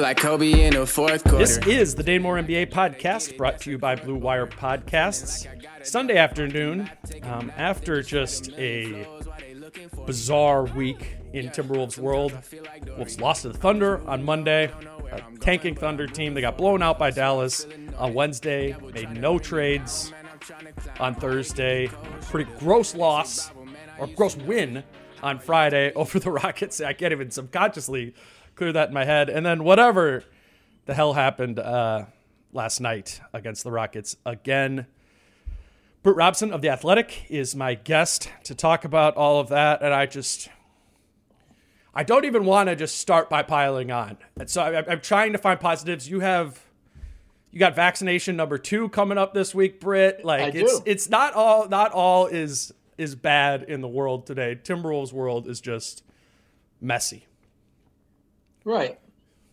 Like 0.00 0.16
Kobe 0.16 0.64
in 0.64 0.74
the 0.74 0.86
fourth 0.86 1.22
quarter. 1.24 1.38
This 1.38 1.58
is 1.66 1.94
the 1.94 2.02
Dane 2.02 2.22
Moore 2.22 2.36
NBA 2.36 2.70
podcast 2.70 3.36
brought 3.36 3.60
to 3.60 3.70
you 3.70 3.76
by 3.76 3.96
Blue 3.96 4.14
Wire 4.14 4.46
Podcasts. 4.46 5.46
Sunday 5.84 6.16
afternoon, 6.16 6.90
um, 7.24 7.52
after 7.56 8.02
just 8.02 8.50
a 8.52 9.06
bizarre 10.06 10.64
week 10.64 11.16
in 11.34 11.48
Timberwolves 11.50 11.98
world, 11.98 12.32
Wolves 12.96 13.20
lost 13.20 13.42
to 13.42 13.50
the 13.50 13.58
Thunder 13.58 14.00
on 14.08 14.22
Monday. 14.22 14.72
A 15.12 15.22
tanking 15.40 15.74
Thunder 15.74 16.06
team. 16.06 16.32
They 16.32 16.40
got 16.40 16.56
blown 16.56 16.82
out 16.82 16.98
by 16.98 17.10
Dallas 17.10 17.66
on 17.98 18.14
Wednesday. 18.14 18.74
Made 18.94 19.10
no 19.20 19.38
trades 19.38 20.14
on 20.98 21.14
Thursday. 21.14 21.90
Pretty 22.22 22.50
gross 22.58 22.94
loss 22.94 23.50
or 23.98 24.06
gross 24.06 24.36
win 24.36 24.82
on 25.22 25.38
Friday 25.38 25.92
over 25.96 26.18
the 26.18 26.30
Rockets. 26.30 26.80
I 26.80 26.94
can't 26.94 27.12
even 27.12 27.30
subconsciously 27.30 28.14
clear 28.60 28.72
that 28.74 28.88
in 28.88 28.94
my 28.94 29.06
head. 29.06 29.30
And 29.30 29.46
then 29.46 29.64
whatever 29.64 30.22
the 30.84 30.92
hell 30.92 31.14
happened 31.14 31.58
uh, 31.58 32.04
last 32.52 32.78
night 32.78 33.18
against 33.32 33.64
the 33.64 33.70
Rockets 33.70 34.18
again. 34.26 34.84
Britt 36.02 36.14
Robson 36.14 36.52
of 36.52 36.60
The 36.60 36.68
Athletic 36.68 37.24
is 37.30 37.56
my 37.56 37.72
guest 37.72 38.30
to 38.44 38.54
talk 38.54 38.84
about 38.84 39.16
all 39.16 39.40
of 39.40 39.48
that. 39.48 39.80
And 39.80 39.94
I 39.94 40.04
just, 40.04 40.50
I 41.94 42.04
don't 42.04 42.26
even 42.26 42.44
want 42.44 42.68
to 42.68 42.76
just 42.76 42.98
start 42.98 43.30
by 43.30 43.42
piling 43.42 43.90
on. 43.90 44.18
And 44.38 44.50
so 44.50 44.60
I, 44.60 44.92
I'm 44.92 45.00
trying 45.00 45.32
to 45.32 45.38
find 45.38 45.58
positives. 45.58 46.06
You 46.06 46.20
have, 46.20 46.62
you 47.50 47.58
got 47.58 47.74
vaccination 47.74 48.36
number 48.36 48.58
two 48.58 48.90
coming 48.90 49.16
up 49.16 49.32
this 49.32 49.54
week, 49.54 49.80
Britt. 49.80 50.22
Like 50.22 50.42
I 50.42 50.46
it's, 50.48 50.80
do. 50.80 50.82
it's 50.84 51.08
not 51.08 51.32
all, 51.32 51.66
not 51.66 51.92
all 51.92 52.26
is, 52.26 52.74
is 52.98 53.14
bad 53.14 53.62
in 53.62 53.80
the 53.80 53.88
world 53.88 54.26
today. 54.26 54.54
Timberwolves 54.62 55.14
world 55.14 55.48
is 55.48 55.62
just 55.62 56.04
messy. 56.78 57.24
Right. 58.70 59.00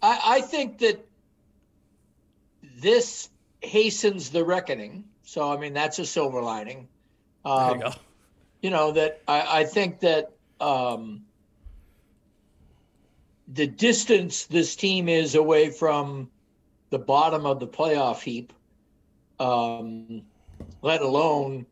I, 0.01 0.22
I 0.38 0.41
think 0.41 0.79
that 0.79 1.07
this 2.61 3.29
hastens 3.61 4.29
the 4.31 4.44
reckoning. 4.44 5.05
So, 5.23 5.51
I 5.51 5.57
mean, 5.57 5.73
that's 5.73 6.00
a 6.00 6.05
silver 6.05 6.41
lining. 6.41 6.89
There 7.55 7.66
Um, 7.66 7.78
you 7.78 7.81
go. 7.83 7.91
you 8.61 8.69
know 8.69 8.91
that 8.91 9.22
I, 9.28 9.61
I 9.61 9.63
think 9.66 10.00
that 10.01 10.38
um, 10.59 11.25
the 13.47 13.67
distance 13.67 14.45
this 14.45 14.75
team 14.75 15.07
is 15.09 15.35
away 15.35 15.69
from 15.69 16.31
the 16.91 16.99
bottom 16.99 17.45
of 17.45 17.59
the 17.59 17.67
playoff 17.67 18.22
heap, 18.23 18.53
um, 19.39 20.23
let 20.81 21.01
alone 21.01 21.66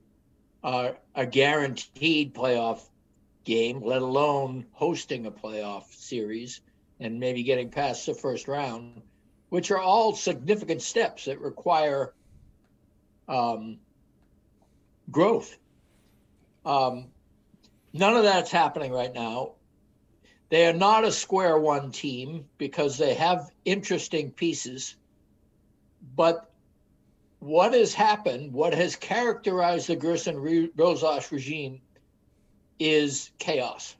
uh, 0.63 0.91
a 1.16 1.25
guaranteed 1.25 2.33
playoff 2.33 2.81
game, 3.45 3.81
let 3.81 4.01
alone 4.01 4.66
hosting 4.72 5.25
a 5.25 5.31
playoff 5.31 5.85
series 5.91 6.62
and 7.00 7.19
maybe 7.19 7.44
getting 7.44 7.69
past 7.69 8.06
the 8.06 8.13
first 8.13 8.47
round, 8.47 9.01
which 9.50 9.72
are 9.72 9.79
all 9.79 10.16
significant 10.16 10.81
steps 10.81 11.25
that 11.25 11.39
require 11.39 12.13
um, 13.28 13.78
growth. 15.11 15.57
Um, 16.66 17.07
none 17.94 18.16
of 18.16 18.23
that's 18.23 18.51
happening 18.51 18.91
right 18.91 19.13
now. 19.13 19.53
They 20.50 20.67
are 20.67 20.73
not 20.73 21.03
a 21.03 21.11
square 21.11 21.57
one 21.57 21.91
team 21.91 22.45
because 22.57 22.97
they 22.97 23.16
have 23.16 23.50
interesting 23.66 24.31
pieces. 24.31 24.95
But 26.16 26.51
what 27.39 27.73
has 27.73 27.94
happened, 27.94 28.53
what 28.53 28.73
has 28.73 28.95
characterized 28.95 29.88
the 29.88 29.95
Gersson 29.95 30.69
Rosas 30.75 31.31
regime 31.31 31.81
is 32.79 33.31
chaos. 33.38 33.95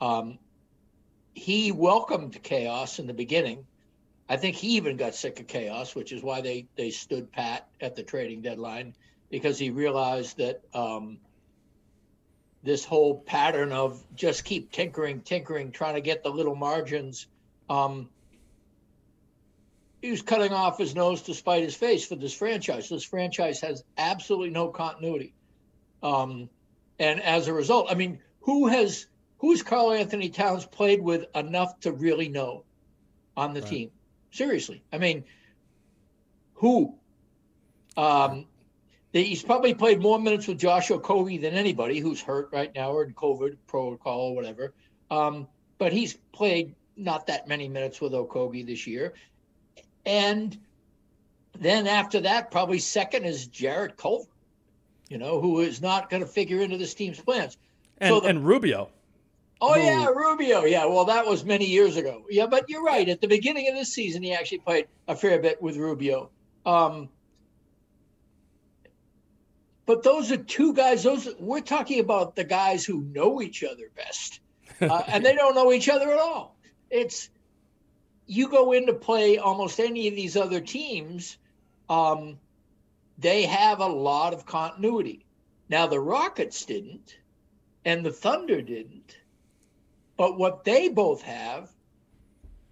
Um, 0.00 0.38
he 1.34 1.72
welcomed 1.72 2.40
chaos 2.42 2.98
in 2.98 3.06
the 3.06 3.14
beginning. 3.14 3.66
I 4.28 4.36
think 4.36 4.56
he 4.56 4.76
even 4.76 4.96
got 4.96 5.14
sick 5.14 5.40
of 5.40 5.46
chaos, 5.46 5.94
which 5.94 6.12
is 6.12 6.22
why 6.22 6.40
they, 6.40 6.66
they 6.76 6.90
stood 6.90 7.30
pat 7.30 7.68
at 7.80 7.94
the 7.94 8.02
trading 8.02 8.40
deadline 8.40 8.94
because 9.30 9.58
he 9.58 9.70
realized 9.70 10.38
that 10.38 10.62
um, 10.72 11.18
this 12.62 12.84
whole 12.84 13.20
pattern 13.20 13.72
of 13.72 14.02
just 14.14 14.44
keep 14.44 14.72
tinkering, 14.72 15.20
tinkering, 15.20 15.70
trying 15.70 15.94
to 15.94 16.00
get 16.00 16.22
the 16.22 16.30
little 16.30 16.54
margins. 16.54 17.26
Um, 17.68 18.08
he 20.00 20.10
was 20.10 20.22
cutting 20.22 20.52
off 20.52 20.78
his 20.78 20.94
nose 20.94 21.22
to 21.22 21.34
spite 21.34 21.62
his 21.62 21.74
face 21.74 22.06
for 22.06 22.14
this 22.14 22.32
franchise. 22.32 22.88
This 22.88 23.04
franchise 23.04 23.60
has 23.60 23.84
absolutely 23.98 24.50
no 24.50 24.68
continuity. 24.68 25.34
Um, 26.02 26.48
and 26.98 27.20
as 27.22 27.48
a 27.48 27.52
result, 27.52 27.88
I 27.90 27.94
mean, 27.94 28.20
who 28.40 28.68
has 28.68 29.06
who's 29.44 29.62
Karl-Anthony 29.62 30.30
Towns 30.30 30.64
played 30.64 31.02
with 31.02 31.26
enough 31.36 31.78
to 31.80 31.92
really 31.92 32.30
know 32.30 32.64
on 33.36 33.52
the 33.52 33.60
team? 33.60 33.90
Seriously, 34.30 34.82
I 34.90 34.96
mean, 34.96 35.22
who? 36.54 36.96
Um, 37.94 38.46
he's 39.12 39.42
probably 39.42 39.74
played 39.74 40.00
more 40.00 40.18
minutes 40.18 40.48
with 40.48 40.58
Josh 40.58 40.88
Okogie 40.88 41.38
than 41.42 41.52
anybody 41.52 41.98
who's 41.98 42.22
hurt 42.22 42.48
right 42.52 42.74
now 42.74 42.92
or 42.92 43.04
in 43.04 43.12
COVID 43.12 43.58
protocol 43.66 44.30
or 44.30 44.34
whatever. 44.34 44.72
Um, 45.10 45.46
but 45.76 45.92
he's 45.92 46.14
played 46.32 46.74
not 46.96 47.26
that 47.26 47.46
many 47.46 47.68
minutes 47.68 48.00
with 48.00 48.12
Okogie 48.12 48.64
this 48.66 48.86
year. 48.86 49.12
And 50.06 50.58
then 51.58 51.86
after 51.86 52.20
that, 52.20 52.50
probably 52.50 52.78
second 52.78 53.26
is 53.26 53.46
Jarrett 53.46 53.98
Culver, 53.98 54.30
you 55.10 55.18
know, 55.18 55.38
who 55.38 55.60
is 55.60 55.82
not 55.82 56.08
going 56.08 56.22
to 56.22 56.28
figure 56.28 56.62
into 56.62 56.78
this 56.78 56.94
team's 56.94 57.20
plans. 57.20 57.58
And, 57.98 58.08
So 58.08 58.20
the- 58.20 58.28
and 58.28 58.46
Rubio. 58.46 58.88
Oh 59.66 59.76
yeah, 59.76 60.06
Rubio. 60.06 60.64
Yeah, 60.64 60.84
well, 60.84 61.06
that 61.06 61.26
was 61.26 61.42
many 61.42 61.64
years 61.64 61.96
ago. 61.96 62.26
Yeah, 62.28 62.46
but 62.46 62.68
you're 62.68 62.82
right. 62.82 63.08
At 63.08 63.22
the 63.22 63.28
beginning 63.28 63.66
of 63.68 63.74
this 63.74 63.94
season, 63.94 64.22
he 64.22 64.34
actually 64.34 64.58
played 64.58 64.88
a 65.08 65.16
fair 65.16 65.40
bit 65.40 65.62
with 65.62 65.78
Rubio. 65.78 66.30
Um, 66.66 67.08
but 68.82 68.90
but 69.86 70.02
those 70.02 70.30
are 70.30 70.36
two 70.36 70.74
guys. 70.74 71.02
Those 71.02 71.28
we're 71.38 71.60
talking 71.60 72.00
about 72.00 72.36
the 72.36 72.44
guys 72.44 72.84
who 72.84 73.02
know 73.04 73.40
each 73.40 73.64
other 73.64 73.90
best, 73.96 74.40
uh, 74.82 75.02
and 75.08 75.24
they 75.24 75.34
don't 75.34 75.54
know 75.54 75.72
each 75.72 75.88
other 75.88 76.12
at 76.12 76.18
all. 76.18 76.56
It's 76.90 77.30
you 78.26 78.48
go 78.48 78.72
in 78.72 78.86
to 78.86 78.92
play 78.92 79.38
almost 79.38 79.80
any 79.80 80.08
of 80.08 80.14
these 80.14 80.36
other 80.36 80.60
teams, 80.60 81.38
um, 81.88 82.38
they 83.16 83.44
have 83.44 83.80
a 83.80 83.86
lot 83.86 84.34
of 84.34 84.44
continuity. 84.44 85.24
Now 85.70 85.86
the 85.86 86.00
Rockets 86.00 86.66
didn't, 86.66 87.16
and 87.86 88.04
the 88.04 88.12
Thunder 88.12 88.60
didn't, 88.60 89.16
but 90.16 90.38
what 90.38 90.64
they 90.64 90.88
both 90.88 91.22
have 91.22 91.70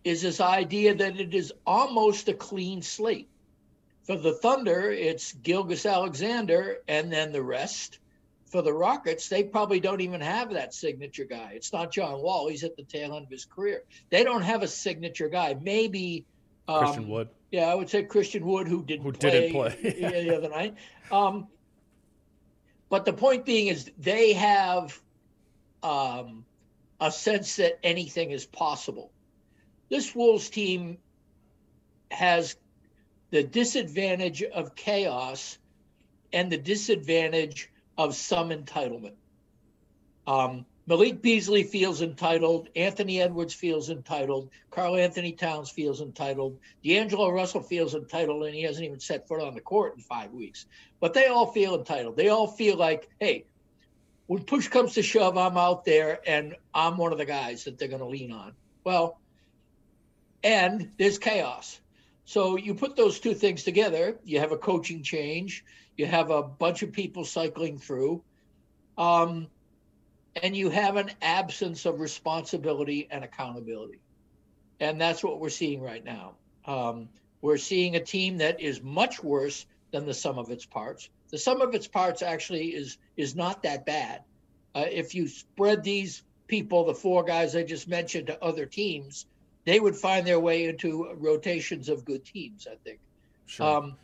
is 0.05 0.23
this 0.23 0.41
idea 0.41 0.95
that 0.95 1.19
it 1.19 1.35
is 1.35 1.53
almost 1.67 2.29
a 2.29 2.35
clean 2.35 2.83
slate. 2.83 3.29
For 4.05 4.17
the 4.17 4.33
Thunder, 4.33 4.91
it's 4.91 5.33
Gilgeous-Alexander 5.33 6.79
and 6.89 7.13
then 7.13 7.33
the 7.33 7.43
rest. 7.43 8.01
For 8.47 8.61
the 8.61 8.73
Rockets, 8.73 9.29
they 9.29 9.45
probably 9.45 9.81
don't 9.81 10.01
even 10.01 10.21
have 10.21 10.53
that 10.53 10.75
signature 10.75 11.25
guy. 11.25 11.53
It's 11.55 11.73
not 11.73 11.93
John 11.93 12.21
Wall. 12.21 12.49
He's 12.49 12.65
at 12.65 12.77
the 12.77 12.83
tail 12.83 13.15
end 13.15 13.25
of 13.25 13.31
his 13.31 13.45
career. 13.45 13.85
They 14.11 14.25
don't 14.25 14.43
have 14.43 14.63
a 14.63 14.69
signature 14.69 15.29
guy. 15.29 15.57
Maybe 15.61 16.27
um, 16.69 16.81
Christian 16.81 17.09
Wood. 17.09 17.29
Yeah, 17.51 17.67
I 17.67 17.75
would 17.75 17.89
say 17.89 18.03
Christian 18.03 18.45
Wood, 18.45 18.69
who 18.69 18.83
didn't 18.83 19.05
who 19.05 19.13
play, 19.13 19.31
didn't 19.31 19.53
play. 19.53 19.77
the 20.27 20.37
other 20.37 20.49
night. 20.49 20.75
Um, 21.11 21.47
but 22.89 23.05
the 23.05 23.13
point 23.13 23.47
being 23.47 23.69
is 23.69 23.91
they 23.99 24.35
have 24.35 25.01
um, 25.83 26.45
a 27.03 27.11
sense 27.11 27.57
that 27.57 27.81
anything 27.83 28.31
is 28.31 28.47
possible. 28.47 29.11
This 29.91 30.15
Wolves 30.15 30.49
team 30.49 30.99
has 32.13 32.55
the 33.31 33.43
disadvantage 33.43 34.45
of 34.45 34.77
chaos 34.77 35.59
and 36.33 36.51
the 36.51 36.57
disadvantage 36.57 37.71
of 37.99 38.15
some 38.15 38.51
entitlement. 38.51 39.15
Um, 40.29 40.65
Malik 40.87 41.23
Beasley 41.23 41.65
feels 41.65 42.03
entitled. 42.03 42.69
Anthony 42.77 43.21
Edwards 43.21 43.53
feels 43.53 43.91
entitled. 43.91 44.51
Karl-Anthony 44.71 45.33
Towns 45.33 45.71
feels 45.71 46.01
entitled. 46.01 46.59
D'Angelo 46.85 47.31
Russell 47.31 47.63
feels 47.63 47.97
entitled, 47.97 48.45
and 48.45 48.55
he 48.55 48.63
hasn't 48.63 48.85
even 48.85 49.01
set 49.01 49.27
foot 49.27 49.43
on 49.43 49.55
the 49.55 49.61
court 49.61 49.95
in 49.97 50.03
five 50.03 50.31
weeks. 50.33 50.67
But 51.01 51.15
they 51.15 51.27
all 51.27 51.47
feel 51.47 51.75
entitled. 51.75 52.17
They 52.17 52.29
all 52.29 52.47
feel 52.47 52.77
like, 52.77 53.11
hey, 53.19 53.47
when 54.33 54.45
push 54.45 54.69
comes 54.69 54.95
to 54.95 55.03
shove, 55.03 55.37
I'm 55.37 55.59
out 55.59 55.85
there 55.85 56.19
and 56.27 56.57
I'm 56.73 56.97
one 56.97 57.13
of 57.13 57.19
the 57.19 57.27
guys 57.27 57.65
that 57.65 57.77
they're 57.77 57.89
going 57.89 58.01
to 58.01 58.07
lean 58.07 58.33
on. 58.33 58.55
Well, 58.83 59.21
and 60.43 60.91
there's 60.97 61.19
chaos. 61.19 61.79
So 62.25 62.57
you 62.57 62.75
put 62.75 62.97
those 62.97 63.21
two 63.21 63.35
things 63.35 63.63
together, 63.63 64.17
you 64.25 64.39
have 64.39 64.51
a 64.51 64.57
coaching 64.57 65.03
change, 65.03 65.67
you 65.99 66.07
have 66.07 66.31
a 66.31 66.43
bunch 66.43 66.83
of 66.83 66.93
people 66.93 67.27
cycling 67.27 67.79
through, 67.79 68.25
um, 68.97 69.49
and 70.43 70.57
you 70.57 70.71
have 70.71 70.97
an 70.97 71.11
absence 71.21 71.85
of 71.85 72.01
responsibility 72.01 73.09
and 73.11 73.25
accountability. 73.25 74.01
And 74.81 74.99
that's 74.99 75.23
what 75.23 75.41
we're 75.41 75.51
seeing 75.51 75.83
right 75.83 76.03
now. 76.03 76.37
Um, 76.65 77.11
we're 77.43 77.59
seeing 77.59 77.97
a 77.97 78.01
team 78.01 78.39
that 78.39 78.63
is 78.63 78.83
much 78.83 79.23
worse 79.23 79.67
than 79.93 80.07
the 80.07 80.15
sum 80.15 80.39
of 80.39 80.51
its 80.51 80.67
parts. 80.67 81.09
The 81.31 81.39
sum 81.39 81.61
of 81.63 81.75
its 81.75 81.87
parts 81.87 82.23
actually 82.23 82.69
is 82.69 82.99
is 83.17 83.37
not 83.37 83.63
that 83.63 83.87
bad. 83.87 84.23
Uh, 84.75 84.87
if 84.91 85.15
you 85.15 85.29
spread 85.29 85.85
these 85.85 86.25
people, 86.49 86.85
the 86.85 86.95
four 86.95 87.23
guys 87.23 87.55
I 87.55 87.63
just 87.63 87.87
mentioned, 87.87 88.27
to 88.27 88.43
other 88.43 88.67
teams, 88.67 89.27
they 89.65 89.79
would 89.79 89.95
find 89.95 90.27
their 90.27 90.41
way 90.41 90.65
into 90.65 91.13
rotations 91.15 91.89
of 91.89 92.05
good 92.05 92.25
teams. 92.25 92.67
I 92.71 92.77
think. 92.85 92.99
Sure. 93.47 93.67
Um, 93.67 93.97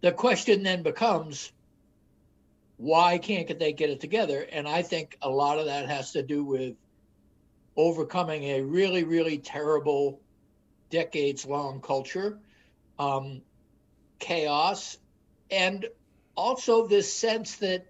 the 0.00 0.12
question 0.12 0.64
then 0.64 0.82
becomes, 0.82 1.52
why 2.76 3.18
can't 3.18 3.58
they 3.58 3.72
get 3.72 3.88
it 3.88 4.00
together? 4.00 4.44
And 4.50 4.66
I 4.66 4.82
think 4.82 5.16
a 5.22 5.30
lot 5.30 5.58
of 5.58 5.66
that 5.66 5.88
has 5.88 6.12
to 6.12 6.22
do 6.24 6.44
with 6.44 6.74
overcoming 7.76 8.42
a 8.44 8.62
really, 8.62 9.04
really 9.04 9.38
terrible, 9.38 10.20
decades 10.90 11.46
long 11.46 11.80
culture, 11.80 12.38
um, 12.98 13.42
chaos, 14.22 14.96
and 15.50 15.86
also 16.36 16.86
this 16.86 17.12
sense 17.12 17.56
that 17.56 17.86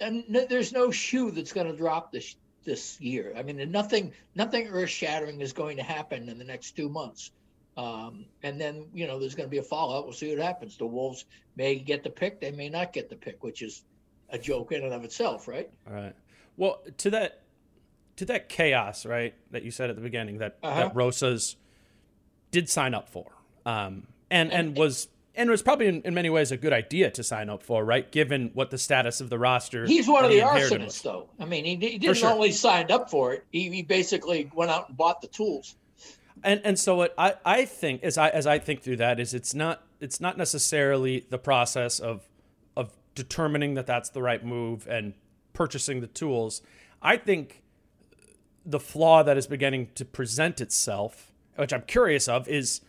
and 0.00 0.24
there's 0.48 0.72
no 0.72 0.90
shoe 0.90 1.30
that's 1.32 1.52
going 1.52 1.66
to 1.66 1.76
drop 1.76 2.12
this 2.12 2.36
this 2.64 3.00
year. 3.00 3.34
I 3.36 3.42
mean, 3.42 3.70
nothing 3.70 4.12
nothing 4.34 4.68
earth 4.68 4.90
shattering 4.90 5.40
is 5.40 5.52
going 5.52 5.76
to 5.78 5.82
happen 5.82 6.28
in 6.28 6.38
the 6.38 6.44
next 6.44 6.76
two 6.76 6.88
months. 6.88 7.30
Um, 7.76 8.26
and 8.42 8.60
then 8.60 8.86
you 8.92 9.06
know 9.06 9.18
there's 9.18 9.34
going 9.34 9.48
to 9.48 9.50
be 9.50 9.58
a 9.58 9.62
fallout. 9.62 10.04
We'll 10.04 10.12
see 10.12 10.30
what 10.30 10.44
happens. 10.44 10.76
The 10.76 10.86
Wolves 10.86 11.24
may 11.56 11.76
get 11.76 12.02
the 12.02 12.10
pick, 12.10 12.40
they 12.40 12.50
may 12.50 12.68
not 12.68 12.92
get 12.92 13.08
the 13.08 13.16
pick, 13.16 13.42
which 13.42 13.62
is 13.62 13.82
a 14.30 14.38
joke 14.38 14.72
in 14.72 14.84
and 14.84 14.92
of 14.92 15.04
itself, 15.04 15.48
right? 15.48 15.70
All 15.86 15.94
right. 15.94 16.14
Well, 16.56 16.80
to 16.98 17.10
that 17.10 17.42
to 18.16 18.24
that 18.26 18.48
chaos, 18.48 19.06
right, 19.06 19.34
that 19.52 19.62
you 19.62 19.70
said 19.70 19.90
at 19.90 19.96
the 19.96 20.02
beginning 20.02 20.38
that 20.38 20.58
uh-huh. 20.62 20.80
that 20.80 20.94
Rosas 20.94 21.56
did 22.50 22.68
sign 22.68 22.94
up 22.94 23.08
for, 23.08 23.26
um, 23.64 24.06
and, 24.30 24.52
and 24.52 24.68
and 24.68 24.76
was 24.76 25.08
and 25.34 25.48
was 25.48 25.62
probably 25.62 25.86
in, 25.86 26.02
in, 26.02 26.14
many 26.14 26.30
ways 26.30 26.50
a 26.50 26.56
good 26.56 26.72
idea 26.72 27.12
to 27.12 27.22
sign 27.22 27.48
up 27.48 27.62
for, 27.62 27.84
right? 27.84 28.10
Given 28.10 28.50
what 28.54 28.70
the 28.70 28.78
status 28.78 29.20
of 29.20 29.30
the 29.30 29.38
roster. 29.38 29.84
Is. 29.84 29.90
He's 29.90 30.08
one 30.08 30.24
of 30.24 30.30
the 30.32 30.40
arsonists, 30.40 31.02
though. 31.02 31.28
I 31.38 31.44
mean, 31.44 31.64
he, 31.64 31.76
he 31.76 31.98
didn't 31.98 32.16
sure. 32.16 32.30
only 32.30 32.50
signed 32.50 32.90
up 32.90 33.08
for 33.08 33.34
it; 33.34 33.44
he, 33.50 33.70
he 33.70 33.82
basically 33.82 34.50
went 34.52 34.70
out 34.70 34.88
and 34.88 34.96
bought 34.96 35.20
the 35.20 35.28
tools. 35.28 35.76
And 36.42 36.60
and 36.64 36.78
so 36.78 36.96
what 36.96 37.14
I, 37.16 37.34
I 37.44 37.64
think 37.64 38.02
as 38.02 38.18
I 38.18 38.28
as 38.30 38.46
I 38.46 38.58
think 38.58 38.82
through 38.82 38.96
that 38.96 39.20
is 39.20 39.34
it's 39.34 39.54
not 39.54 39.82
it's 40.00 40.20
not 40.20 40.36
necessarily 40.36 41.26
the 41.30 41.38
process 41.38 41.98
of 41.98 42.28
of 42.76 42.96
determining 43.14 43.74
that 43.74 43.86
that's 43.86 44.10
the 44.10 44.22
right 44.22 44.44
move 44.44 44.86
and 44.88 45.14
purchasing 45.52 46.00
the 46.00 46.06
tools. 46.06 46.62
I 47.02 47.16
think 47.16 47.62
the 48.64 48.80
flaw 48.80 49.22
that 49.22 49.36
is 49.36 49.46
beginning 49.46 49.88
to 49.94 50.04
present 50.04 50.60
itself, 50.60 51.32
which 51.56 51.72
I'm 51.72 51.82
curious 51.82 52.28
of, 52.28 52.48
is 52.48 52.80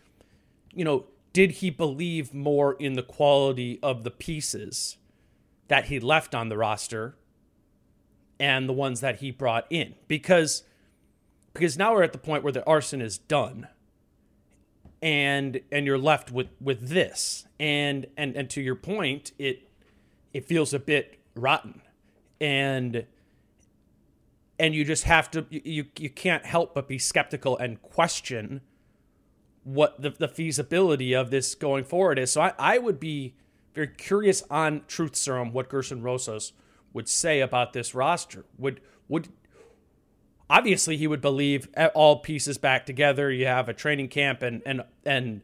you 0.74 0.84
know 0.84 1.06
did 1.32 1.52
he 1.52 1.70
believe 1.70 2.34
more 2.34 2.74
in 2.74 2.94
the 2.94 3.02
quality 3.02 3.78
of 3.82 4.04
the 4.04 4.10
pieces 4.10 4.96
that 5.68 5.86
he 5.86 6.00
left 6.00 6.34
on 6.34 6.48
the 6.48 6.56
roster 6.56 7.16
and 8.38 8.68
the 8.68 8.72
ones 8.72 9.00
that 9.00 9.20
he 9.20 9.30
brought 9.30 9.66
in? 9.70 9.94
Because 10.08 10.64
because 11.52 11.76
now 11.76 11.92
we're 11.92 12.02
at 12.02 12.12
the 12.12 12.18
point 12.18 12.44
where 12.44 12.52
the 12.52 12.64
arson 12.64 13.00
is 13.00 13.18
done 13.18 13.68
and 15.02 15.60
and 15.70 15.86
you're 15.86 15.98
left 15.98 16.30
with 16.30 16.48
with 16.60 16.88
this. 16.88 17.46
And 17.58 18.06
and 18.16 18.36
and 18.36 18.50
to 18.50 18.60
your 18.60 18.76
point 18.76 19.32
it 19.38 19.68
it 20.32 20.46
feels 20.46 20.74
a 20.74 20.78
bit 20.78 21.20
rotten. 21.34 21.82
And 22.40 23.06
and 24.58 24.74
you 24.74 24.84
just 24.84 25.04
have 25.04 25.30
to 25.32 25.46
you 25.50 25.86
you 25.96 26.10
can't 26.10 26.44
help 26.44 26.74
but 26.74 26.88
be 26.88 26.98
skeptical 26.98 27.56
and 27.56 27.80
question 27.82 28.62
what 29.64 30.00
the, 30.00 30.10
the 30.10 30.28
feasibility 30.28 31.14
of 31.14 31.30
this 31.30 31.54
going 31.54 31.84
forward 31.84 32.18
is. 32.18 32.32
So 32.32 32.40
I, 32.40 32.52
I 32.58 32.78
would 32.78 32.98
be 32.98 33.34
very 33.74 33.88
curious 33.88 34.42
on 34.50 34.82
Truth 34.88 35.16
Serum 35.16 35.52
what 35.52 35.68
Gersson 35.68 36.02
Rosas 36.02 36.52
would 36.92 37.08
say 37.08 37.40
about 37.40 37.72
this 37.72 37.94
roster. 37.94 38.44
Would 38.58 38.80
would 39.08 39.28
obviously 40.48 40.96
he 40.96 41.06
would 41.06 41.20
believe 41.20 41.68
all 41.94 42.18
pieces 42.18 42.58
back 42.58 42.86
together. 42.86 43.30
You 43.30 43.46
have 43.46 43.68
a 43.68 43.74
training 43.74 44.08
camp 44.08 44.42
and 44.42 44.62
and 44.66 44.82
and 45.04 45.42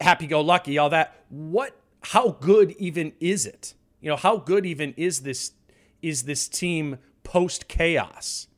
happy 0.00 0.26
go 0.26 0.40
lucky, 0.40 0.78
all 0.78 0.90
that. 0.90 1.24
What 1.28 1.76
how 2.04 2.30
good 2.40 2.72
even 2.78 3.12
is 3.20 3.46
it? 3.46 3.74
You 4.00 4.10
know, 4.10 4.16
how 4.16 4.36
good 4.36 4.66
even 4.66 4.94
is 4.96 5.20
this 5.20 5.52
is 6.00 6.24
this 6.24 6.48
team 6.48 6.98
post 7.24 7.68
chaos? 7.68 8.48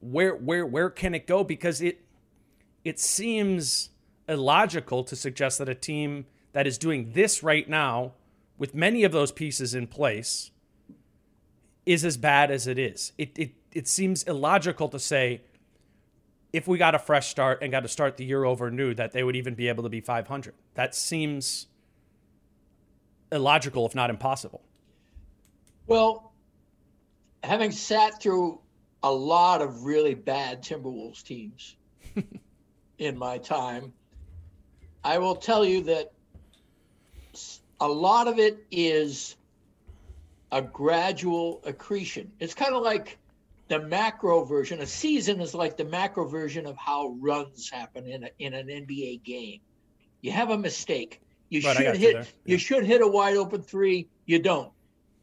Where 0.00 0.34
where 0.34 0.64
where 0.64 0.90
can 0.90 1.14
it 1.14 1.26
go? 1.26 1.44
Because 1.44 1.80
it 1.80 2.05
it 2.86 3.00
seems 3.00 3.90
illogical 4.28 5.02
to 5.02 5.16
suggest 5.16 5.58
that 5.58 5.68
a 5.68 5.74
team 5.74 6.24
that 6.52 6.68
is 6.68 6.78
doing 6.78 7.10
this 7.14 7.42
right 7.42 7.68
now, 7.68 8.12
with 8.58 8.76
many 8.76 9.02
of 9.02 9.10
those 9.10 9.32
pieces 9.32 9.74
in 9.74 9.88
place, 9.88 10.52
is 11.84 12.04
as 12.04 12.16
bad 12.16 12.48
as 12.48 12.68
it 12.68 12.78
is. 12.78 13.12
It, 13.18 13.36
it, 13.36 13.50
it 13.72 13.88
seems 13.88 14.22
illogical 14.22 14.88
to 14.90 15.00
say 15.00 15.40
if 16.52 16.68
we 16.68 16.78
got 16.78 16.94
a 16.94 17.00
fresh 17.00 17.26
start 17.26 17.58
and 17.60 17.72
got 17.72 17.80
to 17.80 17.88
start 17.88 18.18
the 18.18 18.24
year 18.24 18.44
over 18.44 18.70
new 18.70 18.94
that 18.94 19.10
they 19.10 19.24
would 19.24 19.34
even 19.34 19.56
be 19.56 19.66
able 19.66 19.82
to 19.82 19.88
be 19.88 20.00
500. 20.00 20.54
That 20.74 20.94
seems 20.94 21.66
illogical, 23.32 23.84
if 23.84 23.96
not 23.96 24.10
impossible. 24.10 24.62
Well, 25.88 26.32
having 27.42 27.72
sat 27.72 28.22
through 28.22 28.60
a 29.02 29.10
lot 29.10 29.60
of 29.60 29.82
really 29.82 30.14
bad 30.14 30.62
Timberwolves 30.62 31.24
teams, 31.24 31.74
in 32.98 33.16
my 33.18 33.38
time, 33.38 33.92
I 35.04 35.18
will 35.18 35.36
tell 35.36 35.64
you 35.64 35.84
that 35.84 36.12
a 37.80 37.88
lot 37.88 38.28
of 38.28 38.38
it 38.38 38.64
is 38.70 39.36
a 40.52 40.62
gradual 40.62 41.60
accretion. 41.64 42.32
It's 42.40 42.54
kind 42.54 42.74
of 42.74 42.82
like 42.82 43.18
the 43.68 43.80
macro 43.80 44.44
version. 44.44 44.80
A 44.80 44.86
season 44.86 45.40
is 45.40 45.54
like 45.54 45.76
the 45.76 45.84
macro 45.84 46.26
version 46.26 46.66
of 46.66 46.76
how 46.76 47.16
runs 47.20 47.68
happen 47.68 48.06
in, 48.06 48.24
a, 48.24 48.30
in 48.38 48.54
an 48.54 48.68
NBA 48.68 49.22
game. 49.24 49.60
You 50.22 50.32
have 50.32 50.50
a 50.50 50.58
mistake, 50.58 51.20
You 51.50 51.60
Right, 51.60 51.76
should 51.76 51.86
you 51.86 52.00
hit. 52.00 52.12
there. 52.14 52.26
You 52.44 52.58
should 52.58 52.84
hit 52.84 53.02
a 53.02 53.06
wide 53.06 53.36
open 53.36 53.62
three. 53.62 54.08
You 54.24 54.38
don't. 54.38 54.72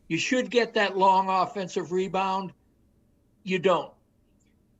You 0.07 0.17
should 0.17 0.49
get 0.49 0.75
that 0.75 0.97
long 0.97 1.29
offensive 1.29 1.91
rebound. 1.91 2.53
You 3.43 3.59
don't. 3.59 3.91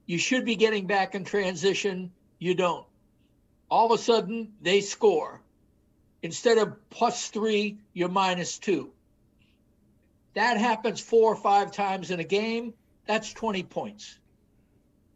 You 0.05 0.17
should 0.17 0.45
be 0.45 0.55
getting 0.55 0.85
back 0.85 1.15
in 1.15 1.23
transition. 1.23 2.11
You 2.43 2.55
don't. 2.55 2.85
All 3.69 3.85
of 3.85 3.97
a 3.97 4.03
sudden, 4.03 4.51
they 4.61 4.81
score. 4.81 5.41
Instead 6.21 6.57
of 6.57 6.89
plus 6.89 7.29
three, 7.29 7.77
you're 7.93 8.09
minus 8.09 8.57
two. 8.57 8.91
That 10.33 10.57
happens 10.57 10.99
four 10.99 11.31
or 11.31 11.37
five 11.37 11.71
times 11.71 12.11
in 12.11 12.19
a 12.19 12.25
game. 12.25 12.73
That's 13.07 13.31
20 13.31 13.63
points. 13.63 14.19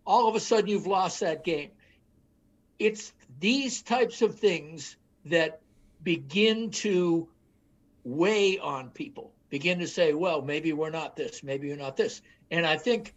All 0.05 0.29
of 0.29 0.35
a 0.35 0.39
sudden, 0.39 0.69
you've 0.69 0.87
lost 0.87 1.19
that 1.19 1.43
game. 1.43 1.71
It's 2.79 3.11
these 3.41 3.81
types 3.81 4.21
of 4.21 4.39
things 4.39 4.95
that 5.25 5.59
begin 6.01 6.71
to 6.85 7.27
weigh 8.05 8.57
on 8.57 8.89
people, 8.91 9.33
begin 9.49 9.79
to 9.79 9.87
say, 9.89 10.13
well, 10.13 10.41
maybe 10.41 10.71
we're 10.71 10.91
not 10.91 11.17
this, 11.17 11.43
maybe 11.43 11.67
you're 11.67 11.75
not 11.75 11.97
this. 11.97 12.21
And 12.51 12.65
I 12.65 12.77
think 12.77 13.13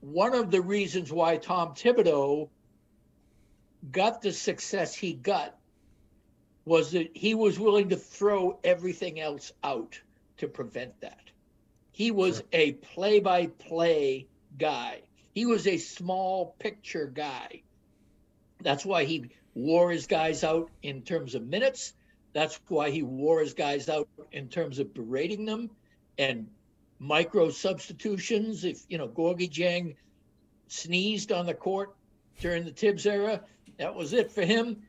one 0.00 0.32
of 0.36 0.52
the 0.52 0.60
reasons 0.60 1.10
why 1.10 1.38
Tom 1.38 1.74
Thibodeau 1.74 2.50
got 3.90 4.22
the 4.22 4.32
success 4.32 4.94
he 4.94 5.12
got 5.12 5.56
was 6.64 6.92
that 6.92 7.16
he 7.16 7.34
was 7.34 7.58
willing 7.58 7.90
to 7.90 7.96
throw 7.96 8.58
everything 8.64 9.20
else 9.20 9.52
out 9.62 10.00
to 10.38 10.48
prevent 10.48 11.00
that. 11.00 11.30
He 11.92 12.10
was 12.10 12.42
a 12.52 12.72
play 12.72 13.20
by 13.20 13.46
play 13.46 14.26
guy, 14.58 15.02
he 15.34 15.46
was 15.46 15.66
a 15.66 15.78
small 15.78 16.54
picture 16.58 17.06
guy. 17.06 17.62
That's 18.62 18.86
why 18.86 19.04
he 19.04 19.30
wore 19.54 19.90
his 19.90 20.06
guys 20.06 20.42
out 20.42 20.70
in 20.82 21.02
terms 21.02 21.34
of 21.34 21.46
minutes. 21.46 21.92
That's 22.32 22.58
why 22.68 22.90
he 22.90 23.02
wore 23.02 23.40
his 23.40 23.54
guys 23.54 23.88
out 23.88 24.08
in 24.32 24.48
terms 24.48 24.78
of 24.78 24.94
berating 24.94 25.44
them 25.44 25.70
and 26.18 26.48
micro 26.98 27.50
substitutions. 27.50 28.64
If 28.64 28.82
you 28.88 28.98
know 28.98 29.08
Gorgui 29.08 29.50
Dieng 29.50 29.96
sneezed 30.68 31.30
on 31.30 31.46
the 31.46 31.54
court 31.54 31.94
during 32.40 32.64
the 32.64 32.72
Tibbs 32.72 33.06
era, 33.06 33.40
that 33.78 33.94
was 33.94 34.12
it 34.12 34.30
for 34.30 34.44
him. 34.44 34.82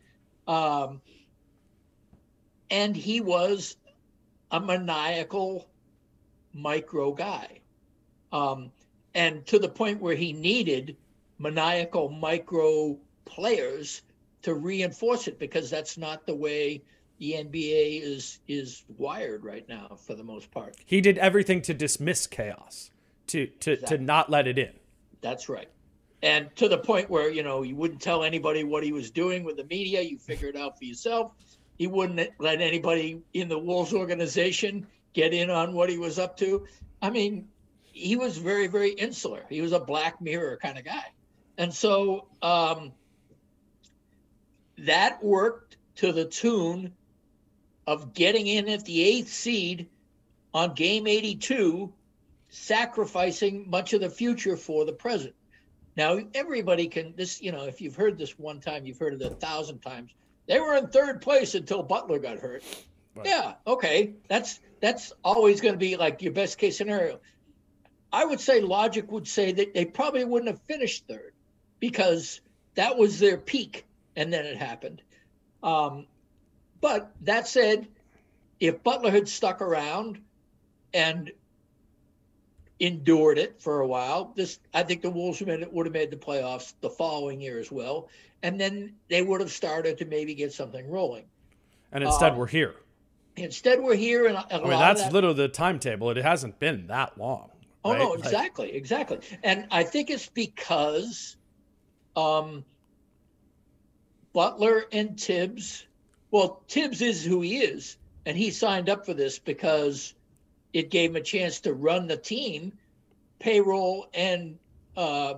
Um, 0.47 1.01
and 2.69 2.95
he 2.95 3.21
was 3.21 3.77
a 4.51 4.59
maniacal 4.59 5.67
micro 6.53 7.13
guy. 7.13 7.61
Um, 8.31 8.71
and 9.13 9.45
to 9.47 9.59
the 9.59 9.69
point 9.69 10.01
where 10.01 10.15
he 10.15 10.33
needed 10.33 10.97
maniacal 11.39 12.09
micro 12.09 12.97
players 13.25 14.01
to 14.41 14.53
reinforce 14.53 15.27
it 15.27 15.39
because 15.39 15.69
that's 15.69 15.97
not 15.97 16.25
the 16.25 16.35
way 16.35 16.81
the 17.17 17.33
NBA 17.33 18.01
is 18.01 18.39
is 18.47 18.83
wired 18.97 19.43
right 19.43 19.67
now 19.67 19.97
for 20.05 20.15
the 20.15 20.23
most 20.23 20.51
part. 20.51 20.75
He 20.85 21.01
did 21.01 21.17
everything 21.17 21.61
to 21.63 21.73
dismiss 21.73 22.27
chaos, 22.27 22.91
to 23.27 23.47
to 23.47 23.71
Exactly. 23.73 23.97
to 23.97 24.03
not 24.03 24.29
let 24.29 24.47
it 24.47 24.57
in. 24.59 24.73
That's 25.21 25.49
right. 25.49 25.69
And 26.21 26.53
to 26.55 26.67
the 26.67 26.77
point 26.77 27.09
where, 27.09 27.29
you 27.29 27.43
know, 27.43 27.61
you 27.61 27.75
wouldn't 27.75 28.01
tell 28.01 28.23
anybody 28.23 28.63
what 28.63 28.83
he 28.83 28.91
was 28.91 29.11
doing 29.11 29.43
with 29.43 29.57
the 29.57 29.65
media. 29.65 30.01
You 30.01 30.17
figure 30.17 30.47
it 30.47 30.55
out 30.55 30.77
for 30.77 30.85
yourself. 30.85 31.33
He 31.77 31.87
wouldn't 31.87 32.29
let 32.39 32.61
anybody 32.61 33.21
in 33.33 33.49
the 33.49 33.59
Wolves 33.59 33.93
organization 33.93 34.87
get 35.13 35.33
in 35.33 35.49
on 35.49 35.73
what 35.73 35.89
he 35.89 35.97
was 35.97 36.17
up 36.17 36.37
to. 36.37 36.65
I 37.01 37.09
mean, 37.09 37.47
he 37.83 38.15
was 38.15 38.37
very, 38.37 38.67
very 38.67 38.91
insular. 38.91 39.43
He 39.49 39.61
was 39.61 39.71
a 39.71 39.79
black 39.79 40.21
mirror 40.21 40.57
kind 40.61 40.77
of 40.77 40.85
guy. 40.85 41.05
And 41.57 41.73
so 41.73 42.27
um, 42.41 42.91
that 44.79 45.23
worked 45.23 45.77
to 45.97 46.11
the 46.11 46.25
tune 46.25 46.93
of 47.87 48.13
getting 48.13 48.47
in 48.47 48.67
at 48.67 48.85
the 48.85 49.03
eighth 49.03 49.29
seed 49.29 49.87
on 50.53 50.73
game 50.73 51.07
82 51.07 51.93
sacrificing 52.49 53.69
much 53.69 53.93
of 53.93 54.01
the 54.01 54.09
future 54.09 54.57
for 54.57 54.85
the 54.85 54.93
present. 54.93 55.35
Now, 55.95 56.19
everybody 56.33 56.87
can 56.87 57.13
this, 57.15 57.41
you 57.41 57.51
know, 57.51 57.63
if 57.63 57.81
you've 57.81 57.95
heard 57.95 58.17
this 58.17 58.37
one 58.37 58.59
time, 58.59 58.85
you've 58.85 58.99
heard 58.99 59.13
it 59.13 59.21
a 59.21 59.29
thousand 59.29 59.79
times. 59.79 60.11
They 60.47 60.59
were 60.59 60.75
in 60.75 60.87
third 60.87 61.21
place 61.21 61.55
until 61.55 61.83
Butler 61.83 62.19
got 62.19 62.39
hurt. 62.39 62.63
Yeah, 63.23 63.53
okay. 63.65 64.13
That's 64.27 64.59
that's 64.81 65.13
always 65.23 65.61
going 65.61 65.73
to 65.73 65.79
be 65.79 65.95
like 65.95 66.21
your 66.21 66.33
best 66.33 66.57
case 66.57 66.77
scenario. 66.77 67.19
I 68.11 68.25
would 68.25 68.39
say 68.39 68.61
logic 68.61 69.11
would 69.11 69.27
say 69.27 69.53
that 69.53 69.73
they 69.73 69.85
probably 69.85 70.25
wouldn't 70.25 70.49
have 70.49 70.61
finished 70.63 71.05
third 71.07 71.33
because 71.79 72.41
that 72.75 72.97
was 72.97 73.19
their 73.19 73.37
peak 73.37 73.85
and 74.15 74.31
then 74.31 74.45
it 74.45 74.57
happened. 74.57 75.01
Um, 75.63 76.07
but 76.81 77.11
that 77.21 77.47
said, 77.47 77.87
if 78.59 78.83
Butler 78.83 79.11
had 79.11 79.27
stuck 79.27 79.61
around 79.61 80.19
and 80.93 81.31
endured 82.79 83.37
it 83.37 83.61
for 83.61 83.81
a 83.81 83.87
while. 83.87 84.33
This, 84.35 84.59
I 84.73 84.83
think, 84.83 85.01
the 85.01 85.09
Wolves 85.09 85.41
would 85.41 85.85
have 85.85 85.93
made 85.93 86.11
the 86.11 86.17
playoffs 86.17 86.73
the 86.81 86.89
following 86.89 87.39
year 87.41 87.59
as 87.59 87.71
well, 87.71 88.09
and 88.43 88.59
then 88.59 88.95
they 89.09 89.21
would 89.21 89.41
have 89.41 89.51
started 89.51 89.97
to 89.99 90.05
maybe 90.05 90.35
get 90.35 90.51
something 90.53 90.89
rolling. 90.89 91.25
And 91.91 92.03
instead, 92.03 92.33
Um, 92.33 92.37
we're 92.39 92.47
here. 92.47 92.75
Instead, 93.37 93.81
we're 93.81 93.95
here, 93.95 94.27
and 94.27 94.37
a 94.37 94.55
I 94.55 94.59
mean, 94.59 94.69
that's 94.69 95.03
that- 95.03 95.13
literally 95.13 95.35
the 95.37 95.47
timetable. 95.47 96.09
It 96.09 96.17
hasn't 96.17 96.59
been 96.59 96.87
that 96.87 97.17
long. 97.17 97.51
Oh 97.83 97.91
right? 97.91 97.99
no, 97.99 98.09
Like, 98.11 98.19
exactly, 98.19 98.71
exactly. 98.73 99.19
And 99.43 99.67
I 99.71 99.83
think 99.83 100.09
it's 100.09 100.27
because 100.27 101.37
um, 102.15 102.65
Butler 104.33 104.85
and 104.91 105.17
Tibbs. 105.17 105.85
Well, 106.31 106.63
Tibbs 106.67 107.01
is 107.01 107.23
who 107.23 107.41
he 107.41 107.57
is, 107.57 107.97
and 108.25 108.37
he 108.37 108.51
signed 108.51 108.89
up 108.89 109.05
for 109.05 109.13
this 109.13 109.37
because 109.39 110.13
it 110.75 110.89
gave 110.89 111.11
him 111.11 111.15
a 111.15 111.21
chance 111.21 111.61
to 111.61 111.73
run 111.73 112.05
the 112.05 112.17
team, 112.17 112.73
payroll 113.39 114.07
and 114.13 114.59
uh, 114.97 115.35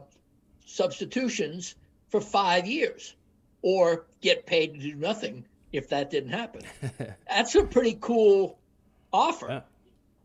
substitutions 0.65 1.75
for 2.09 2.19
five 2.19 2.65
years, 2.65 3.15
or 3.61 4.07
get 4.19 4.47
paid 4.47 4.73
to 4.73 4.79
do 4.79 4.95
nothing 4.95 5.45
if 5.71 5.89
that 5.89 6.09
didn't 6.09 6.31
happen. 6.31 6.63
That's 7.29 7.53
a 7.53 7.63
pretty 7.63 7.99
cool 8.01 8.57
offer. 9.13 9.47
Yeah. 9.47 9.61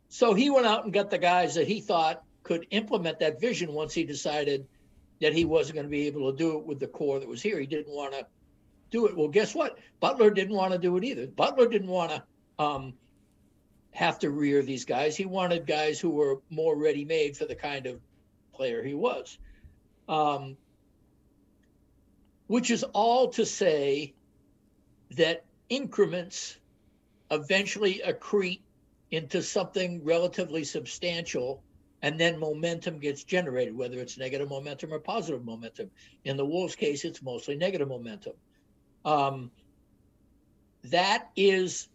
So 0.09 0.33
he 0.33 0.49
went 0.49 0.67
out 0.67 0.85
and 0.85 0.95
got 0.95 1.11
the 1.11 1.19
guys 1.19 1.57
that 1.57 1.69
he 1.69 1.83
thought 1.83 2.25
could 2.43 2.67
implement 2.71 3.19
that 3.19 3.39
vision 3.39 3.75
once 3.75 3.93
he 3.93 4.05
decided 4.05 4.67
that 5.21 5.35
he 5.35 5.45
wasn't 5.45 5.75
going 5.75 5.87
to 5.87 5.91
be 5.91 6.07
able 6.07 6.33
to 6.33 6.39
do 6.39 6.57
it 6.57 6.65
with 6.65 6.81
the 6.81 6.87
core 6.87 7.21
that 7.21 7.29
was 7.29 7.43
here. 7.43 7.61
He 7.61 7.67
didn't 7.67 7.95
want 7.95 8.15
to 8.15 8.27
do 8.91 9.07
it. 9.09 9.15
Well, 9.15 9.29
guess 9.29 9.55
what? 9.55 9.79
Butler 10.01 10.31
didn't 10.31 10.57
want 10.57 10.73
to 10.73 10.79
do 10.79 10.97
it 10.97 11.05
either. 11.05 11.27
Butler 11.27 11.69
didn't 11.69 11.91
want 11.91 12.13
to 12.13 12.23
um, 12.59 12.95
have 13.93 14.19
to 14.21 14.31
rear 14.31 14.63
these 14.63 14.85
guys. 14.85 15.17
He 15.17 15.27
wanted 15.27 15.67
guys 15.67 16.01
who 16.01 16.11
were 16.11 16.41
more 16.51 16.77
ready 16.77 17.05
made 17.05 17.37
for 17.37 17.45
the 17.45 17.55
kind 17.55 17.87
of 17.87 18.01
player 18.53 18.83
he 18.83 18.95
was. 18.95 19.39
Um, 20.09 20.57
which 22.47 22.71
is 22.71 22.83
all 22.93 23.29
to 23.29 23.47
say 23.47 24.15
that 25.13 25.45
increments 25.69 26.59
eventually 27.31 28.03
accrete 28.07 28.61
into 29.11 29.43
something 29.43 30.03
relatively 30.05 30.65
substantial 30.65 31.63
and 32.03 32.19
then 32.19 32.39
momentum 32.39 32.99
gets 32.99 33.25
generated 33.25 33.75
whether 33.77 33.99
it's 33.99 34.19
negative 34.19 34.51
momentum 34.51 34.93
or 34.93 34.99
positive 34.99 35.45
momentum 35.45 35.91
in 36.25 36.37
the 36.37 36.45
wolves 36.45 36.75
case 36.75 37.05
it's 37.05 37.23
mostly 37.23 37.57
negative 37.57 37.89
momentum 37.89 38.35
um, 39.05 39.51
that 40.85 41.31
is 41.37 41.89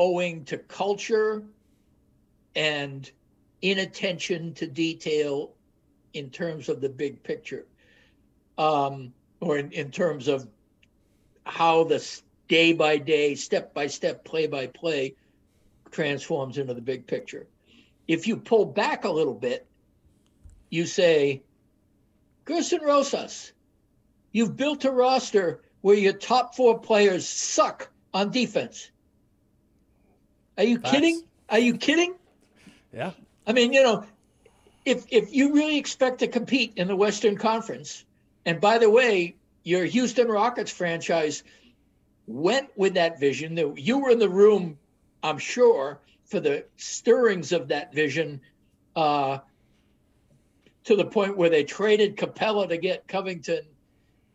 owing 0.00 0.42
to 0.46 0.56
culture 0.56 1.42
and 2.56 3.10
inattention 3.60 4.54
to 4.54 4.66
detail 4.66 5.52
in 6.14 6.30
terms 6.30 6.70
of 6.70 6.80
the 6.80 6.88
big 6.88 7.22
picture 7.22 7.66
um, 8.56 9.12
or 9.40 9.58
in, 9.58 9.70
in 9.72 9.90
terms 9.90 10.26
of 10.26 10.48
how 11.44 11.84
the 11.84 12.20
day 12.48 12.72
by 12.72 12.96
day 12.96 13.34
step 13.34 13.74
by 13.74 13.86
step 13.86 14.24
play 14.24 14.46
by 14.46 14.66
play 14.66 15.14
transforms 15.90 16.56
into 16.56 16.72
the 16.72 16.80
big 16.80 17.06
picture. 17.06 17.46
If 18.08 18.26
you 18.26 18.38
pull 18.38 18.64
back 18.64 19.04
a 19.04 19.10
little 19.10 19.34
bit, 19.34 19.66
you 20.70 20.86
say, 20.86 21.42
Gersson 22.46 22.80
Rosas, 22.80 23.52
you've 24.32 24.56
built 24.56 24.86
a 24.86 24.90
roster 24.90 25.60
where 25.82 25.96
your 25.96 26.14
top 26.14 26.54
four 26.54 26.78
players 26.78 27.28
suck 27.28 27.90
on 28.14 28.30
defense. 28.30 28.90
Are 30.60 30.64
you 30.64 30.78
Facts. 30.78 30.90
kidding? 30.90 31.22
Are 31.48 31.58
you 31.58 31.78
kidding? 31.78 32.14
Yeah. 32.92 33.12
I 33.46 33.54
mean, 33.54 33.72
you 33.72 33.82
know, 33.82 34.04
if 34.84 35.06
if 35.10 35.32
you 35.32 35.54
really 35.54 35.78
expect 35.78 36.18
to 36.18 36.28
compete 36.28 36.74
in 36.76 36.86
the 36.86 36.94
Western 36.94 37.38
Conference, 37.38 38.04
and 38.44 38.60
by 38.60 38.76
the 38.76 38.90
way, 38.90 39.36
your 39.62 39.86
Houston 39.86 40.28
Rockets 40.28 40.70
franchise 40.70 41.44
went 42.26 42.68
with 42.76 42.94
that 42.94 43.18
vision. 43.18 43.54
That 43.54 43.78
You 43.78 44.00
were 44.00 44.10
in 44.10 44.18
the 44.18 44.28
room, 44.28 44.78
I'm 45.22 45.38
sure, 45.38 45.98
for 46.26 46.40
the 46.40 46.66
stirrings 46.76 47.52
of 47.52 47.68
that 47.68 47.94
vision, 47.94 48.42
uh, 48.94 49.38
to 50.84 50.94
the 50.94 51.06
point 51.06 51.38
where 51.38 51.48
they 51.48 51.64
traded 51.64 52.18
Capela 52.18 52.68
to 52.68 52.76
get 52.76 53.08
Covington, 53.08 53.62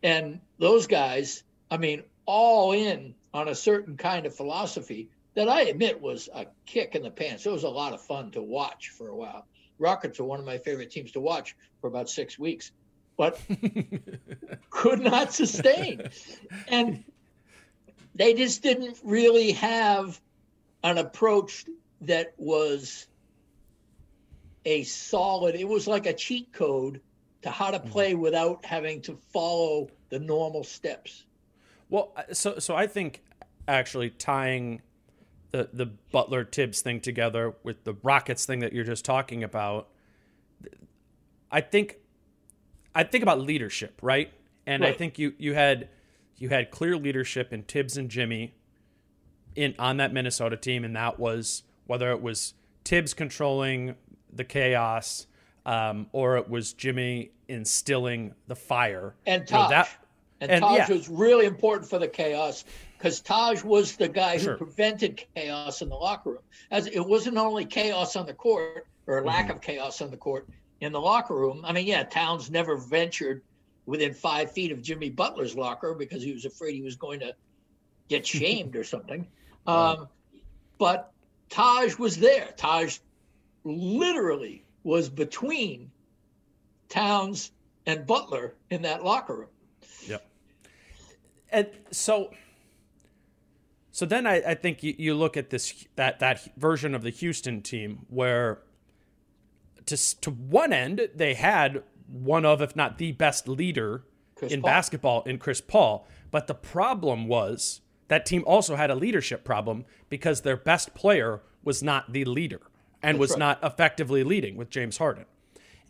and 0.02 0.40
those 0.58 0.88
guys. 0.88 1.44
I 1.70 1.78
mean, 1.78 2.02
all 2.26 2.72
in 2.72 3.14
on 3.32 3.48
a 3.48 3.54
certain 3.54 3.96
kind 3.96 4.26
of 4.26 4.34
philosophy 4.34 5.10
that 5.36 5.50
I 5.50 5.64
admit 5.64 6.02
was 6.02 6.30
a 6.34 6.46
kick 6.66 6.96
in 6.96 7.04
the 7.04 7.12
pants. 7.12 7.46
It 7.46 7.52
was 7.52 7.64
a 7.64 7.70
lot 7.70 7.94
of 7.94 8.02
fun 8.02 8.32
to 8.32 8.42
watch 8.42 8.90
for 8.90 9.10
a 9.10 9.16
while. 9.16 9.46
Rockets 9.78 10.20
were 10.20 10.26
one 10.26 10.40
of 10.40 10.46
my 10.46 10.58
favorite 10.58 10.90
teams 10.90 11.12
to 11.12 11.20
watch 11.20 11.56
for 11.82 11.88
about 11.88 12.10
six 12.10 12.40
weeks, 12.40 12.72
but 13.18 13.40
could 14.70 15.02
not 15.02 15.34
sustain. 15.34 16.10
And 16.70 17.04
they 18.16 18.34
just 18.34 18.64
didn't 18.64 18.98
really 19.04 19.52
have 19.54 20.20
an 20.84 20.98
approach 20.98 21.66
that 22.02 22.34
was 22.38 23.08
a 24.64 24.84
solid, 24.84 25.56
it 25.56 25.68
was 25.68 25.88
like 25.88 26.06
a 26.06 26.14
cheat 26.14 26.52
code 26.54 27.02
to 27.42 27.50
how 27.52 27.72
to 27.72 27.80
play 27.80 28.14
mm-hmm. 28.14 28.22
without 28.22 28.66
having 28.66 29.02
to 29.02 29.18
follow 29.32 29.90
the 30.10 30.20
normal 30.20 30.64
steps. 30.64 31.26
Well, 31.90 32.16
so 32.32 32.58
so 32.58 32.76
I 32.76 32.88
think 32.88 33.22
actually 33.68 34.10
tying 34.10 34.82
the 35.56 35.70
the 35.72 35.86
Butler 36.12 36.44
Tibbs 36.44 36.82
thing 36.82 37.00
together 37.00 37.56
with 37.64 37.84
the 37.84 37.94
Rockets 38.04 38.46
thing 38.46 38.60
that 38.60 38.74
you're 38.74 38.84
just 38.84 39.06
talking 39.06 39.44
about, 39.44 39.88
I 41.52 41.62
think 41.62 41.98
I 42.94 43.04
think 43.04 43.22
about 43.22 43.40
leadership, 43.40 44.00
right? 44.02 44.32
And 44.68 44.84
right. 44.84 44.94
I 44.94 44.98
think 44.98 45.18
you 45.18 45.34
you 45.38 45.54
had 45.54 45.90
you 46.38 46.50
had 46.50 46.72
clear 46.72 46.98
leadership 46.98 47.54
in 47.54 47.64
Tibbs 47.64 47.98
and 47.98 48.10
Jimmy 48.10 48.54
in 49.56 49.76
on 49.80 49.98
that 49.98 50.12
Minnesota 50.14 50.58
team, 50.58 50.84
and 50.84 50.96
that 50.96 51.20
was 51.20 51.64
whether 51.86 52.12
it 52.12 52.22
was 52.22 52.54
Tibbs 52.84 53.14
controlling 53.14 53.96
the 54.32 54.44
chaos 54.44 55.28
um, 55.66 56.08
or 56.12 56.38
it 56.38 56.50
was 56.50 56.74
Jimmy 56.74 57.32
instilling 57.48 58.34
the 58.48 58.56
fire. 58.56 59.16
And 59.26 59.48
Taj. 59.48 59.58
You 59.58 59.64
know, 59.64 59.70
that, 59.70 59.90
and, 60.42 60.52
and 60.52 60.62
Taj 60.62 60.78
yeah. 60.78 60.90
was 60.90 61.10
really 61.10 61.46
important 61.46 61.90
for 61.90 62.00
the 62.00 62.08
chaos 62.08 62.66
because 63.06 63.22
Taj 63.22 63.64
was 63.64 63.96
the 63.98 64.08
guy 64.08 64.40
who 64.40 64.58
prevented 64.58 65.24
chaos 65.36 65.84
in 65.84 65.90
the 65.90 65.96
locker 65.96 66.32
room. 66.32 66.42
As 66.72 66.88
it 66.88 67.02
wasn't 67.02 67.38
only 67.38 67.64
chaos 67.64 68.16
on 68.16 68.26
the 68.26 68.34
court 68.34 68.88
or 69.06 69.24
lack 69.24 69.46
mm-hmm. 69.46 69.58
of 69.58 69.62
chaos 69.62 70.02
on 70.02 70.10
the 70.10 70.18
court 70.18 70.50
in 70.82 70.92
the 70.92 71.00
locker 71.00 71.36
room. 71.36 71.62
I 71.64 71.72
mean, 71.72 71.86
yeah, 71.86 72.02
Towns 72.02 72.50
never 72.50 72.78
ventured 72.78 73.44
within 73.86 74.12
five 74.12 74.52
feet 74.52 74.72
of 74.72 74.82
Jimmy 74.82 75.12
Butler's 75.12 75.56
locker 75.56 75.94
because 75.94 76.24
he 76.24 76.34
was 76.34 76.46
afraid 76.46 76.74
he 76.74 76.82
was 76.82 76.96
going 76.96 77.20
to 77.20 77.36
get 78.10 78.26
shamed 78.36 78.76
or 78.76 78.84
something. 78.84 79.28
Um, 79.68 80.08
but 80.80 81.12
Taj 81.50 82.00
was 82.00 82.18
there. 82.18 82.54
Taj 82.58 82.98
literally 83.64 84.66
was 84.84 85.10
between 85.10 85.92
Towns 86.90 87.52
and 87.86 88.08
Butler 88.08 88.56
in 88.72 88.82
that 88.82 89.04
locker 89.04 89.36
room. 89.36 89.50
Yep. 90.08 90.28
And 91.52 91.68
so 91.92 92.32
so 93.96 94.06
then 94.06 94.28
I, 94.28 94.42
I 94.46 94.56
think 94.56 94.84
you, 94.84 94.94
you 94.98 95.14
look 95.14 95.38
at 95.38 95.52
this 95.52 95.86
that 95.96 96.20
that 96.20 96.50
version 96.58 96.94
of 96.94 97.02
the 97.02 97.12
Houston 97.12 97.62
team 97.62 98.06
where 98.10 98.60
to 99.86 100.20
to 100.20 100.32
one 100.32 100.74
end 100.74 101.08
they 101.16 101.34
had 101.34 101.82
one 102.06 102.44
of 102.44 102.62
if 102.62 102.76
not 102.76 102.98
the 102.98 103.14
best 103.14 103.48
leader 103.48 104.04
Chris 104.36 104.52
in 104.52 104.62
Paul. 104.62 104.70
basketball 104.70 105.24
in 105.24 105.38
Chris 105.38 105.62
Paul, 105.62 106.06
but 106.30 106.48
the 106.48 106.54
problem 106.54 107.30
was 107.30 107.80
that 108.10 108.26
team 108.26 108.44
also 108.46 108.76
had 108.76 108.92
a 108.92 108.96
leadership 108.96 109.46
problem 109.46 109.86
because 110.10 110.42
their 110.42 110.58
best 110.58 110.94
player 110.94 111.42
was 111.64 111.82
not 111.82 112.12
the 112.12 112.26
leader 112.26 112.60
and 113.02 113.16
That's 113.16 113.20
was 113.20 113.32
right. 113.32 113.40
not 113.40 113.64
effectively 113.64 114.26
leading 114.26 114.58
with 114.58 114.70
James 114.70 114.98
Harden. 114.98 115.24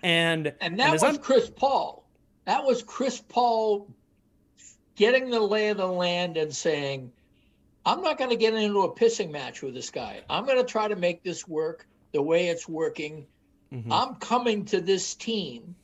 And 0.03 0.53
and 0.61 0.77
that 0.77 0.83
and 0.83 0.93
was 0.93 1.01
I'm, 1.01 1.17
Chris 1.17 1.49
Paul. 1.49 2.05
That 2.45 2.63
was 2.65 2.83
Chris 2.83 3.19
Paul 3.19 3.91
getting 4.95 5.31
the 5.31 5.39
lay 5.39 5.69
of 5.69 5.77
the 5.77 5.87
land 5.87 6.37
and 6.37 6.53
saying, 6.55 7.11
I'm 7.85 8.01
not 8.01 8.17
going 8.17 8.31
to 8.31 8.35
get 8.35 8.53
into 8.53 8.81
a 8.81 8.93
pissing 8.93 9.31
match 9.31 9.61
with 9.61 9.73
this 9.73 9.89
guy. 9.89 10.21
I'm 10.29 10.45
going 10.45 10.57
to 10.57 10.63
try 10.63 10.87
to 10.87 10.95
make 10.95 11.23
this 11.23 11.47
work 11.47 11.87
the 12.11 12.21
way 12.21 12.47
it's 12.47 12.67
working. 12.67 13.27
Mm-hmm. 13.71 13.91
I'm 13.91 14.15
coming 14.15 14.65
to 14.65 14.81
this 14.81 15.15
team. 15.15 15.75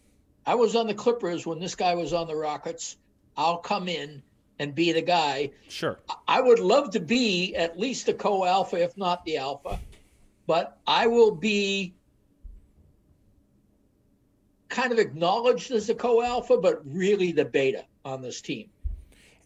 I 0.45 0.55
was 0.55 0.75
on 0.75 0.87
the 0.87 0.93
Clippers 0.93 1.45
when 1.45 1.59
this 1.59 1.75
guy 1.75 1.93
was 1.95 2.13
on 2.13 2.27
the 2.27 2.35
Rockets. 2.35 2.97
I'll 3.37 3.57
come 3.57 3.87
in 3.87 4.23
and 4.59 4.73
be 4.73 4.91
the 4.91 5.01
guy. 5.01 5.51
Sure. 5.69 5.99
I 6.27 6.41
would 6.41 6.59
love 6.59 6.91
to 6.91 6.99
be 6.99 7.55
at 7.55 7.79
least 7.79 8.07
the 8.07 8.13
co 8.13 8.45
alpha, 8.45 8.77
if 8.77 8.97
not 8.97 9.23
the 9.25 9.37
alpha 9.37 9.79
but 10.51 10.79
I 10.85 11.07
will 11.07 11.31
be 11.31 11.95
kind 14.67 14.91
of 14.91 14.99
acknowledged 14.99 15.71
as 15.71 15.89
a 15.89 15.95
co 15.95 16.21
alpha, 16.21 16.57
but 16.57 16.81
really 16.85 17.31
the 17.31 17.45
beta 17.45 17.85
on 18.03 18.21
this 18.21 18.41
team. 18.41 18.69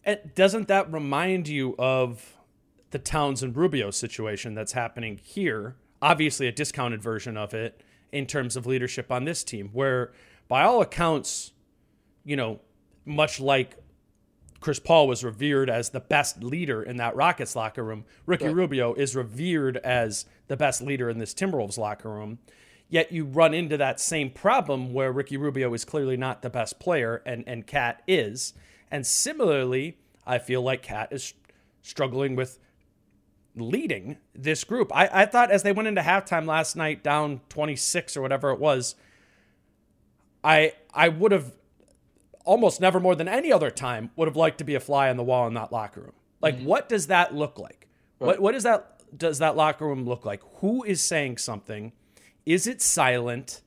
And 0.04 0.18
doesn't 0.34 0.66
that 0.66 0.92
remind 0.92 1.46
you 1.46 1.76
of 1.78 2.35
the 2.96 3.02
Towns 3.02 3.42
and 3.42 3.54
Rubio 3.54 3.90
situation 3.90 4.54
that's 4.54 4.72
happening 4.72 5.20
here? 5.22 5.76
Obviously, 6.00 6.46
a 6.46 6.52
discounted 6.52 7.02
version 7.02 7.36
of 7.36 7.52
it 7.52 7.82
in 8.10 8.24
terms 8.24 8.56
of 8.56 8.64
leadership 8.64 9.12
on 9.12 9.26
this 9.26 9.44
team, 9.44 9.68
where 9.74 10.12
by 10.48 10.62
all 10.62 10.80
accounts, 10.80 11.52
you 12.24 12.36
know, 12.36 12.58
much 13.04 13.38
like 13.38 13.76
Chris 14.60 14.78
Paul 14.78 15.08
was 15.08 15.22
revered 15.22 15.68
as 15.68 15.90
the 15.90 16.00
best 16.00 16.42
leader 16.42 16.82
in 16.82 16.96
that 16.96 17.14
Rockets 17.14 17.54
locker 17.54 17.84
room. 17.84 18.06
Ricky 18.24 18.46
right. 18.46 18.54
Rubio 18.54 18.94
is 18.94 19.14
revered 19.14 19.76
as 19.76 20.24
the 20.48 20.56
best 20.56 20.80
leader 20.80 21.10
in 21.10 21.18
this 21.18 21.34
Timberwolves 21.34 21.76
locker 21.76 22.10
room. 22.10 22.38
Yet 22.88 23.12
you 23.12 23.26
run 23.26 23.52
into 23.52 23.76
that 23.76 24.00
same 24.00 24.30
problem 24.30 24.94
where 24.94 25.12
Ricky 25.12 25.36
Rubio 25.36 25.74
is 25.74 25.84
clearly 25.84 26.16
not 26.16 26.40
the 26.40 26.48
best 26.48 26.80
player 26.80 27.22
and, 27.26 27.44
and 27.46 27.66
Cat 27.66 28.00
is. 28.08 28.54
And 28.90 29.06
similarly, 29.06 29.98
I 30.26 30.38
feel 30.38 30.62
like 30.62 30.80
Cat 30.80 31.08
is 31.10 31.34
struggling 31.82 32.36
with 32.36 32.58
leading 33.56 34.18
this 34.34 34.64
group. 34.64 34.94
I, 34.94 35.08
I 35.12 35.26
thought 35.26 35.50
as 35.50 35.62
they 35.62 35.72
went 35.72 35.88
into 35.88 36.02
halftime 36.02 36.46
last 36.46 36.76
night, 36.76 37.02
down 37.02 37.40
26 37.48 38.16
or 38.16 38.22
whatever 38.22 38.50
it 38.50 38.60
was, 38.60 38.94
I 40.44 40.74
I 40.94 41.08
would 41.08 41.32
have 41.32 41.52
almost 42.44 42.80
never 42.80 43.00
more 43.00 43.14
than 43.14 43.28
any 43.28 43.52
other 43.52 43.70
time 43.70 44.10
would 44.14 44.28
have 44.28 44.36
liked 44.36 44.58
to 44.58 44.64
be 44.64 44.74
a 44.74 44.80
fly 44.80 45.10
on 45.10 45.16
the 45.16 45.24
wall 45.24 45.46
in 45.48 45.54
that 45.54 45.72
locker 45.72 46.00
room. 46.00 46.12
Like, 46.40 46.56
mm-hmm. 46.56 46.66
what 46.66 46.88
does 46.88 47.08
that 47.08 47.34
look 47.34 47.58
like? 47.58 47.88
Right. 48.20 48.28
What 48.28 48.40
what 48.40 48.52
does 48.52 48.62
that 48.62 49.02
does 49.16 49.38
that 49.38 49.56
locker 49.56 49.86
room 49.86 50.04
look 50.04 50.24
like? 50.24 50.42
Who 50.60 50.84
is 50.84 51.00
saying 51.00 51.38
something? 51.38 51.92
Is 52.44 52.66
it 52.66 52.80
silent? 52.80 53.62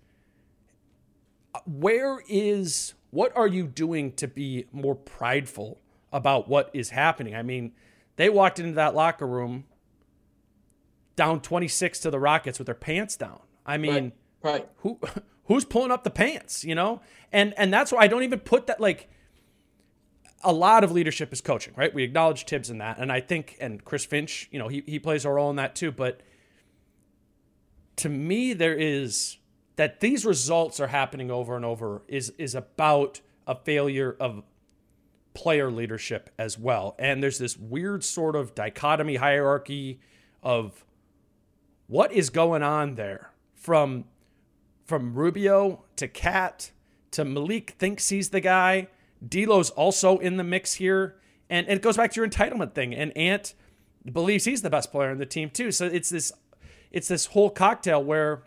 Where 1.65 2.23
is 2.27 2.93
what 3.11 3.35
are 3.35 3.47
you 3.47 3.65
doing 3.67 4.13
to 4.13 4.27
be 4.27 4.65
more 4.71 4.95
prideful 4.95 5.81
about 6.13 6.47
what 6.47 6.69
is 6.73 6.91
happening? 6.91 7.35
I 7.35 7.43
mean, 7.43 7.73
they 8.15 8.29
walked 8.29 8.59
into 8.59 8.73
that 8.73 8.95
locker 8.95 9.27
room 9.27 9.65
down 11.19 11.41
26 11.41 11.99
to 11.99 12.09
the 12.09 12.17
Rockets 12.17 12.59
with 12.59 12.65
their 12.65 12.73
pants 12.73 13.17
down. 13.17 13.41
I 13.65 13.75
mean, 13.75 14.13
right. 14.41 14.53
right. 14.53 14.69
who 14.77 14.97
who's 15.47 15.65
pulling 15.65 15.91
up 15.91 16.05
the 16.05 16.09
pants, 16.09 16.63
you 16.63 16.73
know? 16.73 17.01
And 17.33 17.53
and 17.57 17.73
that's 17.73 17.91
why 17.91 18.03
I 18.03 18.07
don't 18.07 18.23
even 18.23 18.39
put 18.39 18.67
that 18.67 18.79
like 18.79 19.09
a 20.45 20.53
lot 20.53 20.85
of 20.85 20.93
leadership 20.93 21.33
is 21.33 21.41
coaching, 21.41 21.73
right? 21.75 21.93
We 21.93 22.03
acknowledge 22.03 22.45
Tibbs 22.45 22.69
in 22.69 22.77
that. 22.77 22.99
And 22.99 23.11
I 23.11 23.19
think 23.19 23.57
and 23.59 23.83
Chris 23.83 24.05
Finch, 24.05 24.47
you 24.49 24.59
know, 24.59 24.69
he 24.69 24.81
he 24.85 24.97
plays 24.97 25.25
a 25.25 25.29
role 25.29 25.49
in 25.49 25.57
that 25.57 25.75
too, 25.75 25.91
but 25.91 26.21
to 27.97 28.07
me 28.07 28.53
there 28.53 28.75
is 28.75 29.39
that 29.75 29.99
these 29.99 30.25
results 30.25 30.79
are 30.79 30.87
happening 30.87 31.29
over 31.29 31.57
and 31.57 31.65
over 31.65 32.01
is 32.07 32.29
is 32.37 32.55
about 32.55 33.19
a 33.45 33.55
failure 33.55 34.15
of 34.21 34.41
player 35.33 35.69
leadership 35.69 36.29
as 36.39 36.57
well. 36.57 36.95
And 36.97 37.21
there's 37.21 37.39
this 37.39 37.57
weird 37.57 38.05
sort 38.05 38.37
of 38.37 38.55
dichotomy 38.55 39.17
hierarchy 39.17 39.99
of 40.41 40.85
what 41.89 42.13
is 42.13 42.29
going 42.29 42.63
on 42.63 42.95
there 42.95 43.31
from 43.55 44.05
from 44.85 45.13
Rubio 45.13 45.83
to 45.97 46.07
Cat 46.07 46.71
to 47.11 47.25
Malik 47.25 47.71
thinks 47.77 48.09
he's 48.09 48.29
the 48.29 48.39
guy. 48.39 48.87
D'Lo's 49.27 49.69
also 49.71 50.17
in 50.17 50.37
the 50.37 50.43
mix 50.43 50.75
here, 50.75 51.15
and, 51.49 51.67
and 51.67 51.77
it 51.77 51.81
goes 51.81 51.97
back 51.97 52.11
to 52.11 52.21
your 52.21 52.27
entitlement 52.27 52.73
thing. 52.73 52.95
And 52.95 53.15
Ant 53.17 53.53
believes 54.11 54.45
he's 54.45 54.61
the 54.61 54.69
best 54.69 54.91
player 54.91 55.11
in 55.11 55.17
the 55.17 55.25
team 55.25 55.49
too. 55.49 55.71
So 55.71 55.85
it's 55.85 56.09
this 56.09 56.31
it's 56.91 57.07
this 57.07 57.27
whole 57.27 57.49
cocktail 57.49 58.03
where 58.03 58.43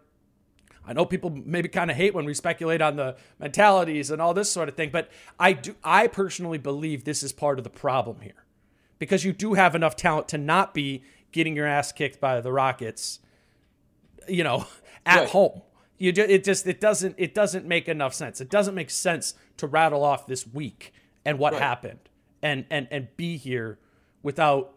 I 0.87 0.93
know 0.93 1.05
people 1.05 1.31
maybe 1.31 1.69
kind 1.69 1.91
of 1.91 1.97
hate 1.97 2.15
when 2.15 2.25
we 2.25 2.35
speculate 2.35 2.81
on 2.81 2.97
the 2.97 3.17
mentalities 3.39 4.11
and 4.11 4.23
all 4.23 4.35
this 4.35 4.51
sort 4.51 4.69
of 4.69 4.77
thing, 4.77 4.91
but 4.93 5.11
I 5.39 5.53
do 5.53 5.75
I 5.83 6.07
personally 6.07 6.59
believe 6.59 7.05
this 7.05 7.23
is 7.25 7.33
part 7.33 7.59
of 7.59 7.65
the 7.65 7.71
problem 7.71 8.21
here. 8.21 8.45
Because 9.01 9.25
you 9.25 9.33
do 9.33 9.55
have 9.55 9.75
enough 9.75 9.97
talent 9.97 10.29
to 10.29 10.39
not 10.39 10.75
be 10.75 11.03
getting 11.33 11.57
your 11.57 11.67
ass 11.67 11.91
kicked 11.91 12.21
by 12.21 12.41
the 12.41 12.53
Rockets, 12.53 13.19
you 14.29 14.45
know, 14.45 14.67
at 15.07 15.21
right. 15.21 15.29
home. 15.29 15.63
You 15.99 16.11
just, 16.11 16.31
it 16.31 16.45
just 16.45 16.67
it 16.67 16.81
doesn't 16.81 17.15
it 17.19 17.35
doesn't 17.35 17.67
make 17.67 17.89
enough 17.89 18.15
sense. 18.15 18.41
It 18.41 18.51
doesn't 18.51 18.75
make 18.75 18.91
sense 18.91 19.35
to 19.59 19.67
rattle 19.67 20.03
off 20.03 20.27
this 20.27 20.47
week 20.47 20.93
and 21.25 21.39
what 21.39 21.53
right. 21.53 21.63
happened 21.63 22.01
and 22.43 22.65
and 22.71 22.89
and 22.91 23.09
be 23.17 23.37
here 23.37 23.79
without 24.23 24.75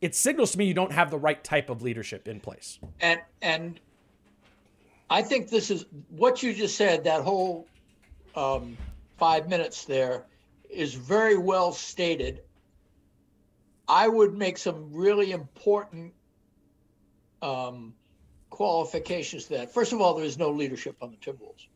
it 0.00 0.14
signals 0.14 0.52
to 0.52 0.58
me 0.58 0.64
you 0.64 0.74
don't 0.74 0.92
have 0.92 1.10
the 1.10 1.18
right 1.18 1.42
type 1.44 1.70
of 1.70 1.82
leadership 1.82 2.26
in 2.26 2.40
place. 2.40 2.78
And 3.00 3.20
and 3.42 3.80
I 5.10 5.22
think 5.22 5.50
this 5.50 5.70
is 5.70 5.84
what 6.08 6.42
you 6.42 6.54
just 6.54 6.76
said. 6.76 7.04
That 7.04 7.22
whole 7.22 7.68
um, 8.34 8.76
five 9.18 9.48
minutes 9.48 9.84
there 9.84 10.24
is 10.70 10.94
very 10.94 11.36
well 11.36 11.72
stated. 11.72 12.40
I 13.86 14.08
would 14.08 14.34
make 14.34 14.56
some 14.56 14.92
really 14.92 15.32
important 15.32 16.14
um, 17.42 17.94
qualifications 18.52 19.46
to 19.46 19.54
that. 19.54 19.72
First 19.72 19.92
of 19.92 20.00
all, 20.00 20.14
there 20.14 20.24
is 20.24 20.38
no 20.38 20.50
leadership 20.50 20.96
on 21.00 21.10
the 21.10 21.16
Timberwolves. 21.16 21.66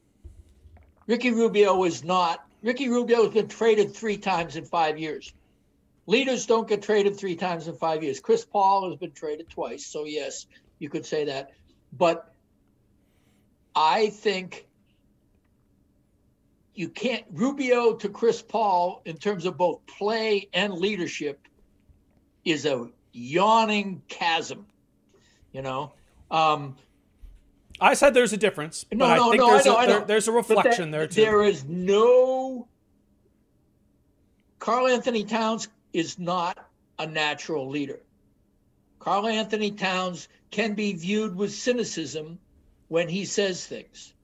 Ricky 1.06 1.30
Rubio 1.30 1.82
is 1.84 2.04
not. 2.04 2.46
Ricky 2.62 2.88
Rubio 2.88 3.24
has 3.24 3.32
been 3.32 3.48
traded 3.48 3.94
three 3.94 4.18
times 4.18 4.56
in 4.56 4.64
five 4.64 4.98
years. 4.98 5.32
Leaders 6.06 6.46
don't 6.46 6.68
get 6.68 6.82
traded 6.82 7.16
three 7.16 7.34
times 7.34 7.66
in 7.66 7.74
five 7.74 8.02
years. 8.04 8.20
Chris 8.20 8.44
Paul 8.44 8.90
has 8.90 8.98
been 8.98 9.12
traded 9.12 9.48
twice, 9.48 9.86
so 9.86 10.04
yes, 10.04 10.46
you 10.78 10.88
could 10.88 11.06
say 11.06 11.24
that. 11.24 11.52
But 11.92 12.30
I 13.74 14.10
think 14.10 14.66
you 16.74 16.90
can't 16.90 17.24
Rubio 17.32 17.94
to 17.94 18.08
Chris 18.10 18.42
Paul 18.42 19.00
in 19.06 19.16
terms 19.16 19.46
of 19.46 19.56
both 19.56 19.80
play 19.86 20.48
and 20.52 20.74
leadership 20.74 21.40
is 22.44 22.66
a 22.66 22.88
yawning 23.12 24.02
chasm. 24.08 24.66
You 25.52 25.62
know, 25.62 25.92
um, 26.30 26.76
I 27.80 27.94
said 27.94 28.14
there's 28.14 28.32
a 28.32 28.36
difference, 28.38 28.84
but 28.84 28.98
No, 28.98 29.04
I 29.06 29.16
no, 29.16 29.30
think 29.30 29.40
no, 29.40 29.46
I 29.48 29.52
there's, 29.52 29.66
know, 29.66 29.74
a, 29.74 29.76
I 29.78 29.86
know. 29.86 29.92
there- 29.98 30.04
there's 30.06 30.28
a 30.28 30.32
reflection 30.32 30.90
that- 30.90 30.96
there 30.98 31.06
too. 31.08 31.20
There 31.20 31.42
is 31.42 31.64
no. 31.64 32.68
Karl-Anthony 34.58 35.24
Towns 35.24 35.68
is 35.92 36.18
not 36.18 36.58
a 36.98 37.06
natural 37.06 37.68
leader. 37.68 38.00
Karl-Anthony 38.98 39.70
Towns 39.72 40.28
can 40.50 40.74
be 40.74 40.94
viewed 40.94 41.36
with 41.36 41.52
cynicism 41.52 42.38
when 42.88 43.08
he 43.08 43.24
says 43.26 43.64
things. 43.66 44.14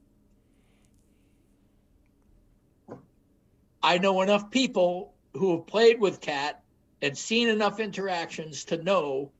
I 3.82 3.98
know 3.98 4.22
enough 4.22 4.50
people 4.50 5.12
who 5.34 5.56
have 5.56 5.66
played 5.66 6.00
with 6.00 6.20
Cat 6.20 6.62
and 7.02 7.16
seen 7.16 7.48
enough 7.48 7.80
interactions 7.80 8.64
to 8.66 8.82
know 8.82 9.32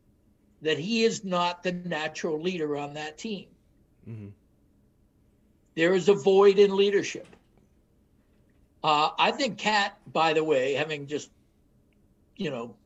that 0.62 0.79
he 0.79 1.05
is 1.05 1.25
not 1.25 1.62
the 1.62 1.72
natural 1.72 2.40
leader 2.40 2.77
on 2.77 2.94
that 2.94 3.18
team. 3.18 3.46
There 5.75 5.94
is 5.94 6.09
a 6.09 6.14
void 6.14 6.59
in 6.59 6.77
leadership. 6.77 7.27
Uh, 8.83 9.11
I 9.18 9.31
think 9.33 9.59
Cat, 9.59 9.96
by 10.11 10.33
the 10.33 10.42
way, 10.44 10.75
having 10.75 11.07
just, 11.07 11.31
you 12.37 12.51
know, 12.51 12.77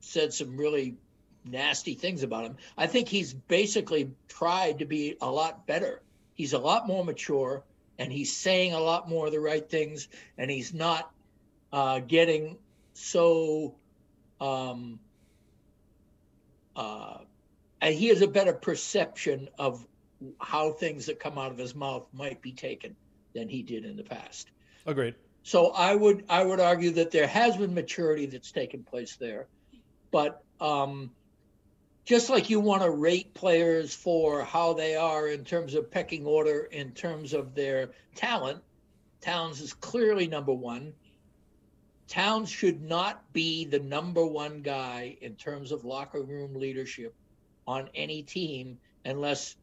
said 0.00 0.32
some 0.32 0.56
really 0.56 0.96
nasty 1.44 1.94
things 1.94 2.22
about 2.22 2.44
him, 2.44 2.56
I 2.76 2.86
think 2.86 3.08
he's 3.08 3.34
basically 3.34 4.10
tried 4.28 4.78
to 4.80 4.86
be 4.86 5.16
a 5.20 5.30
lot 5.30 5.66
better. 5.66 6.02
He's 6.34 6.52
a 6.52 6.58
lot 6.58 6.86
more 6.86 7.04
mature 7.04 7.62
and 7.98 8.12
he's 8.12 8.34
saying 8.34 8.72
a 8.72 8.80
lot 8.80 9.08
more 9.08 9.26
of 9.26 9.32
the 9.32 9.40
right 9.40 9.68
things 9.68 10.08
and 10.38 10.50
he's 10.50 10.74
not 10.74 11.10
uh, 11.72 12.00
getting 12.00 12.58
so 12.94 13.74
um, 14.40 14.98
uh, 16.76 17.18
and 17.80 17.94
he 17.94 18.08
has 18.08 18.22
a 18.22 18.28
better 18.28 18.52
perception 18.52 19.48
of 19.58 19.86
how 20.40 20.70
things 20.72 21.06
that 21.06 21.20
come 21.20 21.38
out 21.38 21.50
of 21.50 21.58
his 21.58 21.74
mouth 21.74 22.06
might 22.12 22.40
be 22.40 22.52
taken 22.52 22.96
than 23.34 23.48
he 23.48 23.62
did 23.62 23.84
in 23.84 23.96
the 23.96 24.02
past. 24.02 24.50
Agreed. 24.86 25.14
So 25.42 25.72
I 25.72 25.94
would 25.94 26.24
I 26.28 26.42
would 26.42 26.60
argue 26.60 26.90
that 26.92 27.10
there 27.10 27.26
has 27.26 27.56
been 27.56 27.74
maturity 27.74 28.26
that's 28.26 28.50
taken 28.50 28.82
place 28.82 29.16
there, 29.16 29.46
but 30.10 30.42
um, 30.60 31.10
just 32.04 32.30
like 32.30 32.48
you 32.48 32.60
want 32.60 32.82
to 32.82 32.90
rate 32.90 33.34
players 33.34 33.94
for 33.94 34.42
how 34.42 34.72
they 34.72 34.96
are 34.96 35.28
in 35.28 35.44
terms 35.44 35.74
of 35.74 35.90
pecking 35.90 36.24
order, 36.24 36.64
in 36.64 36.92
terms 36.92 37.34
of 37.34 37.54
their 37.54 37.90
talent, 38.14 38.62
Towns 39.24 39.62
is 39.62 39.72
clearly 39.72 40.26
number 40.26 40.52
one. 40.52 40.92
Towns 42.08 42.50
should 42.50 42.82
not 42.82 43.24
be 43.32 43.64
the 43.64 43.78
number 43.80 44.24
one 44.26 44.60
guy 44.60 45.16
in 45.20 45.34
terms 45.36 45.72
of 45.72 45.84
locker 45.84 46.22
room 46.22 46.54
leadership 46.54 47.14
on 47.66 47.88
any 47.94 48.22
team 48.22 48.78
unless 49.04 49.56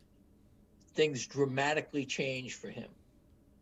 things 0.93 1.25
dramatically 1.27 2.05
change 2.05 2.55
for 2.55 2.67
him. 2.69 2.89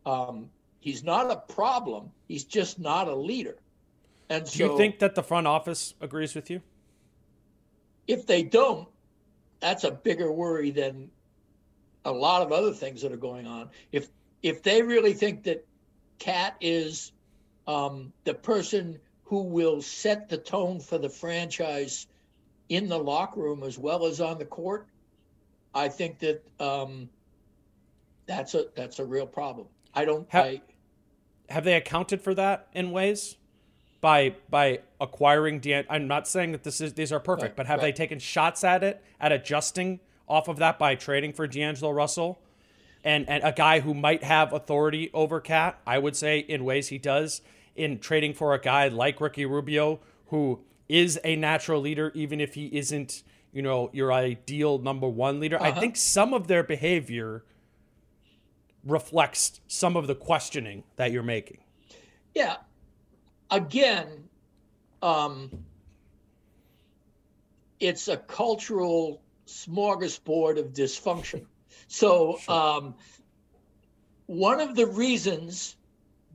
Um, 0.06 0.50
he's 0.80 1.04
not 1.04 1.30
a 1.30 1.36
problem. 1.36 2.12
He's 2.28 2.46
just 2.46 2.80
not 2.80 3.08
a 3.08 3.15
leader. 3.15 3.58
And 4.30 4.46
Do 4.46 4.50
so 4.52 4.72
you 4.72 4.78
think 4.78 5.00
that 5.00 5.15
the 5.15 5.24
front 5.24 5.48
office 5.48 5.94
agrees 6.02 6.36
with 6.36 6.50
you? 6.50 6.62
if 8.10 8.26
they 8.26 8.42
don't, 8.42 8.88
that's 9.60 9.84
a 9.84 9.92
bigger 9.92 10.32
worry 10.32 10.72
than 10.72 11.12
a 12.06 12.12
lot 12.12 12.42
of 12.42 12.52
other 12.52 12.74
things 12.74 13.04
that 13.04 13.12
are 13.12 13.18
going 13.18 13.46
on. 13.46 13.70
If 13.92 14.08
if 14.42 14.63
they 14.63 14.82
really 14.82 15.13
think 15.13 15.44
that 15.44 15.65
Cat 16.18 16.56
is 16.60 17.12
um, 17.69 18.12
the 18.23 18.34
person 18.34 18.99
who 19.25 19.43
will 19.43 19.79
set 19.79 20.27
the 20.27 20.38
tone 20.38 20.79
for 20.79 20.97
the 20.97 21.10
franchise 21.10 22.08
in 22.69 22.89
the 22.89 22.97
locker 22.97 23.41
room 23.41 23.62
as 23.62 23.77
well 23.77 24.08
as 24.08 24.19
on 24.19 24.39
the 24.39 24.45
court, 24.45 24.88
I 25.75 25.88
think 25.88 26.17
that 26.19 26.43
um, 26.60 27.10
that's 28.25 28.55
a 28.55 28.65
that's 28.75 28.97
a 28.97 29.05
real 29.05 29.27
problem. 29.27 29.67
I 29.93 30.05
don't. 30.05 30.27
Ha- 30.32 30.41
I, 30.41 30.62
Have 31.49 31.63
they 31.63 31.75
accounted 31.75 32.21
for 32.21 32.34
that 32.34 32.69
in 32.73 32.89
ways 32.89 33.38
by 34.01 34.36
by 34.49 34.79
acquiring 34.99 35.60
Dan? 35.60 35.86
I'm 35.91 36.08
not 36.08 36.27
saying 36.27 36.53
that 36.53 36.63
this 36.63 36.82
is 36.82 36.93
these 36.93 37.12
are 37.12 37.19
perfect, 37.19 37.51
Right, 37.51 37.58
but 37.58 37.67
have 37.67 37.82
they 37.82 37.91
taken 37.91 38.17
shots 38.17 38.63
at 38.63 38.84
it 38.84 39.03
at 39.21 39.32
adjusting 39.32 39.99
off 40.27 40.47
of 40.47 40.58
that 40.58 40.79
by 40.79 40.95
trading 40.95 41.34
for 41.34 41.45
D'Angelo 41.45 41.91
Russell? 41.91 42.39
And, 43.01 43.29
and 43.29 43.41
a 43.45 43.53
guy 43.53 43.79
who 43.79 43.93
might 43.93 44.23
have 44.25 44.51
authority 44.51 45.10
over 45.13 45.39
Cat, 45.39 45.79
I 45.88 45.99
would 45.99 46.17
say 46.17 46.39
in 46.39 46.65
ways 46.65 46.89
he 46.89 46.97
does, 46.97 47.41
in 47.75 47.99
trading 47.99 48.34
for 48.34 48.53
a 48.53 48.60
guy 48.60 48.88
like 48.88 49.21
Ricky 49.21 49.45
Rubio, 49.45 49.99
who 50.27 50.60
is 50.88 51.19
a 51.23 51.36
natural 51.36 51.82
leader, 51.82 52.12
even 52.15 52.39
if 52.41 52.55
he 52.55 52.67
isn't, 52.67 53.23
you 53.53 53.62
know, 53.62 53.89
your 53.93 54.12
ideal 54.12 54.77
number 54.79 55.08
one 55.08 55.39
leader. 55.39 55.62
I 55.62 55.69
Uh-huh. 55.69 55.79
think 55.79 55.95
some 55.97 56.34
of 56.34 56.47
their 56.47 56.63
behavior 56.63 57.43
reflects 58.86 59.60
some 59.67 59.95
of 59.95 60.08
the 60.08 60.15
questioning 60.15 60.84
that 60.95 61.12
you're 61.12 61.23
making. 61.23 61.60
Yeah. 62.34 62.58
Again, 63.51 64.29
um, 65.01 65.49
it's 67.79 68.08
a 68.08 68.17
cultural 68.17 69.21
smorgasbord 69.47 70.60
of 70.60 70.73
dysfunction. 70.73 71.45
So, 71.88 72.39
um, 72.47 72.95
one 74.27 74.60
of 74.60 74.75
the 74.75 74.86
reasons 74.86 75.75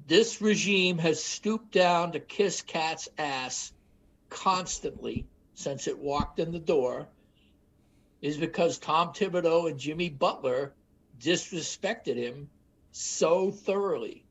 this 0.07 0.43
regime 0.43 0.99
has 0.99 1.23
stooped 1.23 1.73
down 1.73 2.13
to 2.13 2.21
kiss 2.21 2.63
Cat's 2.63 3.09
ass 3.17 3.73
constantly 4.29 5.27
since 5.55 5.87
it 5.87 5.99
walked 5.99 6.39
in 6.39 6.53
the 6.53 6.59
door 6.59 7.09
is 8.21 8.37
because 8.37 8.79
Tom 8.79 9.13
Thibodeau 9.13 9.69
and 9.69 9.79
Jimmy 9.79 10.11
Butler 10.11 10.75
disrespected 11.21 12.17
him 12.17 12.49
so 12.93 13.51
thoroughly. 13.51 14.25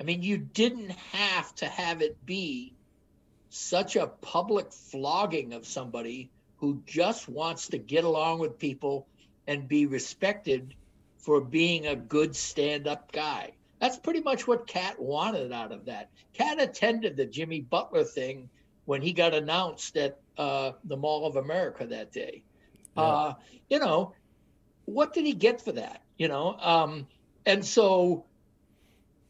I 0.00 0.02
mean, 0.02 0.22
you 0.22 0.38
didn't 0.38 0.90
have 0.90 1.54
to 1.56 1.66
have 1.66 2.02
it 2.02 2.24
be 2.26 2.74
such 3.48 3.96
a 3.96 4.06
public 4.06 4.72
flogging 4.72 5.52
of 5.52 5.66
somebody 5.66 6.30
who 6.58 6.82
just 6.86 7.28
wants 7.28 7.68
to 7.68 7.78
get 7.78 8.04
along 8.04 8.40
with 8.40 8.58
people 8.58 9.06
and 9.46 9.68
be 9.68 9.86
respected 9.86 10.74
for 11.18 11.40
being 11.40 11.86
a 11.86 11.96
good 11.96 12.34
stand 12.34 12.86
up 12.86 13.12
guy. 13.12 13.52
That's 13.80 13.98
pretty 13.98 14.20
much 14.20 14.46
what 14.46 14.66
Cat 14.66 14.98
wanted 14.98 15.52
out 15.52 15.72
of 15.72 15.84
that. 15.86 16.10
Cat 16.32 16.60
attended 16.60 17.16
the 17.16 17.26
Jimmy 17.26 17.60
Butler 17.60 18.04
thing 18.04 18.48
when 18.86 19.02
he 19.02 19.12
got 19.12 19.34
announced 19.34 19.96
at 19.96 20.18
uh, 20.38 20.72
the 20.84 20.96
Mall 20.96 21.26
of 21.26 21.36
America 21.36 21.86
that 21.86 22.12
day. 22.12 22.42
Uh, 22.96 23.34
you 23.68 23.78
know, 23.78 24.14
what 24.86 25.12
did 25.12 25.26
he 25.26 25.34
get 25.34 25.60
for 25.60 25.72
that? 25.72 26.00
You 26.16 26.28
know, 26.28 26.56
um, 26.58 27.06
and 27.44 27.64
so 27.64 28.24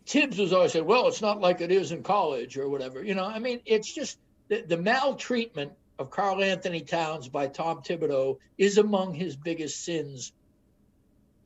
Tibbs 0.05 0.39
was 0.39 0.53
always 0.53 0.73
saying, 0.73 0.85
"Well, 0.85 1.09
it's 1.09 1.21
not 1.21 1.41
like 1.41 1.61
it 1.61 1.73
is 1.73 1.91
in 1.91 2.05
college 2.05 2.57
or 2.57 2.69
whatever." 2.69 3.03
You 3.03 3.15
know, 3.15 3.25
I 3.25 3.41
mean, 3.41 3.61
it's 3.67 3.93
just 3.93 4.19
the, 4.49 4.63
the 4.63 4.77
maltreatment 4.77 5.73
of 5.99 6.11
Karl-Anthony 6.11 6.83
Towns 6.83 7.29
by 7.29 7.49
Tom 7.49 7.83
Thibodeau 7.83 8.39
is 8.57 8.79
among 8.79 9.15
his 9.15 9.35
biggest 9.35 9.85
sins 9.85 10.33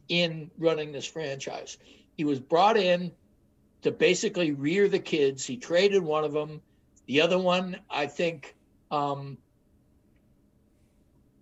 in 0.09 0.51
running 0.59 0.93
this 0.93 1.07
franchise. 1.07 1.79
He 2.21 2.25
was 2.25 2.39
brought 2.39 2.77
in 2.77 3.13
to 3.81 3.91
basically 3.91 4.53
rear 4.53 4.89
the 4.89 4.99
kids. 4.99 5.47
He 5.47 5.57
traded 5.57 6.03
one 6.03 6.23
of 6.23 6.35
them. 6.35 6.61
The 7.07 7.23
other 7.23 7.39
one, 7.39 7.79
I 7.89 8.09
think, 8.09 8.55
um, 8.91 9.39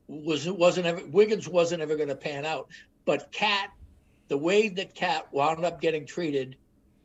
was 0.06 0.48
wasn't 0.48 0.86
ever 0.86 1.04
Wiggins 1.04 1.48
wasn't 1.48 1.82
ever 1.82 1.96
going 1.96 2.10
to 2.10 2.14
pan 2.14 2.46
out. 2.46 2.68
But 3.04 3.32
Cat, 3.32 3.72
the 4.28 4.38
way 4.38 4.68
that 4.68 4.94
Cat 4.94 5.26
wound 5.32 5.64
up 5.64 5.80
getting 5.80 6.06
treated 6.06 6.54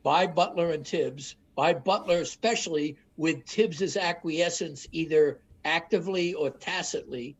by 0.04 0.28
Butler 0.28 0.70
and 0.70 0.86
Tibbs, 0.86 1.34
by 1.56 1.74
Butler 1.74 2.18
especially 2.18 2.96
with 3.16 3.44
Tibbs's 3.44 3.96
acquiescence, 3.96 4.86
either 4.92 5.40
actively 5.64 6.32
or 6.34 6.50
tacitly, 6.50 7.34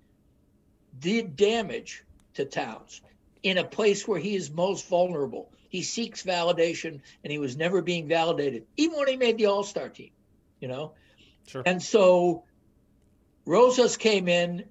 did 0.99 1.37
damage 1.37 2.03
to 2.35 2.45
Towns 2.45 3.03
in 3.45 3.59
a 3.59 3.65
place 3.65 4.09
where 4.09 4.19
he 4.19 4.35
is 4.35 4.51
most 4.51 4.89
vulnerable. 4.89 5.53
He 5.75 5.83
seeks 5.83 6.23
validation, 6.23 7.01
and 7.25 7.33
he 7.33 7.39
was 7.39 7.57
never 7.57 7.83
being 7.83 8.07
validated, 8.07 8.65
even 8.77 8.97
when 8.97 9.09
he 9.09 9.17
made 9.17 9.39
the 9.39 9.47
All 9.47 9.65
Star 9.65 9.89
team. 9.89 10.11
You 10.61 10.69
know, 10.69 10.93
Sure. 11.49 11.65
and 11.67 11.83
so 11.83 12.45
Rosas 13.45 13.97
came 13.97 14.29
in. 14.29 14.67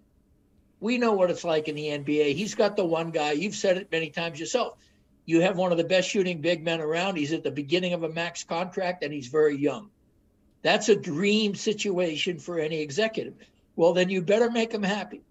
We 0.80 0.98
know 0.98 1.12
what 1.12 1.30
it's 1.30 1.44
like 1.44 1.68
in 1.68 1.76
the 1.76 1.88
NBA. 1.88 2.36
He's 2.36 2.56
got 2.56 2.78
the 2.78 2.86
one 2.86 3.12
guy. 3.12 3.34
You've 3.34 3.54
said 3.54 3.76
it 3.76 3.92
many 3.92 4.12
times 4.12 4.40
yourself. 4.40 4.78
You 5.26 5.42
have 5.42 5.58
one 5.58 5.74
of 5.74 5.78
the 5.78 5.84
best 5.84 6.08
shooting 6.08 6.40
big 6.40 6.64
men 6.64 6.80
around. 6.80 7.18
He's 7.18 7.34
at 7.34 7.44
the 7.44 7.52
beginning 7.52 7.92
of 7.92 8.04
a 8.04 8.10
max 8.10 8.46
contract 8.46 9.04
and 9.04 9.12
he's 9.14 9.28
very 9.28 9.58
young. 9.58 9.90
That's 10.62 10.88
a 10.88 10.96
dream 10.96 11.54
situation 11.56 12.40
for 12.40 12.60
any 12.60 12.80
executive. 12.80 13.34
Well, 13.76 13.92
then 13.92 14.08
you 14.08 14.22
better 14.22 14.50
make 14.50 14.72
him 14.72 14.84
happy. 14.84 15.22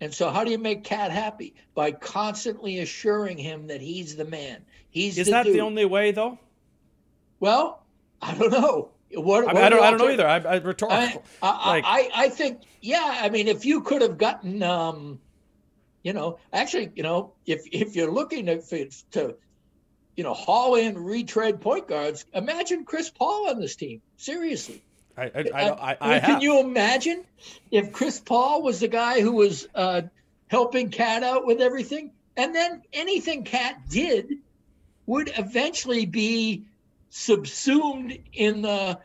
And 0.00 0.14
so, 0.14 0.30
how 0.30 0.44
do 0.44 0.50
you 0.50 0.58
make 0.58 0.84
KAT 0.84 1.10
happy? 1.10 1.54
By 1.74 1.92
constantly 1.92 2.78
assuring 2.78 3.36
him 3.36 3.66
that 3.68 3.80
he's 3.80 4.16
the 4.16 4.24
man. 4.24 4.64
He's 4.90 5.18
is 5.18 5.26
the 5.26 5.32
that 5.32 5.44
dude. 5.44 5.54
the 5.54 5.60
only 5.60 5.84
way 5.84 6.12
though? 6.12 6.38
Well, 7.40 7.82
I 8.22 8.34
don't 8.34 8.50
know. 8.50 8.90
What, 9.12 9.48
I, 9.48 9.52
what 9.52 9.56
I 9.56 9.68
don't. 9.68 9.82
I 9.82 9.90
don't 9.90 9.98
know 9.98 10.10
either. 10.10 10.26
I, 10.26 10.36
I 10.36 10.56
rhetorical. 10.56 11.24
I, 11.42 11.46
I, 11.48 11.68
like, 11.70 11.84
I, 11.86 12.10
I 12.14 12.28
think, 12.28 12.60
yeah. 12.80 13.20
I 13.22 13.30
mean, 13.30 13.48
if 13.48 13.64
you 13.64 13.80
could 13.80 14.02
have 14.02 14.18
gotten, 14.18 14.62
um, 14.62 15.18
you 16.02 16.12
know, 16.12 16.38
actually, 16.52 16.92
you 16.94 17.02
know, 17.02 17.32
if 17.46 17.62
if 17.72 17.96
you're 17.96 18.10
looking 18.10 18.46
to, 18.46 18.90
to 19.12 19.36
you 20.16 20.24
know, 20.24 20.34
haul 20.34 20.74
in 20.74 20.98
retread 20.98 21.60
point 21.60 21.88
guards, 21.88 22.26
imagine 22.34 22.84
Chris 22.84 23.08
Paul 23.08 23.48
on 23.48 23.60
this 23.60 23.76
team. 23.76 24.02
Seriously. 24.16 24.82
I, 25.18 25.24
I, 25.54 25.68
I, 25.68 25.96
I, 26.00 26.10
mean, 26.12 26.20
can 26.20 26.40
you 26.40 26.60
imagine 26.60 27.24
if 27.70 27.92
Chris 27.92 28.20
Paul 28.20 28.62
was 28.62 28.80
the 28.80 28.88
guy 28.88 29.20
who 29.20 29.32
was 29.32 29.66
uh, 29.74 30.02
helping 30.48 30.90
KAT 30.90 31.22
out 31.22 31.46
with 31.46 31.60
everything, 31.60 32.12
and 32.36 32.54
then 32.54 32.82
anything 32.92 33.44
KAT 33.44 33.88
did 33.88 34.34
would 35.06 35.32
eventually 35.36 36.06
be 36.06 36.64
subsumed 37.10 38.18
in 38.34 38.62
the, 38.62 38.98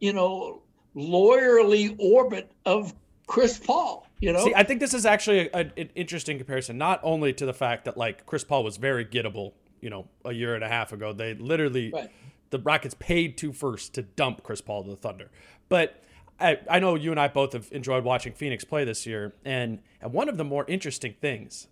you 0.00 0.12
know, 0.12 0.62
lawyerly 0.96 1.94
orbit 1.98 2.50
of 2.64 2.94
Chris 3.26 3.58
Paul. 3.58 4.06
You 4.20 4.32
know, 4.32 4.44
See, 4.44 4.54
I 4.54 4.62
think 4.62 4.80
this 4.80 4.94
is 4.94 5.04
actually 5.04 5.48
a, 5.48 5.50
a, 5.52 5.58
an 5.76 5.90
interesting 5.94 6.38
comparison, 6.38 6.78
not 6.78 7.00
only 7.02 7.32
to 7.34 7.46
the 7.46 7.52
fact 7.54 7.86
that 7.86 7.96
like 7.96 8.24
Chris 8.24 8.44
Paul 8.44 8.62
was 8.62 8.76
very 8.76 9.04
gettable, 9.04 9.52
you 9.80 9.90
know, 9.90 10.06
a 10.24 10.32
year 10.32 10.54
and 10.54 10.62
a 10.62 10.68
half 10.68 10.92
ago. 10.92 11.12
They 11.12 11.34
literally, 11.34 11.90
Right. 11.92 12.10
the 12.50 12.58
Rockets 12.58 12.94
paid 12.98 13.36
two 13.36 13.52
first 13.52 13.94
to 13.94 14.02
dump 14.02 14.42
Chris 14.42 14.60
Paul 14.60 14.84
to 14.84 14.90
the 14.90 14.96
Thunder. 14.96 15.30
But 15.68 16.02
I, 16.40 16.58
I 16.68 16.78
know 16.78 16.94
you 16.94 17.10
and 17.10 17.20
I 17.20 17.28
both 17.28 17.52
have 17.52 17.68
enjoyed 17.72 18.04
watching 18.04 18.32
Phoenix 18.32 18.64
play 18.64 18.84
this 18.84 19.06
year, 19.06 19.34
and 19.44 19.80
and 20.00 20.12
one 20.12 20.28
of 20.28 20.36
the 20.36 20.44
more 20.44 20.64
interesting 20.68 21.14
things 21.20 21.68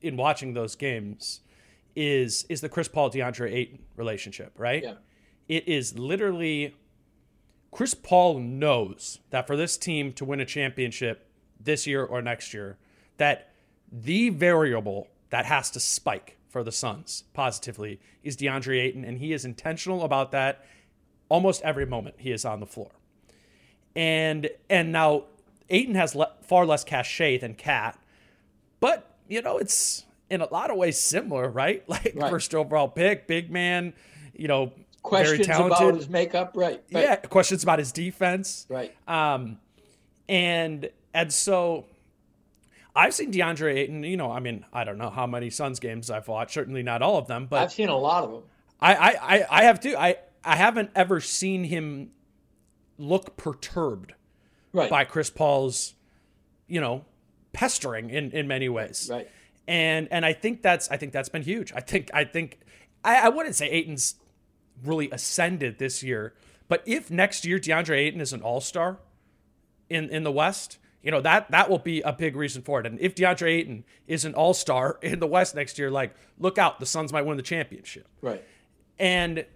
in 0.00 0.16
watching 0.16 0.54
those 0.54 0.76
games 0.76 1.40
is 1.96 2.44
is 2.48 2.60
the 2.60 2.68
Chris 2.68 2.88
Paul 2.88 3.10
DeAndre 3.10 3.52
Ayton 3.52 3.80
relationship, 3.96 4.52
right? 4.56 4.82
Yeah. 4.82 4.94
It 5.48 5.68
is 5.68 5.98
literally 5.98 6.74
Chris 7.70 7.94
Paul 7.94 8.38
knows 8.38 9.18
that 9.30 9.46
for 9.46 9.56
this 9.56 9.76
team 9.76 10.12
to 10.14 10.24
win 10.24 10.40
a 10.40 10.46
championship 10.46 11.28
this 11.58 11.86
year 11.86 12.04
or 12.04 12.22
next 12.22 12.54
year, 12.54 12.78
that 13.16 13.52
the 13.90 14.28
variable 14.28 15.08
that 15.30 15.46
has 15.46 15.70
to 15.72 15.80
spike 15.80 16.36
for 16.48 16.62
the 16.62 16.70
Suns 16.70 17.24
positively 17.32 18.00
is 18.22 18.36
DeAndre 18.36 18.80
Ayton, 18.80 19.04
and 19.04 19.18
he 19.18 19.32
is 19.32 19.44
intentional 19.44 20.04
about 20.04 20.30
that 20.30 20.64
almost 21.28 21.62
every 21.62 21.84
moment 21.84 22.14
he 22.18 22.30
is 22.30 22.44
on 22.44 22.60
the 22.60 22.66
floor. 22.66 22.92
And 23.96 24.48
and 24.68 24.90
now 24.92 25.24
Ayton 25.70 25.94
has 25.94 26.14
le- 26.14 26.32
far 26.42 26.66
less 26.66 26.84
cachet 26.84 27.38
than 27.38 27.54
Cat, 27.54 27.98
but 28.80 29.10
you 29.28 29.40
know 29.42 29.58
it's 29.58 30.04
in 30.30 30.40
a 30.40 30.52
lot 30.52 30.70
of 30.70 30.76
ways 30.76 30.98
similar, 30.98 31.48
right? 31.48 31.84
Like 31.88 32.12
Right. 32.16 32.30
first 32.30 32.54
overall 32.54 32.88
pick, 32.88 33.26
big 33.26 33.50
man, 33.50 33.92
you 34.34 34.48
know, 34.48 34.72
questions 35.02 35.46
very 35.46 35.58
about 35.66 35.78
talented. 35.78 36.00
his 36.02 36.10
makeup, 36.10 36.52
right? 36.56 36.82
right 36.92 37.02
Yeah, 37.04 37.16
questions 37.16 37.62
about 37.62 37.78
his 37.78 37.92
defense. 37.92 38.66
right. 38.68 38.92
Um, 39.06 39.58
and 40.28 40.90
and 41.12 41.32
so 41.32 41.84
I've 42.96 43.14
seen 43.14 43.32
DeAndre 43.32 43.74
Ayton. 43.76 44.02
You 44.02 44.16
know, 44.16 44.30
I 44.32 44.40
mean, 44.40 44.64
I 44.72 44.82
don't 44.84 44.98
know 44.98 45.10
how 45.10 45.26
many 45.26 45.50
Suns 45.50 45.78
games 45.78 46.10
I've 46.10 46.26
watched. 46.28 46.52
Certainly 46.54 46.82
not 46.82 47.02
all 47.02 47.18
of 47.18 47.26
them, 47.28 47.46
but 47.48 47.62
I've 47.62 47.72
seen 47.72 47.88
a 47.88 47.96
lot 47.96 48.24
of 48.24 48.30
them. 48.32 48.42
I, 48.80 48.94
I, 48.94 49.08
I, 49.36 49.46
I 49.60 49.64
have 49.64 49.78
too. 49.80 49.94
I, 49.96 50.16
I 50.44 50.56
haven't 50.56 50.90
ever 50.94 51.20
seen 51.20 51.64
him 51.64 52.10
look 52.98 53.36
perturbed 53.36 54.14
Right. 54.72 54.90
by 54.90 55.04
Chris 55.04 55.30
Paul's, 55.30 55.94
you 56.66 56.80
know, 56.80 57.04
pestering 57.52 58.10
in, 58.10 58.32
in 58.32 58.48
many 58.48 58.68
ways. 58.68 59.08
Right. 59.10 59.30
And 59.68 60.08
and 60.10 60.26
I 60.26 60.32
think 60.32 60.62
that's 60.62 60.90
I 60.90 60.96
think 60.96 61.12
that's 61.12 61.28
been 61.28 61.42
huge. 61.42 61.72
I 61.72 61.80
think 61.80 62.10
I 62.12 62.24
think 62.24 62.58
I, 63.04 63.26
I 63.26 63.28
wouldn't 63.28 63.54
say 63.54 63.70
Ayton's 63.70 64.16
really 64.84 65.08
ascended 65.10 65.78
this 65.78 66.02
year, 66.02 66.34
but 66.68 66.82
if 66.86 67.10
next 67.10 67.44
year 67.44 67.58
DeAndre 67.58 67.96
Ayton 67.98 68.20
is 68.20 68.32
an 68.32 68.42
all 68.42 68.60
star 68.60 68.98
in, 69.88 70.08
in 70.10 70.24
the 70.24 70.32
West, 70.32 70.78
you 71.02 71.10
know, 71.10 71.20
that 71.20 71.50
that 71.52 71.70
will 71.70 71.78
be 71.78 72.00
a 72.02 72.12
big 72.12 72.34
reason 72.34 72.60
for 72.62 72.80
it. 72.80 72.86
And 72.86 72.98
if 73.00 73.14
DeAndre 73.14 73.48
Ayton 73.48 73.84
is 74.08 74.24
an 74.24 74.34
all 74.34 74.52
star 74.54 74.98
in 75.02 75.20
the 75.20 75.26
West 75.28 75.54
next 75.54 75.78
year, 75.78 75.90
like 75.90 76.14
look 76.38 76.58
out, 76.58 76.80
the 76.80 76.86
Suns 76.86 77.12
might 77.12 77.22
win 77.24 77.36
the 77.36 77.42
championship. 77.44 78.08
Right. 78.20 78.42
And 78.98 79.46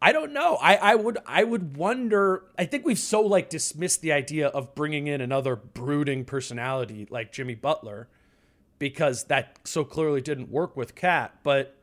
I 0.00 0.12
don't 0.12 0.32
know. 0.32 0.56
I, 0.56 0.76
I 0.76 0.94
would 0.94 1.18
I 1.26 1.42
would 1.42 1.76
wonder. 1.76 2.44
I 2.58 2.66
think 2.66 2.84
we've 2.84 2.98
so 2.98 3.22
like 3.22 3.48
dismissed 3.48 4.02
the 4.02 4.12
idea 4.12 4.48
of 4.48 4.74
bringing 4.74 5.06
in 5.06 5.20
another 5.20 5.56
brooding 5.56 6.24
personality 6.24 7.06
like 7.10 7.32
Jimmy 7.32 7.54
Butler 7.54 8.08
because 8.78 9.24
that 9.24 9.58
so 9.64 9.84
clearly 9.84 10.20
didn't 10.20 10.50
work 10.50 10.76
with 10.76 10.94
Cat. 10.94 11.34
But 11.42 11.76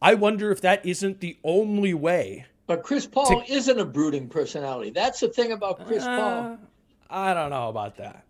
I 0.00 0.14
wonder 0.14 0.52
if 0.52 0.60
that 0.60 0.86
isn't 0.86 1.20
the 1.20 1.36
only 1.42 1.92
way. 1.92 2.46
But 2.66 2.82
Chris 2.82 3.06
Paul 3.06 3.42
isn't 3.48 3.78
a 3.78 3.84
brooding 3.84 4.28
personality. 4.28 4.90
That's 4.90 5.20
the 5.20 5.28
thing 5.28 5.52
about 5.52 5.86
Chris 5.86 6.04
Uh, 6.04 6.16
Paul. 6.16 6.58
I 7.10 7.34
don't 7.34 7.50
know 7.50 7.68
about 7.68 7.96
that. 7.98 8.24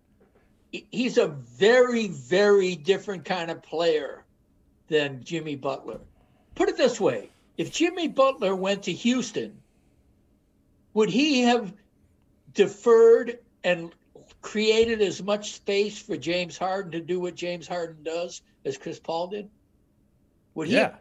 He's 0.71 1.17
a 1.17 1.29
very, 1.29 2.09
very 2.09 2.75
different 2.75 3.25
kind 3.25 3.51
of 3.51 3.63
player 3.63 4.25
than 4.89 5.25
Jimmy 5.25 5.57
Butler. 5.57 6.01
Put 6.55 6.69
it 6.69 6.77
this 6.77 7.01
way 7.01 7.31
if 7.57 7.73
Jimmy 7.73 8.09
Butler 8.09 8.55
went 8.55 8.85
to 8.85 8.93
Houston, 8.93 9.61
would 10.95 11.11
he 11.11 11.43
have 11.43 11.73
deferred 12.53 13.39
and 13.65 13.93
created 14.41 15.03
as 15.03 15.23
much 15.23 15.53
space 15.53 16.01
for 16.01 16.17
James 16.17 16.57
Harden 16.57 16.93
to 16.93 17.01
do 17.01 17.21
what 17.21 17.35
James 17.35 17.69
Harden 17.69 18.03
does 18.03 18.43
as 18.65 18.77
Chris 18.77 18.99
Paul 18.99 19.29
did? 19.29 19.51
Would 20.55 20.69
he? 20.69 20.75
Yeah. 20.75 20.95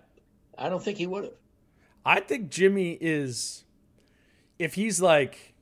I 0.57 0.69
don't 0.69 0.83
think 0.83 0.97
he 0.97 1.07
would 1.07 1.25
have. 1.25 1.33
I 2.05 2.19
think 2.19 2.49
Jimmy 2.49 2.97
is, 3.01 3.65
if 4.59 4.75
he's 4.75 5.01
like, 5.01 5.54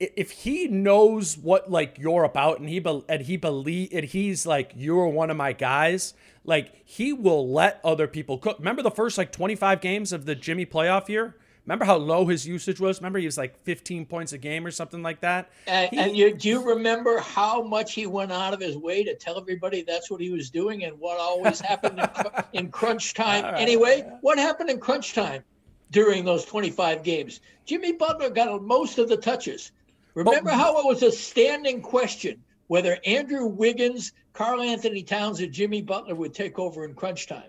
if 0.00 0.30
he 0.30 0.66
knows 0.66 1.36
what 1.36 1.70
like 1.70 1.98
you're 1.98 2.24
about 2.24 2.58
and 2.58 2.68
he 2.68 2.78
be, 2.78 3.02
and 3.08 3.22
he 3.22 3.36
believe 3.36 3.90
and 3.92 4.04
he's 4.06 4.46
like 4.46 4.72
you're 4.74 5.06
one 5.06 5.30
of 5.30 5.36
my 5.36 5.52
guys, 5.52 6.14
like 6.44 6.72
he 6.84 7.12
will 7.12 7.48
let 7.52 7.80
other 7.84 8.06
people 8.08 8.38
cook. 8.38 8.58
Remember 8.58 8.82
the 8.82 8.90
first 8.90 9.18
like 9.18 9.30
25 9.30 9.80
games 9.80 10.12
of 10.12 10.24
the 10.24 10.34
Jimmy 10.34 10.64
playoff 10.66 11.08
year? 11.08 11.36
Remember 11.66 11.84
how 11.84 11.96
low 11.96 12.26
his 12.26 12.46
usage 12.46 12.80
was? 12.80 12.98
Remember 12.98 13.18
he 13.18 13.26
was 13.26 13.36
like 13.36 13.56
15 13.64 14.06
points 14.06 14.32
a 14.32 14.38
game 14.38 14.66
or 14.66 14.70
something 14.70 15.02
like 15.02 15.20
that. 15.20 15.50
And, 15.66 15.90
He- 15.90 15.98
and 15.98 16.16
you, 16.16 16.34
do 16.34 16.48
you 16.48 16.64
remember 16.66 17.18
how 17.20 17.62
much 17.62 17.92
he 17.92 18.06
went 18.06 18.32
out 18.32 18.54
of 18.54 18.60
his 18.60 18.76
way 18.78 19.04
to 19.04 19.14
tell 19.14 19.38
everybody 19.38 19.82
that's 19.82 20.10
what 20.10 20.20
he 20.22 20.30
was 20.30 20.48
doing 20.50 20.84
and 20.84 20.98
what 20.98 21.20
always 21.20 21.60
happened 21.60 21.98
in, 22.00 22.06
cr- 22.08 22.40
in 22.54 22.70
crunch 22.70 23.12
time? 23.14 23.44
Anyway, 23.56 24.10
what 24.22 24.38
happened 24.38 24.70
in 24.70 24.80
crunch 24.80 25.12
time 25.12 25.44
during 25.90 26.24
those 26.24 26.44
25 26.46 27.02
games? 27.04 27.40
Jimmy 27.66 27.92
Butler 27.92 28.30
got 28.30 28.62
most 28.62 28.98
of 28.98 29.08
the 29.10 29.16
touches. 29.18 29.70
Remember 30.20 30.50
oh, 30.50 30.54
how 30.54 30.78
it 30.80 30.84
was 30.84 31.02
a 31.02 31.10
standing 31.10 31.80
question 31.80 32.42
whether 32.66 32.98
Andrew 33.06 33.46
Wiggins, 33.46 34.12
Karl-Anthony 34.34 35.02
Towns, 35.02 35.40
or 35.40 35.46
Jimmy 35.46 35.80
Butler 35.80 36.14
would 36.14 36.34
take 36.34 36.58
over 36.58 36.84
in 36.84 36.94
crunch 36.94 37.26
time? 37.26 37.48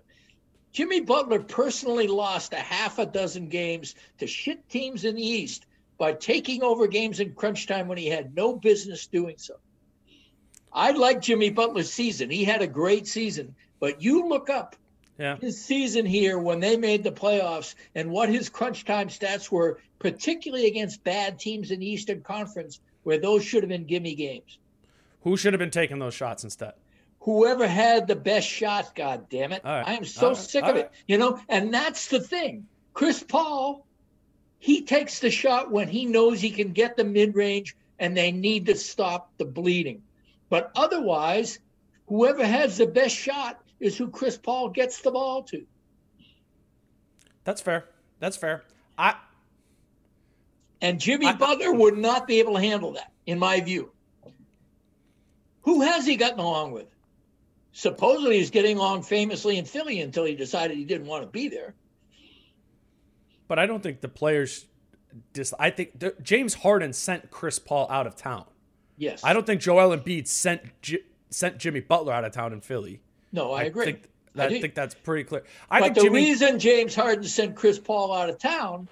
Jimmy 0.72 1.02
Butler 1.02 1.44
personally 1.44 2.08
lost 2.08 2.54
a 2.54 2.60
half 2.60 2.98
a 2.98 3.06
dozen 3.06 3.50
games 3.50 3.96
to 4.20 4.26
shit 4.26 4.70
teams 4.70 5.04
in 5.04 5.16
the 5.16 5.22
East 5.22 5.66
by 5.98 6.14
taking 6.14 6.64
over 6.64 6.88
games 6.88 7.20
in 7.20 7.34
crunch 7.34 7.68
time 7.68 7.90
when 7.90 7.98
he 7.98 8.08
had 8.08 8.34
no 8.36 8.56
business 8.56 9.06
doing 9.06 9.36
so. 9.38 9.56
I 10.72 10.92
like 10.92 11.22
Jimmy 11.22 11.50
Butler's 11.50 11.92
season. 11.92 12.30
He 12.30 12.46
had 12.46 12.62
a 12.62 12.68
great 12.68 13.06
season, 13.06 13.54
but 13.82 14.02
you 14.02 14.30
look 14.30 14.50
up 14.50 14.78
Yeah. 15.18 15.38
his 15.38 15.64
season 15.64 16.06
here 16.06 16.40
when 16.40 16.60
they 16.60 16.78
made 16.78 17.04
the 17.04 17.12
playoffs 17.12 17.76
and 17.94 18.10
what 18.10 18.30
his 18.30 18.50
crunch 18.50 18.86
time 18.86 19.10
stats 19.10 19.52
were, 19.52 19.80
particularly 20.00 20.66
against 20.66 21.04
bad 21.04 21.38
teams 21.38 21.70
in 21.70 21.80
the 21.80 21.90
Eastern 21.90 22.22
Conference, 22.22 22.80
where 23.04 23.20
those 23.20 23.44
should 23.44 23.62
have 23.62 23.70
been 23.70 23.86
gimme 23.86 24.16
games. 24.16 24.58
Who 25.22 25.38
should 25.38 25.54
have 25.54 25.60
been 25.60 25.70
taking 25.70 26.00
those 26.00 26.16
shots 26.16 26.44
instead? 26.44 26.74
whoever 27.22 27.68
had 27.68 28.08
the 28.08 28.16
best 28.16 28.48
shot, 28.48 28.96
god 28.96 29.30
damn 29.30 29.54
it. 29.54 29.62
Right. 29.64 29.88
I 29.88 29.94
am 29.94 30.06
so 30.06 30.30
right. 30.30 30.38
sick 30.38 30.64
All 30.64 30.72
of 30.72 30.76
it. 30.76 30.92
You 31.08 31.18
know, 31.18 31.40
and 31.48 31.74
that's 31.74 32.08
the 32.08 32.20
thing. 32.20 32.68
Chris 32.94 33.24
Paul, 33.24 33.86
he 34.60 34.82
takes 34.82 35.20
the 35.20 35.32
shot 35.32 35.72
when 35.72 35.88
he 35.88 36.06
knows 36.06 36.42
he 36.42 36.52
can 36.52 36.74
get 36.74 36.98
the 36.98 37.04
mid 37.04 37.36
range 37.36 37.76
and 38.00 38.18
they 38.18 38.32
need 38.32 38.66
to 38.66 38.76
stop 38.76 39.32
the 39.38 39.46
bleeding. 39.46 40.02
But 40.50 40.72
otherwise, 40.76 41.60
whoever 42.08 42.46
has 42.46 42.78
the 42.78 42.88
best 42.88 43.16
shot 43.16 43.62
is 43.82 43.98
who 43.98 44.10
Chris 44.10 44.38
Paul 44.38 44.70
gets 44.70 45.02
the 45.02 45.12
ball 45.12 45.44
to. 45.44 45.66
That's 47.44 47.60
fair. 47.60 47.90
That's 48.20 48.38
fair. 48.38 48.64
I 48.98 49.16
And 50.82 51.00
Jimmy 51.00 51.26
I, 51.28 51.34
Butler 51.34 51.74
would 51.74 51.98
not 51.98 52.28
be 52.28 52.40
able 52.40 52.54
to 52.54 52.62
handle 52.62 52.94
that, 52.94 53.12
in 53.26 53.40
my 53.40 53.60
view. 53.60 53.92
Who 55.64 55.82
has 55.82 56.06
he 56.06 56.16
gotten 56.16 56.40
along 56.40 56.72
with? 56.72 56.88
Supposedly 57.74 58.38
he's 58.38 58.52
getting 58.52 58.78
along 58.78 59.04
famously 59.04 59.58
in 59.58 59.66
Philly 59.66 60.02
until 60.02 60.26
he 60.26 60.36
decided 60.36 60.78
he 60.78 60.86
didn't 60.86 61.08
want 61.08 61.24
to 61.24 61.30
be 61.30 61.50
there. 61.50 61.74
But 63.48 63.60
I 63.60 63.66
don't 63.66 63.82
think 63.82 64.02
the 64.02 64.10
players 64.10 64.66
dis- 65.34 65.54
I 65.60 65.70
think 65.70 66.00
the, 66.00 66.16
James 66.22 66.54
Harden 66.54 66.94
sent 66.94 67.32
Chris 67.32 67.60
Paul 67.60 67.88
out 67.90 68.08
of 68.08 68.16
town. 68.16 68.46
Yes. 68.98 69.22
I 69.24 69.34
don't 69.34 69.46
think 69.46 69.62
Joel 69.62 69.96
Embiid 69.96 70.28
sent 70.28 70.62
J- 70.82 71.04
sent 71.30 71.58
Jimmy 71.58 71.80
Butler 71.80 72.14
out 72.14 72.24
of 72.26 72.32
town 72.32 72.54
in 72.54 72.62
Philly. 72.62 73.02
No, 73.32 73.52
I, 73.52 73.62
I 73.62 73.64
agree. 73.64 73.86
Think, 73.86 74.10
I, 74.38 74.46
I 74.46 74.60
think 74.62 74.76
that's 74.76 74.96
pretty 74.96 75.24
clear. 75.24 75.44
I 75.70 75.80
but 75.80 75.86
think 75.86 75.96
the 75.96 76.02
Jimmy... 76.04 76.16
reason 76.16 76.60
James 76.60 76.96
Harden 76.96 77.24
sent 77.24 77.56
Chris 77.56 77.80
Paul 77.80 78.14
out 78.14 78.30
of 78.30 78.38
town 78.38 78.88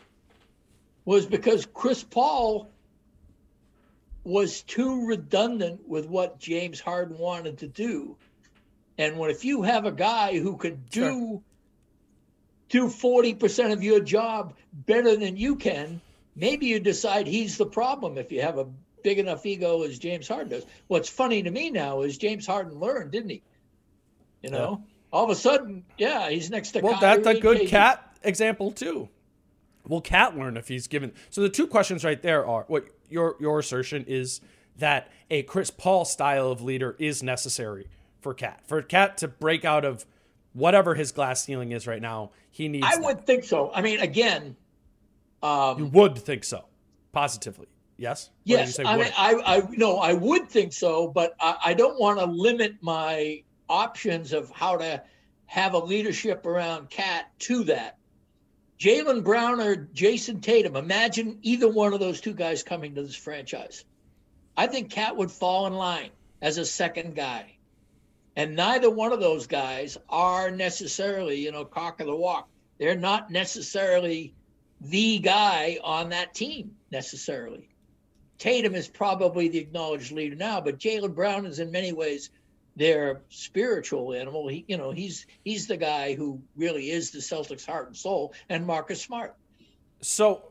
was 1.05 1.25
because 1.25 1.65
Chris 1.73 2.03
Paul 2.03 2.69
was 4.23 4.61
too 4.61 5.07
redundant 5.07 5.87
with 5.87 6.07
what 6.07 6.39
James 6.39 6.79
Harden 6.79 7.17
wanted 7.17 7.59
to 7.59 7.67
do. 7.67 8.17
And 8.97 9.17
when 9.17 9.31
if 9.31 9.45
you 9.45 9.63
have 9.63 9.85
a 9.85 9.91
guy 9.91 10.37
who 10.37 10.57
could 10.57 10.89
do 10.89 11.41
sure. 12.69 12.87
do 12.87 12.87
40% 12.87 13.71
of 13.71 13.81
your 13.81 14.01
job 14.01 14.53
better 14.73 15.15
than 15.15 15.37
you 15.37 15.55
can, 15.55 16.01
maybe 16.35 16.67
you 16.67 16.79
decide 16.79 17.27
he's 17.27 17.57
the 17.57 17.65
problem 17.65 18.17
if 18.17 18.31
you 18.31 18.41
have 18.41 18.57
a 18.57 18.67
big 19.03 19.19
enough 19.19 19.45
ego 19.45 19.83
as 19.83 19.97
James 19.99 20.27
Harden 20.27 20.49
does. 20.49 20.65
What's 20.87 21.09
funny 21.09 21.41
to 21.43 21.49
me 21.49 21.69
now 21.69 22.01
is 22.01 22.17
James 22.17 22.45
Harden 22.45 22.77
learned, 22.77 23.11
didn't 23.11 23.29
he? 23.29 23.41
You 24.41 24.49
know, 24.49 24.81
yeah. 24.81 24.93
all 25.11 25.23
of 25.23 25.29
a 25.29 25.35
sudden, 25.35 25.83
yeah, 25.97 26.29
he's 26.29 26.49
next 26.49 26.71
to. 26.71 26.81
Well, 26.81 26.99
Kyrie, 26.99 27.23
that's 27.23 27.37
a 27.37 27.41
good 27.41 27.67
cat 27.67 28.17
example 28.23 28.71
too. 28.71 29.09
Will 29.87 30.01
Cat 30.01 30.37
learn 30.37 30.55
if 30.55 30.67
he's 30.67 30.87
given? 30.87 31.11
So 31.29 31.41
the 31.41 31.49
two 31.49 31.67
questions 31.67 32.03
right 32.03 32.21
there 32.21 32.45
are: 32.45 32.65
what 32.67 32.87
your 33.09 33.35
your 33.39 33.59
assertion 33.59 34.05
is 34.07 34.41
that 34.77 35.11
a 35.29 35.43
Chris 35.43 35.71
Paul 35.71 36.05
style 36.05 36.51
of 36.51 36.61
leader 36.61 36.95
is 36.99 37.23
necessary 37.23 37.87
for 38.21 38.33
Cat 38.33 38.61
for 38.65 38.81
Cat 38.81 39.17
to 39.17 39.27
break 39.27 39.65
out 39.65 39.85
of 39.85 40.05
whatever 40.53 40.95
his 40.95 41.11
glass 41.11 41.43
ceiling 41.43 41.71
is 41.71 41.87
right 41.87 42.01
now. 42.01 42.31
He 42.51 42.67
needs. 42.67 42.85
I 42.85 42.95
that. 42.95 43.03
would 43.03 43.25
think 43.25 43.43
so. 43.43 43.71
I 43.73 43.81
mean, 43.81 43.99
again, 43.99 44.55
um, 45.41 45.79
you 45.79 45.85
would 45.87 46.17
think 46.17 46.43
so, 46.43 46.65
positively. 47.11 47.67
Yes. 47.97 48.29
Yes. 48.45 48.79
I 48.79 48.95
mean, 48.95 49.11
I, 49.17 49.41
I 49.45 49.61
no, 49.71 49.97
I 49.97 50.13
would 50.13 50.49
think 50.49 50.71
so, 50.71 51.07
but 51.07 51.35
I, 51.39 51.57
I 51.65 51.73
don't 51.73 51.99
want 51.99 52.19
to 52.19 52.25
limit 52.25 52.75
my 52.81 53.43
options 53.69 54.33
of 54.33 54.49
how 54.51 54.77
to 54.77 55.03
have 55.45 55.73
a 55.73 55.79
leadership 55.79 56.45
around 56.45 56.89
Cat 56.89 57.27
to 57.39 57.63
that. 57.65 57.97
Jaylen 58.79 59.23
Brown 59.23 59.59
or 59.59 59.75
Jayson 59.75 60.41
Tatum, 60.41 60.75
imagine 60.75 61.39
either 61.41 61.67
one 61.67 61.93
of 61.93 61.99
those 61.99 62.21
two 62.21 62.33
guys 62.33 62.63
coming 62.63 62.95
to 62.95 63.03
this 63.03 63.15
franchise. 63.15 63.83
I 64.55 64.67
think 64.67 64.91
Cat 64.91 65.17
would 65.17 65.31
fall 65.31 65.67
in 65.67 65.73
line 65.73 66.11
as 66.41 66.57
a 66.57 66.65
second 66.65 67.15
guy. 67.15 67.57
And 68.35 68.55
neither 68.55 68.89
one 68.89 69.11
of 69.11 69.19
those 69.19 69.47
guys 69.47 69.97
are 70.07 70.49
necessarily, 70.49 71.43
you 71.43 71.51
know, 71.51 71.65
cock 71.65 71.99
of 71.99 72.07
the 72.07 72.15
walk. 72.15 72.47
They're 72.77 72.95
not 72.95 73.31
necessarily 73.31 74.33
the 74.79 75.19
guy 75.19 75.79
on 75.83 76.09
that 76.09 76.33
team 76.33 76.75
necessarily. 76.91 77.69
Tatum 78.37 78.75
is 78.75 78.87
probably 78.87 79.49
the 79.49 79.57
acknowledged 79.57 80.13
leader 80.13 80.35
now, 80.35 80.61
but 80.61 80.79
Jaylen 80.79 81.13
Brown 81.13 81.45
is 81.45 81.59
in 81.59 81.71
many 81.71 81.91
ways 81.91 82.29
their 82.75 83.21
spiritual 83.29 84.13
animal. 84.13 84.47
He, 84.47 84.65
you 84.67 84.77
know, 84.77 84.91
he's 84.91 85.25
he's 85.43 85.67
the 85.67 85.77
guy 85.77 86.15
who 86.15 86.41
really 86.55 86.91
is 86.91 87.11
the 87.11 87.19
Celtics' 87.19 87.65
heart 87.65 87.87
and 87.87 87.97
soul, 87.97 88.33
and 88.49 88.65
Marcus 88.65 89.01
Smart. 89.01 89.35
So, 90.01 90.43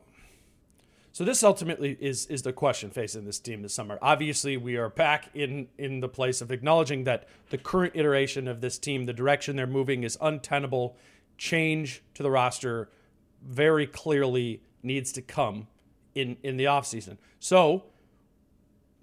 so 1.12 1.24
this 1.24 1.42
ultimately 1.42 1.96
is 2.00 2.26
is 2.26 2.42
the 2.42 2.52
question 2.52 2.90
facing 2.90 3.24
this 3.24 3.38
team 3.38 3.62
this 3.62 3.74
summer. 3.74 3.98
Obviously, 4.02 4.56
we 4.56 4.76
are 4.76 4.90
back 4.90 5.30
in 5.34 5.68
in 5.78 6.00
the 6.00 6.08
place 6.08 6.40
of 6.40 6.52
acknowledging 6.52 7.04
that 7.04 7.28
the 7.50 7.58
current 7.58 7.92
iteration 7.96 8.46
of 8.46 8.60
this 8.60 8.78
team, 8.78 9.06
the 9.06 9.12
direction 9.12 9.56
they're 9.56 9.66
moving, 9.66 10.02
is 10.02 10.18
untenable. 10.20 10.96
Change 11.38 12.02
to 12.14 12.22
the 12.22 12.30
roster 12.30 12.90
very 13.42 13.86
clearly 13.86 14.60
needs 14.82 15.12
to 15.12 15.22
come 15.22 15.68
in 16.14 16.36
in 16.42 16.56
the 16.56 16.64
offseason. 16.64 17.16
So 17.38 17.84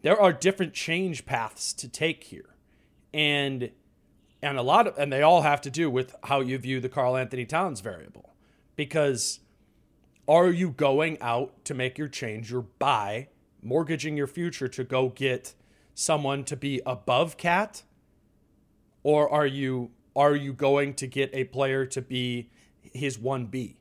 there 0.02 0.20
are 0.20 0.34
different 0.34 0.74
change 0.74 1.26
paths 1.26 1.74
to 1.74 1.88
take 1.88 2.26
here 2.26 2.55
and 3.16 3.72
and 4.44 4.58
a 4.58 4.62
lot 4.62 4.86
of 4.86 4.98
and 4.98 5.12
they 5.12 5.24
all 5.24 5.42
have 5.42 5.62
to 5.62 5.72
do 5.72 5.90
with 5.90 6.14
how 6.26 6.42
you 6.42 6.58
view 6.58 6.80
the 6.82 6.90
Karl-Anthony 6.90 7.46
Towns 7.46 7.80
variable. 7.80 8.36
Because 8.76 9.40
are 10.28 10.50
you 10.52 10.70
going 10.70 11.18
out 11.22 11.64
to 11.66 11.74
make 11.74 11.98
your 11.98 12.10
change? 12.10 12.52
Your 12.52 12.62
buy 12.62 13.30
mortgaging 13.64 14.18
your 14.18 14.28
future 14.28 14.68
to 14.68 14.84
go 14.84 15.10
get 15.10 15.56
someone 15.94 16.44
to 16.44 16.58
be 16.58 16.82
above 16.86 17.38
cat? 17.38 17.84
Or 19.02 19.30
are 19.30 19.48
you 19.48 19.92
are 20.16 20.36
you 20.36 20.52
going 20.52 20.94
to 20.96 21.08
get 21.08 21.30
a 21.34 21.46
player 21.46 21.86
to 21.86 22.02
be 22.02 22.50
his 22.82 23.18
1B 23.18 23.76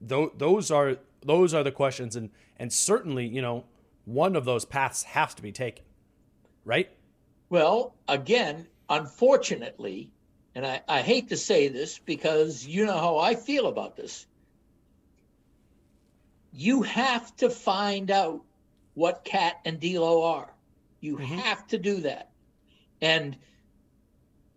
those 0.00 0.70
are 0.70 0.96
those 1.24 1.52
are 1.52 1.64
the 1.64 1.72
questions. 1.72 2.14
And 2.14 2.30
and 2.56 2.72
certainly 2.72 3.26
you 3.26 3.42
know 3.42 3.64
one 4.04 4.36
of 4.36 4.44
those 4.44 4.64
paths 4.64 5.02
has 5.02 5.34
to 5.34 5.42
be 5.42 5.50
taken 5.50 5.84
right 6.64 6.90
well, 7.50 7.94
again, 8.06 8.66
unfortunately, 8.88 10.10
and 10.54 10.66
I, 10.66 10.82
I 10.88 11.02
hate 11.02 11.28
to 11.28 11.36
say 11.36 11.68
this 11.68 11.98
because 11.98 12.66
you 12.66 12.86
know 12.86 12.98
how 12.98 13.18
I 13.18 13.34
feel 13.34 13.66
about 13.66 13.96
this. 13.96 14.26
You 16.52 16.82
have 16.82 17.34
to 17.36 17.50
find 17.50 18.10
out 18.10 18.42
what 18.94 19.24
Cat 19.24 19.60
and 19.64 19.78
D'Lo 19.78 20.24
are. 20.24 20.52
You 21.00 21.16
mm-hmm. 21.16 21.38
have 21.38 21.66
to 21.68 21.78
do 21.78 22.00
that. 22.00 22.30
And 23.00 23.36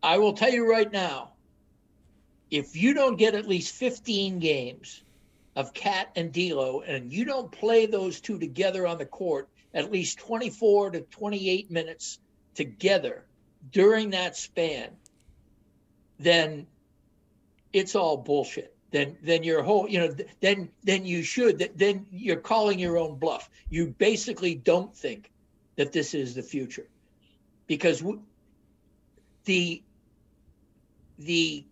I 0.01 0.17
will 0.17 0.33
tell 0.33 0.51
you 0.51 0.69
right 0.69 0.91
now, 0.91 1.33
if 2.49 2.75
you 2.75 2.93
don't 2.93 3.17
get 3.17 3.35
at 3.35 3.47
least 3.47 3.75
15 3.75 4.39
games 4.39 5.03
of 5.55 5.73
Cat 5.73 6.09
and 6.15 6.33
D'Lo, 6.33 6.81
and 6.81 7.13
you 7.13 7.25
don't 7.25 7.51
play 7.51 7.85
those 7.85 8.19
two 8.19 8.39
together 8.39 8.87
on 8.87 8.97
the 8.97 9.05
court 9.05 9.47
at 9.73 9.91
least 9.91 10.19
24 10.19 10.91
to 10.91 11.01
28 11.01 11.71
minutes 11.71 12.19
together 12.55 13.25
during 13.71 14.11
that 14.11 14.35
span, 14.35 14.89
then 16.19 16.67
it's 17.73 17.95
all 17.95 18.17
bullshit. 18.17 18.75
Then 18.91 19.17
then 19.23 19.43
your 19.43 19.63
whole 19.63 19.87
you 19.87 19.99
know 19.99 20.15
then 20.41 20.69
then 20.83 21.05
you 21.05 21.23
should 21.23 21.71
then 21.75 22.05
you're 22.11 22.35
calling 22.35 22.77
your 22.77 22.97
own 22.97 23.17
bluff. 23.17 23.49
You 23.69 23.87
basically 23.87 24.55
don't 24.55 24.95
think 24.95 25.31
that 25.77 25.93
this 25.93 26.13
is 26.13 26.35
the 26.35 26.43
future 26.43 26.87
because 27.67 28.03
the 29.45 29.81
the 31.19 31.65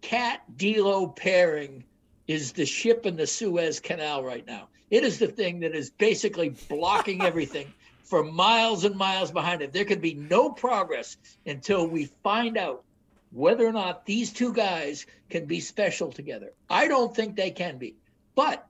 cat 0.00 0.42
D'Lo 0.56 1.08
pairing 1.08 1.84
is 2.28 2.52
the 2.52 2.66
ship 2.66 3.06
in 3.06 3.16
the 3.16 3.26
Suez 3.26 3.80
Canal 3.80 4.22
right 4.22 4.46
now. 4.46 4.68
It 4.90 5.02
is 5.02 5.18
the 5.18 5.26
thing 5.26 5.60
that 5.60 5.74
is 5.74 5.90
basically 5.90 6.50
blocking 6.68 7.22
everything 7.22 7.72
for 8.06 8.22
miles 8.22 8.84
and 8.84 8.96
miles 8.96 9.30
behind 9.32 9.62
it. 9.62 9.72
There 9.72 9.84
could 9.84 10.00
be 10.00 10.14
no 10.14 10.50
progress 10.50 11.16
until 11.44 11.86
we 11.86 12.06
find 12.22 12.56
out 12.56 12.84
whether 13.32 13.66
or 13.66 13.72
not 13.72 14.06
these 14.06 14.32
two 14.32 14.52
guys 14.52 15.06
can 15.28 15.46
be 15.46 15.60
special 15.60 16.10
together. 16.10 16.52
I 16.70 16.88
don't 16.88 17.14
think 17.14 17.36
they 17.36 17.50
can 17.50 17.78
be. 17.78 17.96
But 18.34 18.66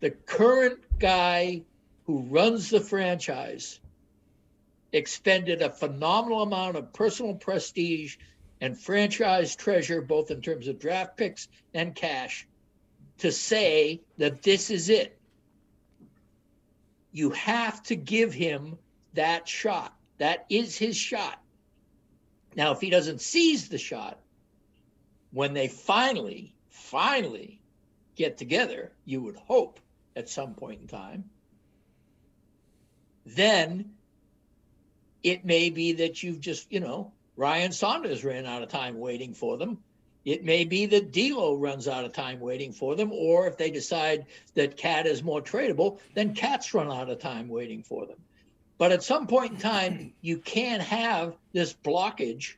the 0.00 0.10
current 0.10 0.80
guy 0.98 1.62
who 2.04 2.20
runs 2.22 2.70
the 2.70 2.80
franchise 2.80 3.80
expended 4.92 5.62
a 5.62 5.70
phenomenal 5.70 6.42
amount 6.42 6.76
of 6.76 6.92
personal 6.92 7.34
prestige 7.34 8.16
and 8.60 8.78
franchise 8.78 9.56
treasure, 9.56 10.02
both 10.02 10.30
in 10.30 10.42
terms 10.42 10.68
of 10.68 10.78
draft 10.78 11.16
picks 11.16 11.48
and 11.72 11.94
cash, 11.94 12.46
to 13.18 13.32
say 13.32 14.02
that 14.18 14.42
this 14.42 14.70
is 14.70 14.90
it 14.90 15.18
you 17.12 17.30
have 17.30 17.82
to 17.84 17.96
give 17.96 18.32
him 18.32 18.78
that 19.14 19.46
shot. 19.46 19.94
That 20.18 20.46
is 20.48 20.76
his 20.76 20.96
shot. 20.96 21.40
Now, 22.56 22.72
if 22.72 22.80
he 22.80 22.90
doesn't 22.90 23.20
seize 23.20 23.68
the 23.68 23.78
shot, 23.78 24.18
when 25.30 25.54
they 25.54 25.68
finally, 25.68 26.54
finally 26.68 27.60
get 28.16 28.38
together, 28.38 28.92
you 29.04 29.22
would 29.22 29.36
hope 29.36 29.80
at 30.16 30.28
some 30.28 30.54
point 30.54 30.80
in 30.80 30.86
time, 30.86 31.24
then 33.24 33.92
it 35.22 35.44
may 35.44 35.70
be 35.70 35.92
that 35.94 36.22
you've 36.22 36.40
just, 36.40 36.70
you 36.70 36.80
know, 36.80 37.12
Ryan 37.36 37.72
Saunders 37.72 38.24
ran 38.24 38.44
out 38.44 38.62
of 38.62 38.68
time 38.68 38.98
waiting 38.98 39.32
for 39.32 39.56
them. 39.56 39.78
It 40.24 40.44
may 40.44 40.64
be 40.64 40.86
that 40.86 41.12
D'Lo 41.12 41.56
runs 41.56 41.88
out 41.88 42.04
of 42.04 42.12
time 42.12 42.38
waiting 42.38 42.72
for 42.72 42.94
them, 42.94 43.10
or 43.12 43.46
if 43.48 43.56
they 43.56 43.70
decide 43.70 44.26
that 44.54 44.76
Cat 44.76 45.06
is 45.06 45.22
more 45.22 45.42
tradable, 45.42 45.98
then 46.14 46.34
Cat's 46.34 46.72
run 46.72 46.90
out 46.90 47.10
of 47.10 47.18
time 47.18 47.48
waiting 47.48 47.82
for 47.82 48.06
them. 48.06 48.18
But 48.78 48.92
at 48.92 49.02
some 49.02 49.26
point 49.26 49.52
in 49.52 49.58
time, 49.58 50.12
you 50.20 50.38
can't 50.38 50.82
have 50.82 51.36
this 51.52 51.72
blockage 51.72 52.54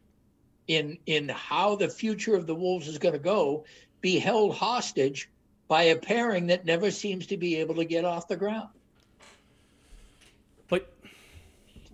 in 0.68 0.98
in 1.06 1.28
how 1.28 1.76
the 1.76 1.88
future 1.88 2.34
of 2.34 2.46
the 2.46 2.54
Wolves 2.54 2.88
is 2.88 2.98
going 2.98 3.12
to 3.12 3.18
go 3.18 3.64
be 4.00 4.18
held 4.18 4.54
hostage 4.54 5.30
by 5.68 5.84
a 5.84 5.96
pairing 5.96 6.46
that 6.46 6.64
never 6.64 6.90
seems 6.90 7.26
to 7.26 7.36
be 7.36 7.56
able 7.56 7.74
to 7.74 7.84
get 7.84 8.04
off 8.04 8.28
the 8.28 8.36
ground. 8.36 8.68
But 10.68 10.92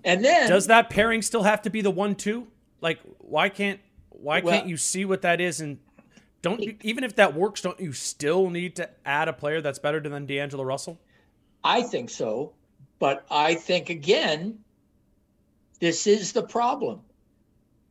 And 0.05 0.25
then 0.25 0.49
does 0.49 0.67
that 0.69 0.91
pairing 0.91 1.23
still 1.23 1.43
have 1.43 1.63
to 1.63 1.71
be 1.71 1.81
the 1.81 1.91
one 1.91 2.15
two? 2.15 2.47
Like 2.81 3.01
why 3.19 3.49
can't 3.49 3.81
why 4.21 4.41
Well- 4.41 4.55
can't 4.55 4.69
you 4.69 4.77
see 4.77 5.05
what 5.05 5.23
that 5.23 5.41
is 5.41 5.61
and 5.61 5.79
don't 6.43 6.63
you, 6.63 6.77
even 6.83 7.05
if 7.05 7.17
that 7.17 7.35
works, 7.35 7.61
don't 7.61 7.79
you 7.79 7.93
still 7.93 8.49
need 8.49 8.77
to 8.77 8.89
add 9.05 9.29
a 9.29 9.33
player 9.33 9.61
that's 9.61 9.79
better 9.79 10.01
than 10.01 10.25
D'Angelo 10.25 10.65
Russell? 10.65 10.99
I 11.63 11.83
think 11.83 12.09
so, 12.09 12.55
but 12.99 13.27
I 13.31 13.55
think 13.55 13.91
again, 13.91 14.61
this 15.81 16.07
is 16.07 16.33
the 16.33 16.43
problem. 16.43 17.01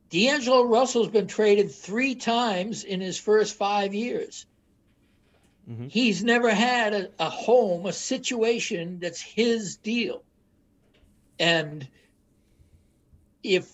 D'Angelo 0.10 0.64
Russell's 0.64 1.10
been 1.10 1.28
traded 1.28 1.72
three 1.72 2.16
times 2.16 2.84
in 2.84 3.02
his 3.02 3.20
first 3.20 3.56
five 3.56 3.94
years. 3.94 4.48
Mm-hmm. 5.70 5.88
He's 5.88 6.24
never 6.24 6.50
had 6.50 6.94
a, 6.96 7.10
a 7.20 7.30
home, 7.30 7.86
a 7.86 7.94
situation 7.94 8.98
that's 9.00 9.22
his 9.22 9.78
deal. 9.78 10.24
And 11.40 11.88
if 13.44 13.72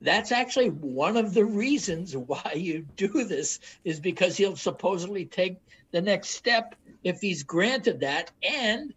that's 0.00 0.32
actually 0.32 0.70
one 0.70 1.16
of 1.16 1.34
the 1.34 1.44
reasons 1.44 2.16
why 2.16 2.52
you 2.56 2.86
do 2.96 3.24
this 3.24 3.60
is 3.84 4.00
because 4.00 4.36
he'll 4.36 4.56
supposedly 4.56 5.24
take 5.26 5.56
the 5.90 6.00
next 6.00 6.30
step 6.30 6.74
if 7.04 7.20
he's 7.20 7.42
granted 7.42 8.00
that. 8.00 8.30
And 8.42 8.94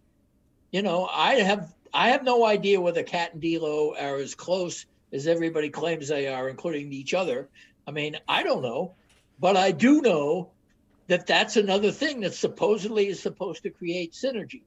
you 0.72 0.82
know 0.82 1.08
i 1.12 1.36
have 1.36 1.74
i 1.94 2.10
have 2.10 2.24
no 2.24 2.46
idea 2.46 2.82
whether 2.82 3.04
cat 3.04 3.34
and 3.34 3.42
D'Lo 3.42 3.96
are 3.98 4.18
as 4.18 4.36
close 4.36 4.86
as 5.14 5.28
everybody 5.28 5.70
claims 5.70 6.08
they 6.08 6.28
are 6.28 6.50
including 6.50 6.92
each 6.92 7.14
other. 7.14 7.48
I 7.88 7.92
mean 7.92 8.18
i 8.28 8.44
don't 8.44 8.62
know 8.62 8.96
but 9.40 9.56
i 9.56 9.72
do 9.72 10.02
know 10.02 10.50
that 11.08 11.28
that's 11.28 11.58
another 11.58 11.92
thing 11.92 12.22
that 12.22 12.34
supposedly 12.34 13.08
is 13.08 13.20
supposed 13.20 13.64
to 13.64 13.70
create 13.70 14.14
synergy. 14.14 14.64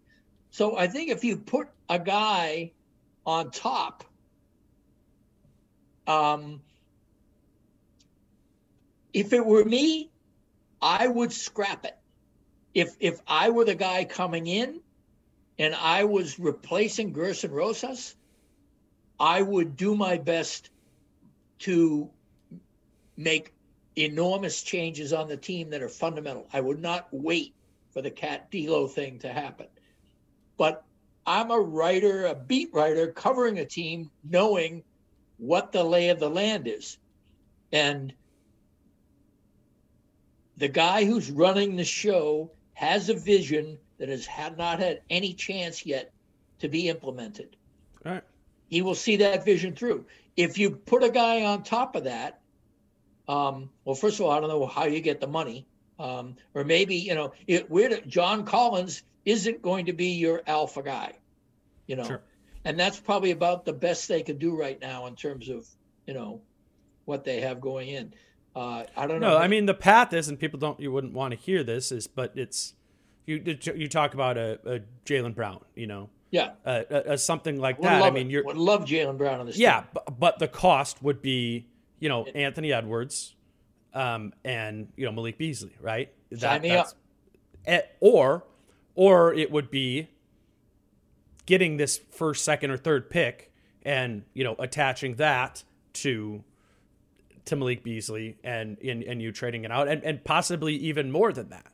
So 0.50 0.76
i 0.76 0.86
think 0.86 1.10
if 1.10 1.24
you 1.24 1.36
put 1.36 1.68
a 1.88 1.98
guy 1.98 2.72
on 3.26 3.50
top 3.50 4.04
um, 6.06 6.60
if 9.12 9.32
it 9.32 9.44
were 9.44 9.64
me, 9.64 10.10
I 10.80 11.06
would 11.06 11.32
scrap 11.32 11.84
it. 11.84 11.96
If 12.74 12.96
if 13.00 13.20
I 13.26 13.50
were 13.50 13.64
the 13.64 13.74
guy 13.74 14.04
coming 14.04 14.46
in 14.46 14.80
and 15.58 15.74
I 15.74 16.04
was 16.04 16.38
replacing 16.38 17.14
Gersson 17.14 17.50
Rosas, 17.50 18.14
I 19.18 19.40
would 19.40 19.76
do 19.76 19.96
my 19.96 20.18
best 20.18 20.70
to 21.60 22.10
make 23.16 23.54
enormous 23.96 24.62
changes 24.62 25.12
on 25.14 25.28
the 25.28 25.36
team 25.36 25.70
that 25.70 25.82
are 25.82 25.88
fundamental. 25.88 26.46
I 26.52 26.60
would 26.60 26.82
not 26.82 27.08
wait 27.10 27.54
for 27.92 28.02
the 28.02 28.10
Cat 28.10 28.50
D'Lo 28.50 28.86
thing 28.86 29.18
to 29.20 29.32
happen. 29.32 29.68
But 30.58 30.84
I'm 31.26 31.50
a 31.50 31.58
writer, 31.58 32.26
a 32.26 32.34
beat 32.34 32.68
writer, 32.74 33.10
covering 33.10 33.58
a 33.58 33.64
team, 33.64 34.10
knowing 34.22 34.84
what 35.38 35.72
the 35.72 35.84
lay 35.84 36.08
of 36.08 36.20
the 36.20 36.30
land 36.30 36.66
is. 36.66 36.98
And 37.72 38.14
the 40.56 40.68
guy 40.68 41.04
who's 41.04 41.30
running 41.30 41.76
the 41.76 41.84
show 41.84 42.50
has 42.74 43.08
a 43.08 43.14
vision 43.14 43.78
that 43.98 44.08
has 44.08 44.26
had 44.26 44.56
not 44.58 44.78
had 44.78 45.02
any 45.10 45.34
chance 45.34 45.84
yet 45.84 46.12
to 46.58 46.68
be 46.68 46.88
implemented. 46.88 47.56
All 48.04 48.12
right. 48.12 48.22
He 48.68 48.82
will 48.82 48.94
see 48.94 49.16
that 49.16 49.44
vision 49.44 49.74
through. 49.74 50.06
If 50.36 50.58
you 50.58 50.70
put 50.70 51.02
a 51.02 51.10
guy 51.10 51.44
on 51.44 51.62
top 51.62 51.96
of 51.96 52.04
that, 52.04 52.40
um, 53.28 53.70
well, 53.84 53.94
first 53.94 54.20
of 54.20 54.26
all, 54.26 54.32
I 54.32 54.40
don't 54.40 54.48
know 54.48 54.66
how 54.66 54.84
you 54.84 55.00
get 55.00 55.20
the 55.20 55.26
money, 55.26 55.66
um, 55.98 56.36
or 56.54 56.64
maybe 56.64 56.96
you 56.96 57.14
know, 57.14 57.32
it, 57.46 57.70
we're, 57.70 58.00
John 58.02 58.44
Collins 58.44 59.02
isn't 59.24 59.62
going 59.62 59.86
to 59.86 59.92
be 59.92 60.10
your 60.10 60.42
alpha 60.46 60.82
guy, 60.82 61.12
you 61.86 61.96
know, 61.96 62.04
Sure. 62.04 62.22
And 62.66 62.78
that's 62.78 62.98
probably 62.98 63.30
about 63.30 63.64
the 63.64 63.72
best 63.72 64.08
they 64.08 64.22
could 64.22 64.40
do 64.40 64.56
right 64.56 64.78
now 64.80 65.06
in 65.06 65.14
terms 65.14 65.48
of 65.48 65.66
you 66.06 66.14
know 66.14 66.40
what 67.04 67.24
they 67.24 67.40
have 67.40 67.60
going 67.60 67.88
in. 67.88 68.12
Uh, 68.56 68.84
I 68.96 69.06
don't 69.06 69.20
know. 69.20 69.30
No, 69.30 69.36
I 69.38 69.46
mean 69.48 69.66
the 69.66 69.74
path 69.74 70.12
is, 70.12 70.28
and 70.28 70.38
people 70.38 70.58
don't. 70.58 70.78
You 70.80 70.90
wouldn't 70.90 71.12
want 71.12 71.32
to 71.32 71.38
hear 71.38 71.62
this, 71.62 71.92
is 71.92 72.08
but 72.08 72.32
it's 72.34 72.74
you. 73.24 73.56
You 73.74 73.88
talk 73.88 74.14
about 74.14 74.36
a, 74.36 74.58
a 74.66 74.80
Jaylen 75.04 75.34
Brown, 75.34 75.60
you 75.76 75.86
know, 75.86 76.10
yeah, 76.32 76.52
uh, 76.64 76.82
uh, 76.90 77.16
something 77.16 77.60
like 77.60 77.80
that. 77.82 78.02
I 78.02 78.10
mean, 78.10 78.30
you're 78.30 78.44
would 78.44 78.56
love 78.56 78.84
Jaylen 78.84 79.16
Brown 79.16 79.40
on 79.40 79.46
this. 79.46 79.58
yeah, 79.58 79.82
team. 79.82 79.88
but, 79.94 80.18
but 80.18 80.38
the 80.40 80.48
cost 80.48 81.02
would 81.02 81.22
be, 81.22 81.68
you 82.00 82.08
know, 82.08 82.24
Anthony 82.34 82.72
Edwards, 82.72 83.36
um, 83.94 84.32
and 84.44 84.88
you 84.96 85.06
know 85.06 85.12
Malik 85.12 85.38
Beasley, 85.38 85.76
right? 85.80 86.12
Sign 86.36 86.62
me 86.62 86.70
that's- 86.70 86.94
eh, 87.66 87.82
or, 88.00 88.44
or 88.96 89.32
it 89.34 89.52
would 89.52 89.70
be 89.70 90.08
getting 91.46 91.76
this 91.76 92.00
first, 92.10 92.44
second, 92.44 92.70
or 92.70 92.76
third 92.76 93.08
pick, 93.08 93.52
and 93.82 94.24
you 94.34 94.44
know 94.44 94.56
attaching 94.58 95.16
that 95.16 95.64
to 95.94 96.44
to 97.46 97.56
Malik 97.56 97.82
Beasley 97.82 98.36
and 98.44 98.76
and, 98.78 99.02
and 99.02 99.22
you 99.22 99.32
trading 99.32 99.64
it 99.64 99.70
out, 99.70 99.88
and, 99.88 100.02
and 100.04 100.24
possibly 100.24 100.74
even 100.74 101.10
more 101.10 101.32
than 101.32 101.48
that. 101.50 101.72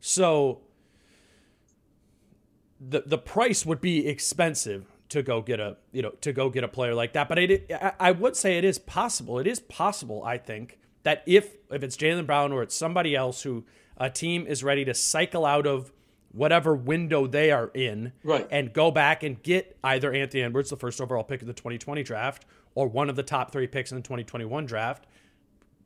So 0.00 0.60
the 2.80 3.02
the 3.06 3.18
price 3.18 3.64
would 3.64 3.80
be 3.80 4.06
expensive 4.06 4.86
to 5.08 5.22
go 5.22 5.40
get 5.40 5.60
a 5.60 5.76
you 5.92 6.02
know 6.02 6.10
to 6.20 6.32
go 6.32 6.50
get 6.50 6.64
a 6.64 6.68
player 6.68 6.94
like 6.94 7.14
that. 7.14 7.28
But 7.28 7.38
it, 7.38 7.70
I, 7.72 7.92
I 7.98 8.10
would 8.12 8.36
say 8.36 8.58
it 8.58 8.64
is 8.64 8.78
possible. 8.78 9.38
It 9.38 9.46
is 9.46 9.60
possible. 9.60 10.22
I 10.24 10.38
think 10.38 10.78
that 11.02 11.22
if 11.26 11.54
if 11.70 11.82
it's 11.82 11.96
Jaylen 11.96 12.26
Brown 12.26 12.52
or 12.52 12.62
it's 12.62 12.74
somebody 12.74 13.16
else 13.16 13.42
who 13.42 13.64
a 13.96 14.10
team 14.10 14.46
is 14.46 14.62
ready 14.62 14.84
to 14.84 14.94
cycle 14.94 15.46
out 15.46 15.66
of 15.66 15.92
whatever 16.34 16.74
window 16.74 17.26
they 17.26 17.50
are 17.52 17.70
in 17.74 18.12
Right. 18.22 18.46
and 18.50 18.72
go 18.72 18.90
back 18.90 19.22
and 19.22 19.42
get 19.42 19.76
either 19.84 20.12
Anthony 20.12 20.42
Edwards, 20.42 20.70
the 20.70 20.76
first 20.76 21.00
overall 21.00 21.22
pick 21.24 21.40
of 21.40 21.46
the 21.46 21.54
2020 21.54 22.02
draft, 22.02 22.44
or 22.74 22.88
one 22.88 23.08
of 23.08 23.16
the 23.16 23.22
top 23.22 23.52
three 23.52 23.66
picks 23.66 23.92
in 23.92 23.96
the 23.98 24.02
2021 24.02 24.66
draft, 24.66 25.06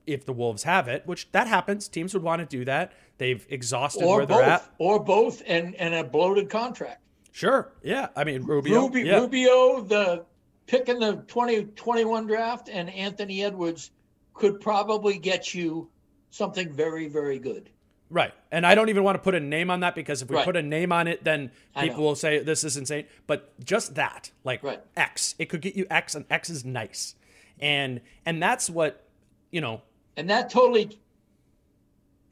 if 0.07 0.25
the 0.25 0.33
Wolves 0.33 0.63
have 0.63 0.89
it, 0.89 1.07
which 1.07 1.31
that 1.33 1.47
happens. 1.47 1.87
Teams 1.87 2.15
would 2.15 2.23
want 2.23 2.41
to 2.41 2.47
do 2.47 2.65
that. 2.65 2.93
They've 3.19 3.47
exhausted 3.51 4.05
or 4.05 4.19
where 4.19 4.27
both, 4.27 4.39
they're 4.39 4.47
at. 4.49 4.65
or 4.79 4.99
both, 5.05 5.43
and 5.47 5.75
and 5.75 5.95
a 5.95 6.03
bloated 6.03 6.49
contract. 6.49 7.03
Sure. 7.31 7.73
Yeah. 7.83 8.09
I 8.17 8.25
mean, 8.25 8.43
Rubio. 8.43 8.83
Rubi- 8.83 9.03
yeah. 9.03 9.21
Rubio, 9.21 9.83
the 9.83 10.25
pick 10.67 10.89
in 10.89 10.99
the 10.99 11.17
2021 11.29 12.27
draft, 12.27 12.69
and 12.73 12.89
Anthony 12.91 13.45
Edwards 13.45 13.91
could 14.33 14.61
probably 14.61 15.19
get 15.19 15.53
you 15.55 15.91
something 16.31 16.73
very, 16.73 17.07
very 17.09 17.39
good. 17.39 17.69
Right. 18.11 18.33
And 18.51 18.67
I 18.67 18.75
don't 18.75 18.89
even 18.89 19.05
want 19.05 19.17
to 19.17 19.23
put 19.23 19.35
a 19.35 19.41
name 19.41 19.71
on 19.71 19.81
that 19.81 19.95
because 19.95 20.23
if 20.23 20.31
we 20.31 20.37
Right. 20.37 20.45
put 20.45 20.57
a 20.57 20.63
name 20.63 20.93
on 20.93 21.07
it, 21.09 21.25
then 21.25 21.51
people 21.79 22.05
will 22.05 22.15
say 22.15 22.39
this 22.39 22.65
is 22.65 22.77
insane. 22.77 23.05
But 23.27 23.53
just 23.63 23.97
that, 23.97 24.31
like 24.45 24.63
Right. 24.63 24.81
X, 24.97 25.35
it 25.39 25.47
could 25.47 25.61
get 25.61 25.77
you 25.77 25.87
X, 25.91 26.15
and 26.15 26.25
X 26.31 26.49
is 26.49 26.65
nice. 26.65 27.15
And 27.61 28.01
and 28.25 28.43
that's 28.43 28.71
what, 28.71 29.05
you 29.51 29.61
know, 29.61 29.83
And 30.17 30.29
that 30.31 30.51
totally, 30.51 30.99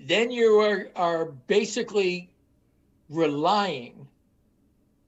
then 0.01 0.31
you 0.31 0.61
are, 0.61 0.89
are 0.97 1.27
basically 1.27 2.31
relying 3.09 4.09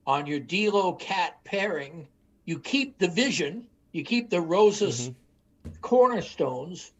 on 0.05 0.25
your 0.25 0.39
D'Lo 0.39 0.93
Cat 0.93 1.43
pairing. 1.43 2.07
You 2.45 2.59
keep 2.59 2.97
the 2.97 3.07
vision, 3.07 3.67
you 3.91 4.03
keep 4.03 4.29
the 4.29 4.41
Rosas 4.41 5.09
mm-hmm. 5.09 5.71
cornerstones, 5.81 6.91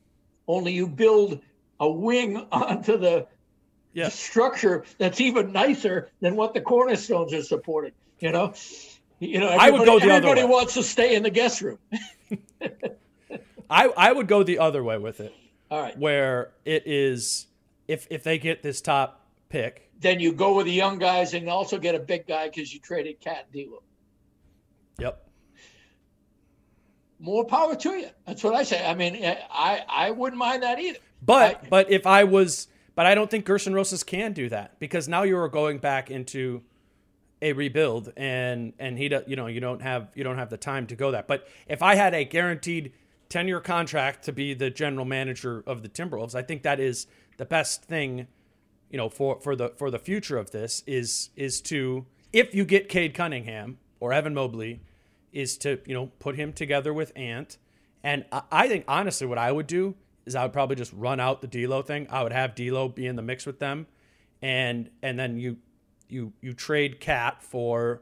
only 0.48 0.74
you 0.74 0.88
build 0.88 1.40
a 1.80 1.90
wing 1.90 2.46
onto 2.52 2.98
the 2.98 3.28
yeah. 3.94 4.10
structure 4.10 4.86
that's 4.98 5.20
even 5.22 5.52
nicer 5.52 6.10
than 6.22 6.36
what 6.36 6.54
the 6.54 6.62
cornerstones 6.62 7.34
are 7.34 7.44
supporting. 7.44 7.92
You 8.20 8.32
know, 8.32 8.54
you 9.20 9.40
know. 9.40 9.48
I 9.48 9.70
would 9.72 9.82
everybody- 9.82 9.86
go 9.86 10.00
the 10.00 10.14
other 10.14 10.28
Everybody 10.30 10.48
wants 10.48 10.74
to 10.76 10.84
stay 10.84 11.16
in 11.16 11.24
the 11.24 11.30
guest 11.30 11.62
room. 11.62 11.80
I 13.70 13.86
I 13.96 14.12
would 14.12 14.28
go 14.28 14.44
the 14.44 14.60
other 14.60 14.84
way 14.84 14.98
with 14.98 15.20
it, 15.20 15.34
All 15.70 15.82
right, 15.82 15.98
where 15.98 16.52
it 16.66 16.84
is 16.86 17.48
if 17.88 18.08
if 18.10 18.24
they 18.24 18.38
get 18.40 18.64
this 18.64 18.82
top 18.82 19.28
pick, 19.50 19.90
then 20.00 20.20
you 20.20 20.34
go 20.34 20.56
with 20.56 20.66
the 20.66 20.72
young 20.72 20.98
guys 21.00 21.34
and 21.34 21.48
also 21.50 21.78
get 21.78 21.96
a 21.96 22.00
big 22.00 22.28
guy 22.28 22.48
because 22.50 22.74
you 22.74 22.80
traded 22.80 23.20
Cat 23.20 23.52
D'Lo. 23.52 23.84
yep. 24.98 25.26
More 27.20 27.46
power 27.46 27.76
to 27.76 27.90
you. 27.92 28.08
That's 28.26 28.44
what 28.44 28.56
I 28.56 28.64
say. 28.64 28.86
I 28.86 28.96
mean, 28.96 29.16
eh, 29.18 29.36
I 29.52 29.84
I 29.88 30.12
wouldn't 30.12 30.40
mind 30.40 30.64
that 30.64 30.80
either. 30.80 31.00
But 31.22 31.62
I- 31.64 31.68
but 31.70 31.92
if 31.92 32.08
I 32.08 32.24
was 32.24 32.68
but 33.00 33.06
I 33.06 33.16
don't 33.16 33.32
think 33.32 33.46
Gersson 33.46 33.74
Rosas 33.74 34.04
can 34.04 34.34
do 34.34 34.50
that 34.50 34.78
because 34.78 35.08
now 35.08 35.24
you 35.24 35.38
are 35.38 35.48
going 35.48 35.78
back 35.78 36.12
into 36.12 36.64
a 37.42 37.54
rebuild 37.54 38.12
and 38.18 38.74
and 38.78 38.98
he 38.98 39.10
you 39.26 39.38
know 39.38 39.48
you 39.48 39.62
don't 39.62 39.82
have 39.82 40.10
you 40.16 40.24
don't 40.26 40.38
have 40.38 40.50
the 40.50 40.58
time 40.58 40.86
to 40.88 40.98
go 40.98 41.12
that. 41.12 41.26
But 41.26 41.48
if 41.70 41.82
I 41.82 41.96
had 41.96 42.14
a 42.14 42.26
guaranteed 42.26 42.92
10 43.30 43.48
year 43.48 43.62
contract 43.62 44.26
to 44.26 44.34
be 44.34 44.54
the 44.54 44.70
general 44.70 45.06
manager 45.06 45.64
of 45.66 45.82
the 45.82 45.88
Timberwolves, 45.88 46.36
I 46.36 46.42
think 46.42 46.64
that 46.64 46.82
is 46.82 47.08
the 47.38 47.46
best 47.46 47.86
thing 47.86 48.28
you 48.90 48.98
know 48.98 49.08
for 49.08 49.40
for 49.40 49.56
the 49.56 49.70
for 49.78 49.90
the 49.90 50.00
future 50.00 50.38
of 50.38 50.52
this 50.52 50.84
is 50.86 51.30
is 51.38 51.62
to 51.62 52.06
if 52.34 52.54
you 52.54 52.66
get 52.66 52.90
Cade 52.90 53.14
Cunningham 53.14 53.78
or 54.02 54.12
Evan 54.12 54.34
Mobley 54.34 54.82
is 55.32 55.58
to 55.60 55.80
you 55.86 55.94
know 55.94 56.08
put 56.20 56.36
him 56.36 56.52
together 56.52 56.94
with 56.94 57.14
Ant 57.16 57.60
and 58.04 58.26
I, 58.30 58.42
I 58.52 58.68
think 58.68 58.84
honestly 58.90 59.26
what 59.26 59.38
I 59.38 59.54
would 59.54 59.68
do 59.68 59.96
is 60.30 60.36
I 60.36 60.44
would 60.44 60.54
probably 60.54 60.76
just 60.76 60.94
run 60.94 61.20
out 61.20 61.42
the 61.42 61.48
D'Lo 61.48 61.82
thing 61.82 62.08
I 62.10 62.24
would 62.24 62.32
have 62.32 62.56
D'Lo 62.56 62.88
be 62.88 63.06
in 63.06 63.16
the 63.16 63.22
mix 63.22 63.46
with 63.46 63.60
them 63.60 63.88
and 64.42 64.90
and 65.02 65.20
then 65.20 65.38
you 65.38 65.58
you 66.08 66.34
you 66.42 66.54
trade 66.54 67.00
Cat 67.00 67.42
for 67.44 68.02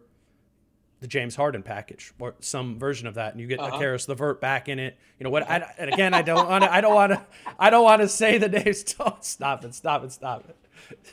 the 1.00 1.08
James 1.08 1.36
Harden 1.36 1.62
package 1.62 2.14
or 2.20 2.36
some 2.40 2.80
version 2.80 3.08
of 3.08 3.16
that, 3.16 3.34
and 3.34 3.42
you 3.42 3.48
get 3.48 3.60
uh-huh. 3.60 3.78
Caris 3.78 4.08
LeVert 4.08 4.42
back 4.42 4.68
in 4.68 4.80
it. 4.80 4.98
You 5.20 5.26
know 5.26 5.30
what? 5.30 5.50
I, 5.50 5.72
and 5.78 5.94
again, 5.94 6.14
I 6.14 6.22
don't 6.22 6.48
want 6.48 6.64
to. 6.64 6.74
I 6.74 6.82
don't 6.82 6.96
want 6.96 7.14
to. 7.14 7.26
I 7.60 7.70
don't 7.70 7.84
want 7.84 8.02
to 8.02 8.08
say 8.08 8.38
the 8.38 8.50
names. 8.50 8.84
Don't 8.98 9.24
stop 9.24 9.64
it! 9.64 9.76
Stop 9.76 10.04
it! 10.04 10.12
Stop 10.12 10.50
it! 10.50 10.58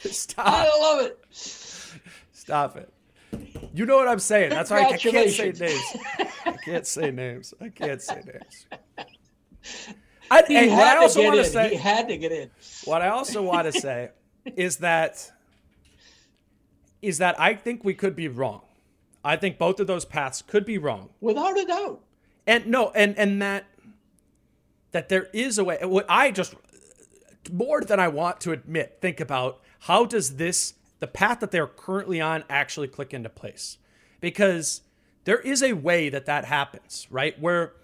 Stop! 0.12 0.46
I 0.46 0.68
love 0.78 1.06
it. 1.06 1.18
Stop 2.32 2.76
it! 2.76 2.92
You 3.74 3.84
know 3.84 3.96
what 3.96 4.08
I'm 4.08 4.20
saying? 4.20 4.50
That's 4.50 4.70
why 4.70 4.84
I 4.84 4.96
can't 4.96 5.30
say 5.30 5.52
names. 5.52 5.96
I 6.46 6.52
can't 6.64 6.86
say 6.86 7.10
names. 7.10 7.52
I 7.60 7.68
can't 7.68 8.00
say 8.00 8.22
names. 8.24 8.66
I, 10.30 10.42
he 10.46 10.56
and 10.56 10.72
I 10.72 10.96
also 10.96 11.22
want 11.22 11.36
to 11.36 11.44
say 11.44 11.70
he 11.70 11.76
had 11.76 12.08
to 12.08 12.16
get 12.16 12.32
in. 12.32 12.50
What 12.84 13.02
I 13.02 13.08
also 13.08 13.42
want 13.42 13.72
to 13.72 13.78
say 13.78 14.10
is 14.56 14.78
that 14.78 15.30
is 17.02 17.18
that 17.18 17.38
I 17.38 17.54
think 17.54 17.84
we 17.84 17.94
could 17.94 18.16
be 18.16 18.28
wrong. 18.28 18.62
I 19.22 19.36
think 19.36 19.58
both 19.58 19.80
of 19.80 19.86
those 19.86 20.04
paths 20.04 20.42
could 20.42 20.64
be 20.64 20.78
wrong. 20.78 21.10
Without 21.20 21.58
a 21.58 21.64
doubt. 21.66 22.00
And 22.46 22.66
no, 22.66 22.90
and 22.90 23.16
and 23.18 23.40
that 23.42 23.66
that 24.92 25.08
there 25.08 25.28
is 25.32 25.58
a 25.58 25.64
way 25.64 25.78
what 25.82 26.06
I 26.08 26.30
just 26.30 26.54
more 27.52 27.80
than 27.80 28.00
I 28.00 28.08
want 28.08 28.40
to 28.42 28.52
admit, 28.52 28.98
think 29.00 29.20
about 29.20 29.60
how 29.80 30.04
does 30.04 30.36
this 30.36 30.74
the 31.00 31.06
path 31.06 31.40
that 31.40 31.50
they're 31.50 31.66
currently 31.66 32.20
on 32.20 32.44
actually 32.48 32.88
click 32.88 33.12
into 33.12 33.28
place? 33.28 33.78
Because 34.20 34.82
there 35.24 35.40
is 35.40 35.62
a 35.62 35.74
way 35.74 36.08
that 36.08 36.26
that 36.26 36.46
happens, 36.46 37.06
right? 37.10 37.38
Where 37.40 37.74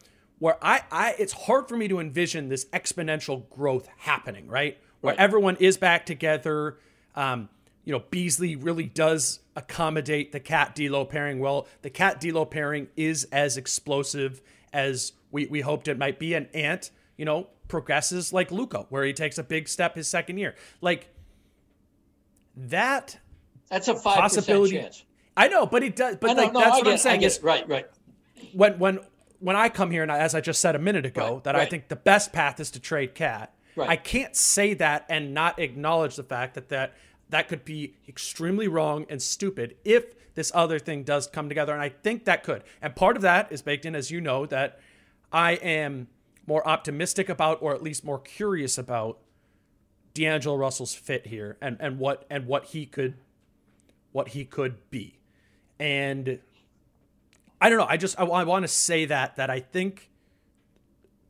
where 0.41 0.57
I, 0.61 0.83
I 0.91 1.15
it's 1.19 1.33
hard 1.33 1.69
for 1.69 1.77
me 1.77 1.87
to 1.89 2.01
envision 2.01 2.49
this 2.49 2.65
exponential 2.67 3.49
growth 3.51 3.89
happening, 3.99 4.49
right? 4.49 4.77
Where 5.01 5.13
right. 5.15 5.21
everyone 5.21 5.57
is 5.57 5.77
back 5.77 6.05
together. 6.05 6.79
Um, 7.15 7.49
you 7.85 7.93
know, 7.93 8.03
Beasley 8.11 8.57
really 8.57 8.87
does 8.87 9.41
accommodate 9.57 10.33
the 10.33 10.41
Cat 10.41 10.75
D'Lo 10.75 11.05
pairing 11.05 11.39
well. 11.39 11.67
The 11.83 11.91
Cat 11.91 12.21
D'Lo 12.21 12.45
pairing 12.45 12.89
is 12.97 13.25
as 13.33 13.57
explosive 13.57 14.43
as 14.73 15.13
we, 15.31 15.47
we 15.47 15.61
hoped 15.61 15.89
it 15.89 15.99
might 15.99 16.19
be. 16.19 16.35
And 16.35 16.49
Ant, 16.55 16.91
you 17.17 17.25
know, 17.25 17.49
progresses 17.69 18.33
like 18.33 18.51
Luka, 18.51 18.87
where 18.91 19.05
he 19.05 19.13
takes 19.13 19.39
a 19.39 19.43
big 19.43 19.69
step 19.69 19.95
his 19.95 20.09
second 20.09 20.39
year. 20.39 20.55
Like 20.81 21.09
that. 22.57 23.19
That's 23.69 23.89
a 23.89 23.95
five 23.95 24.19
possibility. 24.19 24.77
chance. 24.77 25.05
I 25.37 25.49
know, 25.49 25.67
but 25.67 25.83
it 25.83 25.97
does. 25.97 26.17
But 26.17 26.37
like, 26.37 26.53
no, 26.53 26.61
that's 26.61 26.73
I 26.73 26.77
what 26.77 26.85
get, 26.85 26.93
I'm 26.93 26.99
saying. 26.99 27.23
Is, 27.23 27.43
right, 27.43 27.67
right. 27.69 27.87
When 28.53 28.79
when 28.79 29.01
when 29.41 29.57
I 29.57 29.69
come 29.69 29.91
here 29.91 30.03
and 30.03 30.11
as 30.11 30.35
I 30.35 30.41
just 30.41 30.61
said 30.61 30.77
a 30.77 30.79
minute 30.79 31.05
ago, 31.05 31.35
right, 31.35 31.45
that 31.45 31.55
right. 31.55 31.67
I 31.67 31.71
think 31.71 31.89
the 31.89 31.97
best 31.97 32.33
path 32.33 32.61
is 32.61 32.71
to 32.73 32.81
trade 32.81 33.15
Cat. 33.15 33.53
Right. 33.77 33.89
I 33.89 33.97
can't 33.97 34.37
say 34.37 34.75
that 34.75 35.07
and 35.09 35.35
not 35.35 35.59
acknowledge 35.59 36.17
the 36.17 36.23
fact 36.23 36.55
that 36.55 36.69
that 36.69 36.95
that 37.31 37.49
could 37.49 37.65
be 37.65 37.95
extremely 38.09 38.69
wrong 38.69 39.07
and 39.09 39.23
stupid 39.23 39.77
if 39.85 40.15
this 40.35 40.53
other 40.55 40.79
thing 40.79 41.05
does 41.05 41.27
come 41.27 41.49
together. 41.49 41.73
And 41.73 41.83
I 41.83 41.89
think 41.89 42.25
that 42.25 42.43
could. 42.43 42.65
And 42.83 42.95
part 42.95 43.17
of 43.17 43.23
that 43.23 43.51
is 43.51 43.63
baked 43.63 43.85
in, 43.85 43.95
as 43.95 44.11
you 44.11 44.21
know, 44.21 44.47
that 44.47 44.81
I 45.33 45.53
am 45.53 46.09
more 46.47 46.67
optimistic 46.67 47.29
about, 47.29 47.63
or 47.63 47.75
at 47.75 47.83
least 47.83 48.05
more 48.05 48.19
curious 48.19 48.79
about, 48.79 49.19
D'Angelo 50.13 50.57
Russell's 50.57 50.95
fit 50.95 51.29
here 51.29 51.57
and, 51.61 51.77
and 51.79 51.99
what 51.99 52.27
and 52.29 52.47
what 52.47 52.67
he 52.67 52.85
could 52.85 53.15
what 54.13 54.29
he 54.29 54.45
could 54.45 54.91
be. 54.91 55.19
And 55.79 56.41
I 57.61 57.69
don't 57.69 57.79
know. 57.79 57.87
I 57.89 57.97
just 57.97 58.19
I, 58.19 58.25
I 58.25 58.45
want 58.45 58.65
to 58.65 58.69
say 58.69 59.05
that 59.07 59.37
that 59.37 59.51
I 59.51 59.61
think 59.61 60.11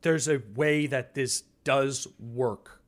there's 0.03 0.28
a 0.28 0.41
way 0.55 0.87
that 0.87 1.14
this 1.14 1.43
does 1.64 2.07
work 2.18 2.81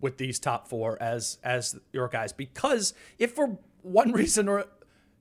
with 0.00 0.16
these 0.18 0.38
top 0.38 0.68
four 0.68 1.00
as 1.00 1.38
as 1.42 1.78
your 1.92 2.08
guys 2.08 2.32
because 2.32 2.94
if 3.18 3.32
for 3.32 3.58
one 3.82 4.12
reason 4.12 4.48
or 4.48 4.64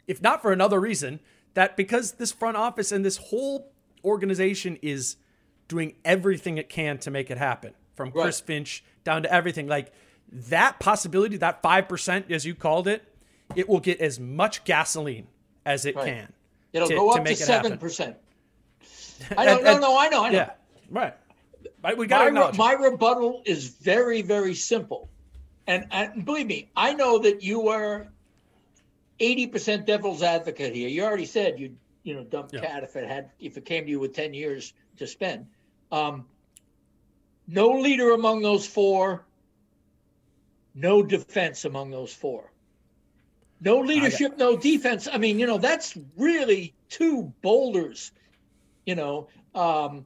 if 0.08 0.22
not 0.22 0.42
for 0.42 0.52
another 0.52 0.80
reason 0.80 1.20
that 1.54 1.76
because 1.76 2.14
this 2.14 2.32
front 2.32 2.58
office 2.58 2.92
and 2.92 3.04
this 3.04 3.18
whole 3.18 3.72
organization 4.06 4.78
is 4.82 5.18
doing 5.68 5.96
everything 6.06 6.58
it 6.58 6.70
can 6.70 6.98
to 6.98 7.12
make 7.12 7.30
it 7.30 7.38
happen 7.38 7.74
from 7.96 8.10
right. 8.10 8.24
Chris 8.24 8.40
Finch 8.40 8.84
down 9.04 9.24
to 9.24 9.34
everything 9.34 9.68
like 9.68 9.92
that 10.32 10.80
possibility 10.80 11.38
that 11.38 11.64
5% 11.64 12.32
as 12.32 12.46
you 12.46 12.54
called 12.54 12.88
it 12.88 13.04
it 13.56 13.68
will 13.68 13.80
get 13.80 14.00
as 14.00 14.20
much 14.20 14.64
gasoline 14.64 15.28
as 15.66 15.86
it 15.86 15.96
right. 15.96 16.06
can 16.06 16.34
it'll 16.74 16.88
to, 16.88 16.96
go 16.96 17.10
up 17.12 17.26
to, 17.26 17.36
to 17.36 17.44
7% 17.44 18.16
I 19.38 19.46
don't 19.46 19.64
know 19.64 19.80
no 19.80 19.98
I 19.98 20.10
know 20.10 20.26
I 20.26 20.30
know 20.30 20.36
yeah 20.36 20.52
right 20.90 21.14
we 21.96 22.08
got 22.08 22.34
my, 22.34 22.52
my 22.52 22.74
rebuttal 22.74 23.42
is 23.46 23.70
very, 23.70 24.22
very 24.22 24.54
simple. 24.54 25.10
And, 25.68 25.86
and 25.92 26.26
believe 26.26 26.48
me, 26.48 26.70
I 26.76 26.94
know 26.94 27.20
that 27.20 27.44
you 27.44 27.70
are 27.70 28.08
80% 29.20 29.86
devil's 29.86 30.24
advocate 30.24 30.74
here. 30.74 30.90
You 30.90 31.04
already 31.04 31.26
said 31.26 31.60
you'd, 31.60 31.78
you 32.04 32.16
know, 32.16 32.24
dump 32.24 32.52
yeah. 32.54 32.62
KAT 32.62 32.84
if 32.84 32.96
it 32.96 33.08
had, 33.08 33.32
if 33.40 33.58
it 33.58 33.66
came 33.66 33.86
to 33.86 33.90
you 33.90 34.00
with 34.00 34.14
10 34.14 34.34
years 34.34 34.74
to 34.98 35.08
spend. 35.08 35.46
Um, 35.92 36.26
no 37.48 37.70
leader 37.70 38.12
among 38.12 38.42
those 38.42 38.66
four, 38.66 39.26
no 40.74 41.04
defense 41.04 41.66
among 41.66 41.92
those 41.92 42.14
four. 42.14 42.52
No 43.60 43.80
leadership, 43.80 44.38
no 44.38 44.56
defense. 44.56 45.08
I 45.12 45.18
mean, 45.18 45.40
you 45.40 45.48
know, 45.48 45.58
that's 45.58 45.98
really 46.16 46.76
two 46.90 47.34
boulders, 47.42 48.12
you 48.86 48.96
know. 48.96 49.30
Um, 49.56 50.06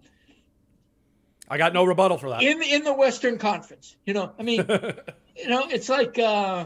I 1.49 1.57
got 1.57 1.73
no 1.73 1.83
rebuttal 1.83 2.17
for 2.17 2.29
that. 2.29 2.41
In 2.41 2.61
in 2.61 2.83
the 2.83 2.93
Western 2.93 3.37
Conference, 3.37 3.97
you 4.05 4.13
know, 4.13 4.31
I 4.39 4.43
mean, 4.43 4.65
you 5.35 5.47
know, 5.47 5.67
it's 5.69 5.89
like. 5.89 6.17
Uh, 6.17 6.65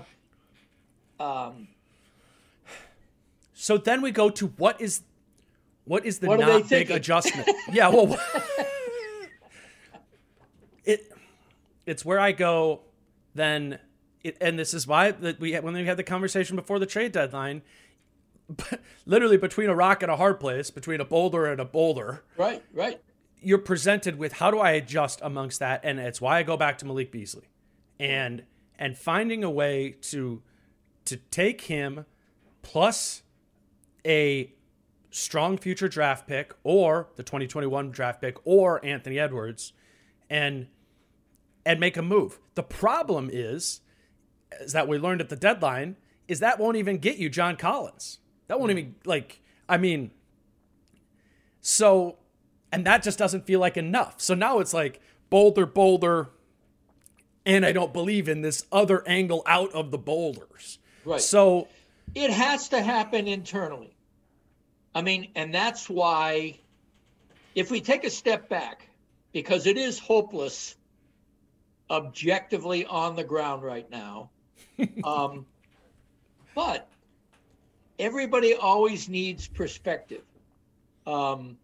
um, 1.20 1.70
so 3.54 3.78
then 3.78 4.02
we 4.02 4.12
go 4.12 4.30
to 4.30 4.48
what 4.58 4.80
is, 4.82 5.02
what 5.86 6.06
is 6.06 6.20
the 6.20 6.28
what 6.28 6.40
not 6.40 6.70
big 6.70 6.92
adjustment? 6.92 7.50
yeah, 7.72 7.88
well, 7.88 8.16
it, 10.86 11.12
it's 11.86 12.06
where 12.06 12.20
I 12.20 12.32
go. 12.32 12.82
Then, 13.34 13.80
it, 14.26 14.38
and 14.42 14.60
this 14.60 14.74
is 14.74 14.88
why 14.88 15.12
that 15.12 15.40
we 15.40 15.56
when 15.56 15.74
we 15.74 15.86
had 15.86 15.98
the 15.98 16.04
conversation 16.04 16.56
before 16.56 16.80
the 16.80 16.86
trade 16.86 17.12
deadline, 17.12 17.62
literally 19.06 19.38
between 19.38 19.70
a 19.70 19.76
rock 19.76 20.04
and 20.04 20.12
a 20.12 20.18
hard 20.18 20.40
place, 20.40 20.70
between 20.72 21.00
a 21.00 21.06
boulder 21.06 21.46
and 21.46 21.60
a 21.60 21.66
boulder. 21.66 22.24
Right, 22.38 22.64
right 22.74 23.02
you're 23.46 23.60
presented 23.60 24.18
with 24.18 24.34
how 24.34 24.50
do 24.50 24.58
I 24.58 24.72
adjust 24.72 25.20
amongst 25.22 25.60
that, 25.60 25.82
and 25.84 26.00
it's 26.00 26.20
why 26.20 26.40
I 26.40 26.44
go 26.44 26.58
back 26.58 26.80
to 26.80 26.86
Malik 26.86 27.12
Beasley, 27.12 27.48
and 28.00 28.44
and 28.80 28.98
finding 28.98 29.44
a 29.44 29.52
way 29.52 29.96
to 30.02 30.42
to 31.06 31.18
take 31.18 31.62
him 31.62 32.06
plus 32.64 33.22
a 34.06 34.52
strong 35.12 35.58
future 35.58 35.88
draft 35.88 36.28
pick 36.28 36.54
or 36.64 37.10
the 37.16 37.24
2021 37.24 37.92
draft 37.92 38.20
pick 38.20 38.38
or 38.46 38.84
Anthony 38.84 39.20
Edwards 39.20 39.74
and 40.28 40.68
and 41.66 41.80
make 41.80 41.98
a 41.98 42.02
move. 42.02 42.40
The 42.56 42.64
problem 42.64 43.30
is 43.32 43.82
is 44.62 44.74
that 44.74 44.88
we 44.88 44.98
learned 44.98 45.22
at 45.22 45.30
the 45.30 45.36
deadline 45.36 45.96
is 46.28 46.40
that 46.40 46.60
won't 46.60 46.78
even 46.78 46.98
get 46.98 47.18
you 47.18 47.30
John 47.30 47.56
Collins. 47.56 48.20
That 48.48 48.60
won't 48.60 48.72
hmm. 48.72 48.78
even 48.78 48.96
like 49.06 49.42
I 49.68 49.78
mean 49.78 50.12
so 51.62 52.18
and 52.72 52.86
that 52.86 53.04
just 53.04 53.18
doesn't 53.18 53.46
feel 53.46 53.60
like 53.60 53.78
enough. 53.78 54.22
So 54.22 54.34
now 54.34 54.60
it's 54.60 54.74
like 54.74 55.00
boulder, 55.30 55.66
boulder, 55.66 56.30
and 57.46 57.66
I 57.66 57.72
don't 57.72 57.94
believe 57.94 58.28
in 58.28 58.42
this 58.42 58.66
other 58.72 59.08
angle 59.08 59.44
out 59.46 59.72
of 59.74 59.92
the 59.92 59.98
boulders. 59.98 60.80
Right. 61.06 61.22
So 61.22 61.68
it 62.14 62.32
has 62.32 62.70
to 62.70 62.82
happen 62.82 63.28
internally. 63.28 63.96
I 64.94 65.02
mean, 65.02 65.32
and 65.36 65.54
that's 65.54 65.90
why 65.90 66.60
if 67.54 67.72
we 67.72 67.82
take 67.82 68.04
a 68.04 68.10
step 68.10 68.50
back, 68.50 68.88
because 69.32 69.68
it 69.68 69.78
is 69.78 70.00
hopeless 70.00 70.76
objectively 71.90 72.86
on 72.86 73.16
the 73.16 73.24
ground 73.24 73.64
right 73.64 73.90
now. 73.90 74.30
Um, 75.04 75.46
but 76.54 76.88
everybody 78.00 78.54
always 78.54 79.10
needs 79.10 79.48
perspective. 79.48 80.24
Um, 81.06 81.58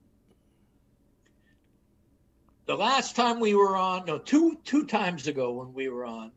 the 2.66 2.76
last 2.76 3.16
time 3.16 3.40
we 3.40 3.56
were 3.56 3.76
on, 3.76 4.06
no, 4.06 4.18
two 4.18 4.58
two 4.64 4.86
times 4.86 5.28
ago 5.28 5.52
when 5.52 5.74
we 5.74 5.90
were 5.90 6.06
on, 6.06 6.32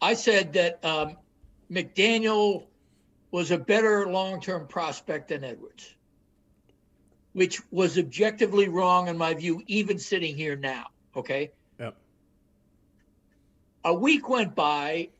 I 0.00 0.14
said 0.14 0.52
that 0.54 0.84
um, 0.84 1.16
McDaniel 1.70 2.66
was 3.30 3.50
a 3.50 3.58
better 3.58 4.06
long-term 4.06 4.66
prospect 4.68 5.28
than 5.28 5.44
Edwards, 5.44 5.94
which 7.34 7.60
was 7.70 7.98
objectively 7.98 8.68
wrong 8.68 9.08
in 9.08 9.18
my 9.18 9.34
view, 9.34 9.62
even 9.66 9.98
sitting 9.98 10.34
here 10.34 10.56
now. 10.56 10.86
Okay. 11.14 11.52
Yep. 11.78 11.94
A 13.84 13.94
week 13.94 14.28
went 14.28 14.54
by, 14.54 15.10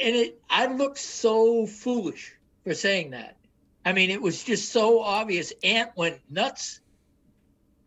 and 0.00 0.16
it 0.16 0.40
I 0.48 0.66
looked 0.66 0.98
so 0.98 1.66
foolish 1.66 2.34
for 2.64 2.74
saying 2.74 3.10
that. 3.10 3.36
I 3.84 3.92
mean, 3.92 4.10
it 4.10 4.20
was 4.20 4.42
just 4.42 4.72
so 4.72 5.00
obvious. 5.00 5.52
Ant 5.62 5.90
went 5.96 6.20
nuts 6.28 6.80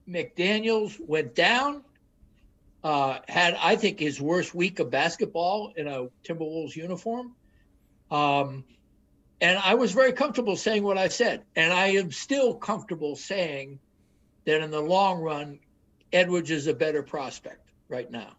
McDaniels 0.08 1.00
went 1.00 1.36
down, 1.36 1.84
uh, 2.84 3.20
had, 3.28 3.56
I 3.56 3.76
think, 3.76 4.00
his 4.00 4.20
worst 4.20 4.54
week 4.54 4.80
of 4.80 4.90
basketball 4.90 5.74
in 5.76 5.88
a 5.88 6.08
Timberwolves 6.24 6.76
uniform. 6.76 7.36
Um, 8.12 8.66
and 9.42 9.58
I 9.58 9.76
was 9.76 9.92
very 9.92 10.14
comfortable 10.14 10.56
saying 10.56 10.84
what 10.84 10.98
I 10.98 11.08
said. 11.08 11.44
And 11.56 11.74
I 11.74 11.88
am 11.88 12.12
still 12.12 12.54
comfortable 12.56 13.16
saying 13.16 13.80
that 14.46 14.62
in 14.62 14.72
the 14.72 14.82
long 14.82 15.22
run, 15.22 15.60
Edwards 16.12 16.52
is 16.52 16.68
a 16.68 16.74
better 16.74 17.02
prospect 17.02 17.70
right 17.88 18.10
now. 18.10 18.36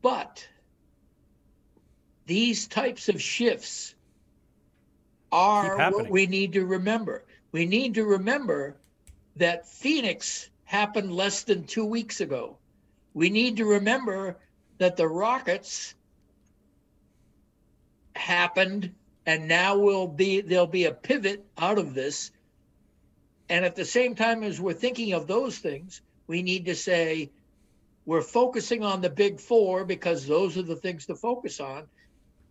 But 0.00 0.46
these 2.28 2.68
types 2.68 3.08
of 3.08 3.20
shifts 3.20 3.94
are 5.32 5.90
what 5.90 6.10
we 6.10 6.26
need 6.26 6.52
to 6.52 6.64
remember. 6.64 7.24
We 7.52 7.64
need 7.64 7.94
to 7.94 8.04
remember 8.04 8.76
that 9.36 9.66
Phoenix 9.66 10.50
happened 10.64 11.10
less 11.10 11.42
than 11.42 11.64
two 11.64 11.86
weeks 11.86 12.20
ago. 12.20 12.58
We 13.14 13.30
need 13.30 13.56
to 13.56 13.64
remember 13.64 14.36
that 14.76 14.98
the 14.98 15.08
Rockets 15.08 15.94
happened 18.14 18.94
and 19.24 19.48
now 19.48 19.78
will 19.78 20.06
be 20.06 20.42
there'll 20.42 20.66
be 20.66 20.84
a 20.84 20.92
pivot 20.92 21.44
out 21.56 21.78
of 21.78 21.94
this 21.94 22.30
and 23.48 23.64
at 23.64 23.76
the 23.76 23.84
same 23.84 24.14
time 24.14 24.42
as 24.42 24.60
we're 24.60 24.72
thinking 24.72 25.12
of 25.12 25.26
those 25.26 25.58
things 25.58 26.02
we 26.26 26.42
need 26.42 26.64
to 26.64 26.74
say 26.74 27.30
we're 28.06 28.20
focusing 28.20 28.82
on 28.82 29.00
the 29.00 29.08
big 29.08 29.38
four 29.38 29.84
because 29.84 30.26
those 30.26 30.58
are 30.58 30.62
the 30.62 30.74
things 30.74 31.06
to 31.06 31.14
focus 31.14 31.60
on 31.60 31.86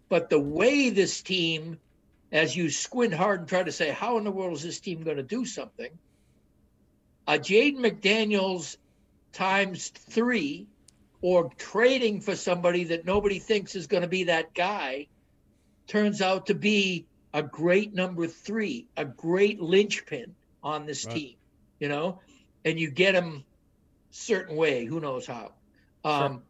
but 0.09 0.29
the 0.29 0.39
way 0.39 0.89
this 0.89 1.21
team 1.21 1.79
as 2.31 2.55
you 2.55 2.69
squint 2.69 3.13
hard 3.13 3.41
and 3.41 3.49
try 3.49 3.63
to 3.63 3.71
say 3.71 3.91
how 3.91 4.17
in 4.17 4.23
the 4.23 4.31
world 4.31 4.53
is 4.53 4.63
this 4.63 4.79
team 4.79 5.03
going 5.03 5.17
to 5.17 5.23
do 5.23 5.45
something 5.45 5.89
a 7.27 7.33
Jaden 7.33 7.79
McDaniels 7.79 8.77
times 9.33 9.89
three 9.89 10.67
or 11.21 11.51
trading 11.57 12.21
for 12.21 12.35
somebody 12.35 12.85
that 12.85 13.05
nobody 13.05 13.39
thinks 13.39 13.75
is 13.75 13.87
going 13.87 14.03
to 14.03 14.07
be 14.07 14.25
that 14.25 14.53
guy 14.53 15.07
turns 15.87 16.21
out 16.21 16.47
to 16.47 16.53
be 16.53 17.05
a 17.33 17.43
great 17.43 17.93
number 17.93 18.27
three, 18.27 18.87
a 18.95 19.05
great 19.05 19.61
linchpin 19.61 20.35
on 20.63 20.85
this 20.85 21.05
right. 21.05 21.15
team, 21.15 21.35
you 21.79 21.87
know, 21.89 22.19
and 22.65 22.79
you 22.79 22.89
get 22.89 23.15
him 23.15 23.43
certain 24.09 24.55
way, 24.55 24.85
who 24.85 24.99
knows 24.99 25.25
how. 25.25 25.51
Um, 26.03 26.31
sure. 26.31 26.41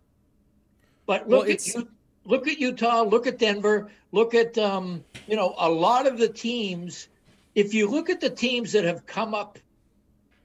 But 1.06 1.30
look 1.30 1.46
well, 1.46 1.52
at 1.52 1.68
you, 1.68 1.88
look 2.28 2.48
at 2.48 2.60
Utah, 2.60 3.02
look 3.02 3.26
at 3.26 3.40
Denver, 3.40 3.90
look 4.12 4.36
at 4.36 4.58
um, 4.58 5.04
you 5.28 5.36
know 5.36 5.56
a 5.58 5.70
lot 5.70 6.06
of 6.06 6.20
the 6.20 6.28
teams. 6.28 7.08
If 7.56 7.74
you 7.74 7.90
look 7.90 8.12
at 8.12 8.22
the 8.22 8.30
teams 8.30 8.74
that 8.74 8.84
have 8.84 9.08
come 9.08 9.34
up, 9.34 9.58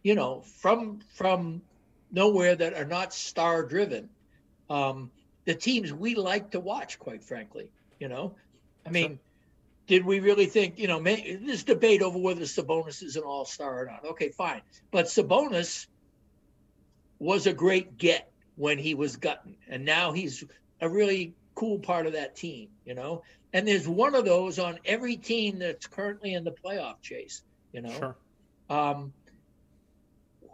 you 0.03 0.15
know, 0.15 0.41
from 0.41 1.01
from 1.13 1.61
nowhere 2.11 2.57
that 2.57 2.75
are 2.75 2.87
not 2.87 3.13
star 3.13 3.63
driven, 3.65 4.09
um, 4.71 5.11
the 5.45 5.55
teams 5.55 5.93
we 5.93 6.15
like 6.15 6.53
to 6.53 6.61
watch, 6.61 6.99
quite 6.99 7.23
frankly, 7.23 7.71
you 7.99 8.09
know, 8.09 8.35
I 8.87 8.91
mean, 8.91 9.19
did 9.87 10.05
we 10.05 10.21
really 10.21 10.47
think, 10.47 10.79
you 10.79 10.87
know, 10.89 11.01
may, 11.01 11.37
this 11.37 11.65
debate 11.65 12.03
over 12.03 12.19
whether 12.19 12.43
Sabonis 12.43 13.03
is 13.03 13.17
an 13.17 13.25
all 13.25 13.45
star 13.45 13.83
or 13.83 13.87
not? 13.87 14.05
Okay, 14.13 14.31
fine. 14.31 14.63
But 14.91 15.07
Sabonis 15.07 15.87
was 17.19 17.47
a 17.47 17.53
great 17.53 17.99
get 17.99 18.31
when 18.57 18.79
he 18.79 18.95
was 18.95 19.17
gutting, 19.17 19.57
and 19.69 19.85
now 19.85 20.13
he's 20.13 20.45
a 20.81 20.89
really 20.89 21.35
cool 21.63 21.79
part 21.79 22.07
of 22.07 22.15
that 22.15 22.35
team, 22.35 22.71
you 22.85 22.93
know? 22.93 23.23
And 23.53 23.69
there's 23.69 23.87
one 23.87 24.17
of 24.17 24.25
those 24.25 24.59
on 24.59 24.81
every 24.85 25.17
team 25.17 25.61
that's 25.61 25.87
currently 25.87 26.35
in 26.35 26.43
the 26.43 26.51
playoff 26.51 27.01
chase, 27.03 27.41
you 27.73 27.83
know? 27.83 27.93
Sure. 27.93 28.17
Um, 28.69 29.13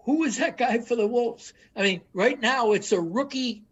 who 0.04 0.24
is 0.24 0.36
that 0.36 0.58
guy 0.58 0.80
for 0.80 0.96
the 0.96 1.06
Wolves? 1.06 1.54
I 1.74 1.80
mean, 1.80 2.02
right 2.12 2.38
now 2.38 2.72
it's 2.72 2.92
a 2.92 3.00
rookie, 3.00 3.62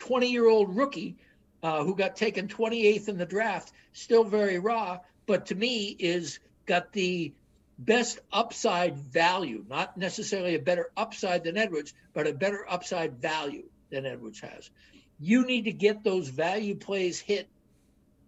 20 0.00 0.32
year 0.32 0.48
old 0.48 0.76
rookie 0.76 1.18
uh, 1.62 1.84
who 1.84 1.94
got 1.94 2.16
taken 2.16 2.48
28th 2.48 3.08
in 3.08 3.18
the 3.18 3.26
draft, 3.26 3.70
still 3.92 4.24
very 4.24 4.58
raw, 4.58 4.98
but 5.26 5.46
to 5.46 5.54
me 5.54 5.94
is 5.96 6.40
got 6.66 6.92
the 6.92 7.32
best 7.78 8.18
upside 8.32 8.98
value, 8.98 9.64
not 9.68 9.96
necessarily 9.96 10.56
a 10.56 10.60
better 10.60 10.90
upside 10.96 11.44
than 11.44 11.56
Edwards, 11.56 11.94
but 12.14 12.26
a 12.26 12.32
better 12.32 12.66
upside 12.68 13.22
value 13.22 13.68
than 13.90 14.06
Edwards 14.06 14.40
has. 14.40 14.70
You 15.18 15.46
need 15.46 15.64
to 15.64 15.72
get 15.72 16.04
those 16.04 16.28
value 16.28 16.74
plays 16.74 17.18
hit 17.18 17.48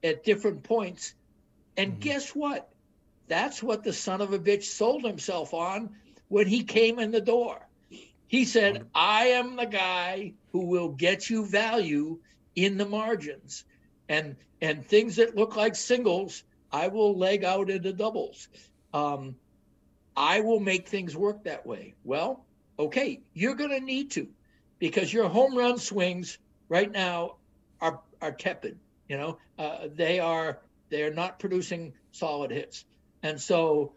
at 0.03 0.24
different 0.24 0.62
points. 0.62 1.14
And 1.76 1.93
mm-hmm. 1.93 2.01
guess 2.01 2.30
what? 2.30 2.68
That's 3.28 3.62
what 3.62 3.84
the 3.84 3.93
son 3.93 4.20
of 4.20 4.32
a 4.32 4.38
bitch 4.38 4.64
sold 4.64 5.05
himself 5.05 5.55
on 5.55 5.91
when 6.28 6.47
he 6.47 6.64
came 6.64 6.99
in 6.99 7.11
the 7.11 7.20
door. 7.20 7.66
He 8.26 8.45
said, 8.45 8.86
I 8.95 9.26
am 9.26 9.57
the 9.57 9.66
guy 9.66 10.34
who 10.53 10.66
will 10.66 10.88
get 10.88 11.30
you 11.30 11.47
value 11.47 12.18
in 12.57 12.76
the 12.76 12.86
margins 12.86 13.64
and 14.09 14.36
and 14.61 14.84
things 14.84 15.16
that 15.16 15.36
look 15.36 15.57
like 15.57 15.74
singles 15.74 16.45
i 16.72 16.88
will 16.88 17.16
leg 17.16 17.45
out 17.45 17.70
into 17.70 17.93
doubles 17.93 18.49
um, 18.93 19.34
i 20.16 20.41
will 20.41 20.61
make 20.61 20.88
things 20.88 21.16
work 21.16 21.43
that 21.45 21.64
way 21.64 21.95
well 22.05 22.45
okay 22.78 23.20
you're 23.32 23.55
going 23.55 23.70
to 23.70 23.80
need 23.80 24.11
to 24.11 24.28
because 24.78 25.12
your 25.12 25.28
home 25.28 25.57
run 25.57 25.78
swings 25.78 26.38
right 26.70 26.90
now 26.90 27.36
are 27.82 28.00
are 28.22 28.32
tepid 28.32 28.78
you 29.08 29.18
know 29.18 29.36
uh, 29.58 29.88
they 29.94 30.18
are 30.18 30.60
they 30.88 31.02
are 31.02 31.12
not 31.12 31.38
producing 31.38 31.92
solid 32.12 32.50
hits 32.50 32.86
and 33.22 33.38
so 33.38 33.92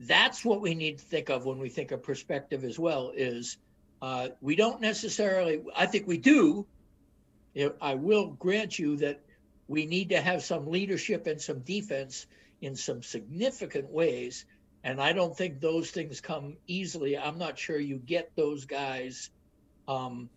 that's 0.00 0.44
what 0.44 0.60
we 0.60 0.74
need 0.74 0.98
to 0.98 1.04
think 1.04 1.30
of 1.30 1.46
when 1.46 1.58
we 1.58 1.68
think 1.68 1.92
of 1.92 2.02
perspective 2.02 2.64
as 2.64 2.76
well 2.76 3.12
is 3.14 3.58
uh, 4.02 4.28
we 4.40 4.56
don't 4.56 4.80
necessarily 4.80 5.62
i 5.76 5.86
think 5.86 6.08
we 6.08 6.18
do 6.18 6.66
I 7.80 7.94
will 7.94 8.28
grant 8.28 8.78
you 8.78 8.96
that 8.96 9.20
we 9.68 9.86
need 9.86 10.10
to 10.10 10.20
have 10.20 10.42
some 10.42 10.66
leadership 10.66 11.26
and 11.26 11.40
some 11.40 11.60
defense 11.60 12.26
in 12.60 12.76
some 12.76 13.02
significant 13.02 13.90
ways. 13.90 14.44
And 14.84 15.00
I 15.00 15.12
don't 15.12 15.36
think 15.36 15.60
those 15.60 15.90
things 15.90 16.20
come 16.20 16.56
easily. 16.66 17.16
I'm 17.16 17.38
not 17.38 17.58
sure 17.58 17.78
you 17.78 17.98
get 17.98 18.32
those 18.34 18.64
guys 18.64 19.30
um, 19.86 20.28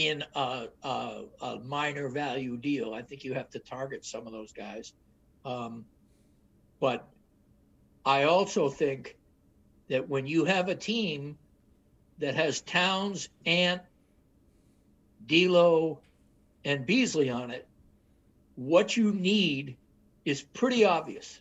in 0.00 0.24
a, 0.34 0.68
a, 0.82 1.22
a, 1.42 1.58
minor 1.60 2.08
value 2.08 2.56
deal. 2.56 2.94
I 2.94 3.02
think 3.02 3.22
you 3.22 3.34
have 3.34 3.50
to 3.50 3.58
target 3.58 4.04
some 4.04 4.26
of 4.26 4.32
those 4.32 4.52
guys. 4.52 4.94
Um, 5.44 5.84
but 6.80 7.06
I 8.04 8.22
also 8.22 8.70
think 8.70 9.16
that 9.88 10.08
when 10.08 10.26
you 10.26 10.46
have 10.46 10.68
a 10.68 10.74
team 10.74 11.36
that 12.18 12.34
has 12.34 12.62
Towns, 12.62 13.28
Ant, 13.44 13.82
D'Lo, 15.26 16.00
and 16.64 16.86
Beasley 16.86 17.28
on 17.28 17.50
it, 17.50 17.66
what 18.54 18.96
you 18.96 19.12
need 19.12 19.76
is 20.24 20.40
pretty 20.40 20.84
obvious. 20.84 21.40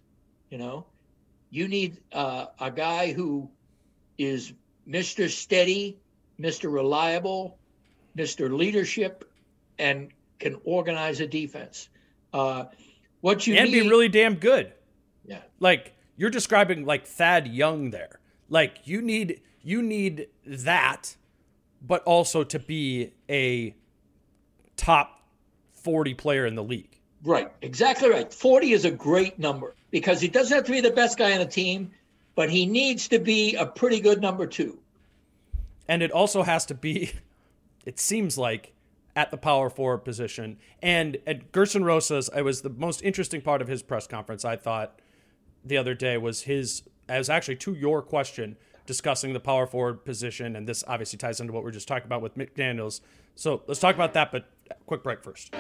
You 0.49 0.57
know, 0.57 0.86
you 1.49 1.70
need 1.70 1.97
uh, 2.12 2.47
a 2.60 2.72
guy 2.72 3.14
who 3.14 3.49
is 4.18 4.51
Mr. 4.88 5.30
Steady, 5.30 5.97
Mr. 6.39 6.72
Reliable, 6.72 7.59
Mr. 8.20 8.51
Leadership, 8.55 9.32
and 9.78 10.09
can 10.39 10.57
organize 10.65 11.22
a 11.22 11.28
defense. 11.28 11.89
Uh, 12.34 12.65
what 13.22 13.47
you 13.47 13.55
and 13.55 13.72
need, 13.72 13.84
be 13.84 13.89
really 13.89 14.09
damn 14.09 14.36
good. 14.36 14.74
Yeah, 15.26 15.41
like 15.59 15.93
you're 16.17 16.30
describing 16.30 16.86
like 16.86 17.07
Thad 17.07 17.47
Young 17.47 17.91
there. 17.91 18.20
Like 18.49 18.80
you 18.84 19.01
need 19.01 19.41
you 19.61 19.82
need 19.82 20.28
that, 20.45 21.15
but 21.82 22.03
also 22.03 22.43
to 22.43 22.59
be 22.59 23.13
a 23.30 23.76
top 24.76 25.22
40 25.76 26.13
player 26.13 26.45
in 26.45 26.55
the 26.55 26.63
league. 26.63 26.99
Right, 27.24 27.51
exactly 27.61 28.09
right. 28.09 28.34
40 28.34 28.72
is 28.72 28.86
a 28.86 28.91
great 28.91 29.39
number 29.39 29.76
because 29.91 30.22
he 30.22 30.28
doesn't 30.28 30.55
have 30.55 30.65
to 30.65 30.72
be 30.72 30.82
the 30.82 30.91
best 30.91 31.17
guy 31.17 31.34
on 31.34 31.39
the 31.39 31.45
team, 31.45 31.91
but 32.36 32.49
he 32.49 32.65
needs 32.65 33.07
to 33.09 33.20
be 33.20 33.55
a 33.55 33.65
pretty 33.65 33.99
good 33.99 34.22
number 34.22 34.47
two. 34.47 34.80
And 35.88 36.01
it 36.01 36.11
also 36.11 36.43
has 36.43 36.65
to 36.67 36.76
be, 36.76 37.11
it 37.89 37.99
seems 37.99 38.37
like, 38.37 38.71
at 39.15 39.31
the 39.31 39.37
power 39.37 39.67
forward 39.67 40.05
position. 40.05 40.59
And 40.79 41.17
at 41.25 41.51
Gersson 41.51 41.83
Rosas, 41.83 42.29
it 42.35 42.43
was 42.43 42.61
the 42.61 42.69
most 42.69 43.01
interesting 43.01 43.41
part 43.41 43.63
of 43.63 43.67
his 43.67 43.81
press 43.81 44.05
conference, 44.05 44.45
I 44.45 44.57
thought, 44.57 45.01
the 45.65 45.75
other 45.75 45.95
day 45.95 46.15
was 46.15 46.43
his, 46.43 46.83
as 47.09 47.31
actually 47.31 47.55
to 47.55 47.73
your 47.73 48.03
question, 48.03 48.57
discussing 48.85 49.33
the 49.33 49.39
power 49.39 49.65
forward 49.65 50.05
position. 50.05 50.55
And 50.55 50.67
this 50.67 50.83
obviously 50.87 51.17
ties 51.17 51.39
into 51.39 51.51
what 51.51 51.63
we 51.63 51.69
are 51.69 51.73
just 51.73 51.87
talking 51.87 52.05
about 52.05 52.21
with 52.21 52.37
McDaniels. 52.37 53.01
So 53.33 53.63
let's 53.65 53.79
talk 53.79 53.95
about 53.95 54.13
that, 54.13 54.31
but 54.31 54.45
quick 54.85 55.01
break 55.01 55.23
first. 55.23 55.55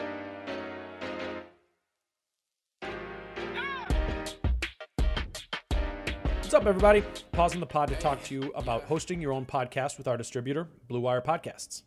What's 6.37 6.53
up, 6.53 6.67
everybody? 6.67 7.03
Pausing 7.31 7.59
the 7.59 7.65
pod 7.65 7.89
to 7.89 7.95
talk 7.95 8.23
to 8.25 8.35
you 8.35 8.51
about 8.53 8.83
hosting 8.83 9.19
your 9.19 9.31
own 9.31 9.47
podcast 9.47 9.97
with 9.97 10.07
our 10.07 10.15
distributor, 10.15 10.67
Blue 10.87 10.99
Wire 10.99 11.21
Podcasts. 11.21 11.81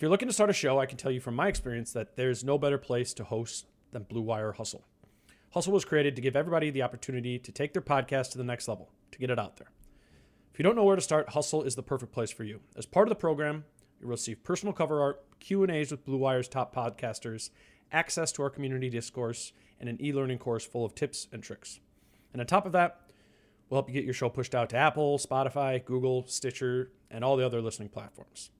If 0.00 0.02
you're 0.04 0.10
looking 0.10 0.28
to 0.28 0.32
start 0.32 0.48
a 0.48 0.54
show, 0.54 0.78
I 0.78 0.86
can 0.86 0.96
tell 0.96 1.10
you 1.10 1.20
from 1.20 1.34
my 1.34 1.48
experience 1.48 1.92
that 1.92 2.16
there's 2.16 2.42
no 2.42 2.56
better 2.56 2.78
place 2.78 3.12
to 3.12 3.22
host 3.22 3.66
than 3.92 4.04
Blue 4.04 4.22
Wire 4.22 4.52
Hustle. 4.52 4.86
Hustle 5.52 5.74
was 5.74 5.84
created 5.84 6.16
to 6.16 6.22
give 6.22 6.34
everybody 6.34 6.70
the 6.70 6.80
opportunity 6.80 7.38
to 7.38 7.52
take 7.52 7.74
their 7.74 7.82
podcast 7.82 8.30
to 8.30 8.38
the 8.38 8.44
next 8.44 8.66
level, 8.66 8.88
to 9.12 9.18
get 9.18 9.28
it 9.28 9.38
out 9.38 9.58
there. 9.58 9.70
If 10.54 10.58
you 10.58 10.62
don't 10.62 10.74
know 10.74 10.84
where 10.84 10.96
to 10.96 11.02
start, 11.02 11.28
Hustle 11.28 11.64
is 11.64 11.74
the 11.74 11.82
perfect 11.82 12.12
place 12.12 12.30
for 12.30 12.44
you. 12.44 12.60
As 12.78 12.86
part 12.86 13.08
of 13.08 13.10
the 13.10 13.14
program, 13.14 13.66
You'll 14.00 14.08
receive 14.08 14.42
personal 14.42 14.72
cover 14.72 15.02
art, 15.02 15.22
Q&As 15.38 15.90
with 15.90 16.06
Blue 16.06 16.16
Wire's 16.16 16.48
top 16.48 16.74
podcasters, 16.74 17.50
access 17.92 18.32
to 18.32 18.42
our 18.42 18.48
community 18.48 18.88
discourse, 18.88 19.52
and 19.78 19.86
an 19.86 20.02
e 20.02 20.14
learning 20.14 20.38
course 20.38 20.64
full 20.64 20.86
of 20.86 20.94
tips 20.94 21.28
and 21.30 21.42
tricks. 21.42 21.78
And 22.32 22.40
on 22.40 22.46
top 22.46 22.64
of 22.64 22.72
that, 22.72 23.02
we'll 23.68 23.76
help 23.76 23.90
you 23.90 23.92
get 23.92 24.06
your 24.06 24.14
show 24.14 24.30
pushed 24.30 24.54
out 24.54 24.70
to 24.70 24.78
Apple, 24.78 25.18
Spotify, 25.18 25.84
Google, 25.84 26.26
Stitcher, 26.26 26.90
and 27.10 27.22
all 27.22 27.36
the 27.36 27.44
other 27.44 27.60
listening 27.60 27.90
platforms. 27.90 28.50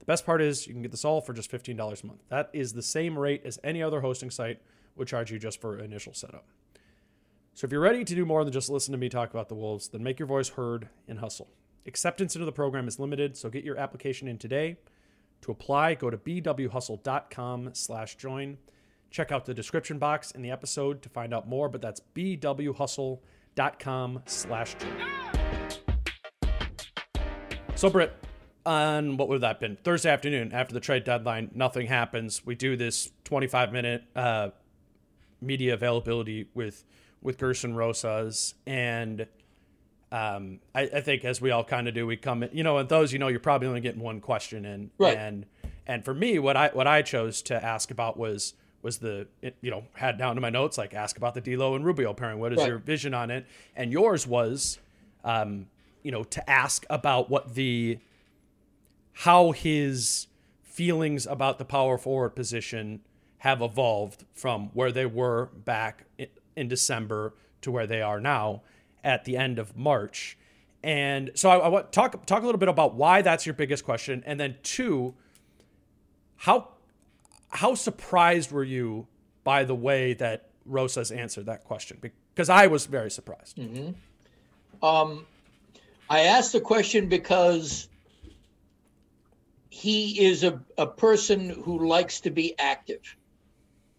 The 0.00 0.06
best 0.06 0.26
part 0.26 0.42
is 0.42 0.66
you 0.66 0.72
can 0.72 0.82
get 0.82 0.90
this 0.90 1.04
all 1.04 1.20
for 1.20 1.32
just 1.32 1.52
$15 1.52 2.02
a 2.02 2.06
month. 2.06 2.22
That 2.28 2.50
is 2.52 2.72
the 2.72 2.82
same 2.82 3.18
rate 3.18 3.42
as 3.44 3.58
any 3.62 3.82
other 3.82 4.00
hosting 4.00 4.30
site 4.30 4.60
would 4.96 5.06
charge 5.06 5.30
you 5.30 5.38
just 5.38 5.60
for 5.60 5.78
initial 5.78 6.14
setup. 6.14 6.46
So 7.54 7.66
if 7.66 7.72
you're 7.72 7.80
ready 7.80 8.04
to 8.04 8.14
do 8.14 8.24
more 8.24 8.42
than 8.42 8.52
just 8.52 8.70
listen 8.70 8.92
to 8.92 8.98
me 8.98 9.08
talk 9.08 9.30
about 9.30 9.48
the 9.48 9.54
Wolves, 9.54 9.88
then 9.88 10.02
make 10.02 10.18
your 10.18 10.26
voice 10.26 10.50
heard 10.50 10.88
and 11.06 11.18
hustle. 11.18 11.48
Acceptance 11.86 12.34
into 12.34 12.44
the 12.44 12.52
program 12.52 12.88
is 12.88 12.98
limited, 12.98 13.36
so 13.36 13.50
get 13.50 13.64
your 13.64 13.76
application 13.76 14.28
in 14.28 14.38
today. 14.38 14.76
To 15.42 15.52
apply, 15.52 15.94
go 15.94 16.10
to 16.10 16.16
bwhustle.com 16.16 17.70
slash 17.74 18.16
join. 18.16 18.58
Check 19.10 19.32
out 19.32 19.44
the 19.44 19.54
description 19.54 19.98
box 19.98 20.30
in 20.30 20.42
the 20.42 20.50
episode 20.50 21.02
to 21.02 21.08
find 21.08 21.34
out 21.34 21.48
more, 21.48 21.68
but 21.68 21.82
that's 21.82 22.00
bwhustle.com 22.14 24.22
slash 24.26 24.76
join. 24.78 24.96
So, 27.74 27.90
Britt, 27.90 28.12
on 28.66 29.16
what 29.16 29.28
would 29.28 29.40
that 29.40 29.60
been? 29.60 29.76
Thursday 29.76 30.10
afternoon 30.10 30.52
after 30.52 30.74
the 30.74 30.80
trade 30.80 31.04
deadline, 31.04 31.50
nothing 31.54 31.86
happens. 31.86 32.44
We 32.44 32.54
do 32.54 32.76
this 32.76 33.10
25 33.24 33.72
minute 33.72 34.04
uh, 34.14 34.50
media 35.40 35.74
availability 35.74 36.48
with 36.54 36.84
with 37.22 37.38
Gersson 37.38 37.74
Rosas 37.74 38.54
and 38.66 39.26
um, 40.12 40.60
I, 40.74 40.82
I, 40.82 41.00
think 41.00 41.24
as 41.24 41.40
we 41.40 41.50
all 41.50 41.62
kind 41.62 41.86
of 41.86 41.94
do, 41.94 42.06
we 42.06 42.16
come 42.16 42.42
in, 42.42 42.50
you 42.52 42.64
know, 42.64 42.78
and 42.78 42.88
those, 42.88 43.12
you 43.12 43.18
know, 43.18 43.28
you're 43.28 43.38
probably 43.38 43.68
only 43.68 43.80
getting 43.80 44.00
one 44.00 44.20
question 44.20 44.64
in. 44.64 44.90
Right. 44.98 45.16
And, 45.16 45.46
and 45.86 46.04
for 46.04 46.12
me, 46.12 46.38
what 46.40 46.56
I, 46.56 46.70
what 46.72 46.88
I 46.88 47.02
chose 47.02 47.42
to 47.42 47.64
ask 47.64 47.92
about 47.92 48.16
was, 48.16 48.54
was 48.82 48.98
the, 48.98 49.28
you 49.60 49.70
know, 49.70 49.84
had 49.94 50.18
down 50.18 50.34
to 50.34 50.40
my 50.40 50.50
notes, 50.50 50.78
like 50.78 50.94
ask 50.94 51.16
about 51.16 51.34
the 51.34 51.40
D'Lo 51.40 51.76
and 51.76 51.84
Rubio 51.84 52.12
pairing. 52.12 52.40
What 52.40 52.52
is 52.52 52.58
right. 52.58 52.68
your 52.68 52.78
vision 52.78 53.14
on 53.14 53.30
it? 53.30 53.46
And 53.76 53.92
yours 53.92 54.26
was, 54.26 54.78
um, 55.22 55.66
you 56.02 56.10
know, 56.10 56.24
to 56.24 56.50
ask 56.50 56.84
about 56.90 57.30
what 57.30 57.54
the, 57.54 57.98
how 59.12 59.52
his 59.52 60.26
feelings 60.62 61.26
about 61.26 61.58
the 61.58 61.64
power 61.64 61.98
forward 61.98 62.30
position 62.30 63.00
have 63.38 63.62
evolved 63.62 64.24
from 64.32 64.70
where 64.74 64.92
they 64.92 65.06
were 65.06 65.46
back 65.46 66.04
in 66.56 66.68
December 66.68 67.34
to 67.62 67.70
where 67.70 67.86
they 67.86 68.02
are 68.02 68.20
now 68.20 68.62
at 69.02 69.24
the 69.24 69.36
end 69.36 69.58
of 69.58 69.76
March. 69.76 70.36
And 70.82 71.30
so 71.34 71.50
I, 71.50 71.58
I 71.58 71.68
want 71.68 71.92
talk 71.92 72.24
talk 72.26 72.42
a 72.42 72.46
little 72.46 72.58
bit 72.58 72.68
about 72.68 72.94
why 72.94 73.22
that's 73.22 73.44
your 73.44 73.54
biggest 73.54 73.84
question, 73.84 74.22
and 74.24 74.40
then 74.40 74.56
two, 74.62 75.14
how 76.36 76.68
how 77.50 77.74
surprised 77.74 78.50
were 78.50 78.64
you 78.64 79.06
by 79.44 79.64
the 79.64 79.74
way 79.74 80.14
that 80.14 80.48
Rosas 80.64 81.10
answered 81.10 81.46
that 81.46 81.64
question? 81.64 81.98
Because 82.00 82.48
I 82.48 82.68
was 82.68 82.86
very 82.86 83.10
surprised. 83.10 83.58
Mm-hmm. 83.58 84.84
Um, 84.84 85.26
I 86.08 86.20
asked 86.20 86.52
the 86.52 86.60
question 86.60 87.08
because 87.08 87.89
he 89.70 90.26
is 90.26 90.42
a, 90.42 90.60
a 90.76 90.86
person 90.86 91.48
who 91.48 91.86
likes 91.86 92.20
to 92.22 92.30
be 92.30 92.58
active. 92.58 93.16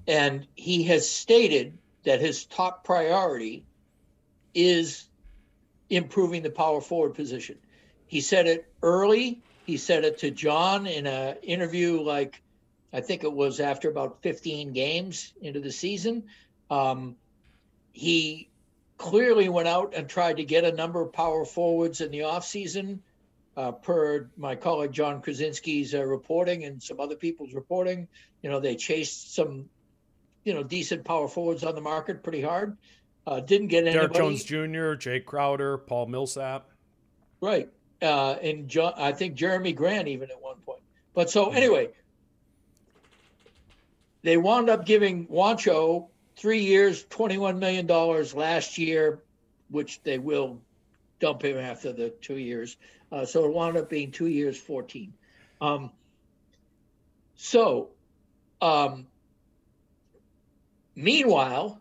And 0.06 0.46
he 0.56 0.84
has 0.84 1.10
stated 1.10 1.78
that 2.04 2.20
his 2.20 2.46
top 2.46 2.84
priority 2.84 3.64
is 4.54 5.08
improving 5.90 6.44
the 6.44 6.50
power 6.50 6.82
forward 6.82 7.16
position. 7.16 7.58
He 8.06 8.20
said 8.20 8.48
it 8.48 8.72
early. 8.84 9.42
He 9.66 9.78
said 9.78 10.04
it 10.04 10.20
to 10.20 10.32
John 10.32 10.88
in 10.88 11.08
an 11.08 11.38
interview, 11.42 12.02
like 12.02 12.42
I 12.92 13.00
think 13.00 13.24
it 13.24 13.32
was 13.32 13.62
after 13.62 13.90
about 13.90 14.22
15 14.22 14.74
games 14.74 15.34
into 15.42 15.62
the 15.62 15.72
season. 15.72 16.26
Um, 16.70 17.16
he 17.94 18.50
clearly 18.98 19.48
went 19.48 19.68
out 19.68 19.94
and 19.96 20.10
tried 20.10 20.38
to 20.38 20.44
get 20.44 20.66
a 20.66 20.72
number 20.72 21.02
of 21.02 21.14
power 21.14 21.46
forwards 21.46 22.02
in 22.02 22.12
the 22.12 22.20
offseason, 22.20 23.00
uh, 23.58 23.72
per 23.72 24.30
my 24.38 24.56
colleague 24.56 24.92
Jon 24.92 25.22
Krawczynski's 25.22 25.94
uh, 25.94 26.04
reporting 26.04 26.64
and 26.64 26.82
some 26.82 27.00
other 27.00 27.16
people's 27.16 27.54
reporting. 27.54 28.08
You 28.42 28.50
know, 28.50 28.60
they 28.60 28.76
chased 28.76 29.36
some, 29.36 29.70
you 30.44 30.54
know, 30.54 30.64
decent 30.64 31.04
power 31.04 31.28
forwards 31.28 31.64
on 31.64 31.76
the 31.76 31.82
market 31.82 32.24
pretty 32.24 32.42
hard. 32.42 32.78
Uh, 33.28 33.40
didn't 33.40 33.68
get 33.68 33.86
anybody. 33.86 34.00
Derrick 34.00 34.14
Jones 34.14 34.44
Jr., 34.44 34.96
Jae 34.98 35.24
Crowder, 35.24 35.78
Paul 35.78 36.08
Millsap. 36.08 36.70
Right. 37.40 37.70
Uh, 38.02 38.36
and 38.42 38.68
John, 38.68 38.94
I 38.98 39.12
think 39.12 39.38
Jerami 39.38 39.76
Grant 39.76 40.08
even 40.08 40.32
at 40.32 40.42
one 40.42 40.58
point. 40.58 40.82
But 41.14 41.30
so 41.30 41.46
mm-hmm. 41.46 41.58
anyway, 41.58 41.90
they 44.24 44.38
wound 44.38 44.70
up 44.70 44.86
giving 44.86 45.28
Juancho 45.28 46.08
three 46.36 46.62
years, 46.62 47.04
$21 47.06 47.60
million 47.60 47.86
last 47.88 48.78
year, 48.78 49.22
which 49.70 50.02
they 50.04 50.18
will 50.18 50.60
dump 51.22 51.46
him 51.46 51.58
after 51.58 51.94
the 51.94 52.10
two 52.10 52.38
years. 52.38 52.76
Uh, 53.12 53.26
so 53.26 53.46
it 53.46 53.54
wound 53.54 53.78
up 53.78 53.90
being 53.90 54.12
two 54.12 54.28
years, 54.28 54.58
14. 54.58 55.14
Um, 55.62 55.92
so, 57.36 57.92
um, 58.62 59.08
meanwhile, 60.96 61.80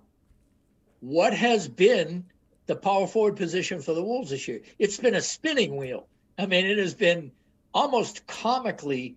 what 1.01 1.35
has 1.35 1.67
been 1.67 2.27
the 2.67 2.77
power 2.77 3.07
forward 3.07 3.37
position 3.37 3.81
for 3.81 3.95
the 3.95 4.03
Wolves 4.03 4.31
this 4.31 4.47
year? 4.47 4.61
It's 4.79 4.99
been 4.99 5.15
a 5.15 5.23
spinning 5.23 5.77
wheel. 5.77 6.07
I 6.39 6.47
mean, 6.47 6.67
it 6.67 6.79
has 6.79 6.95
been 6.95 7.33
almost 7.75 8.27
comically. 8.27 9.17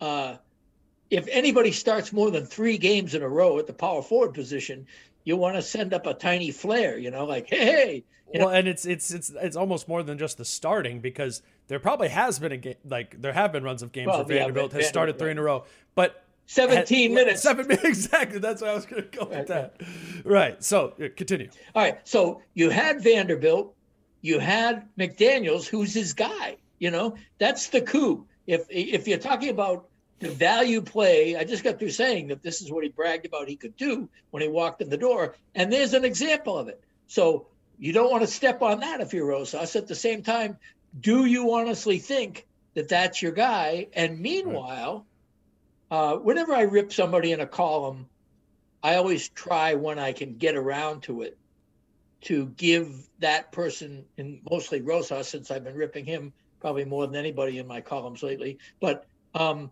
Uh, 0.00 0.36
if 1.10 1.26
anybody 1.30 1.72
starts 1.72 2.12
more 2.12 2.30
than 2.30 2.46
three 2.46 2.78
games 2.78 3.14
in 3.14 3.22
a 3.22 3.28
row 3.28 3.58
at 3.58 3.66
the 3.66 3.72
power 3.72 4.02
forward 4.02 4.34
position, 4.34 4.86
you 5.24 5.36
want 5.36 5.56
to 5.56 5.62
send 5.62 5.92
up 5.94 6.06
a 6.06 6.14
tiny 6.14 6.50
flare, 6.50 6.98
you 6.98 7.10
know, 7.10 7.24
like 7.24 7.48
hey. 7.48 7.64
hey 7.64 8.04
well, 8.34 8.48
know? 8.48 8.54
and 8.54 8.68
it's 8.68 8.84
it's 8.84 9.10
it's 9.12 9.30
it's 9.30 9.56
almost 9.56 9.88
more 9.88 10.02
than 10.02 10.18
just 10.18 10.38
the 10.38 10.44
starting 10.44 11.00
because 11.00 11.42
there 11.68 11.78
probably 11.78 12.08
has 12.08 12.38
been 12.38 12.52
a 12.52 12.56
game 12.56 12.74
like 12.84 13.20
there 13.20 13.32
have 13.32 13.52
been 13.52 13.62
runs 13.62 13.82
of 13.82 13.92
games 13.92 14.08
well, 14.08 14.24
where 14.24 14.38
Vanderbilt 14.38 14.72
yeah, 14.72 14.78
has 14.78 14.88
started 14.88 15.18
three 15.18 15.30
in 15.30 15.38
a 15.38 15.42
row, 15.42 15.64
but 15.94 16.24
17 16.46 17.10
had, 17.10 17.14
minutes. 17.14 17.42
Seven 17.42 17.66
minutes, 17.66 17.84
exactly. 17.88 18.38
That's 18.38 18.60
why 18.60 18.68
I 18.68 18.74
was 18.74 18.86
going 18.86 19.02
to 19.02 19.18
go 19.18 19.26
with 19.26 19.46
that. 19.48 19.80
Right. 20.24 20.62
So 20.62 20.94
continue. 21.16 21.48
All 21.74 21.82
right. 21.82 21.98
So 22.04 22.42
you 22.54 22.70
had 22.70 23.02
Vanderbilt, 23.02 23.74
you 24.20 24.38
had 24.38 24.86
McDaniels, 24.98 25.66
who's 25.66 25.94
his 25.94 26.12
guy. 26.12 26.56
You 26.80 26.90
know, 26.90 27.14
that's 27.38 27.68
the 27.68 27.80
coup. 27.80 28.26
If 28.46 28.66
if 28.68 29.08
you're 29.08 29.18
talking 29.18 29.48
about 29.48 29.88
the 30.20 30.30
value 30.30 30.80
play, 30.80 31.36
I 31.36 31.44
just 31.44 31.64
got 31.64 31.78
through 31.78 31.90
saying 31.90 32.28
that 32.28 32.42
this 32.42 32.62
is 32.62 32.70
what 32.70 32.84
he 32.84 32.90
bragged 32.90 33.26
about 33.26 33.48
he 33.48 33.56
could 33.56 33.76
do 33.76 34.08
when 34.30 34.42
he 34.42 34.48
walked 34.48 34.80
in 34.80 34.88
the 34.88 34.96
door, 34.96 35.36
and 35.54 35.72
there's 35.72 35.94
an 35.94 36.04
example 36.04 36.56
of 36.56 36.68
it. 36.68 36.82
So 37.06 37.46
you 37.78 37.92
don't 37.92 38.10
want 38.10 38.22
to 38.22 38.28
step 38.28 38.62
on 38.62 38.80
that 38.80 39.00
if 39.00 39.12
you're 39.12 39.26
Rosas. 39.26 39.76
At 39.76 39.88
the 39.88 39.94
same 39.94 40.22
time, 40.22 40.56
do 40.98 41.24
you 41.24 41.52
honestly 41.54 41.98
think 41.98 42.46
that 42.74 42.88
that's 42.88 43.20
your 43.20 43.32
guy? 43.32 43.88
And 43.94 44.20
meanwhile. 44.20 44.94
Right 44.94 45.04
uh, 45.94 46.16
whenever 46.16 46.52
I 46.52 46.62
rip 46.62 46.92
somebody 46.92 47.30
in 47.30 47.40
a 47.40 47.46
column, 47.46 48.08
I 48.82 48.96
always 48.96 49.28
try 49.28 49.74
when 49.74 49.98
I 50.00 50.12
can 50.12 50.36
get 50.38 50.56
around 50.56 51.02
to 51.04 51.22
it 51.22 51.38
to 52.22 52.46
give 52.56 53.08
that 53.20 53.52
person, 53.52 54.04
and 54.18 54.40
mostly 54.50 54.80
Rosas, 54.80 55.28
since 55.28 55.52
I've 55.52 55.62
been 55.62 55.76
ripping 55.76 56.04
him 56.04 56.32
probably 56.58 56.84
more 56.84 57.06
than 57.06 57.14
anybody 57.14 57.58
in 57.58 57.68
my 57.68 57.80
columns 57.80 58.24
lately, 58.24 58.58
but 58.80 59.06
um, 59.34 59.70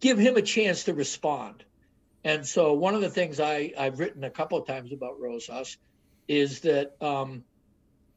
give 0.00 0.18
him 0.18 0.36
a 0.36 0.42
chance 0.42 0.84
to 0.84 0.94
respond. 0.94 1.64
And 2.24 2.46
so 2.46 2.72
one 2.72 2.94
of 2.94 3.00
the 3.00 3.10
things 3.10 3.40
I, 3.40 3.72
I've 3.78 3.98
written 4.00 4.24
a 4.24 4.30
couple 4.30 4.58
of 4.58 4.66
times 4.66 4.92
about 4.92 5.20
Rosas 5.20 5.76
is 6.26 6.60
that 6.60 6.96
um, 7.00 7.44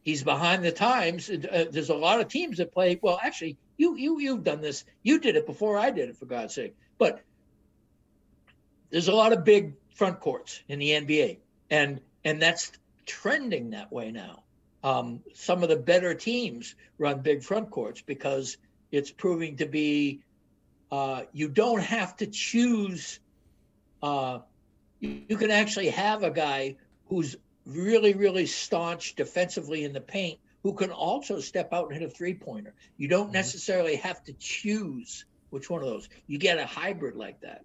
he's 0.04 0.24
behind 0.24 0.64
the 0.64 0.72
times. 0.72 1.30
Uh, 1.30 1.66
there's 1.72 1.90
a 1.90 1.96
lot 1.96 2.20
of 2.20 2.28
teams 2.28 2.58
that 2.58 2.72
play. 2.72 3.00
Well, 3.02 3.20
actually, 3.22 3.58
you 3.78 3.96
you 3.96 4.20
you've 4.20 4.44
done 4.44 4.62
this. 4.62 4.84
You 5.04 5.20
did 5.20 5.36
it 5.36 5.46
before 5.46 5.78
I 5.78 5.92
did 5.92 6.10
it, 6.10 6.18
for 6.18 6.26
God's 6.26 6.56
sake. 6.56 6.76
But 6.98 7.22
there's 8.90 9.08
a 9.08 9.14
lot 9.14 9.34
of 9.34 9.46
big 9.46 9.74
front 9.96 10.20
courts 10.20 10.62
in 10.68 10.80
the 10.80 10.90
NBA, 10.90 11.38
and 11.70 12.02
and 12.26 12.42
that's 12.42 12.72
trending 13.06 13.72
that 13.72 13.92
way 13.92 14.12
now. 14.12 14.44
Um, 14.84 15.22
some 15.36 15.64
of 15.64 15.70
the 15.70 15.78
better 15.78 16.14
teams 16.16 16.76
run 16.98 17.22
big 17.22 17.44
front 17.44 17.70
courts 17.70 18.02
because 18.02 18.58
it's 18.92 19.12
proving 19.12 19.58
to 19.58 19.68
be 19.68 20.22
uh, 20.92 21.24
you 21.32 21.48
don't 21.48 21.82
have 21.82 22.16
to 22.18 22.28
choose. 22.28 23.20
Uh, 24.02 24.40
you, 25.00 25.22
you 25.30 25.38
can 25.38 25.52
actually 25.52 25.90
have 25.90 26.24
a 26.24 26.32
guy 26.32 26.76
who's 27.06 27.36
really, 27.66 28.14
really 28.14 28.46
staunch 28.46 29.16
defensively 29.16 29.84
in 29.84 29.94
the 29.94 30.02
paint 30.02 30.40
who 30.64 30.74
can 30.74 30.92
also 30.92 31.40
step 31.40 31.74
out 31.74 31.90
and 31.90 32.00
hit 32.00 32.08
a 32.08 32.10
three 32.10 32.34
pointer. 32.34 32.74
You 32.98 33.08
don't 33.08 33.26
mm-hmm. 33.26 33.34
necessarily 33.34 33.96
have 33.98 34.24
to 34.26 34.34
choose 34.34 35.26
which 35.50 35.70
one 35.70 35.82
of 35.82 35.88
those. 35.88 36.08
You 36.28 36.38
get 36.38 36.60
a 36.60 36.66
hybrid 36.66 37.16
like 37.16 37.42
that. 37.42 37.64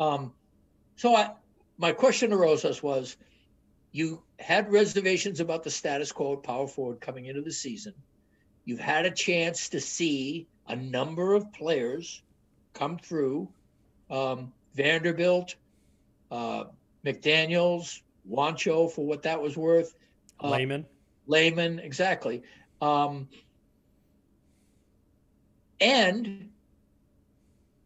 Um, 0.00 0.32
so 0.96 1.14
I, 1.14 1.30
my 1.76 1.92
question 1.92 2.30
to 2.30 2.36
Rosas 2.36 2.82
was, 2.82 3.16
you 3.92 4.22
had 4.38 4.70
reservations 4.70 5.40
about 5.40 5.64
the 5.64 5.70
status 5.70 6.12
quo 6.12 6.34
at 6.34 6.42
power 6.42 6.66
forward 6.66 7.00
coming 7.00 7.26
into 7.26 7.40
the 7.40 7.52
season. 7.52 7.94
You've 8.64 8.80
had 8.80 9.06
a 9.06 9.10
chance 9.10 9.70
to 9.70 9.80
see 9.80 10.46
a 10.66 10.76
number 10.76 11.34
of 11.34 11.52
players 11.52 12.22
come 12.78 12.98
through. 12.98 13.48
Um, 14.10 14.52
Vanderbilt, 14.74 15.56
uh, 16.30 16.64
McDaniels, 17.04 18.00
Juancho 18.30 18.90
for 18.90 19.04
what 19.04 19.22
that 19.24 19.42
was 19.42 19.56
worth. 19.56 19.94
Uh, 20.42 20.50
Layman. 20.50 20.86
Layman, 21.26 21.78
exactly. 21.78 22.42
Um, 22.80 23.28
and 25.80 26.50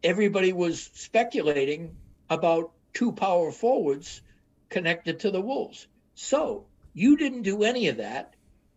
everybody 0.03 0.53
was 0.53 0.89
speculating 0.93 1.95
about 2.29 2.71
two 2.93 3.11
power 3.11 3.51
forwards 3.51 4.21
connected 4.69 5.21
to 5.21 5.31
the 5.31 5.41
Wolves. 5.41 5.87
So 6.15 6.65
you 6.93 7.17
didn't 7.17 7.43
do 7.43 7.63
any 7.63 7.87
of 7.87 7.97
that. 7.97 8.35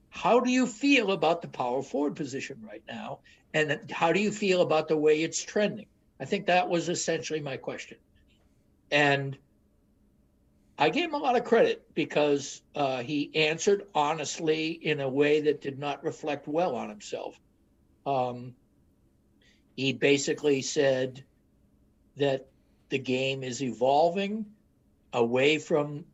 How 0.09 0.41
do 0.41 0.51
you 0.51 0.67
feel 0.67 1.13
about 1.13 1.43
the 1.43 1.49
power 1.49 1.83
forward 1.83 2.17
position 2.17 2.59
right 2.67 2.83
now? 2.89 3.21
And 3.53 3.91
how 3.91 4.13
do 4.13 4.21
you 4.21 4.33
feel 4.33 4.63
about 4.63 4.89
the 4.89 4.97
way 4.97 5.23
it's 5.23 5.43
trending? 5.43 5.87
I 6.19 6.25
think 6.25 6.47
that 6.47 6.69
was 6.69 6.89
essentially 6.89 7.41
my 7.41 7.57
question. 7.57 7.99
And 8.91 9.37
I 10.79 10.91
gave 10.91 11.05
him 11.05 11.15
a 11.15 11.19
lot 11.19 11.37
of 11.37 11.45
credit 11.45 11.83
because 11.95 12.63
uh, 12.75 13.03
he 13.03 13.31
answered 13.35 13.87
honestly 13.95 14.71
in 14.71 15.01
a 15.01 15.09
way 15.09 15.41
that 15.43 15.61
did 15.61 15.79
not 15.79 16.05
reflect 16.05 16.47
well 16.47 16.75
on 16.75 16.89
himself. 16.89 17.39
Um, 18.05 18.55
he 19.75 19.93
basically 19.93 20.63
said 20.63 21.25
that 22.17 22.49
the 22.89 22.99
game 22.99 23.43
is 23.43 23.63
evolving 23.63 24.47
away 25.13 25.59
from. 25.59 26.05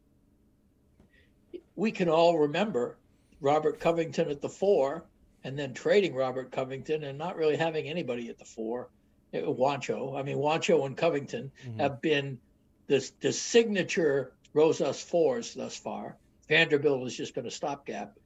We 1.74 1.90
can 1.90 2.08
all 2.08 2.38
remember 2.38 2.98
Robert 3.40 3.80
Covington 3.80 4.30
at 4.30 4.40
the 4.40 4.48
four 4.48 5.04
and 5.44 5.58
then 5.58 5.74
trading 5.74 6.14
Robert 6.14 6.52
Covington 6.52 7.02
and 7.04 7.18
not 7.18 7.36
really 7.36 7.56
having 7.56 7.88
anybody 7.88 8.28
at 8.28 8.38
the 8.38 8.44
four. 8.44 8.88
Juancho, 9.32 10.18
I 10.18 10.22
mean, 10.22 10.36
Juancho 10.36 10.84
and 10.86 10.96
Covington 10.96 11.50
mm-hmm. 11.66 11.80
have 11.80 12.00
been 12.00 12.38
the, 12.86 13.10
the 13.20 13.32
signature 13.32 14.32
Rosas 14.54 15.00
fours 15.00 15.54
thus 15.54 15.76
far. 15.76 16.16
Vanderbilt 16.48 17.02
has 17.04 17.14
just 17.14 17.34
been 17.34 17.46
a 17.46 17.50
stopgap. 17.50 18.18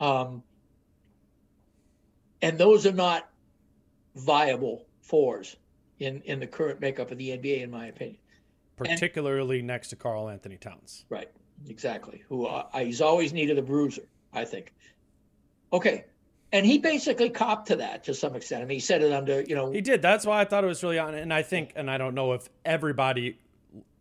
Um, 0.00 0.42
and 2.42 2.58
those 2.58 2.86
are 2.86 2.92
not 2.92 3.28
viable 4.14 4.86
fours 5.00 5.56
in, 5.98 6.20
in 6.22 6.40
the 6.40 6.46
current 6.46 6.80
makeup 6.80 7.10
of 7.10 7.18
the 7.18 7.30
NBA, 7.30 7.62
in 7.62 7.70
my 7.70 7.86
opinion. 7.86 8.18
Particularly 8.76 9.58
and, 9.58 9.68
next 9.68 9.88
to 9.88 9.96
Karl-Anthony 9.96 10.56
Towns. 10.56 11.04
Right, 11.08 11.30
exactly. 11.68 12.22
Who 12.28 12.46
uh, 12.46 12.66
he's 12.78 13.00
always 13.00 13.32
needed 13.32 13.58
a 13.58 13.62
bruiser, 13.62 14.02
I 14.32 14.44
think. 14.44 14.74
Okay, 15.72 16.04
and 16.52 16.66
he 16.66 16.78
basically 16.78 17.30
copped 17.30 17.68
to 17.68 17.76
that 17.76 18.04
to 18.04 18.14
some 18.14 18.36
extent. 18.36 18.62
I 18.62 18.66
mean, 18.66 18.76
he 18.76 18.80
said 18.80 19.02
it 19.02 19.12
under, 19.12 19.42
you 19.42 19.54
know. 19.54 19.70
He 19.70 19.80
did. 19.80 20.02
That's 20.02 20.26
why 20.26 20.40
I 20.40 20.44
thought 20.44 20.64
it 20.64 20.66
was 20.66 20.82
really 20.82 20.98
on. 20.98 21.14
And 21.14 21.32
I 21.32 21.42
think, 21.42 21.72
and 21.76 21.90
I 21.90 21.98
don't 21.98 22.14
know 22.14 22.32
if 22.32 22.48
everybody 22.64 23.38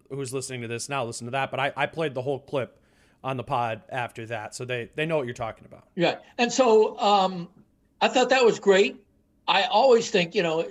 who's 0.10 0.34
listening 0.34 0.62
to 0.62 0.68
this 0.68 0.90
now 0.90 1.06
listen 1.06 1.26
to 1.26 1.32
that, 1.32 1.52
but 1.52 1.60
I, 1.60 1.72
I 1.76 1.86
played 1.86 2.14
the 2.14 2.22
whole 2.22 2.40
clip 2.40 2.78
on 3.24 3.38
the 3.38 3.44
pod 3.44 3.84
after 3.90 4.26
that, 4.26 4.56
so 4.56 4.66
they 4.66 4.90
they 4.96 5.06
know 5.06 5.18
what 5.18 5.26
you're 5.26 5.34
talking 5.34 5.66
about. 5.66 5.86
Yeah, 5.96 6.18
and 6.38 6.52
so 6.52 7.00
um, 7.00 7.48
I 8.02 8.08
thought 8.08 8.30
that 8.30 8.44
was 8.44 8.60
great. 8.60 9.02
I 9.48 9.64
always 9.64 10.10
think, 10.10 10.34
you 10.34 10.44
know, 10.44 10.68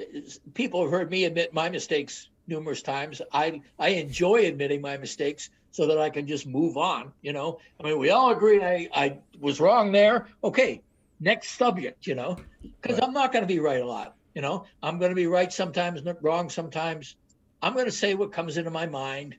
people 0.55 0.83
have 0.83 0.91
heard 0.91 1.11
me 1.11 1.25
admit 1.25 1.55
my 1.55 1.69
mistakes 1.69 2.29
numerous 2.47 2.83
times. 2.83 3.23
I 3.33 3.63
I 3.79 3.91
enjoy 3.91 4.47
admitting 4.47 4.81
my 4.81 4.97
mistakes 4.97 5.51
so 5.71 5.87
that 5.87 5.99
I 5.99 6.11
can 6.11 6.27
just 6.27 6.47
move 6.47 6.77
on. 6.77 7.13
You 7.23 7.33
know, 7.33 7.61
I 7.79 7.85
mean, 7.85 7.99
we 7.99 8.11
all 8.11 8.33
agree 8.33 8.63
I 8.63 8.89
I 8.95 9.19
was 9.39 9.61
wrong 9.61 9.93
there. 9.93 10.27
Okay, 10.43 10.83
next 11.21 11.51
subject. 11.51 12.07
You 12.07 12.15
know, 12.15 12.39
because 12.63 12.99
right. 12.99 13.07
I'm 13.07 13.13
not 13.13 13.33
going 13.33 13.43
to 13.43 13.49
be 13.49 13.61
right 13.61 13.81
a 13.81 13.87
lot. 13.87 14.17
You 14.35 14.43
know, 14.43 14.65
I'm 14.83 14.99
going 14.99 15.11
to 15.11 15.17
be 15.17 15.27
right 15.27 15.53
sometimes, 15.53 16.03
wrong 16.23 16.51
sometimes. 16.51 17.17
I'm 17.63 17.75
going 17.75 17.87
to 17.87 17.93
say 17.93 18.15
what 18.15 18.33
comes 18.33 18.57
into 18.57 18.71
my 18.71 18.87
mind 18.87 19.37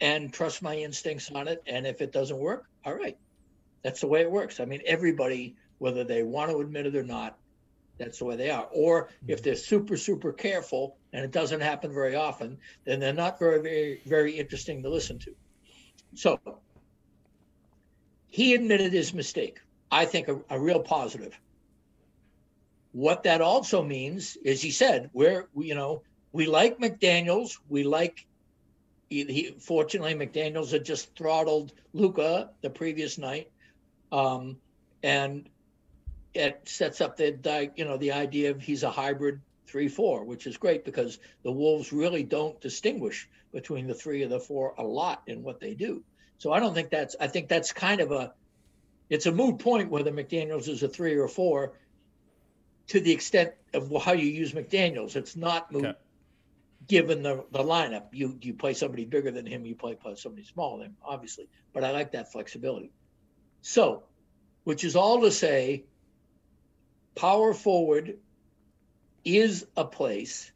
and 0.00 0.32
trust 0.32 0.62
my 0.62 0.76
instincts 0.76 1.30
on 1.30 1.48
it. 1.48 1.62
And 1.66 1.86
if 1.86 2.00
it 2.00 2.12
doesn't 2.12 2.38
work, 2.38 2.68
all 2.84 2.94
right. 2.94 3.16
That's 3.82 4.00
the 4.00 4.06
way 4.06 4.22
it 4.22 4.30
works. 4.30 4.60
I 4.60 4.64
mean, 4.64 4.82
everybody, 4.86 5.56
whether 5.78 6.04
they 6.04 6.22
want 6.22 6.50
to 6.50 6.60
admit 6.60 6.86
it 6.86 6.96
or 6.96 7.04
not, 7.04 7.38
that's 7.98 8.18
the 8.18 8.24
way 8.24 8.36
they 8.36 8.50
are. 8.50 8.68
Or 8.72 9.10
hmm. 9.24 9.30
if 9.30 9.42
they're 9.42 9.56
super, 9.56 9.96
super 9.96 10.32
careful 10.32 10.96
and 11.12 11.24
it 11.24 11.30
doesn't 11.30 11.60
happen 11.60 11.92
very 11.92 12.16
often, 12.16 12.58
then 12.84 13.00
they're 13.00 13.12
not 13.12 13.38
very, 13.38 13.60
very, 13.60 14.02
very 14.06 14.32
interesting 14.38 14.82
to 14.82 14.88
listen 14.88 15.18
to. 15.20 15.34
So 16.14 16.40
he 18.28 18.54
admitted 18.54 18.92
his 18.92 19.12
mistake. 19.12 19.58
I 19.90 20.04
think 20.04 20.28
a, 20.28 20.40
a 20.50 20.58
real 20.58 20.80
positive. 20.80 21.38
What 22.92 23.24
that 23.24 23.40
also 23.40 23.82
means 23.82 24.36
is 24.44 24.60
he 24.60 24.70
said, 24.70 25.10
we're, 25.12 25.48
you 25.56 25.74
know, 25.74 26.02
we 26.32 26.46
like 26.46 26.78
McDaniels. 26.78 27.58
We 27.68 27.84
like. 27.84 28.26
He, 29.08 29.24
he 29.24 29.54
fortunately 29.58 30.14
McDaniels 30.14 30.70
had 30.70 30.84
just 30.84 31.16
throttled 31.16 31.72
Luka 31.94 32.50
the 32.60 32.68
previous 32.68 33.16
night, 33.16 33.50
um, 34.12 34.58
and 35.02 35.48
it 36.34 36.60
sets 36.68 37.00
up 37.00 37.16
the 37.16 37.70
you 37.74 37.84
know 37.86 37.96
the 37.96 38.12
idea 38.12 38.50
of 38.50 38.60
he's 38.60 38.82
a 38.82 38.90
hybrid 38.90 39.40
three 39.66 39.88
four, 39.88 40.24
which 40.24 40.46
is 40.46 40.58
great 40.58 40.84
because 40.84 41.18
the 41.42 41.52
Wolves 41.52 41.92
really 41.92 42.22
don't 42.22 42.60
distinguish 42.60 43.28
between 43.52 43.86
the 43.86 43.94
three 43.94 44.22
or 44.22 44.28
the 44.28 44.40
four 44.40 44.74
a 44.76 44.84
lot 44.84 45.22
in 45.26 45.42
what 45.42 45.60
they 45.60 45.74
do. 45.74 46.02
So 46.36 46.52
I 46.52 46.60
don't 46.60 46.74
think 46.74 46.90
that's 46.90 47.16
I 47.18 47.26
think 47.26 47.48
that's 47.48 47.72
kind 47.72 48.00
of 48.00 48.12
a 48.12 48.34
it's 49.10 49.26
a 49.26 49.32
moot 49.32 49.58
point 49.58 49.90
whether 49.90 50.10
McDaniels 50.10 50.68
is 50.68 50.82
a 50.82 50.88
three 50.88 51.14
or 51.14 51.24
a 51.24 51.28
four 51.28 51.72
to 52.88 53.00
the 53.00 53.12
extent 53.12 53.52
of 53.74 53.90
how 54.02 54.12
you 54.12 54.28
use 54.28 54.52
McDaniels. 54.52 55.16
It's 55.16 55.36
not 55.36 55.72
moot 55.72 55.86
okay 55.86 55.98
given 56.88 57.22
the, 57.22 57.44
the 57.52 57.58
lineup. 57.62 58.06
You 58.12 58.36
you 58.40 58.54
play 58.54 58.74
somebody 58.74 59.04
bigger 59.04 59.30
than 59.30 59.46
him, 59.46 59.64
you 59.64 59.74
play, 59.74 59.94
play 59.94 60.14
somebody 60.16 60.44
smaller 60.44 60.78
than 60.78 60.86
him, 60.88 60.96
obviously. 61.04 61.48
But 61.72 61.84
I 61.84 61.90
like 61.90 62.12
that 62.12 62.32
flexibility. 62.32 62.90
So, 63.60 64.04
which 64.64 64.84
is 64.84 64.96
all 64.96 65.20
to 65.22 65.30
say, 65.30 65.84
power 67.14 67.52
forward 67.54 68.18
is 69.24 69.66
a 69.76 69.84
place 69.84 70.50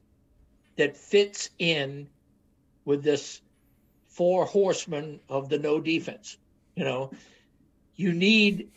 that 0.76 0.96
fits 0.96 1.50
in 1.59 2.09
with 2.84 3.03
this 3.03 3.40
four 4.09 4.46
horsemen 4.46 5.20
of 5.28 5.48
the 5.48 5.59
no 5.59 5.80
defense. 5.80 6.38
You 6.74 6.84
know, 6.84 7.12
you 7.97 8.12
need 8.12 8.68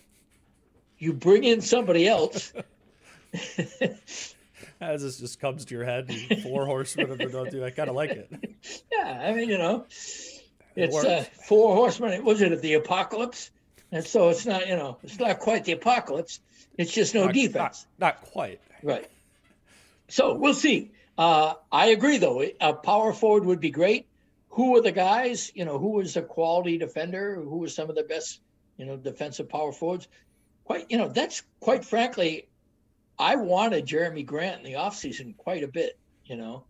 you 0.97 1.13
bring 1.13 1.43
in 1.43 1.61
somebody 1.61 2.07
else 2.07 2.53
as 4.81 5.01
this 5.01 5.19
just 5.19 5.39
comes 5.39 5.65
to 5.65 5.75
your 5.75 5.83
head, 5.83 6.11
four 6.43 6.65
horsemen 6.65 7.11
of 7.11 7.17
the 7.17 7.63
I 7.65 7.69
kind 7.69 7.89
of 7.89 7.95
like 7.95 8.11
it. 8.11 8.29
Yeah, 8.91 9.21
I 9.23 9.33
mean, 9.33 9.49
you 9.49 9.59
know, 9.59 9.85
it's 9.87 10.43
it 10.75 10.93
uh, 10.93 11.23
four 11.47 11.75
horsemen. 11.75 12.23
Was 12.23 12.41
it 12.41 12.59
the 12.61 12.73
apocalypse? 12.73 13.51
And 13.91 14.03
so 14.03 14.29
it's 14.29 14.45
not, 14.45 14.67
you 14.67 14.75
know, 14.75 14.97
it's 15.03 15.19
not 15.19 15.39
quite 15.39 15.65
the 15.65 15.73
apocalypse. 15.73 16.39
It's 16.77 16.91
just 16.91 17.13
no 17.13 17.25
not, 17.25 17.33
defense. 17.35 17.85
Not, 17.99 18.15
not, 18.15 18.31
quite. 18.31 18.59
Right. 18.81 19.07
So 20.07 20.33
we'll 20.33 20.55
see. 20.55 20.91
Uh, 21.17 21.53
I 21.71 21.87
agree, 21.87 22.17
though. 22.17 22.43
A 22.59 22.73
power 22.73 23.13
forward 23.13 23.45
would 23.45 23.59
be 23.59 23.69
great. 23.69 24.07
Who 24.49 24.75
are 24.77 24.81
the 24.81 24.91
guys? 24.91 25.51
You 25.53 25.65
know, 25.65 25.77
who 25.77 25.91
was 25.91 26.17
a 26.17 26.23
quality 26.23 26.79
defender? 26.79 27.35
Who 27.35 27.59
was 27.59 27.75
some 27.75 27.89
of 27.89 27.95
the 27.95 28.03
best, 28.03 28.39
you 28.77 28.85
know, 28.85 28.97
defensive 28.97 29.49
power 29.49 29.71
forwards? 29.71 30.07
Quite, 30.65 30.85
you 30.89 30.97
know, 30.97 31.07
that's 31.07 31.43
quite 31.59 31.85
frankly 31.85 32.47
I 33.17 33.35
wanted 33.37 33.85
Jerami 33.85 34.25
Grant 34.25 34.57
in 34.57 34.63
the 34.63 34.77
offseason 34.77 35.37
quite 35.37 35.63
a 35.63 35.67
bit, 35.67 35.97
you 36.25 36.35
know. 36.35 36.65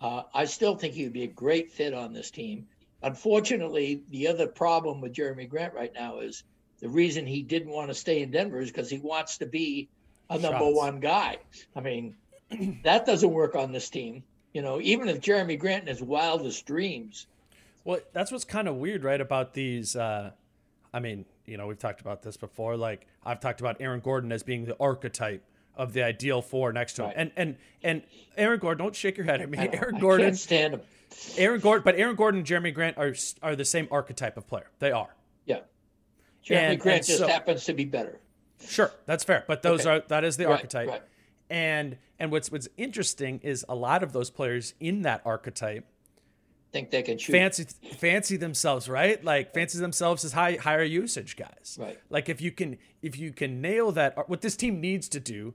Uh, 0.00 0.22
I 0.32 0.44
still 0.44 0.76
think 0.76 0.94
he 0.94 1.04
would 1.04 1.12
be 1.12 1.24
a 1.24 1.28
great 1.28 1.72
fit 1.72 1.92
on 1.92 2.12
this 2.12 2.30
team. 2.30 2.68
Unfortunately, 3.02 4.02
the 4.10 4.28
other 4.28 4.46
problem 4.46 5.00
with 5.00 5.12
Jerami 5.12 5.48
Grant 5.48 5.74
right 5.74 5.92
now 5.92 6.20
is 6.20 6.44
the 6.80 6.88
reason 6.88 7.26
he 7.26 7.42
didn't 7.42 7.72
want 7.72 7.88
to 7.88 7.94
stay 7.94 8.22
in 8.22 8.30
Denver 8.30 8.60
is 8.60 8.70
because 8.70 8.88
he 8.88 8.98
wants 8.98 9.38
to 9.38 9.46
be 9.46 9.88
a 10.30 10.38
number 10.38 10.58
Shots. 10.58 10.76
one 10.76 11.00
guy. 11.00 11.38
I 11.74 11.80
mean, 11.80 12.16
that 12.84 13.06
doesn't 13.06 13.30
work 13.30 13.56
on 13.56 13.72
this 13.72 13.90
team. 13.90 14.22
You 14.52 14.62
know, 14.62 14.80
even 14.80 15.08
if 15.08 15.20
Jerami 15.20 15.58
Grant 15.58 15.82
in 15.82 15.88
his 15.88 16.02
wildest 16.02 16.64
dreams. 16.64 17.26
Well, 17.84 18.00
that's 18.12 18.30
what's 18.30 18.44
kind 18.44 18.68
of 18.68 18.76
weird, 18.76 19.02
right? 19.02 19.20
About 19.20 19.54
these. 19.54 19.96
Uh, 19.96 20.30
I 20.92 21.00
mean, 21.00 21.24
you 21.48 21.56
know, 21.56 21.66
we've 21.66 21.78
talked 21.78 22.00
about 22.00 22.22
this 22.22 22.36
before. 22.36 22.76
Like 22.76 23.06
I've 23.24 23.40
talked 23.40 23.60
about 23.60 23.76
Aaron 23.80 24.00
Gordon 24.00 24.30
as 24.32 24.42
being 24.42 24.64
the 24.64 24.76
archetype 24.78 25.42
of 25.76 25.92
the 25.92 26.02
ideal 26.02 26.42
four 26.42 26.72
next 26.72 26.94
to 26.94 27.02
him. 27.02 27.08
Right. 27.08 27.16
And 27.16 27.32
and 27.36 27.56
and 27.82 28.02
Aaron 28.36 28.58
Gordon, 28.58 28.84
don't 28.84 28.94
shake 28.94 29.16
your 29.16 29.26
head 29.26 29.40
at 29.40 29.48
me. 29.48 29.58
Aaron 29.58 29.96
I 29.96 30.00
Gordon, 30.00 30.26
can't 30.26 30.38
stand 30.38 30.74
him. 30.74 30.80
Aaron 31.36 31.60
Gordon, 31.60 31.82
but 31.84 31.96
Aaron 31.96 32.16
Gordon 32.16 32.40
and 32.40 32.46
Jerami 32.46 32.74
Grant 32.74 32.98
are 32.98 33.14
are 33.42 33.56
the 33.56 33.64
same 33.64 33.88
archetype 33.90 34.36
of 34.36 34.46
player. 34.46 34.70
They 34.78 34.92
are. 34.92 35.14
Yeah. 35.46 35.60
Jerami 36.44 36.56
and, 36.56 36.80
Grant 36.80 36.98
and 36.98 37.06
just 37.06 37.18
so, 37.18 37.28
happens 37.28 37.64
to 37.64 37.72
be 37.72 37.84
better. 37.84 38.20
Sure, 38.66 38.92
that's 39.06 39.24
fair. 39.24 39.44
But 39.46 39.62
those 39.62 39.86
okay. 39.86 40.04
are 40.04 40.08
that 40.08 40.24
is 40.24 40.36
the 40.36 40.46
right, 40.46 40.52
archetype. 40.52 40.88
Right. 40.88 41.02
And 41.48 41.96
and 42.18 42.30
what's 42.30 42.52
what's 42.52 42.68
interesting 42.76 43.40
is 43.42 43.64
a 43.68 43.74
lot 43.74 44.02
of 44.02 44.12
those 44.12 44.30
players 44.30 44.74
in 44.80 45.02
that 45.02 45.22
archetype 45.24 45.86
think 46.72 46.90
they 46.90 47.02
can 47.02 47.18
shoot. 47.18 47.32
Fancy 47.32 47.64
fancy 47.98 48.36
themselves, 48.36 48.88
right? 48.88 49.22
Like 49.24 49.54
fancy 49.54 49.78
themselves 49.78 50.24
as 50.24 50.32
high 50.32 50.56
higher 50.60 50.82
usage 50.82 51.36
guys. 51.36 51.76
Right. 51.80 51.98
Like 52.10 52.28
if 52.28 52.40
you 52.40 52.50
can 52.52 52.78
if 53.02 53.18
you 53.18 53.32
can 53.32 53.60
nail 53.60 53.92
that 53.92 54.28
what 54.28 54.40
this 54.40 54.56
team 54.56 54.80
needs 54.80 55.08
to 55.10 55.20
do 55.20 55.54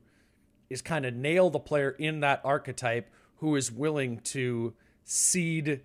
is 0.70 0.82
kind 0.82 1.05
of 1.05 1.14
nail 1.14 1.49
the 1.49 1.59
player 1.59 1.91
in 1.91 2.22
that 2.22 2.41
archetype 2.43 3.09
who 3.38 3.55
is 3.55 3.72
willing 3.72 4.20
to 4.20 4.74
cede, 5.03 5.82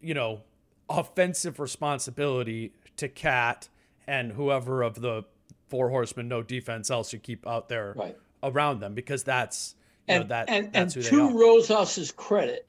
you 0.00 0.14
know, 0.14 0.42
offensive 0.88 1.58
responsibility 1.58 2.72
to 2.96 3.08
Cat 3.08 3.68
and 4.06 4.32
whoever 4.32 4.82
of 4.82 5.00
the 5.00 5.24
four 5.68 5.90
horsemen, 5.90 6.28
no 6.28 6.42
defense 6.42 6.90
else 6.90 7.12
you 7.12 7.18
keep 7.18 7.46
out 7.46 7.68
there 7.68 7.94
Right. 7.96 8.16
around 8.42 8.78
them 8.80 8.94
because 8.94 9.24
that's 9.24 9.74
you 10.08 10.14
and 10.14 10.24
know, 10.24 10.28
that 10.28 10.48
and, 10.48 10.72
that's 10.72 10.94
and 10.94 11.04
who 11.04 11.10
to 11.10 11.16
they 11.16 11.22
are. 11.22 11.40
Rosas's 11.40 12.12
credit, 12.12 12.66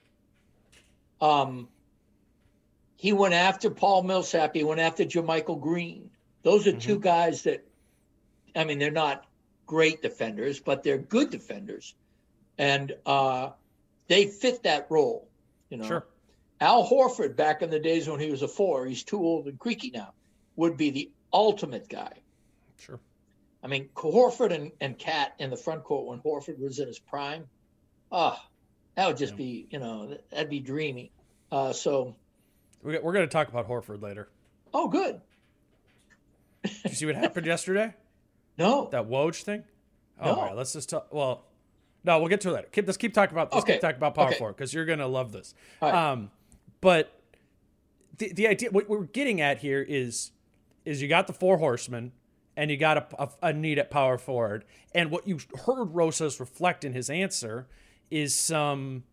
um, 1.21 1.67
he 2.95 3.13
went 3.13 3.33
after 3.33 3.69
Paul 3.69 4.03
Millsap. 4.03 4.55
He 4.55 4.63
went 4.63 4.79
after 4.79 5.03
JaMychal 5.03 5.59
Green. 5.61 6.09
Those 6.43 6.67
are 6.67 6.71
Mm-hmm. 6.71 6.79
two 6.79 6.99
guys 6.99 7.43
that, 7.43 7.65
I 8.55 8.63
mean, 8.63 8.79
they're 8.79 8.91
not 8.91 9.25
great 9.65 10.01
defenders, 10.01 10.59
but 10.59 10.83
they're 10.83 10.97
good 10.97 11.29
defenders, 11.29 11.93
and 12.57 12.95
uh, 13.05 13.49
they 14.07 14.25
fit 14.27 14.63
that 14.63 14.87
role. 14.89 15.29
You 15.69 15.77
know, 15.77 15.87
Sure. 15.87 16.05
Al 16.59 16.87
Horford 16.89 17.35
back 17.35 17.61
in 17.61 17.69
the 17.69 17.79
days 17.79 18.07
when 18.07 18.19
he 18.19 18.31
was 18.31 18.41
a 18.41 18.47
four, 18.47 18.85
he's 18.85 19.03
too 19.03 19.19
old 19.19 19.47
and 19.47 19.59
creaky 19.59 19.91
now, 19.91 20.13
would 20.55 20.77
be 20.77 20.89
the 20.89 21.11
ultimate 21.31 21.87
guy. 21.89 22.13
Sure. 22.79 22.99
I 23.61 23.67
mean, 23.67 23.89
Horford 23.95 24.51
and, 24.53 24.71
and 24.79 24.97
Cat 24.97 25.33
in 25.39 25.49
the 25.49 25.57
front 25.57 25.83
court 25.83 26.07
when 26.07 26.19
Horford 26.19 26.59
was 26.59 26.79
in 26.79 26.87
his 26.87 26.99
prime. 26.99 27.45
Ah, 28.11 28.41
that 28.97 29.07
would 29.07 29.15
just 29.17 29.37
be, 29.37 29.67
you 29.69 29.79
know, 29.79 30.17
that'd 30.31 30.49
be 30.49 30.59
dreamy. 30.59 31.11
Uh, 31.51 31.71
so, 31.71 32.15
We're, 32.83 33.01
we're 33.01 33.13
going 33.13 33.25
to 33.27 33.31
talk 33.31 33.47
about 33.47 33.69
Horford 33.69 34.01
later. 34.01 34.27
oh, 34.73 34.89
good. 34.89 35.21
Did 36.63 36.73
you 36.83 36.89
see 36.95 37.05
what 37.05 37.15
happened 37.15 37.45
yesterday? 37.45 37.93
No, 38.57 38.89
That 38.91 39.07
Woj 39.07 39.41
thing? 39.43 39.63
Oh, 40.19 40.25
No. 40.25 40.35
all 40.35 40.45
right. 40.47 40.55
Let's 40.55 40.73
just 40.73 40.89
talk. 40.89 41.13
Well, 41.13 41.45
no, 42.03 42.19
we'll 42.19 42.27
get 42.27 42.41
to 42.41 42.49
it 42.49 42.53
later. 42.53 42.67
Keep, 42.71 42.87
let's 42.87 42.97
keep 42.97 43.13
talking 43.13 43.33
about 43.35 43.53
let's 43.53 43.63
Okay. 43.63 43.73
keep 43.73 43.81
talking 43.81 43.97
about 43.97 44.15
Power 44.15 44.27
Okay. 44.29 44.37
Four 44.37 44.51
because 44.51 44.73
you're 44.73 44.85
going 44.85 44.99
to 44.99 45.07
love 45.07 45.31
this. 45.31 45.53
Right. 45.81 45.93
Um, 45.93 46.31
but 46.81 47.21
the, 48.17 48.33
the 48.33 48.47
idea, 48.47 48.71
what 48.71 48.89
we're 48.89 49.03
getting 49.03 49.39
at 49.41 49.59
here 49.59 49.85
is, 49.87 50.31
is 50.85 51.01
you 51.01 51.07
got 51.07 51.27
the 51.27 51.33
four 51.33 51.57
horsemen 51.59 52.11
and 52.55 52.71
you 52.71 52.77
got 52.77 52.97
a, 52.97 53.23
a, 53.23 53.29
a 53.49 53.53
need 53.53 53.77
at 53.77 53.91
power 53.91 54.17
forward. 54.17 54.65
And 54.95 55.11
what 55.11 55.27
you 55.27 55.37
heard 55.65 55.93
Rosas 55.93 56.39
reflect 56.39 56.83
in 56.83 56.93
his 56.93 57.09
answer 57.11 57.67
is 58.09 58.35
some 58.35 59.03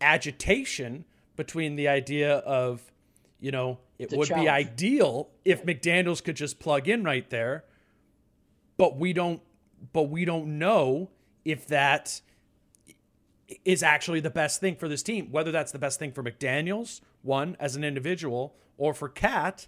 agitation 0.00 1.04
between 1.36 1.76
the 1.76 1.88
idea 1.88 2.36
of, 2.38 2.92
you 3.40 3.50
know, 3.50 3.78
it 3.98 4.12
would 4.12 4.28
be 4.28 4.48
ideal 4.48 5.30
if 5.44 5.64
McDaniels 5.64 6.22
could 6.22 6.36
just 6.36 6.58
plug 6.58 6.88
in 6.88 7.04
right 7.04 7.28
there, 7.30 7.64
but 8.76 8.96
we 8.98 9.12
don't, 9.12 9.40
but 9.92 10.04
we 10.04 10.24
don't 10.24 10.58
know 10.58 11.10
if 11.44 11.66
that 11.68 12.20
is 13.64 13.82
actually 13.82 14.20
the 14.20 14.30
best 14.30 14.60
thing 14.60 14.74
for 14.74 14.88
this 14.88 15.02
team. 15.02 15.30
Whether 15.30 15.52
that's 15.52 15.72
the 15.72 15.78
best 15.78 15.98
thing 15.98 16.12
for 16.12 16.22
McDaniels, 16.22 17.00
one 17.22 17.56
as 17.60 17.76
an 17.76 17.84
individual, 17.84 18.54
or 18.76 18.94
for 18.94 19.08
Cat 19.08 19.66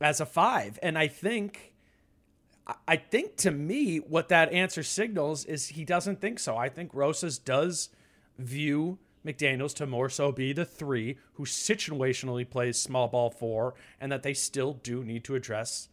as 0.00 0.20
a 0.20 0.26
five. 0.26 0.78
And 0.82 0.96
I 0.96 1.08
think, 1.08 1.71
I- 2.86 2.96
think 2.96 3.36
to 3.38 3.50
me, 3.50 3.98
what 3.98 4.28
that 4.28 4.52
answer 4.52 4.82
signals 4.82 5.44
is 5.44 5.68
he 5.68 5.84
doesn't 5.84 6.20
think 6.20 6.38
so. 6.38 6.56
I 6.56 6.68
think 6.68 6.94
Rosas 6.94 7.38
does 7.38 7.88
view 8.38 8.98
McDaniels 9.26 9.74
to 9.74 9.86
more 9.86 10.08
so 10.08 10.32
be 10.32 10.52
the 10.52 10.64
three 10.64 11.16
who 11.34 11.44
situationally 11.44 12.48
plays 12.48 12.78
small 12.78 13.08
ball 13.08 13.30
four, 13.30 13.74
and 14.00 14.10
that 14.10 14.22
they 14.22 14.34
still 14.34 14.74
do 14.74 15.04
need 15.04 15.24
to 15.24 15.34
address 15.34 15.88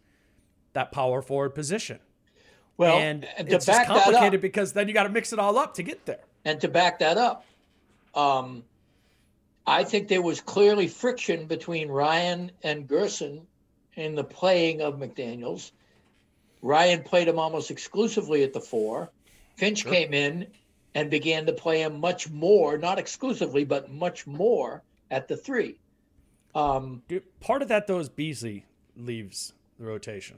that 0.73 0.91
power 0.91 1.21
forward 1.21 1.55
position. 1.55 1.99
well, 2.77 2.97
and 2.97 3.27
it's 3.37 3.65
just 3.65 3.87
complicated 3.87 4.35
up, 4.35 4.41
because 4.41 4.73
then 4.73 4.87
you 4.87 4.93
got 4.93 5.03
to 5.03 5.09
mix 5.09 5.33
it 5.33 5.39
all 5.39 5.57
up 5.57 5.73
to 5.75 5.83
get 5.83 6.05
there. 6.05 6.23
and 6.45 6.61
to 6.61 6.67
back 6.67 6.99
that 6.99 7.17
up, 7.17 7.45
um, 8.15 8.63
I 9.67 9.83
think 9.83 10.07
there 10.07 10.21
was 10.21 10.41
clearly 10.41 10.87
friction 10.87 11.45
between 11.45 11.89
Ryan 11.89 12.51
and 12.63 12.87
Gersson 12.87 13.41
in 13.95 14.15
the 14.15 14.23
playing 14.23 14.81
of 14.81 14.95
McDaniels. 14.95 15.71
Ryan 16.61 17.03
played 17.03 17.27
him 17.27 17.39
almost 17.39 17.71
exclusively 17.71 18.43
at 18.43 18.53
the 18.53 18.59
four. 18.61 19.09
Finch 19.55 19.85
came 19.85 20.13
in 20.13 20.47
and 20.95 21.09
began 21.09 21.45
to 21.45 21.53
play 21.53 21.81
him 21.81 21.99
much 21.99 22.29
more, 22.29 22.77
not 22.77 22.97
exclusively, 22.99 23.63
but 23.63 23.91
much 23.91 24.25
more 24.25 24.83
at 25.11 25.27
the 25.27 25.37
three. 25.37 25.77
Um, 26.55 27.03
Dude, 27.07 27.23
part 27.39 27.61
of 27.61 27.67
that 27.67 27.87
though 27.87 27.99
is 27.99 28.09
Beasley 28.09 28.65
leaves 28.95 29.53
the 29.77 29.85
rotation. 29.85 30.37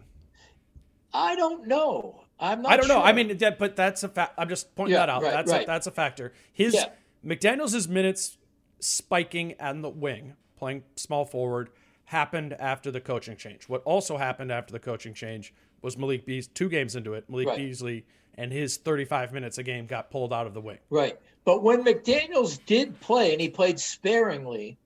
I 1.14 1.36
don't 1.36 1.68
know. 1.68 2.24
I'm 2.40 2.62
not. 2.62 2.72
I 2.72 2.78
don't 2.78 2.88
know. 2.88 3.02
I 3.02 3.14
mean, 3.14 3.38
that, 3.38 3.60
but 3.60 3.76
that's 3.76 4.04
a 4.04 4.10
fact. 4.10 4.34
I'm 4.38 4.50
just 4.50 4.76
pointing 4.76 4.94
Yeah, 4.94 5.06
that 5.06 5.10
out. 5.10 5.24
right, 5.24 5.32
that's 5.34 5.52
A, 5.52 5.66
that's 5.66 5.88
a 5.88 5.92
factor. 5.92 6.34
His 6.52 6.74
Yeah. 6.74 6.90
McDaniel's 7.26 7.88
minutes 7.88 8.38
spiking 8.80 9.56
on 9.60 9.82
the 9.82 9.90
wing, 9.90 10.36
playing 10.58 10.84
small 10.96 11.26
forward, 11.26 11.70
happened 12.06 12.54
after 12.54 12.92
the 12.92 13.00
coaching 13.00 13.38
change. 13.38 13.70
What 13.70 13.84
also 13.84 14.18
happened 14.18 14.52
after 14.52 14.72
the 14.72 14.80
coaching 14.80 15.14
change 15.14 15.54
was 15.82 15.98
Malik 15.98 16.26
Beasley. 16.26 16.52
Two 16.54 16.70
games 16.70 16.96
into 16.96 17.14
it, 17.14 17.30
Malik 17.30 17.48
Right. 17.48 17.58
Beasley 17.58 18.06
and 18.36 18.52
his 18.52 18.78
35 18.78 19.34
minutes 19.34 19.58
a 19.58 19.64
game 19.64 19.86
got 19.86 20.10
pulled 20.10 20.32
out 20.34 20.48
of 20.48 20.54
the 20.54 20.62
wing. 20.62 20.78
Right. 20.90 21.20
But 21.44 21.64
when 21.64 21.84
McDaniels 21.84 22.64
did 22.66 23.00
play, 23.00 23.32
and 23.34 23.42
he 23.42 23.50
played 23.50 23.80
sparingly 23.80 24.78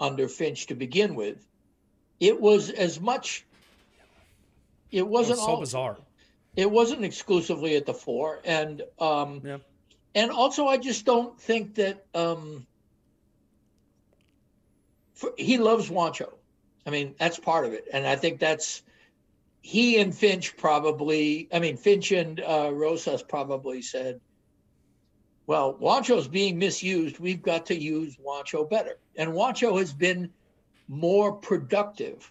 under 0.00 0.26
Finch 0.28 0.66
to 0.66 0.74
begin 0.74 1.14
with, 1.14 1.46
it 2.20 2.40
was 2.40 2.70
as 2.70 3.00
much. 3.00 3.44
It 4.90 4.98
It 4.98 5.08
wasn't 5.08 5.38
was 5.38 5.44
so 5.46 5.52
all, 5.52 5.60
bizarre. 5.60 5.96
It 6.56 6.70
wasn't 6.70 7.04
exclusively 7.04 7.76
at 7.76 7.86
the 7.86 7.94
four, 7.94 8.40
and 8.44 8.82
um, 8.98 9.42
Yeah. 9.44 9.58
and 10.14 10.30
also 10.30 10.66
I 10.66 10.78
just 10.78 11.04
don't 11.04 11.38
think 11.40 11.74
that 11.76 12.06
um, 12.14 12.66
for, 15.14 15.32
he 15.36 15.58
loves 15.58 15.88
Juancho. 15.90 16.32
I 16.86 16.90
mean, 16.90 17.14
that's 17.18 17.38
part 17.38 17.66
of 17.66 17.72
it, 17.74 17.86
and 17.92 18.06
I 18.06 18.16
think 18.16 18.40
that's 18.40 18.82
he 19.60 19.98
and 20.00 20.14
Finch 20.14 20.56
probably. 20.56 21.48
I 21.52 21.58
mean, 21.58 21.76
Finch 21.76 22.12
and 22.12 22.40
uh, 22.40 22.70
Rosas 22.72 23.22
probably 23.22 23.82
said, 23.82 24.20
"Well, 25.46 25.74
Juancho's 25.74 26.28
being 26.28 26.58
misused. 26.58 27.18
We've 27.18 27.42
got 27.42 27.66
to 27.66 27.76
use 27.78 28.16
Juancho 28.16 28.68
better." 28.68 28.98
And 29.16 29.32
Juancho 29.32 29.78
has 29.78 29.92
been 29.92 30.30
more 30.88 31.32
productive. 31.32 32.30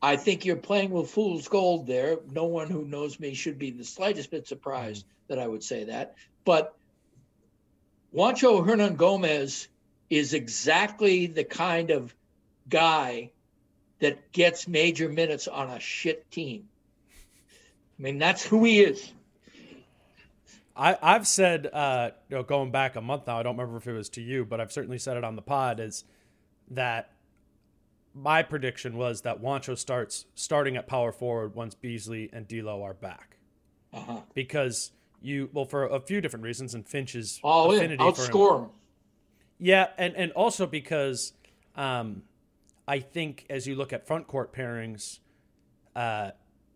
I 0.00 0.16
think 0.16 0.44
you're 0.44 0.56
playing 0.56 0.90
with 0.90 1.10
fool's 1.10 1.48
gold 1.48 1.86
there. 1.86 2.18
No 2.30 2.44
one 2.44 2.68
who 2.70 2.84
knows 2.84 3.18
me 3.18 3.34
should 3.34 3.58
be 3.58 3.72
the 3.72 3.84
slightest 3.84 4.30
bit 4.30 4.46
surprised 4.46 5.04
that 5.26 5.40
I 5.40 5.46
would 5.46 5.64
say 5.64 5.84
that. 5.84 6.14
But 6.44 6.76
Juancho 8.14 8.64
Hernangomez 8.64 9.66
is 10.08 10.34
exactly 10.34 11.26
the 11.26 11.44
kind 11.44 11.90
of 11.90 12.14
guy 12.68 13.32
that 14.00 14.32
gets 14.32 14.68
major 14.68 15.08
minutes 15.08 15.48
on 15.48 15.68
a 15.70 15.80
shit 15.80 16.30
team. 16.30 16.68
I 17.98 18.02
mean, 18.02 18.18
that's 18.18 18.44
who 18.46 18.64
he 18.64 18.80
is. 18.80 19.12
I, 20.76 20.96
I've 21.02 21.26
said, 21.26 21.66
uh, 21.72 22.10
you 22.30 22.36
know, 22.36 22.42
going 22.44 22.70
back 22.70 22.94
a 22.94 23.00
month 23.00 23.26
now, 23.26 23.38
I 23.40 23.42
don't 23.42 23.56
remember 23.56 23.78
if 23.78 23.86
it 23.88 23.92
was 23.92 24.08
to 24.10 24.22
you, 24.22 24.44
but 24.44 24.60
I've 24.60 24.70
certainly 24.70 24.98
said 24.98 25.16
it 25.16 25.24
on 25.24 25.34
the 25.34 25.42
pod, 25.42 25.80
is 25.80 26.04
that 26.70 27.10
my 28.14 28.44
prediction 28.44 28.96
was 28.96 29.22
that 29.22 29.42
Juancho 29.42 29.76
starts 29.76 30.26
starting 30.36 30.76
at 30.76 30.86
power 30.86 31.10
forward 31.10 31.56
once 31.56 31.74
Beasley 31.74 32.30
and 32.32 32.46
D'Lo 32.46 32.82
are 32.84 32.94
back, 32.94 33.38
Uh-huh. 33.92 34.20
because 34.34 34.92
you 35.20 35.50
well 35.52 35.64
for 35.64 35.86
a 35.86 35.98
few 35.98 36.20
different 36.20 36.44
reasons, 36.44 36.74
and 36.74 36.86
Finch's 36.86 37.40
All 37.42 37.72
in, 37.72 37.78
affinity 37.78 37.96
for 37.98 38.04
him. 38.04 38.12
outscore 38.14 38.62
him. 38.64 38.70
Yeah, 39.58 39.88
and 39.98 40.14
and 40.14 40.30
also 40.32 40.66
because 40.66 41.32
um, 41.74 42.22
I 42.88 43.00
think 43.00 43.44
as 43.50 43.66
you 43.66 43.76
look 43.76 43.92
at 43.92 44.06
front 44.06 44.26
court 44.26 44.52
pairings, 44.52 45.18
uh, 45.94 46.30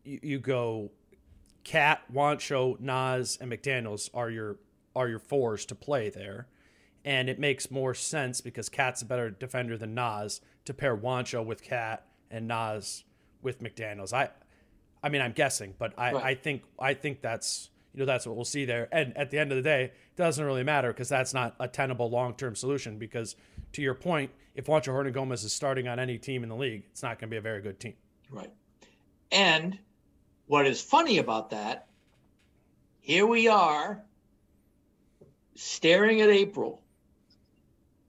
you, 0.05 0.21
you 0.23 0.39
go 0.39 0.91
Cat, 1.65 2.03
Juancho, 2.13 2.79
Naz, 2.81 3.39
and 3.41 3.51
McDaniel's 3.51 4.11
are 4.13 4.31
your 4.31 4.59
are 4.95 5.09
your 5.09 5.19
fours 5.19 5.65
to 5.67 5.75
play 5.75 6.11
there, 6.11 6.49
and 7.05 7.31
it 7.31 7.39
makes 7.39 7.71
more 7.71 7.95
sense 7.95 8.41
because 8.43 8.69
Cat's 8.69 9.01
a 9.01 9.07
better 9.07 9.31
defender 9.31 9.79
than 9.79 9.95
Naz 9.95 10.43
to 10.67 10.75
pair 10.75 10.97
Juancho 10.97 11.45
with 11.45 11.63
Cat 11.63 12.07
and 12.31 12.47
Naz 12.47 13.05
with 13.41 13.63
McDaniel's. 13.63 14.13
I, 14.13 14.31
I 15.03 15.09
mean, 15.09 15.23
I'm 15.23 15.33
guessing, 15.33 15.75
but 15.79 15.95
I, 15.97 16.13
Right. 16.13 16.25
I 16.25 16.35
think 16.35 16.65
I 16.79 16.95
think 16.95 17.23
that's 17.23 17.71
you 17.95 18.01
know 18.01 18.07
that's 18.07 18.27
what 18.27 18.37
we'll 18.37 18.45
see 18.45 18.65
there. 18.67 18.89
And 18.93 19.17
at 19.17 19.31
the 19.31 19.39
end 19.39 19.51
of 19.51 19.57
the 19.57 19.63
day, 19.63 19.85
it 19.85 20.17
doesn't 20.17 20.45
really 20.45 20.63
matter 20.63 20.89
because 20.93 21.09
that's 21.09 21.33
not 21.33 21.55
a 21.59 21.69
tenable 21.69 22.11
long 22.11 22.35
term 22.35 22.55
solution. 22.55 22.99
Because 22.99 23.35
to 23.73 23.83
your 23.83 23.95
point, 23.95 24.31
if 24.55 24.67
Juancho 24.67 24.89
Hernangomez 24.89 25.45
is 25.45 25.53
starting 25.53 25.89
on 25.89 25.99
any 25.99 26.19
team 26.19 26.43
in 26.43 26.49
the 26.49 26.57
league, 26.57 26.85
it's 26.91 27.03
not 27.03 27.19
going 27.19 27.29
to 27.29 27.35
be 27.35 27.39
a 27.39 27.43
very 27.43 27.63
good 27.63 27.81
team. 27.81 27.95
Right. 28.31 28.53
And 29.31 29.79
what 30.47 30.67
is 30.67 30.81
funny 30.83 31.19
about 31.19 31.51
that, 31.51 31.87
here 33.01 33.27
we 33.27 33.49
are 33.49 34.03
staring 35.55 36.21
at 36.21 36.29
April. 36.29 36.83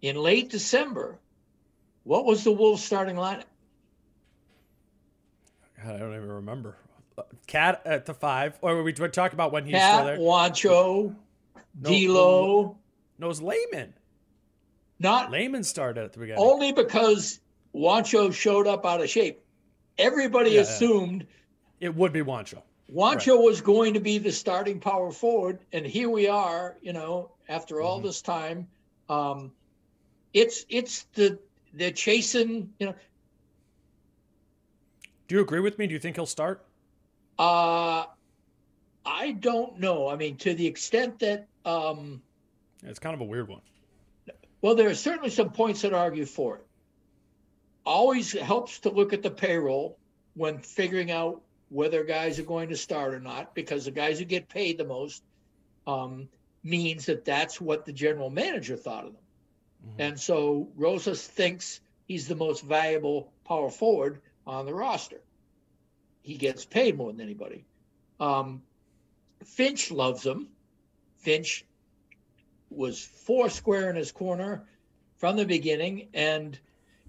In 0.01 0.17
late 0.17 0.49
December, 0.49 1.17
what 2.03 2.25
was 2.25 2.43
the 2.43 2.51
Wolves 2.51 2.83
starting 2.83 3.15
lineup? 3.15 3.43
God, 5.81 5.95
I 5.95 5.97
don't 5.97 6.15
even 6.15 6.29
remember. 6.31 6.77
Cat 7.47 7.81
at 7.85 8.05
the 8.05 8.13
five, 8.13 8.57
or 8.61 8.83
we 8.83 8.93
we 8.93 9.09
talk 9.09 9.33
about 9.33 9.51
when 9.51 9.65
he's 9.65 9.75
still 9.75 9.97
Cat, 9.97 10.05
there. 10.05 10.17
Juancho, 10.17 11.15
No, 11.79 11.89
D'Lo, 11.89 12.77
No, 13.19 13.25
it 13.25 13.27
was 13.27 13.41
Layman. 13.41 13.93
Not 15.03 15.29
Layman 15.31 15.63
started 15.63 16.03
at 16.03 16.13
the 16.13 16.19
beginning. 16.19 16.41
only 16.41 16.71
because 16.71 17.39
Juancho 17.75 18.33
showed 18.33 18.65
up 18.67 18.85
out 18.85 19.01
of 19.01 19.09
shape. 19.09 19.43
Everybody 19.97 20.51
Yeah, 20.51 20.55
yeah. 20.57 20.61
assumed 20.61 21.27
It 21.79 21.93
would 21.93 22.13
be 22.13 22.21
Juancho. 22.21 22.61
Juancho 22.91 23.43
was 23.43 23.61
going 23.61 23.93
to 23.93 23.99
be 23.99 24.17
the 24.17 24.31
starting 24.31 24.79
power 24.79 25.11
forward, 25.11 25.59
and 25.73 25.85
here 25.85 26.09
we 26.09 26.27
are. 26.27 26.77
You 26.81 26.93
know, 26.93 27.31
after 27.49 27.81
all 27.81 27.97
Mm-hmm. 27.97 28.07
this 28.07 28.21
time, 28.21 28.67
um, 29.09 29.51
it's 30.33 30.65
it's 30.69 31.03
the 31.13 31.37
they're 31.73 31.91
chasing. 31.91 32.71
You 32.79 32.87
know, 32.87 32.95
Do 35.27 35.35
you 35.35 35.41
agree 35.41 35.59
with 35.59 35.77
me? 35.79 35.87
Do 35.87 35.93
you 35.93 35.99
think 35.99 36.15
he'll 36.15 36.25
start? 36.25 36.65
uh, 37.39 38.05
I 39.05 39.31
don't 39.39 39.79
know. 39.79 40.07
I 40.07 40.15
mean, 40.15 40.37
to 40.37 40.53
the 40.53 40.65
extent 40.67 41.19
that, 41.19 41.47
um, 41.65 42.21
It's 42.83 42.99
kind 42.99 43.13
of 43.15 43.21
a 43.21 43.25
weird 43.25 43.49
one. 43.49 43.61
Well, 44.63 44.75
there 44.75 44.89
are 44.89 44.95
certainly 44.95 45.29
some 45.29 45.49
points 45.49 45.81
that 45.81 45.93
argue 45.93 46.25
for 46.25 46.55
it. 46.55 46.65
Always 47.85 48.31
helps 48.31 48.79
to 48.79 48.89
look 48.89 49.11
at 49.11 49.21
the 49.21 49.29
payroll 49.29 49.97
when 50.35 50.59
figuring 50.59 51.11
out 51.11 51.41
whether 51.67 52.05
guys 52.05 52.39
are 52.39 52.43
going 52.43 52.69
to 52.69 52.77
start 52.77 53.13
or 53.13 53.19
not, 53.19 53.53
because 53.53 53.83
the 53.83 53.91
guys 53.91 54.19
who 54.19 54.25
get 54.25 54.47
paid 54.47 54.77
the 54.77 54.85
most 54.85 55.21
um, 55.85 56.29
means 56.63 57.07
that 57.07 57.25
that's 57.25 57.59
what 57.59 57.83
the 57.83 57.91
general 57.91 58.29
manager 58.29 58.77
thought 58.77 59.05
of 59.05 59.13
them. 59.13 59.21
And 59.99 60.17
so 60.17 60.69
Rosas 60.77 61.27
thinks 61.27 61.81
he's 62.07 62.29
the 62.29 62.35
most 62.35 62.63
valuable 62.63 63.33
power 63.43 63.69
forward 63.69 64.21
on 64.47 64.65
the 64.65 64.73
roster. 64.73 65.19
He 66.21 66.37
gets 66.37 66.63
paid 66.63 66.95
more 66.95 67.11
than 67.11 67.19
anybody. 67.19 67.65
Um, 68.17 68.61
Finch 69.43 69.91
loves 69.91 70.25
him. 70.25 70.47
Finch 71.17 71.65
was 72.75 73.03
four 73.03 73.49
square 73.49 73.89
in 73.89 73.95
his 73.95 74.11
corner 74.11 74.63
from 75.17 75.35
the 75.35 75.45
beginning, 75.45 76.09
and 76.13 76.59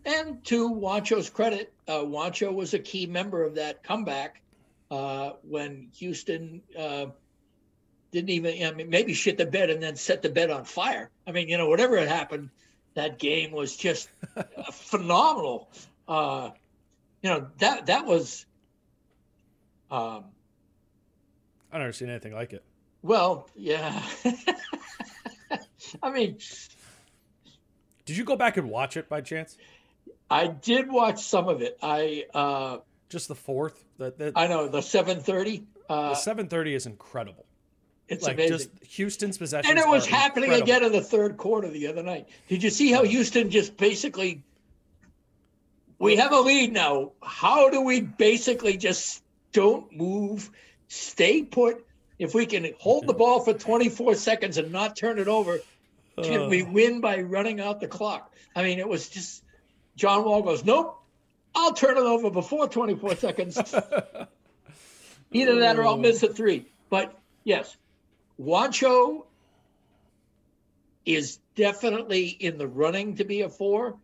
and 0.04 0.44
to 0.44 0.70
Juancho's 0.70 1.30
credit, 1.30 1.72
uh, 1.88 2.00
Juancho 2.00 2.52
was 2.52 2.74
a 2.74 2.78
key 2.78 3.06
member 3.06 3.42
of 3.42 3.54
that 3.54 3.82
comeback 3.82 4.42
uh, 4.90 5.32
when 5.42 5.88
Houston 5.94 6.62
uh, 6.78 7.06
didn't 8.12 8.30
even, 8.30 8.64
I 8.64 8.70
mean, 8.72 8.90
maybe 8.90 9.14
shit 9.14 9.38
the 9.38 9.46
bed 9.46 9.70
and 9.70 9.82
then 9.82 9.96
set 9.96 10.22
the 10.22 10.28
bed 10.28 10.50
on 10.50 10.64
fire. 10.64 11.10
I 11.26 11.32
mean, 11.32 11.48
you 11.48 11.58
know, 11.58 11.68
whatever 11.68 11.98
had 11.98 12.08
happened, 12.08 12.50
that 12.94 13.18
game 13.18 13.50
was 13.50 13.76
just 13.76 14.08
phenomenal. 14.72 15.70
Uh, 16.06 16.50
you 17.22 17.30
know, 17.30 17.48
that 17.58 17.86
that 17.86 18.06
was, 18.06 18.44
um, 19.90 20.26
I've 21.72 21.80
never 21.80 21.92
seen 21.92 22.10
anything 22.10 22.34
like 22.34 22.52
it. 22.52 22.62
well, 23.02 23.48
yeah. 23.56 24.00
I 26.03 26.11
mean, 26.11 26.39
Did 28.05 28.16
you 28.16 28.24
go 28.24 28.37
back 28.37 28.57
and 28.57 28.68
watch 28.70 28.97
it 28.97 29.09
by 29.09 29.20
chance? 29.20 29.57
I 30.30 30.47
did 30.49 30.91
watch 30.91 31.22
some 31.22 31.49
of 31.49 31.62
it. 31.62 31.78
I 31.82 32.24
uh, 32.35 32.78
Just 33.09 33.28
the 33.28 33.35
fourth. 33.35 33.85
The, 33.99 34.12
the, 34.16 34.32
I 34.35 34.47
know 34.47 34.68
the 34.68 34.78
7:30. 34.78 35.24
the 35.24 35.64
Uh, 35.93 36.14
7:30 36.14 36.74
is 36.74 36.87
incredible. 36.87 37.47
it's 38.09 38.24
like 38.24 38.35
amazing. 38.35 38.59
just 38.59 38.70
Houston's 38.97 39.39
possession. 39.39 39.70
and 39.70 39.78
it 39.78 39.87
was 39.89 40.07
happening 40.07 40.51
incredible. 40.53 40.76
again 40.76 40.85
in 40.85 40.93
the 40.93 41.03
third 41.03 41.37
quarter 41.37 41.68
the 41.68 41.87
other 41.87 42.03
night. 42.03 42.28
Did 42.49 42.62
you 42.62 42.70
see 42.70 42.91
how 42.91 43.05
Houston 43.05 43.51
just 43.51 43.76
basically? 43.76 44.43
We 45.99 46.16
have 46.16 46.32
a 46.32 46.41
lead 46.41 46.72
now. 46.72 47.12
How 47.22 47.70
do 47.70 47.80
we 47.82 48.01
basically 48.01 48.76
just 48.76 49.22
don't 49.53 49.91
move, 49.97 50.51
stay 50.89 51.43
put? 51.43 51.87
If 52.18 52.35
we 52.35 52.47
can 52.47 52.66
hold 52.78 53.07
the 53.07 53.12
ball 53.14 53.41
for 53.41 53.55
24 53.55 54.14
seconds 54.16 54.59
and 54.59 54.70
not 54.72 54.97
turn 54.97 55.18
it 55.18 55.28
over, 55.28 55.61
can 56.22 56.48
we 56.48 56.62
win 56.62 57.00
by 57.00 57.20
running 57.20 57.60
out 57.60 57.80
the 57.80 57.88
clock? 57.88 58.32
I 58.54 58.62
mean, 58.62 58.78
it 58.78 58.88
was 58.88 59.08
just 59.08 59.42
John 59.96 60.24
Wall 60.24 60.42
goes, 60.42 60.64
nope, 60.64 61.00
I'll 61.54 61.72
turn 61.72 61.96
it 61.96 62.02
over 62.02 62.30
before 62.30 62.68
24 62.68 63.16
seconds. 63.16 63.56
Either 65.32 65.60
that 65.60 65.78
or 65.78 65.84
I'll 65.84 65.96
miss 65.96 66.22
a 66.22 66.32
three. 66.32 66.66
But 66.90 67.18
yes, 67.42 67.76
Juancho 68.40 69.26
is 71.04 71.38
definitely 71.54 72.28
in 72.28 72.58
the 72.58 72.66
running 72.66 73.16
to 73.16 73.24
be 73.24 73.42
a 73.42 73.48
four. 73.48 73.96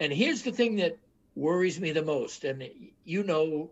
And 0.00 0.12
here's 0.12 0.42
the 0.42 0.52
thing 0.52 0.76
that 0.76 0.98
worries 1.34 1.80
me 1.80 1.92
the 1.92 2.02
most. 2.02 2.44
And 2.44 2.68
you 3.04 3.24
know, 3.24 3.70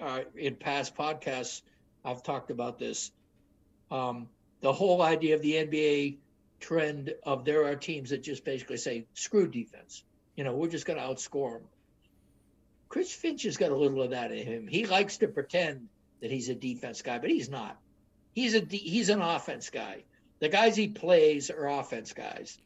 uh, 0.00 0.20
in 0.36 0.56
past 0.56 0.96
podcasts, 0.96 1.62
I've 2.04 2.22
talked 2.22 2.50
about 2.50 2.78
this. 2.78 3.10
Um, 3.90 4.28
the 4.60 4.72
whole 4.72 5.02
idea 5.02 5.34
of 5.36 5.42
the 5.42 5.52
NBA 5.52 6.16
trend 6.64 7.14
of 7.24 7.44
there 7.44 7.64
are 7.66 7.76
teams 7.76 8.10
that 8.10 8.22
just 8.22 8.44
basically 8.44 8.76
say, 8.78 9.06
screw 9.14 9.46
defense. 9.48 10.02
You 10.36 10.44
know, 10.44 10.54
we're 10.54 10.68
just 10.68 10.86
going 10.86 10.98
to 10.98 11.04
outscore 11.04 11.52
them. 11.58 11.68
Chris 12.88 13.12
Finch 13.12 13.42
has 13.42 13.56
got 13.56 13.70
a 13.70 13.76
little 13.76 14.02
of 14.02 14.10
that 14.10 14.32
in 14.32 14.46
him. 14.46 14.66
He 14.66 14.86
likes 14.86 15.18
to 15.18 15.28
pretend 15.28 15.88
that 16.20 16.30
he's 16.30 16.48
a 16.48 16.54
defense 16.54 17.02
guy, 17.02 17.18
but 17.18 17.30
he's 17.30 17.48
not. 17.48 17.76
He's 18.34 18.54
a 18.54 18.60
he's 18.60 19.08
an 19.10 19.20
offense 19.20 19.70
guy. 19.70 20.04
The 20.40 20.48
guys 20.48 20.76
he 20.76 20.88
plays 20.88 21.50
are 21.50 21.68
offense 21.68 22.12
guys. 22.12 22.58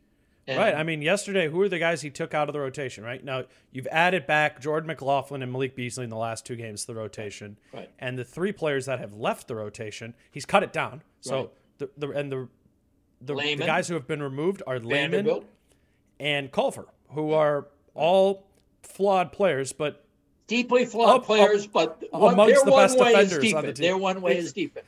And- 0.47 0.59
Right. 0.59 0.75
I 0.75 0.83
mean, 0.83 1.03
yesterday, 1.03 1.49
who 1.49 1.61
are 1.61 1.69
the 1.69 1.79
guys 1.79 2.01
he 2.01 2.09
took 2.11 2.33
out 2.35 2.49
of 2.49 2.55
the 2.55 2.61
rotation? 2.61 3.05
Right 3.05 3.23
now, 3.23 3.45
you've 3.71 3.87
added 3.89 4.27
back 4.27 4.61
Jordan 4.61 4.87
McLaughlin 4.87 5.43
and 5.43 5.53
Malik 5.53 5.77
Beasley 5.77 6.05
in 6.05 6.11
the 6.11 6.17
last 6.17 6.47
two 6.47 6.57
games 6.57 6.83
to 6.83 6.87
the 6.89 6.95
rotation, 6.95 7.59
Right. 7.73 7.91
and 7.99 8.19
the 8.19 8.25
three 8.25 8.53
players 8.53 8.87
that 8.87 8.99
have 8.99 9.13
left 9.15 9.47
the 9.49 9.55
rotation, 9.57 10.15
he's 10.31 10.47
cut 10.47 10.63
it 10.63 10.73
down. 10.73 11.03
So 11.21 11.37
Right. 11.37 11.51
the, 11.79 11.91
the 11.99 12.09
and 12.13 12.33
the 12.33 12.49
the, 13.21 13.35
the 13.35 13.57
guys 13.57 13.89
who 13.89 13.95
have 13.95 14.07
been 14.07 14.23
removed 14.23 14.63
are 14.67 14.79
Layman 14.79 15.43
and 16.21 16.51
Culver, 16.51 16.87
who 17.11 17.33
are 17.33 17.67
all 17.95 18.47
flawed 18.83 19.33
players, 19.33 19.73
but 19.73 20.05
deeply 20.47 20.87
flawed 20.87 21.21
Up- 21.21 21.25
players, 21.25 21.67
up 21.67 21.73
but 21.73 22.03
one, 22.13 22.35
amongst 22.35 22.65
the 22.65 22.71
best 22.71 22.99
defenders 22.99 23.55
on 23.55 23.67
the 23.67 23.73
team. 23.73 23.83
Their 23.83 23.97
one 23.97 24.21
way 24.21 24.39
is 24.39 24.53
defense. 24.53 24.87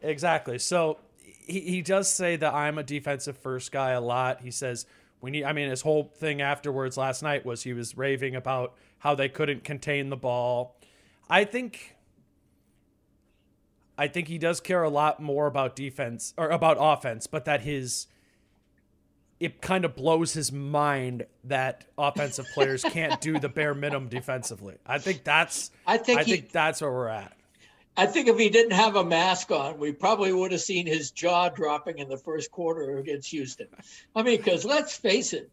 Exactly. 0.00 0.58
So 0.58 0.98
he, 1.24 1.60
he 1.60 1.82
does 1.82 2.08
say 2.10 2.36
that 2.36 2.52
I'm 2.52 2.78
a 2.78 2.82
defensive 2.82 3.36
first 3.38 3.70
guy 3.72 3.90
a 3.90 4.00
lot. 4.00 4.40
He 4.40 4.50
says 4.50 4.86
we 5.20 5.30
need 5.30 5.44
I 5.44 5.52
mean 5.52 5.70
his 5.70 5.82
whole 5.82 6.04
thing 6.16 6.42
afterwards 6.42 6.96
last 6.96 7.22
night 7.22 7.46
was 7.46 7.62
he 7.62 7.72
was 7.72 7.96
raving 7.96 8.34
about 8.34 8.74
how 8.98 9.14
they 9.14 9.28
couldn't 9.28 9.64
contain 9.64 10.10
the 10.10 10.16
ball. 10.16 10.76
I 11.30 11.44
think 11.44 11.91
I 14.02 14.08
think 14.08 14.26
he 14.26 14.36
does 14.36 14.58
care 14.58 14.82
a 14.82 14.90
lot 14.90 15.20
more 15.20 15.46
about 15.46 15.76
defense 15.76 16.34
or 16.36 16.48
about 16.48 16.76
offense, 16.80 17.28
but 17.28 17.44
that 17.44 17.60
his 17.60 18.08
it 19.38 19.60
kind 19.60 19.84
of 19.84 19.94
blows 19.94 20.32
his 20.32 20.50
mind 20.50 21.24
that 21.44 21.84
offensive 21.96 22.46
players 22.54 22.82
can't 22.82 23.20
do 23.20 23.38
the 23.38 23.48
bare 23.48 23.74
minimum 23.74 24.08
defensively. 24.08 24.74
I 24.84 24.98
think 24.98 25.22
that's 25.22 25.70
I 25.86 25.98
think 25.98 26.18
I 26.18 26.24
he- 26.24 26.32
think 26.32 26.50
that's 26.50 26.80
where 26.80 26.90
we're 26.90 27.06
at. 27.06 27.32
I 27.96 28.06
think 28.06 28.26
if 28.26 28.38
he 28.38 28.48
didn't 28.48 28.72
have 28.72 28.96
a 28.96 29.04
mask 29.04 29.52
on, 29.52 29.78
we 29.78 29.92
probably 29.92 30.32
would 30.32 30.50
have 30.50 30.62
seen 30.62 30.84
his 30.84 31.12
jaw 31.12 31.48
dropping 31.50 31.98
in 31.98 32.08
the 32.08 32.16
first 32.16 32.50
quarter 32.50 32.98
against 32.98 33.30
Houston. 33.30 33.68
I 34.16 34.24
mean, 34.24 34.38
because 34.38 34.64
let's 34.64 34.96
face 34.96 35.32
it. 35.32 35.48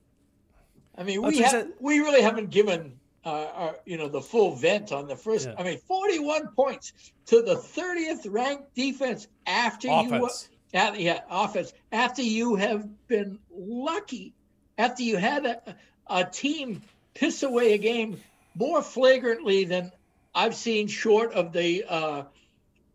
I 0.97 1.03
mean, 1.03 1.21
we 1.21 1.37
have, 1.37 1.67
we 1.79 1.99
really 1.99 2.23
haven't 2.23 2.49
given 2.49 2.98
uh, 3.25 3.47
our, 3.53 3.75
you 3.85 3.97
know 3.97 4.07
the 4.07 4.21
full 4.21 4.55
vent 4.55 4.91
on 4.91 5.07
the 5.07 5.15
first. 5.15 5.47
Yeah. 5.47 5.55
I 5.57 5.63
mean, 5.63 5.77
forty-one 5.79 6.49
points 6.55 6.93
to 7.27 7.41
the 7.41 7.55
thirtieth 7.55 8.25
ranked 8.25 8.75
defense 8.75 9.27
after 9.45 9.89
Offense. 9.89 10.49
you. 10.51 10.79
After, 10.79 11.01
yeah, 11.01 11.21
offense. 11.29 11.73
After 11.91 12.21
you 12.21 12.55
have 12.55 12.87
been 13.07 13.39
lucky, 13.51 14.33
after 14.77 15.01
you 15.01 15.17
had 15.17 15.45
a, 15.45 15.75
a 16.07 16.23
team 16.23 16.81
piss 17.15 17.41
away 17.43 17.73
a 17.73 17.77
game 17.77 18.21
more 18.55 18.81
flagrantly 18.83 19.65
than 19.65 19.91
I've 20.33 20.55
seen, 20.55 20.87
short 20.87 21.33
of 21.33 21.51
the 21.51 21.85
uh, 21.87 22.23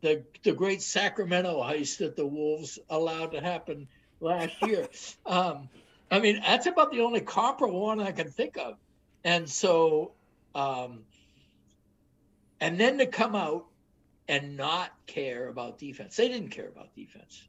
the 0.00 0.22
the 0.42 0.52
great 0.52 0.82
Sacramento 0.82 1.62
heist 1.62 1.98
that 1.98 2.16
the 2.16 2.26
Wolves 2.26 2.78
allowed 2.88 3.32
to 3.32 3.40
happen 3.40 3.88
last 4.20 4.54
year. 4.62 4.88
um, 5.26 5.68
I 6.10 6.20
mean, 6.20 6.40
that's 6.40 6.66
about 6.66 6.92
the 6.92 7.00
only 7.00 7.20
comparable 7.20 7.80
one 7.80 8.00
I 8.00 8.12
can 8.12 8.30
think 8.30 8.56
of. 8.56 8.76
And 9.24 9.48
so, 9.48 10.12
um, 10.54 11.00
and 12.60 12.78
then 12.78 12.98
to 12.98 13.06
come 13.06 13.34
out 13.34 13.66
and 14.28 14.56
not 14.56 14.92
care 15.06 15.48
about 15.48 15.78
defense. 15.78 16.16
They 16.16 16.28
didn't 16.28 16.48
care 16.50 16.68
about 16.68 16.94
defense. 16.94 17.46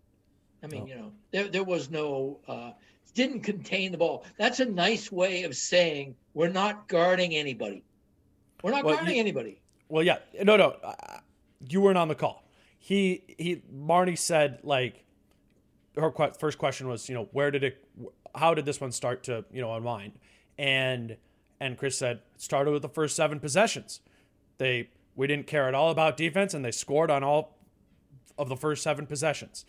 I 0.64 0.68
mean, 0.68 0.82
No. 0.84 0.88
you 0.88 0.96
know, 0.96 1.12
there 1.32 1.48
there 1.48 1.64
was 1.64 1.90
no 1.90 2.40
uh, 2.48 2.72
didn't 3.14 3.42
contain 3.42 3.92
the 3.92 3.98
ball. 3.98 4.26
That's 4.38 4.60
a 4.60 4.66
nice 4.66 5.12
way 5.12 5.44
of 5.44 5.56
saying 5.56 6.16
we're 6.34 6.50
not 6.50 6.88
guarding 6.88 7.36
anybody. 7.36 7.84
We're 8.64 8.72
not 8.72 8.84
Well, 8.84 8.96
guarding 8.96 9.16
you- 9.16 9.22
anybody. 9.22 9.62
Well, 9.88 10.04
yeah, 10.04 10.18
no, 10.44 10.58
no, 10.58 10.70
uh, 10.84 11.20
you 11.70 11.80
weren't 11.82 11.98
on 11.98 12.08
the 12.08 12.16
call. 12.16 12.44
He 12.80 13.24
he, 13.38 13.62
Marnie 13.74 14.18
said 14.18 14.60
like 14.64 15.04
her 15.96 16.12
first 16.40 16.58
question 16.58 16.88
was, 16.88 17.08
you 17.08 17.16
know, 17.16 17.30
where 17.32 17.52
did 17.52 17.64
it, 17.64 17.86
how 18.34 18.54
did 18.54 18.66
this 18.66 18.82
one 18.82 18.92
start 18.92 19.24
to, 19.26 19.46
you 19.52 19.62
know, 19.62 19.74
unwind? 19.76 20.14
And 20.58 21.16
and 21.60 21.78
Chris 21.78 21.98
said 21.98 22.18
it 22.36 22.42
started 22.42 22.72
with 22.72 22.82
the 22.82 22.90
first 22.90 23.16
seven 23.16 23.40
possessions. 23.40 24.02
They 24.58 24.90
we 25.16 25.28
didn't 25.28 25.48
care 25.48 25.68
at 25.68 25.74
all 25.74 25.92
about 25.92 26.18
defense, 26.18 26.54
and 26.54 26.64
they 26.64 26.72
scored 26.72 27.10
on 27.10 27.24
all 27.24 27.58
of 28.38 28.50
the 28.50 28.58
first 28.58 28.84
seven 28.84 29.06
possessions. 29.06 29.66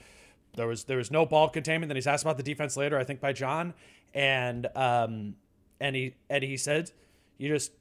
There 0.57 0.67
was 0.67 0.85
there 0.85 0.99
was 0.99 1.11
no 1.11 1.27
ball 1.27 1.49
containment. 1.49 1.89
Then 1.89 1.97
he's 1.97 2.07
asked 2.07 2.25
about 2.25 2.37
the 2.37 2.43
defense 2.43 2.77
later, 2.77 2.99
I 2.99 3.05
think 3.05 3.21
by 3.21 3.33
John, 3.33 3.75
and 4.15 4.67
um, 4.75 5.37
and 5.81 5.95
he 5.95 6.15
and 6.29 6.43
he 6.43 6.57
said, 6.57 6.91
You 7.39 7.49
just 7.49 7.73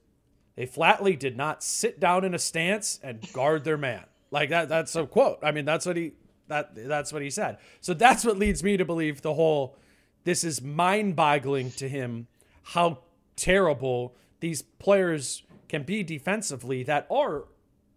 they 0.56 0.66
flatly 0.66 1.16
did 1.16 1.36
not 1.36 1.64
sit 1.64 2.00
down 2.00 2.24
in 2.24 2.34
a 2.34 2.40
stance 2.40 3.00
and 3.02 3.22
guard 3.34 3.64
their 3.64 3.78
man. 3.78 4.04
Like 4.32 4.50
that 4.50 4.70
that's 4.70 4.96
a 4.96 5.06
quote. 5.06 5.40
I 5.42 5.52
mean, 5.52 5.66
that's 5.66 5.86
what 5.86 5.98
he 5.98 6.14
that 6.48 6.72
that's 6.76 7.12
what 7.12 7.22
he 7.22 7.30
said. 7.30 7.58
So 7.82 7.94
that's 7.94 8.24
what 8.26 8.38
leads 8.38 8.64
me 8.64 8.78
to 8.78 8.86
believe 8.86 9.22
the 9.22 9.34
whole 9.34 9.78
this 10.24 10.44
is 10.44 10.62
mind-boggling 10.62 11.72
to 11.72 11.88
him 11.88 12.28
how 12.64 12.98
terrible 13.36 14.16
these 14.40 14.62
players 14.62 15.44
can 15.68 15.84
be 15.84 16.04
defensively 16.04 16.84
that 16.84 17.08
are 17.10 17.46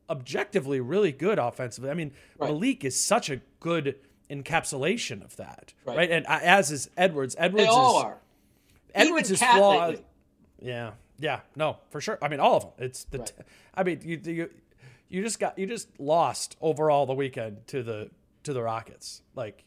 objectively 0.09 0.81
really 0.81 1.13
good 1.13 1.39
offensively. 1.39 1.91
I 1.91 1.95
mean, 1.95 2.13
right. 2.39 2.51
Malik 2.51 2.85
is 2.85 2.99
such 2.99 3.29
a 3.29 3.41
good 3.61 3.97
encapsulation 4.31 5.23
of 5.25 5.37
that, 5.37 5.75
right? 5.85 5.99
right? 5.99 6.11
And 6.11 6.27
uh, 6.27 6.41
as 6.43 6.71
is 6.71 6.91
Edwards. 6.97 7.37
Edwards 7.39 7.65
they 7.65 7.69
all 7.69 7.99
is, 7.99 8.05
are. 8.05 8.19
Edwards 8.95 9.31
is 9.31 9.43
flawed. 9.43 10.03
Yeah, 10.61 10.93
yeah, 11.19 11.41
no, 11.57 11.79
for 11.91 12.01
sure. 12.01 12.19
I 12.23 12.29
mean, 12.29 12.41
all 12.41 12.57
of 12.57 12.63
them. 12.63 12.73
It's 12.79 13.05
the. 13.05 13.19
Right. 13.19 13.27
T- 13.27 13.45
I 13.75 13.83
mean, 13.85 14.01
you 14.03 14.21
you 14.25 14.51
you 15.09 15.23
just 15.23 15.39
got 15.39 15.59
you 15.59 15.67
just 15.67 15.89
lost 16.01 16.57
overall 16.61 17.07
the 17.07 17.15
weekend 17.15 17.67
to 17.69 17.83
the 17.83 18.11
to 18.45 18.53
the 18.53 18.63
Rockets. 18.63 19.23
Like 19.35 19.65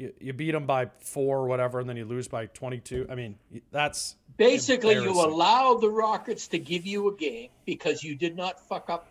you, 0.00 0.14
you 0.18 0.32
beat 0.32 0.52
them 0.52 0.64
by 0.64 0.86
four 1.00 1.38
or 1.38 1.46
whatever, 1.46 1.78
and 1.78 1.88
then 1.88 1.96
you 1.96 2.06
lose 2.06 2.26
by 2.26 2.46
twenty 2.46 2.78
two. 2.78 3.06
I 3.10 3.14
mean, 3.14 3.36
that's 3.70 4.16
basically 4.38 4.94
you 4.94 5.12
allow 5.12 5.74
the 5.74 5.90
Rockets 5.90 6.48
to 6.48 6.58
give 6.58 6.86
you 6.86 7.08
a 7.08 7.14
game 7.14 7.50
because 7.66 8.02
you 8.02 8.14
did 8.14 8.34
not 8.34 8.66
fuck 8.66 8.88
up 8.88 9.06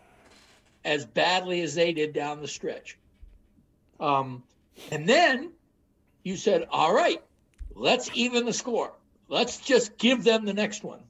as 0.84 1.06
badly 1.06 1.60
as 1.60 1.74
they 1.76 1.92
did 1.92 2.12
down 2.12 2.40
the 2.40 2.48
stretch. 2.48 2.98
Um, 4.00 4.42
and 4.90 5.08
then 5.08 5.52
you 6.24 6.36
said, 6.36 6.66
all 6.70 6.92
right, 6.92 7.22
let's 7.74 8.10
even 8.14 8.44
the 8.44 8.52
score. 8.52 8.92
Let's 9.28 9.58
just 9.58 9.96
give 9.96 10.24
them 10.24 10.44
the 10.44 10.54
next 10.54 10.82
one. 10.82 11.00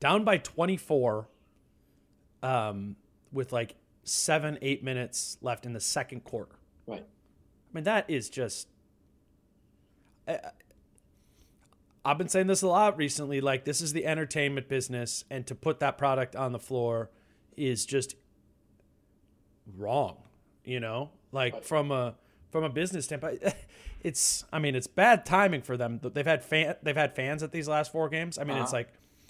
Down 0.00 0.24
by 0.24 0.38
24 0.38 1.28
um, 2.42 2.96
with 3.32 3.52
like 3.52 3.76
seven, 4.02 4.58
eight 4.62 4.82
minutes 4.82 5.38
left 5.42 5.64
in 5.64 5.74
the 5.74 5.80
second 5.80 6.24
quarter. 6.24 6.56
Right. 6.86 7.04
I 7.72 7.76
mean, 7.76 7.84
that 7.84 8.08
is 8.08 8.28
just. 8.28 8.68
I, 10.28 10.38
I've 12.04 12.18
been 12.18 12.28
saying 12.28 12.48
this 12.48 12.62
a 12.62 12.68
lot 12.68 12.96
recently. 12.96 13.40
Like, 13.40 13.64
this 13.64 13.80
is 13.80 13.92
the 13.92 14.06
entertainment 14.06 14.68
business, 14.68 15.24
and 15.30 15.46
to 15.46 15.54
put 15.54 15.80
that 15.80 15.96
product 15.96 16.34
on 16.34 16.52
the 16.52 16.58
floor 16.58 17.10
is 17.56 17.86
just 17.86 18.16
wrong. 19.76 20.16
You 20.64 20.80
know, 20.80 21.10
like 21.32 21.64
from 21.64 21.90
a 21.90 22.14
from 22.50 22.64
a 22.64 22.68
business 22.68 23.06
standpoint, 23.06 23.42
it's 24.02 24.44
I 24.52 24.58
mean 24.58 24.74
it's 24.76 24.86
bad 24.86 25.24
timing 25.24 25.62
for 25.62 25.76
them. 25.76 26.00
They've 26.02 26.26
had 26.26 26.44
fan 26.44 26.76
they've 26.82 26.96
had 26.96 27.16
fans 27.16 27.42
at 27.42 27.52
these 27.52 27.68
last 27.68 27.90
four 27.90 28.08
games. 28.08 28.38
I 28.38 28.44
mean 28.44 28.52
uh-huh. 28.52 28.64
it's 28.64 28.72
like 28.72 28.88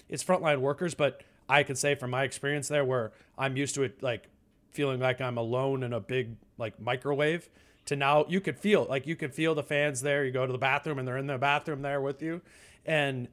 it's 0.09 0.23
frontline 0.23 0.59
workers, 0.59 0.93
but 0.93 1.23
I 1.49 1.63
can 1.63 1.75
say 1.75 1.95
from 1.95 2.11
my 2.11 2.23
experience 2.23 2.67
there, 2.67 2.85
where 2.85 3.11
I'm 3.37 3.57
used 3.57 3.75
to 3.75 3.83
it, 3.83 4.03
like 4.03 4.29
feeling 4.71 4.99
like 4.99 5.21
I'm 5.21 5.37
alone 5.37 5.83
in 5.83 5.93
a 5.93 5.99
big 5.99 6.35
like 6.57 6.79
microwave. 6.79 7.49
To 7.87 7.95
now, 7.95 8.25
you 8.29 8.39
could 8.39 8.57
feel 8.57 8.85
like 8.89 9.05
you 9.05 9.15
could 9.15 9.33
feel 9.33 9.55
the 9.55 9.63
fans 9.63 10.01
there. 10.01 10.23
You 10.23 10.31
go 10.31 10.45
to 10.45 10.51
the 10.51 10.57
bathroom 10.57 10.99
and 10.99 11.07
they're 11.07 11.17
in 11.17 11.27
the 11.27 11.37
bathroom 11.37 11.81
there 11.81 11.99
with 11.99 12.21
you, 12.21 12.41
and 12.85 13.27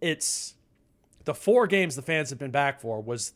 it's 0.00 0.54
the 1.24 1.34
four 1.34 1.66
games 1.66 1.94
the 1.94 2.02
fans 2.02 2.30
have 2.30 2.38
been 2.38 2.50
back 2.50 2.80
for 2.80 3.00
was 3.00 3.34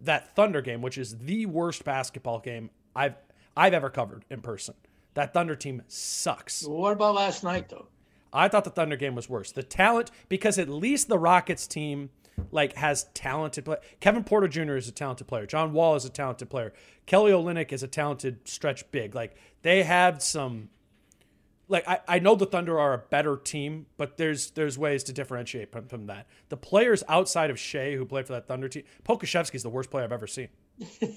that 0.00 0.34
Thunder 0.34 0.62
game, 0.62 0.82
which 0.82 0.96
is 0.98 1.18
the 1.18 1.46
worst 1.46 1.84
basketball 1.84 2.38
game 2.38 2.70
I've 2.94 3.16
I've 3.56 3.74
ever 3.74 3.90
covered 3.90 4.24
in 4.30 4.40
person. 4.40 4.74
That 5.14 5.32
Thunder 5.32 5.54
team 5.54 5.82
sucks. 5.86 6.66
What 6.66 6.92
about 6.92 7.14
last 7.14 7.44
night 7.44 7.68
though? 7.68 7.88
I 8.32 8.48
thought 8.48 8.64
the 8.64 8.70
Thunder 8.70 8.96
game 8.96 9.14
was 9.14 9.28
worse. 9.28 9.52
The 9.52 9.62
talent, 9.62 10.10
because 10.28 10.58
at 10.58 10.68
least 10.68 11.08
the 11.08 11.18
Rockets 11.18 11.66
team 11.68 12.10
like 12.50 12.74
has 12.74 13.04
talented 13.14 13.64
play. 13.64 13.76
Kevin 14.00 14.24
Porter 14.24 14.48
Jr. 14.48 14.76
is 14.76 14.88
a 14.88 14.92
talented 14.92 15.26
player. 15.26 15.46
John 15.46 15.72
Wall 15.72 15.96
is 15.96 16.04
a 16.04 16.10
talented 16.10 16.50
player. 16.50 16.72
Kelly 17.06 17.32
Olynyk 17.32 17.72
is 17.72 17.82
a 17.82 17.88
talented 17.88 18.46
stretch 18.48 18.90
big. 18.90 19.14
Like 19.14 19.36
they 19.62 19.82
have 19.82 20.22
some. 20.22 20.70
Like 21.66 21.88
I, 21.88 22.00
I 22.06 22.18
know 22.18 22.34
the 22.34 22.44
Thunder 22.44 22.78
are 22.78 22.92
a 22.92 22.98
better 22.98 23.38
team, 23.38 23.86
but 23.96 24.18
there's 24.18 24.50
there's 24.50 24.76
ways 24.76 25.02
to 25.04 25.12
differentiate 25.12 25.72
from, 25.72 25.88
from 25.88 26.06
that. 26.06 26.26
The 26.50 26.58
players 26.58 27.02
outside 27.08 27.50
of 27.50 27.58
Shai 27.58 27.94
who 27.94 28.04
played 28.04 28.26
for 28.26 28.34
that 28.34 28.46
Thunder 28.46 28.68
team, 28.68 28.84
Pokusevski 29.04 29.54
is 29.54 29.62
the 29.62 29.70
worst 29.70 29.90
player 29.90 30.04
I've 30.04 30.12
ever 30.12 30.26
seen. 30.26 30.48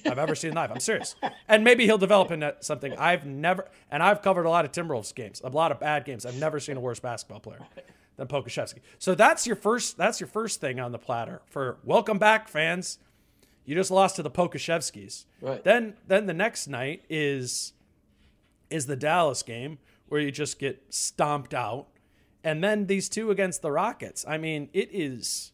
I've 0.06 0.20
ever 0.20 0.36
seen 0.36 0.54
live. 0.54 0.72
I'm 0.72 0.80
serious. 0.80 1.16
And 1.48 1.64
maybe 1.64 1.86
he'll 1.86 1.98
develop 1.98 2.32
into 2.32 2.56
something 2.62 2.96
I've 2.98 3.26
never. 3.26 3.68
And 3.92 4.02
I've 4.02 4.22
covered 4.22 4.46
a 4.46 4.50
lot 4.50 4.64
of 4.64 4.72
Timberwolves 4.72 5.14
games, 5.14 5.42
a 5.44 5.50
lot 5.50 5.72
of 5.72 5.80
bad 5.80 6.06
games. 6.06 6.26
I've 6.26 6.38
never 6.38 6.60
seen 6.60 6.78
a 6.78 6.80
worse 6.80 7.00
basketball 7.00 7.40
player 7.40 7.60
than 8.18 8.28
Pokusevski. 8.28 8.80
So 9.00 9.16
that's 9.16 9.48
your 9.48 9.56
first. 9.56 9.98
That's 9.98 10.20
your 10.20 10.28
first 10.28 10.60
thing 10.60 10.80
on 10.80 10.92
the 10.92 11.00
platter 11.00 11.42
for 11.48 11.78
welcome 11.84 12.20
back, 12.20 12.48
fans. 12.48 13.00
You 13.66 13.76
just 13.76 13.92
lost 13.92 14.16
to 14.18 14.24
the 14.24 14.32
Pokusevskis. 14.32 15.26
Right. 15.42 15.64
Then, 15.64 15.96
then 16.08 16.26
the 16.26 16.34
next 16.34 16.68
night 16.68 17.04
is 17.10 17.74
is 18.70 18.86
the 18.86 18.96
Dallas 18.96 19.44
game 19.44 19.80
where 20.08 20.20
you 20.22 20.32
just 20.32 20.60
get 20.60 20.84
stomped 20.90 21.54
out, 21.54 21.88
and 22.44 22.64
then 22.64 22.88
these 22.88 23.10
two 23.10 23.32
against 23.32 23.62
the 23.62 23.72
Rockets. 23.72 24.26
I 24.28 24.38
mean, 24.38 24.70
it 24.74 24.90
is 24.92 25.52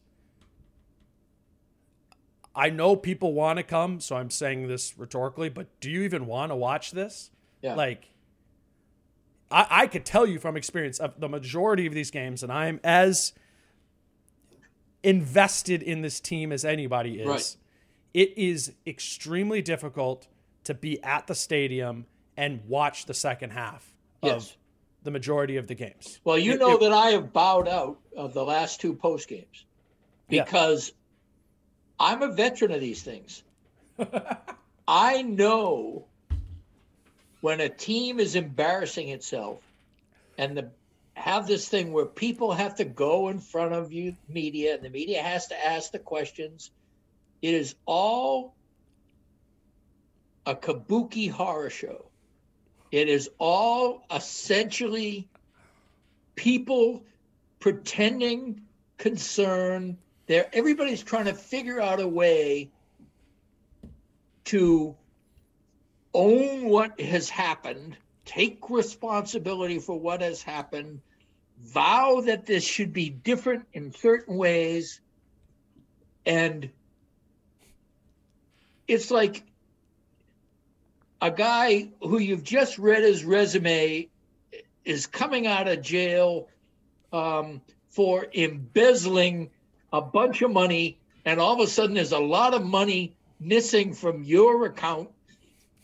I 2.56 2.70
know 2.70 2.96
people 2.96 3.34
want 3.34 3.58
to 3.58 3.64
come, 3.64 4.00
so 4.00 4.16
I'm 4.16 4.30
saying 4.30 4.68
this 4.68 4.98
rhetorically, 4.98 5.50
but 5.50 5.68
do 5.80 5.90
you 5.90 6.04
even 6.04 6.28
want 6.28 6.52
to 6.52 6.56
watch 6.56 6.92
this? 6.92 7.32
Yeah. 7.62 7.76
Like, 7.76 8.10
I, 9.54 9.68
I 9.70 9.88
could 9.88 10.06
tell 10.06 10.26
you 10.26 10.40
from 10.40 10.58
experience 10.58 11.00
of 11.00 11.20
the 11.20 11.30
majority 11.30 11.86
of 11.86 11.94
these 11.94 12.12
games, 12.12 12.44
and 12.44 12.52
I'm 12.52 12.80
as 12.84 13.34
invested 15.04 15.84
in 15.84 16.02
this 16.02 16.20
team 16.20 16.52
as 16.52 16.66
anybody 16.66 17.20
is. 17.20 17.28
Right. 17.28 17.58
It 18.14 18.38
is 18.38 18.74
extremely 18.86 19.62
difficult 19.62 20.28
to 20.66 20.74
be 20.74 21.02
at 21.04 21.28
the 21.28 21.36
stadium 21.36 22.06
and 22.38 22.62
watch 22.68 23.06
the 23.06 23.14
second 23.14 23.52
half 23.52 23.94
yes. 24.22 24.34
of 24.34 24.58
the 25.04 25.12
majority 25.12 25.58
of 25.58 25.68
the 25.68 25.76
games. 25.76 26.20
Well, 26.24 26.38
you 26.38 26.54
it, 26.54 26.60
know 26.60 26.76
it, 26.76 26.80
that 26.82 26.92
I 26.92 27.12
have 27.12 27.34
bowed 27.34 27.68
out 27.68 28.00
of 28.16 28.34
the 28.34 28.44
last 28.44 28.82
two 28.82 28.94
post 28.94 29.28
games 29.28 29.66
because 30.30 30.90
yeah 30.90 30.96
I'm 32.00 32.22
a 32.22 32.32
veteran 32.32 32.72
of 32.72 32.82
these 32.82 33.02
things. 33.02 33.44
I 34.88 35.22
know 35.22 36.06
when 37.44 37.60
a 37.60 37.68
team 37.68 38.22
is 38.22 38.36
embarrassing 38.36 39.10
itself 39.10 39.62
and 40.38 40.56
the 40.56 40.72
have 41.14 41.46
this 41.46 41.68
thing 41.68 41.92
where 41.92 42.06
people 42.06 42.54
have 42.54 42.74
to 42.74 42.86
go 42.86 43.28
in 43.28 43.38
front 43.38 43.74
of 43.74 43.92
you 43.92 44.16
media 44.30 44.74
and 44.74 44.82
the 44.82 44.90
media 44.90 45.22
has 45.22 45.48
to 45.48 45.68
ask 45.68 45.92
the 45.92 46.00
questions 46.00 46.72
it 47.42 47.54
is 47.54 47.76
all 47.86 48.56
a 50.46 50.56
kabuki 50.56 51.30
horror 51.30 51.70
show. 51.70 52.06
It 52.94 53.10
is 53.10 53.30
all 53.40 54.06
essentially 54.10 55.28
people 56.36 57.04
pretending 57.60 58.62
concern. 58.98 59.98
There, 60.28 60.50
everybody's 60.54 61.04
trying 61.04 61.26
to 61.26 61.34
figure 61.34 61.82
out 61.82 62.00
a 62.00 62.08
way 62.08 62.72
to 64.46 64.96
own 66.14 66.66
what 66.66 67.00
has 67.00 67.30
happened, 67.30 67.98
take 68.26 68.70
responsibility 68.70 69.80
for 69.80 70.00
what 70.00 70.22
has 70.22 70.42
happened, 70.42 71.02
vow 71.60 72.22
that 72.26 72.46
this 72.46 72.64
should 72.64 72.94
be 72.94 73.10
different 73.10 73.66
in 73.74 73.92
certain 73.94 74.38
ways. 74.38 75.02
And 76.26 76.70
it's 78.88 79.12
like 79.12 79.44
a 81.22 81.32
guy 81.32 81.90
who 82.02 82.20
you've 82.20 82.44
just 82.44 82.78
read 82.78 83.04
his 83.04 83.24
resume 83.24 84.10
is 84.86 85.08
coming 85.08 85.48
out 85.48 85.68
of 85.68 85.82
jail 85.82 86.50
um, 87.12 87.62
for 87.90 88.28
embezzling 88.34 89.50
a 89.94 90.02
bunch 90.02 90.42
of 90.42 90.52
money, 90.52 90.98
and 91.26 91.40
all 91.40 91.54
of 91.54 91.60
a 91.60 91.68
sudden 91.68 91.96
there's 91.96 92.12
a 92.12 92.20
lot 92.20 92.54
of 92.54 92.64
money 92.64 93.16
missing 93.40 93.94
from 93.94 94.24
your 94.24 94.66
account 94.66 95.10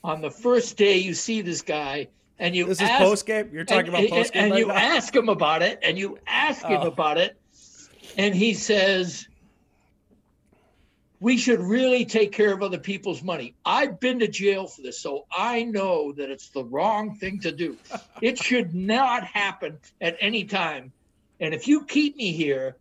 on 0.03 0.21
the 0.21 0.31
first 0.31 0.77
day 0.77 0.97
you 0.97 1.13
see 1.13 1.41
this 1.41 1.61
guy 1.61 2.07
and 2.38 2.55
you 2.55 2.65
this 2.65 2.81
ask, 2.81 3.01
is 3.01 3.07
post 3.07 3.26
game 3.26 3.49
you're 3.51 3.65
talking 3.65 3.93
and, 3.93 4.05
about 4.05 4.09
post 4.09 4.34
game 4.34 4.43
and, 4.43 4.51
right 4.53 4.59
you 4.59 4.67
now? 4.67 4.73
ask 4.76 5.15
him 5.15 5.30
about 5.30 5.61
it 5.61 5.80
and 5.81 5.97
you 5.97 6.17
ask 6.27 6.65
him 6.65 6.81
oh. 6.81 6.88
about 6.88 7.17
it 7.17 7.39
and 8.17 8.34
he 8.34 8.53
says 8.53 9.27
we 11.21 11.35
should 11.35 11.59
really 11.59 12.05
take 12.05 12.31
care 12.31 12.53
of 12.53 12.63
other 12.63 12.77
people's 12.77 13.21
money 13.21 13.55
i've 13.65 13.99
been 13.99 14.19
to 14.19 14.27
jail 14.27 14.67
for 14.67 14.81
this 14.81 14.99
so 14.99 15.26
i 15.35 15.63
know 15.63 16.11
that 16.13 16.30
it's 16.30 16.49
the 16.49 16.63
wrong 16.63 17.15
thing 17.15 17.39
to 17.39 17.51
do 17.51 17.77
it 18.21 18.38
should 18.38 18.73
not 18.73 19.23
happen 19.23 19.77
at 19.99 20.15
any 20.19 20.43
time 20.43 20.91
and 21.39 21.53
if 21.53 21.67
you 21.67 21.84
keep 21.85 22.15
me 22.15 22.31
here 22.31 22.76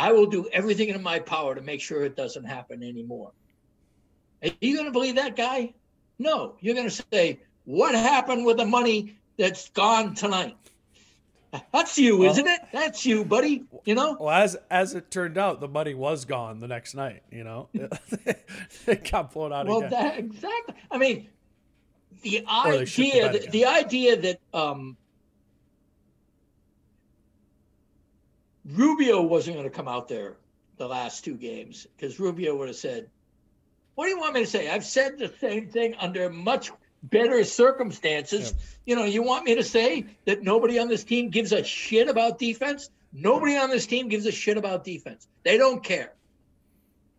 I 0.00 0.12
will 0.12 0.26
do 0.26 0.48
everything 0.50 0.88
in 0.88 1.02
my 1.02 1.18
power 1.18 1.54
to 1.54 1.60
make 1.60 1.82
sure 1.82 2.04
it 2.04 2.16
doesn't 2.16 2.44
happen 2.44 2.82
anymore. 2.82 3.32
Are 4.42 4.48
you 4.62 4.74
going 4.74 4.86
to 4.86 4.92
believe 4.92 5.16
that 5.16 5.36
guy? 5.36 5.74
No. 6.20 6.54
You're 6.60 6.74
going 6.74 6.88
to 6.88 7.04
say, 7.12 7.40
what 7.64 7.94
happened 7.94 8.44
with 8.44 8.58
the 8.58 8.66
money 8.66 9.16
that's 9.38 9.70
gone 9.70 10.14
tonight? 10.14 10.56
That's 11.72 11.98
you, 11.98 12.22
isn't 12.24 12.46
it? 12.46 12.60
That's 12.72 13.04
you, 13.04 13.24
buddy. 13.24 13.64
You 13.84 13.96
know. 13.96 14.16
Well, 14.20 14.30
as 14.30 14.56
as 14.70 14.94
it 14.94 15.10
turned 15.10 15.36
out, 15.36 15.60
the 15.60 15.66
money 15.66 15.94
was 15.94 16.24
gone 16.24 16.60
the 16.60 16.68
next 16.68 16.94
night. 16.94 17.24
You 17.32 17.42
know, 17.42 17.68
it 17.74 19.10
got 19.10 19.32
blown 19.32 19.52
out 19.52 19.66
Well, 19.66 19.78
again. 19.78 19.90
that 19.90 20.18
exactly. 20.18 20.74
I 20.92 20.98
mean, 20.98 21.28
the 22.22 22.44
Or 22.64 22.76
they 22.76 22.84
shit 22.84 23.12
the 23.12 23.22
idea, 23.24 23.40
the, 23.40 23.50
the 23.50 23.66
idea 23.66 24.16
that 24.20 24.40
um, 24.54 24.96
Rubio 28.64 29.22
wasn't 29.22 29.56
going 29.56 29.68
to 29.68 29.74
come 29.74 29.88
out 29.88 30.06
there 30.06 30.36
the 30.76 30.86
last 30.86 31.24
two 31.24 31.34
games 31.34 31.86
because 31.96 32.20
Rubio 32.20 32.54
would 32.56 32.68
have 32.68 32.76
said, 32.76 33.10
"What 33.94 34.04
do 34.06 34.10
you 34.10 34.18
want 34.18 34.34
me 34.34 34.40
to 34.40 34.46
say? 34.46 34.68
I've 34.70 34.84
said 34.84 35.18
the 35.18 35.32
same 35.40 35.68
thing 35.68 35.94
under 35.98 36.30
much 36.30 36.70
better 37.02 37.42
circumstances. 37.44 38.54
You 38.84 38.96
know, 38.96 39.04
you 39.04 39.22
want 39.22 39.44
me 39.44 39.54
to 39.54 39.64
say 39.64 40.06
that 40.26 40.42
nobody 40.42 40.78
on 40.78 40.88
this 40.88 41.04
team 41.04 41.30
gives 41.30 41.52
a 41.52 41.64
shit 41.64 42.08
about 42.08 42.38
defense? 42.38 42.90
Nobody 43.12 43.56
on 43.56 43.70
this 43.70 43.86
team 43.86 44.08
gives 44.08 44.26
a 44.26 44.32
shit 44.32 44.56
about 44.56 44.84
defense. 44.84 45.26
They 45.42 45.56
don't 45.58 45.82
care. 45.82 46.12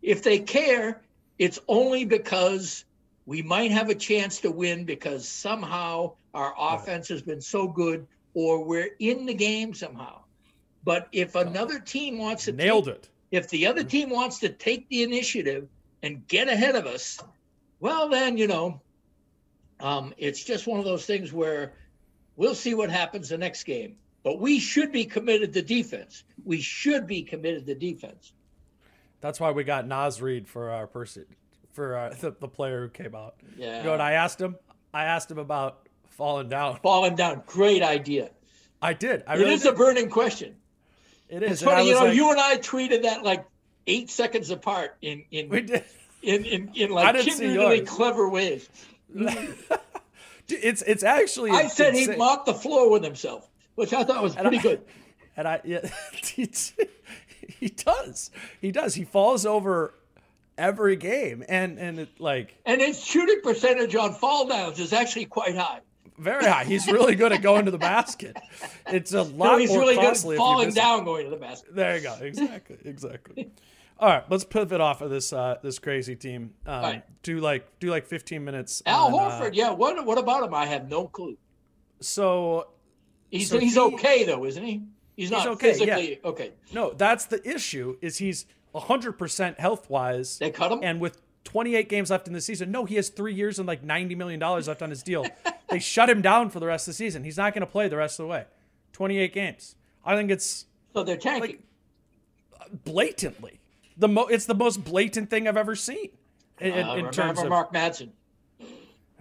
If 0.00 0.22
they 0.22 0.38
care, 0.38 1.02
it's 1.38 1.60
only 1.68 2.04
because 2.04 2.84
we 3.26 3.42
might 3.42 3.70
have 3.70 3.88
a 3.88 3.94
chance 3.94 4.40
to 4.40 4.50
win 4.50 4.84
because 4.84 5.28
somehow 5.28 6.12
our 6.34 6.54
offense 6.58 7.08
has 7.08 7.22
been 7.22 7.40
so 7.40 7.68
good 7.68 8.06
or 8.34 8.64
we're 8.64 8.90
in 8.98 9.26
the 9.26 9.34
game 9.34 9.74
somehow. 9.74 10.22
But 10.84 11.08
if 11.12 11.34
another 11.34 11.78
team 11.78 12.18
wants 12.18 12.46
to 12.46 12.52
Nailed 12.52 12.86
take, 12.86 12.94
it. 12.94 13.08
if 13.30 13.48
the 13.50 13.66
other 13.66 13.84
team 13.84 14.10
wants 14.10 14.38
to 14.40 14.48
take 14.48 14.88
the 14.88 15.02
initiative 15.02 15.68
and 16.02 16.26
get 16.28 16.48
ahead 16.48 16.74
of 16.76 16.86
us, 16.86 17.20
well, 17.80 18.08
then, 18.08 18.36
you 18.36 18.46
know, 18.46 18.80
um, 19.80 20.14
it's 20.18 20.42
just 20.44 20.66
one 20.66 20.78
of 20.78 20.84
those 20.84 21.04
things 21.06 21.32
where 21.32 21.72
we'll 22.36 22.54
see 22.54 22.74
what 22.74 22.90
happens 22.90 23.28
the 23.28 23.38
next 23.38 23.64
game. 23.64 23.96
But 24.22 24.38
we 24.40 24.60
should 24.60 24.92
be 24.92 25.04
committed 25.04 25.52
to 25.54 25.62
defense. 25.62 26.22
We 26.44 26.60
should 26.60 27.06
be 27.06 27.22
committed 27.22 27.66
to 27.66 27.74
defense. 27.74 28.32
That's 29.20 29.40
why 29.40 29.50
we 29.50 29.64
got 29.64 29.86
Naz 29.86 30.22
Reid 30.22 30.46
for 30.46 30.70
our 30.70 30.86
person, 30.86 31.24
for 31.72 31.96
uh, 31.96 32.14
the, 32.20 32.34
the 32.38 32.48
player 32.48 32.82
who 32.82 32.88
came 32.88 33.14
out. 33.16 33.34
Yeah. 33.56 33.78
You 33.78 33.84
know 33.84 33.90
what 33.90 34.00
I 34.00 34.12
asked 34.12 34.40
him? 34.40 34.56
I 34.94 35.04
asked 35.04 35.30
him 35.30 35.38
about 35.38 35.88
falling 36.10 36.48
down. 36.48 36.76
Falling 36.82 37.16
down. 37.16 37.42
Great 37.46 37.82
idea. 37.82 38.30
I 38.80 38.92
did. 38.92 39.22
I 39.26 39.34
It 39.34 39.38
really 39.38 39.54
is 39.54 39.62
did. 39.62 39.74
a 39.74 39.76
burning 39.76 40.08
question. 40.10 40.54
It 41.28 41.42
is. 41.42 41.52
It's 41.52 41.62
funny, 41.62 41.88
you 41.88 41.94
know, 41.94 42.04
like- 42.04 42.14
you 42.14 42.30
and 42.30 42.38
I 42.38 42.58
tweeted 42.58 43.02
that 43.02 43.22
like 43.22 43.44
eight 43.86 44.10
seconds 44.10 44.50
apart 44.50 44.96
in 45.02 45.24
in 45.30 45.52
in, 46.22 46.44
in, 46.44 46.70
in 46.74 46.90
like 46.90 47.16
kindergarten 47.24 47.78
yours. 47.78 47.88
clever 47.88 48.28
ways. 48.28 48.68
It's 50.48 50.82
it's 50.82 51.02
actually. 51.02 51.50
I 51.50 51.68
said 51.68 51.94
he 51.94 52.14
mopped 52.16 52.46
the 52.46 52.52
floor 52.54 52.90
with 52.90 53.02
himself, 53.04 53.48
which 53.74 53.92
I 53.92 54.04
thought 54.04 54.22
was 54.22 54.34
pretty 54.34 54.58
I- 54.58 54.62
good. 54.62 54.80
And 55.34 55.48
I, 55.48 55.62
yeah, 55.64 55.88
he, 56.12 56.46
he 57.58 57.68
does. 57.70 58.30
He 58.60 58.70
does. 58.70 58.94
He 58.94 59.04
falls 59.04 59.46
over 59.46 59.94
every 60.58 60.94
game, 60.96 61.42
and 61.48 61.78
and 61.78 61.98
it 62.00 62.20
like 62.20 62.54
And 62.66 62.82
his 62.82 63.02
shooting 63.02 63.40
percentage 63.42 63.96
on 63.96 64.12
fall 64.12 64.46
downs 64.46 64.78
is 64.78 64.92
actually 64.92 65.24
quite 65.24 65.56
high. 65.56 65.80
Very 66.18 66.44
high. 66.44 66.64
He's 66.64 66.86
really 66.86 67.14
good 67.14 67.32
at 67.32 67.42
going 67.42 67.64
to 67.64 67.70
the 67.70 67.78
basket. 67.78 68.36
It's 68.86 69.12
a 69.12 69.24
No, 69.24 69.44
lot 69.44 69.60
he's 69.60 69.70
more 69.70 69.80
really 69.80 69.96
good 69.96 70.04
at 70.16 70.36
falling 70.36 70.72
down 70.72 71.04
going 71.04 71.24
to 71.24 71.30
the 71.30 71.36
basket. 71.36 71.74
There 71.74 71.96
you 71.96 72.02
go. 72.02 72.16
Exactly. 72.20 72.78
Exactly. 72.84 73.50
All 73.98 74.08
right, 74.08 74.24
let's 74.30 74.42
pivot 74.44 74.80
off 74.80 75.00
of 75.00 75.10
this 75.10 75.32
uh, 75.32 75.58
this 75.62 75.78
crazy 75.78 76.16
team. 76.16 76.54
Um, 76.66 76.82
right. 76.82 77.22
Do 77.22 77.38
like 77.38 77.78
do 77.78 77.88
like 77.90 78.06
15 78.06 78.44
minutes. 78.44 78.82
Al 78.84 79.06
on, 79.06 79.14
uh, 79.14 79.40
Horford, 79.40 79.50
yeah. 79.54 79.70
What 79.70 80.04
what 80.04 80.18
about 80.18 80.42
him? 80.44 80.52
I 80.54 80.66
have 80.66 80.88
no 80.88 81.06
clue. 81.06 81.36
so 82.00 82.68
He's 83.30 83.48
So 83.48 83.58
he's 83.58 83.74
he- 83.74 83.80
okay 83.80 84.24
though, 84.24 84.44
isn't 84.44 84.62
he? 84.64 84.82
He's 85.16 85.30
not 85.30 85.46
okay, 85.46 85.68
yeah. 85.68 85.72
physically 85.74 86.20
okay. 86.24 86.52
no, 86.72 86.92
that's 86.94 87.26
the 87.26 87.46
issue. 87.48 87.96
Is 88.00 88.18
he's 88.18 88.46
100 88.72 89.12
percent 89.12 89.60
health 89.60 89.88
wise. 89.88 90.38
They 90.38 90.50
cut 90.50 90.72
him. 90.72 90.80
And 90.82 91.00
with 91.00 91.20
28 91.44 91.88
games 91.88 92.10
left 92.10 92.26
in 92.26 92.32
the 92.32 92.40
season, 92.40 92.70
no, 92.72 92.84
he 92.84 92.96
has 92.96 93.08
three 93.08 93.34
years 93.34 93.58
and 93.58 93.68
like 93.68 93.82
90 93.84 94.14
million 94.16 94.40
dollars 94.40 94.68
left 94.68 94.82
on 94.82 94.90
his 94.90 95.02
deal. 95.02 95.26
they 95.72 95.78
shut 95.78 96.08
him 96.08 96.22
down 96.22 96.50
for 96.50 96.60
the 96.60 96.66
rest 96.66 96.86
of 96.86 96.92
the 96.92 96.96
season. 96.96 97.24
He's 97.24 97.36
not 97.36 97.52
going 97.54 97.60
to 97.60 97.66
play 97.70 97.88
the 97.88 97.96
rest 97.96 98.18
of 98.20 98.24
the 98.24 98.28
way. 98.28 98.44
28 98.92 99.32
games. 99.32 99.74
I 100.04 100.14
think 100.16 100.30
it's 100.30 100.66
so 100.94 101.02
they're 101.02 101.16
tanking. 101.16 101.62
blatantly 102.84 103.60
the 103.96 104.08
mo. 104.08 104.26
It's 104.26 104.46
the 104.46 104.54
most 104.54 104.84
blatant 104.84 105.30
thing 105.30 105.46
I've 105.48 105.56
ever 105.56 105.74
seen. 105.74 106.10
In, 106.60 106.72
Uh, 106.72 106.76
in 106.76 106.86
remember 106.86 107.12
terms 107.12 107.40
of 107.40 107.48
Mark 107.48 107.72
Madsen. 107.72 108.10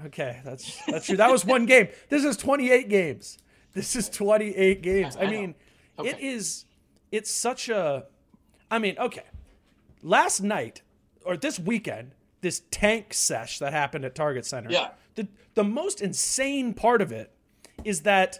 Okay, 0.05 0.39
that's 0.43 0.79
that's 0.87 1.05
true. 1.05 1.17
That 1.17 1.31
was 1.31 1.45
one 1.45 1.65
game. 1.65 1.87
This 2.09 2.23
is 2.25 2.35
28 2.37 2.89
games. 2.89 3.37
This 3.73 3.95
is 3.95 4.09
28 4.09 4.81
games. 4.81 5.15
I, 5.15 5.21
I 5.23 5.29
mean, 5.29 5.55
it 5.99 6.15
Okay. 6.15 6.27
is 6.27 6.65
it's 7.11 7.31
such 7.31 7.69
a 7.69 8.05
I 8.69 8.79
mean, 8.79 8.97
okay. 8.97 9.23
Last 10.03 10.41
night 10.41 10.81
or 11.23 11.37
this 11.37 11.59
weekend, 11.59 12.15
this 12.41 12.63
tank 12.71 13.13
sesh 13.13 13.59
that 13.59 13.71
happened 13.73 14.05
at 14.05 14.15
Target 14.15 14.45
Center. 14.45 14.69
Yeah. 14.71 14.89
The 15.15 15.27
the 15.53 15.63
most 15.63 16.01
insane 16.01 16.73
part 16.73 17.01
of 17.01 17.11
it 17.11 17.31
is 17.83 18.01
that 18.01 18.39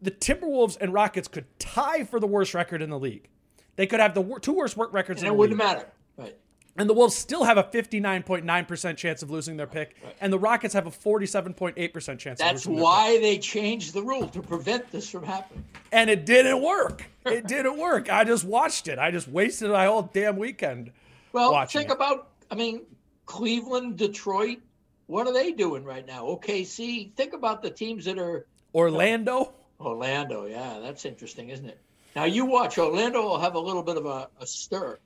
the 0.00 0.10
Timberwolves 0.10 0.76
and 0.80 0.92
Rockets 0.92 1.28
could 1.28 1.46
tie 1.58 2.04
for 2.04 2.20
the 2.20 2.26
worst 2.26 2.54
record 2.54 2.82
in 2.82 2.90
the 2.90 2.98
league. 2.98 3.28
They 3.76 3.86
could 3.86 4.00
have 4.00 4.14
the 4.14 4.20
wor- 4.20 4.40
two 4.40 4.52
worst 4.52 4.76
work 4.76 4.92
records 4.92 5.22
And 5.22 5.28
it 5.28 5.34
wouldn't 5.36 5.58
league. 5.58 5.66
matter. 5.66 5.86
Right. 6.16 6.36
And 6.76 6.88
the 6.88 6.94
Wolves 6.94 7.16
still 7.16 7.42
have 7.42 7.58
a 7.58 7.64
59.9% 7.64 8.96
chance 8.96 9.22
of 9.24 9.30
losing 9.30 9.56
their 9.56 9.66
pick, 9.66 9.96
and 10.20 10.32
the 10.32 10.38
Rockets 10.38 10.74
have 10.74 10.86
a 10.86 10.90
47.8% 10.92 12.18
chance 12.18 12.38
of 12.40 12.46
That's 12.46 12.66
losing 12.66 12.76
their 12.76 12.84
why 12.84 13.18
they 13.20 13.38
changed 13.38 13.94
the 13.94 14.02
rule 14.02 14.28
to 14.28 14.40
prevent 14.40 14.88
this 14.92 15.10
from 15.10 15.24
happening. 15.24 15.64
And 15.90 16.08
it 16.08 16.24
didn't 16.24 16.62
work. 16.62 17.04
It 17.26 17.46
didn't 17.48 17.78
work. 17.78 18.10
I 18.12 18.22
just 18.22 18.44
watched 18.44 18.86
it. 18.86 18.98
I 18.98 19.10
just 19.10 19.26
wasted 19.26 19.70
my 19.70 19.86
whole 19.86 20.02
damn 20.12 20.36
weekend. 20.36 20.92
Well, 21.32 21.66
think 21.66 21.90
it. 21.90 21.94
about, 21.94 22.28
I 22.50 22.54
mean, 22.54 22.82
Cleveland, 23.28 23.98
Detroit, 23.98 24.58
what 25.06 25.26
are 25.26 25.34
they 25.34 25.52
doing 25.52 25.84
right 25.84 26.04
now? 26.06 26.24
OKC. 26.24 27.12
Think 27.14 27.34
about 27.34 27.62
the 27.62 27.70
teams 27.70 28.06
that 28.06 28.18
are 28.18 28.46
Orlando, 28.74 29.52
Orlando. 29.78 30.46
Yeah, 30.46 30.78
that's 30.82 31.04
interesting, 31.04 31.50
isn't 31.50 31.68
it? 31.68 31.78
Now 32.16 32.24
you 32.24 32.46
watch. 32.46 32.78
Orlando 32.78 33.22
will 33.22 33.38
have 33.38 33.54
a 33.54 33.60
little 33.60 33.82
bit 33.82 33.98
of 33.98 34.06
a, 34.06 34.28
a 34.40 34.46
stir. 34.46 34.98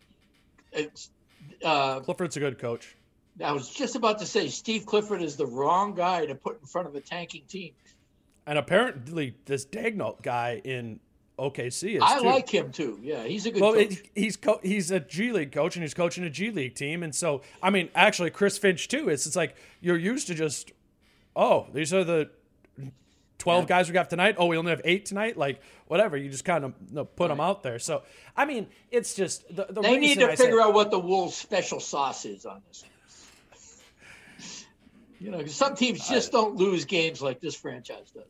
It's. 0.73 1.11
Uh, 1.65 1.99
Clifford's 2.01 2.37
a 2.37 2.41
good 2.41 2.61
coach. 2.61 2.97
I 3.45 3.51
was 3.51 3.69
just 3.69 3.97
about 3.97 4.21
to 4.21 4.27
say 4.27 4.49
Steve 4.49 4.87
Clifford 4.87 5.21
is 5.21 5.37
the 5.37 5.47
wrong 5.47 5.95
guy 5.95 6.25
to 6.27 6.37
put 6.37 6.61
in 6.61 6.67
front 6.67 6.87
of 6.87 6.95
a 6.95 7.01
tanking 7.01 7.43
team. 7.49 7.73
And 8.47 8.57
apparently, 8.57 9.35
this 9.47 9.67
Dagnall 9.67 10.23
guy 10.23 10.61
in 10.65 11.01
OKC 11.39 11.97
is 11.97 12.03
I 12.05 12.19
too. 12.21 12.25
like 12.27 12.49
him 12.49 12.71
too. 12.73 12.99
Yeah, 13.03 13.25
he's 13.25 13.47
a 13.47 13.51
good 13.51 13.63
Well, 13.63 13.73
coach. 13.75 13.93
it, 13.93 14.11
he's 14.15 14.37
co- 14.37 14.61
he's 14.63 14.91
a 14.91 15.01
G 15.01 15.33
League 15.33 15.51
coach 15.53 15.77
and 15.77 15.83
he's 15.83 15.95
coaching 15.95 16.25
a 16.25 16.31
G 16.31 16.51
League 16.51 16.75
team, 16.75 17.03
and 17.03 17.15
so 17.15 17.43
I 17.63 17.71
mean, 17.71 17.89
actually, 17.95 18.31
Chris 18.31 18.59
Finch 18.59 18.89
too. 18.89 19.09
It's 19.09 19.27
it's 19.27 19.37
like 19.37 19.57
you're 19.81 19.97
used 19.97 20.27
to 20.29 20.35
just, 20.35 20.73
oh, 21.35 21.67
these 21.73 21.93
are 21.95 22.05
the 22.05 22.31
twelve 23.39 23.67
guys 23.67 23.89
we 23.89 23.95
got 23.95 24.11
tonight. 24.11 24.37
Oh, 24.39 24.47
we 24.47 24.57
only 24.57 24.71
have 24.71 24.83
eight 24.85 25.07
tonight. 25.07 25.37
Like 25.37 25.61
whatever, 25.89 26.17
you 26.17 26.29
just 26.31 26.45
kind 26.45 26.65
of 26.65 26.75
you 26.89 26.95
know, 26.97 27.05
put 27.07 27.29
them 27.29 27.41
out 27.41 27.63
there. 27.63 27.79
So 27.79 28.03
I 28.37 28.45
mean, 28.45 28.69
it's 28.91 29.15
just 29.15 29.49
the, 29.55 29.67
the 29.69 29.81
they 29.81 29.97
need 29.99 30.19
to 30.21 30.31
I 30.31 30.35
say- 30.35 30.45
figure 30.45 30.61
out 30.61 30.75
what 30.75 30.91
the 30.91 30.99
Wolves' 31.01 31.35
special 31.35 31.81
sauce 31.81 32.25
is 32.25 32.45
on 32.47 32.63
this. 32.69 32.85
You 35.19 35.31
know, 35.31 35.47
some 35.47 35.77
teams 35.77 36.09
just 36.09 36.33
don't 36.33 36.57
lose 36.57 36.85
games 36.85 37.23
like 37.23 37.41
this 37.41 37.55
franchise 37.55 38.11
does. 38.13 38.25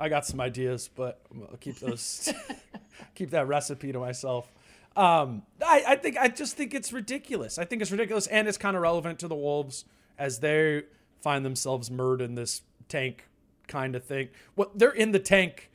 I 0.00 0.08
got 0.08 0.26
some 0.26 0.40
ideas, 0.40 0.88
but 0.94 1.20
I'll 1.50 1.56
keep 1.56 1.78
those, 1.78 2.32
keep 3.14 3.30
that 3.30 3.48
recipe 3.48 3.92
to 3.92 3.98
myself. 3.98 4.52
Um, 4.96 5.42
I, 5.64 5.84
I 5.88 5.96
think 5.96 6.16
I 6.16 6.28
just 6.28 6.56
think 6.56 6.74
it's 6.74 6.92
ridiculous. 6.92 7.58
I 7.58 7.64
think 7.64 7.82
it's 7.82 7.90
ridiculous, 7.90 8.26
and 8.26 8.48
it's 8.48 8.58
kind 8.58 8.76
of 8.76 8.82
relevant 8.82 9.18
to 9.20 9.28
the 9.28 9.36
Wolves 9.36 9.84
as 10.18 10.40
they 10.40 10.82
find 11.20 11.44
themselves 11.44 11.90
mired 11.90 12.20
in 12.20 12.34
this 12.34 12.62
tank 12.88 13.28
kind 13.68 13.94
of 13.94 14.04
thing. 14.04 14.28
Well, 14.56 14.70
they're 14.74 14.90
in 14.90 15.12
the 15.12 15.18
tank 15.18 15.70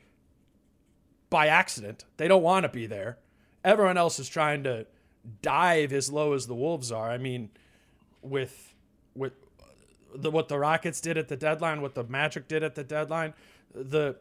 by 1.30 1.46
accident. 1.46 2.04
They 2.16 2.28
don't 2.28 2.42
want 2.42 2.64
to 2.64 2.68
be 2.68 2.86
there. 2.86 3.18
Everyone 3.64 3.96
else 3.96 4.18
is 4.18 4.28
trying 4.28 4.62
to 4.64 4.86
dive 5.40 5.92
as 5.92 6.12
low 6.12 6.34
as 6.34 6.46
the 6.46 6.54
Wolves 6.54 6.92
are. 6.92 7.10
I 7.10 7.18
mean, 7.18 7.50
with 8.20 8.74
with 9.14 9.32
the, 10.14 10.30
what 10.30 10.48
the 10.48 10.58
Rockets 10.58 11.00
did 11.00 11.16
at 11.16 11.28
the 11.28 11.36
deadline, 11.36 11.82
what 11.82 11.94
the 11.94 12.04
Magic 12.04 12.46
did 12.46 12.62
at 12.62 12.74
the 12.74 12.84
deadline, 12.84 13.34
the 13.74 14.16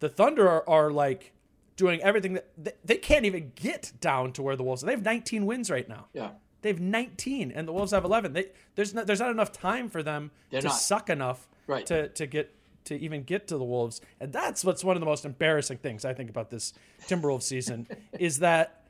the 0.00 0.08
Thunder 0.08 0.48
are, 0.48 0.68
are 0.68 0.90
like 0.90 1.32
doing 1.76 2.00
everything 2.02 2.34
that 2.34 2.48
they, 2.58 2.72
they 2.84 2.96
can't 2.96 3.24
even 3.24 3.52
get 3.54 3.92
down 4.00 4.32
to 4.34 4.42
where 4.42 4.56
the 4.56 4.62
Wolves. 4.62 4.82
Are. 4.82 4.86
They 4.86 4.92
have 4.92 5.04
19 5.04 5.46
wins 5.46 5.70
right 5.70 5.88
now. 5.88 6.06
Yeah. 6.12 6.30
They 6.62 6.68
have 6.68 6.80
19, 6.80 7.52
and 7.52 7.66
the 7.66 7.72
Wolves 7.72 7.92
have 7.92 8.04
11. 8.04 8.34
They, 8.34 8.46
there's 8.74 8.92
not, 8.92 9.06
there's 9.06 9.20
not 9.20 9.30
enough 9.30 9.50
time 9.50 9.88
for 9.88 10.02
them 10.02 10.30
They're 10.50 10.60
to 10.60 10.68
not. 10.68 10.74
suck 10.76 11.08
enough 11.08 11.48
Right. 11.66 11.86
to 11.86 12.08
to 12.08 12.26
get 12.26 12.54
to 12.86 12.98
even 12.98 13.22
get 13.22 13.46
to 13.48 13.56
the 13.58 13.64
Wolves, 13.64 14.00
and 14.18 14.32
that's 14.32 14.64
what's 14.64 14.82
one 14.82 14.96
of 14.96 15.00
the 15.00 15.06
most 15.06 15.24
embarrassing 15.24 15.78
things 15.78 16.04
I 16.04 16.12
think 16.14 16.28
about 16.30 16.50
this 16.50 16.72
Timberwolves 17.06 17.42
season 17.44 17.86
is 18.18 18.38
that 18.40 18.82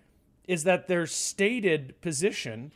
is 0.48 0.64
that 0.64 0.88
their 0.88 1.06
stated 1.06 2.00
position 2.00 2.72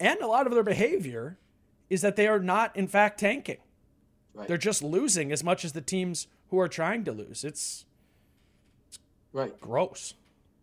and 0.00 0.20
a 0.20 0.26
lot 0.26 0.46
of 0.46 0.52
their 0.52 0.62
behavior 0.62 1.38
is 1.90 2.00
that 2.02 2.16
they 2.16 2.26
are 2.26 2.38
not 2.40 2.74
in 2.76 2.86
fact 2.88 3.20
tanking. 3.20 3.58
Right. 4.36 4.46
They're 4.48 4.58
just 4.58 4.82
losing 4.82 5.32
as 5.32 5.42
much 5.42 5.64
as 5.64 5.72
the 5.72 5.80
teams 5.80 6.26
who 6.50 6.60
are 6.60 6.68
trying 6.68 7.04
to 7.04 7.12
lose. 7.12 7.42
It's 7.42 7.86
Right. 9.32 9.58
gross. 9.60 10.12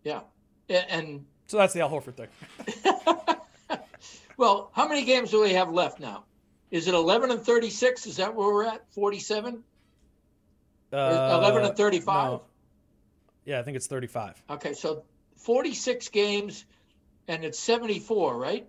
Yeah. 0.04 0.22
And 0.70 1.26
So 1.48 1.58
that's 1.58 1.74
the 1.74 1.82
Al 1.82 1.90
Horford 1.90 2.16
thing. 2.16 3.38
well, 4.38 4.70
how 4.74 4.88
many 4.88 5.04
games 5.06 5.32
do 5.32 5.42
we 5.42 5.54
have 5.54 5.72
left 5.72 6.00
now? 6.00 6.24
Is 6.70 6.88
it 6.88 6.94
11 6.94 7.32
and 7.32 7.42
36? 7.44 8.06
Is 8.08 8.18
that 8.18 8.34
where 8.34 8.48
we're 8.48 8.66
at? 8.66 8.86
47? 8.94 9.64
Or 10.92 11.00
11 11.00 11.64
Uh, 11.64 11.68
and 11.70 11.78
35? 11.78 12.32
no. 12.32 12.42
Yeah, 13.46 13.60
I 13.60 13.64
think 13.64 13.76
it's 13.76 13.88
35. 13.88 14.42
Okay, 14.52 14.74
so 14.74 15.04
46 15.38 16.10
games 16.10 16.66
and 17.28 17.44
it's 17.44 17.60
74, 17.60 18.38
right? 18.38 18.68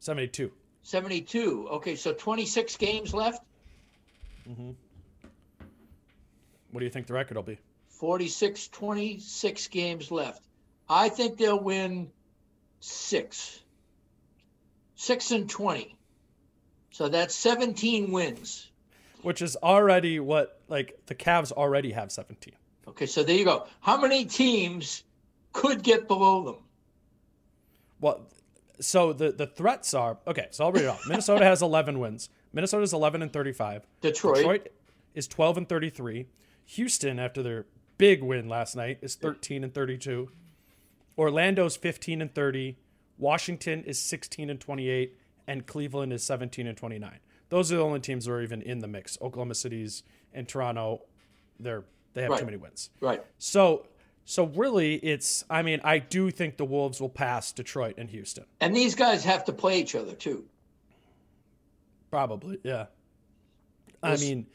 72. 0.00 0.52
72. 0.82 1.68
Okay, 1.70 1.94
so 1.94 2.12
26 2.12 2.76
games 2.76 3.14
left. 3.14 3.42
What 6.70 6.80
do 6.80 6.84
you 6.84 6.90
think 6.90 7.06
the 7.06 7.14
record 7.14 7.36
will 7.36 7.42
be? 7.42 7.58
46, 7.88 8.68
26 8.68 9.68
games 9.68 10.10
left. 10.10 10.42
I 10.88 11.08
think 11.08 11.36
they'll 11.36 11.62
win 11.62 12.10
six. 12.80 13.60
Six 14.94 15.30
and 15.30 15.48
20. 15.48 15.96
So 16.90 17.08
that's 17.08 17.34
17 17.34 18.10
wins. 18.10 18.70
Which 19.22 19.42
is 19.42 19.56
already 19.56 20.18
what 20.18 20.60
like 20.68 20.98
the 21.06 21.14
Cavs 21.14 21.52
already 21.52 21.92
have 21.92 22.10
17. 22.10 22.54
Okay, 22.88 23.06
so 23.06 23.22
there 23.22 23.36
you 23.36 23.44
go. 23.44 23.66
How 23.80 24.00
many 24.00 24.24
teams 24.24 25.04
could 25.52 25.82
get 25.82 26.08
below 26.08 26.44
them? 26.44 26.56
Well, 28.00 28.26
so 28.80 29.12
the 29.12 29.30
the 29.30 29.46
threats 29.46 29.92
are 29.94 30.18
okay. 30.26 30.48
So 30.50 30.64
I'll 30.64 30.72
read 30.72 30.84
it 30.84 30.88
off. 30.88 31.06
Minnesota 31.06 31.44
has 31.44 31.60
11 31.62 31.98
wins. 31.98 32.30
Minnesota's 32.52 32.92
11 32.92 33.22
and 33.22 33.32
35. 33.32 33.86
Detroit. 34.00 34.36
Detroit 34.36 34.68
is 35.14 35.26
12 35.28 35.58
and 35.58 35.68
33. 35.68 36.26
Houston, 36.66 37.18
after 37.18 37.42
their 37.42 37.66
big 37.98 38.22
win 38.22 38.48
last 38.48 38.76
night, 38.76 38.98
is 39.02 39.14
13 39.16 39.64
and 39.64 39.74
32. 39.74 40.28
Orlando's 41.18 41.76
15 41.76 42.22
and 42.22 42.34
30. 42.34 42.76
Washington 43.18 43.84
is 43.84 44.00
16 44.00 44.48
and 44.48 44.60
28, 44.60 45.16
and 45.46 45.66
Cleveland 45.66 46.12
is 46.12 46.22
17 46.22 46.66
and 46.66 46.76
29. 46.76 47.18
Those 47.50 47.70
are 47.72 47.76
the 47.76 47.82
only 47.82 48.00
teams 48.00 48.24
that 48.24 48.32
are 48.32 48.40
even 48.42 48.62
in 48.62 48.78
the 48.78 48.86
mix. 48.88 49.18
Oklahoma 49.20 49.54
City's 49.54 50.02
and 50.32 50.48
Toronto, 50.48 51.02
they're 51.58 51.84
they 52.14 52.22
have 52.22 52.30
Right. 52.30 52.40
too 52.40 52.44
many 52.46 52.56
wins. 52.56 52.90
Right. 53.00 53.22
So, 53.38 53.86
so 54.24 54.46
really, 54.46 54.94
it's. 54.96 55.44
I 55.50 55.62
mean, 55.62 55.80
I 55.84 55.98
do 55.98 56.30
think 56.30 56.56
the 56.56 56.64
Wolves 56.64 57.00
will 57.00 57.08
pass 57.08 57.52
Detroit 57.52 57.94
and 57.98 58.10
Houston. 58.10 58.44
And 58.60 58.74
these 58.74 58.94
guys 58.96 59.24
have 59.24 59.44
to 59.44 59.52
play 59.52 59.78
each 59.80 59.94
other 59.94 60.12
too. 60.14 60.44
Probably, 62.10 62.58
yeah. 62.64 62.86
I 64.02 64.16
mean, 64.16 64.46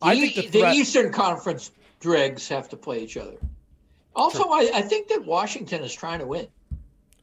The, 0.00 0.06
I 0.06 0.14
think 0.16 0.50
the 0.52 0.60
the. 0.60 0.70
Eastern 0.72 1.12
Conference 1.12 1.70
dregs 2.00 2.48
have 2.48 2.68
to 2.70 2.76
play 2.76 3.02
each 3.02 3.16
other. 3.16 3.36
Also, 4.16 4.48
I, 4.48 4.70
I 4.74 4.82
think 4.82 5.08
that 5.08 5.24
Washington 5.24 5.82
is 5.82 5.94
trying 5.94 6.18
to 6.18 6.26
win. 6.26 6.48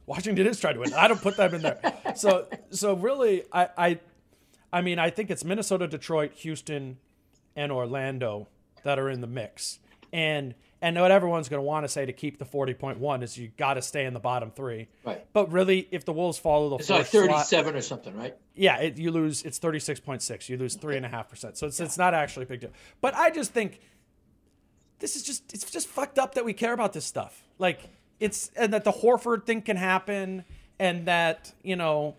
Washington 0.06 0.46
is 0.46 0.58
trying 0.58 0.74
to 0.74 0.80
win. 0.80 0.94
I 0.94 1.06
don't 1.06 1.20
put 1.20 1.36
them 1.36 1.54
in 1.54 1.62
there. 1.62 1.78
So 2.16 2.48
so 2.70 2.94
really 2.94 3.44
I 3.52 3.68
I 3.76 4.00
I 4.72 4.80
mean 4.80 4.98
I 4.98 5.10
think 5.10 5.30
it's 5.30 5.44
Minnesota, 5.44 5.86
Detroit, 5.86 6.32
Houston, 6.36 6.96
and 7.54 7.70
Orlando 7.70 8.48
that 8.82 8.98
are 8.98 9.08
in 9.10 9.20
the 9.20 9.26
mix. 9.28 9.78
And 10.12 10.54
and 10.80 10.96
what 11.00 11.10
everyone's 11.10 11.48
going 11.48 11.58
to 11.58 11.64
want 11.66 11.84
to 11.84 11.88
say 11.88 12.06
to 12.06 12.12
keep 12.12 12.38
the 12.38 12.44
40.1 12.44 13.22
is 13.22 13.36
you 13.36 13.50
got 13.56 13.74
to 13.74 13.82
stay 13.82 14.04
in 14.04 14.14
the 14.14 14.20
bottom 14.20 14.50
3. 14.52 14.86
Right. 15.04 15.26
But 15.32 15.50
really 15.50 15.88
if 15.90 16.04
the 16.04 16.12
Wolves 16.12 16.38
follow 16.38 16.68
the 16.70 16.76
It's 16.76 16.88
like 16.90 17.06
slot- 17.06 17.28
37 17.28 17.74
or 17.76 17.80
something, 17.80 18.16
right? 18.16 18.36
yeah, 18.54 18.78
it, 18.78 18.96
you 18.98 19.10
lose. 19.10 19.42
It's 19.42 19.58
thirty 19.58 19.78
six 19.80 20.00
point 20.00 20.22
six. 20.22 20.48
You 20.48 20.56
lose 20.56 20.74
three 20.76 20.96
and 20.96 21.06
a 21.06 21.08
half 21.08 21.28
percent. 21.28 21.56
So 21.58 21.66
it's 21.68 21.78
it's 21.80 21.96
not 21.98 22.12
actually 22.14 22.44
a 22.44 22.48
big 22.48 22.60
deal. 22.60 22.70
But 23.00 23.14
I 23.14 23.30
just 23.30 23.52
think 23.52 23.80
this 24.98 25.14
is 25.16 25.22
just 25.22 25.52
it's 25.54 25.70
just 25.70 25.86
fucked 25.88 26.18
up 26.18 26.34
that 26.34 26.44
we 26.44 26.52
care 26.52 26.72
about 26.72 26.92
this 26.92 27.04
stuff. 27.04 27.44
Like 27.58 27.80
it's 28.20 28.50
and 28.56 28.72
that 28.72 28.82
the 28.84 28.90
Horford 28.92 29.46
thing 29.46 29.62
can 29.62 29.76
happen, 29.76 30.44
and 30.80 31.06
that 31.06 31.52
you 31.62 31.76
know 31.76 32.16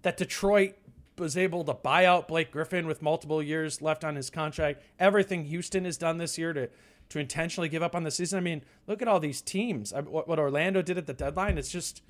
that 0.00 0.16
Detroit 0.16 0.74
was 1.18 1.36
able 1.36 1.62
to 1.64 1.74
buy 1.74 2.06
out 2.06 2.26
Blake 2.26 2.50
Griffin 2.50 2.86
with 2.86 3.02
multiple 3.02 3.42
years 3.42 3.82
left 3.82 4.02
on 4.02 4.16
his 4.16 4.30
contract. 4.30 4.82
Everything 4.98 5.44
Houston 5.44 5.84
has 5.84 5.98
done 5.98 6.16
this 6.16 6.38
year 6.38 6.54
to 6.54 6.70
to 7.12 7.18
intentionally 7.18 7.68
give 7.68 7.82
up 7.82 7.94
on 7.94 8.02
the 8.02 8.10
season. 8.10 8.38
I 8.38 8.42
mean, 8.42 8.62
look 8.86 9.00
at 9.02 9.08
all 9.08 9.20
these 9.20 9.40
teams. 9.40 9.92
I, 9.92 10.00
what, 10.00 10.26
what 10.28 10.38
Orlando 10.38 10.82
did 10.82 10.98
at 10.98 11.06
the 11.06 11.12
deadline. 11.14 11.58
It's 11.58 11.70
just 11.70 12.02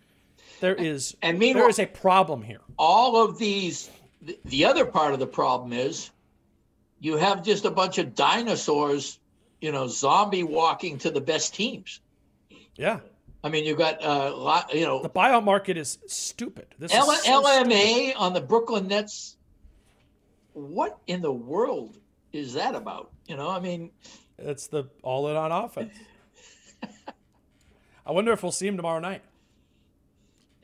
there 0.60 0.74
is 0.74 1.16
And 1.22 1.38
meanwhile- 1.38 1.64
there 1.64 1.70
is 1.70 1.78
a 1.78 1.86
problem 1.86 2.42
here. 2.42 2.60
all 2.78 3.22
of 3.24 3.38
these 3.38 3.90
the, 4.22 4.38
the 4.44 4.64
other 4.64 4.84
part 4.84 5.12
of 5.14 5.18
the 5.20 5.26
problem 5.26 5.72
is 5.72 6.10
you 7.00 7.16
have 7.16 7.42
just 7.42 7.64
a 7.64 7.70
bunch 7.70 7.98
of 7.98 8.14
dinosaurs 8.14 9.18
you 9.60 9.72
know 9.72 9.88
zombie 9.88 10.44
walking 10.44 10.96
to 10.98 11.10
the 11.10 11.20
best 11.20 11.54
teams 11.54 12.00
Yeah. 12.76 13.00
i 13.42 13.48
mean 13.48 13.64
you've 13.64 13.78
got 13.78 14.02
uh 14.04 14.34
lot, 14.36 14.72
you 14.72 14.84
know 14.86 15.02
The 15.02 15.10
buyout 15.10 15.42
market 15.44 15.76
is 15.76 15.98
stupid. 16.06 16.66
This 16.78 16.94
L- 16.94 17.10
is 17.10 17.22
so 17.24 17.42
lma 17.42 18.12
on 18.16 18.32
the 18.32 18.40
brooklyn 18.40 18.86
nets 18.86 19.36
what 20.52 20.98
in 21.06 21.20
the 21.22 21.32
world 21.32 21.98
is 22.32 22.54
that 22.54 22.74
about 22.76 23.10
you 23.26 23.36
know 23.36 23.48
i 23.50 23.58
mean 23.60 23.90
stupid. 24.00 24.21
It's 24.44 24.66
the 24.66 24.84
all 25.02 25.28
in 25.28 25.36
on 25.36 25.52
offense. 25.52 25.92
I 28.04 28.10
wonder 28.12 28.32
if 28.32 28.42
we'll 28.42 28.52
see 28.52 28.66
him 28.66 28.76
tomorrow 28.76 28.98
night. 29.00 29.22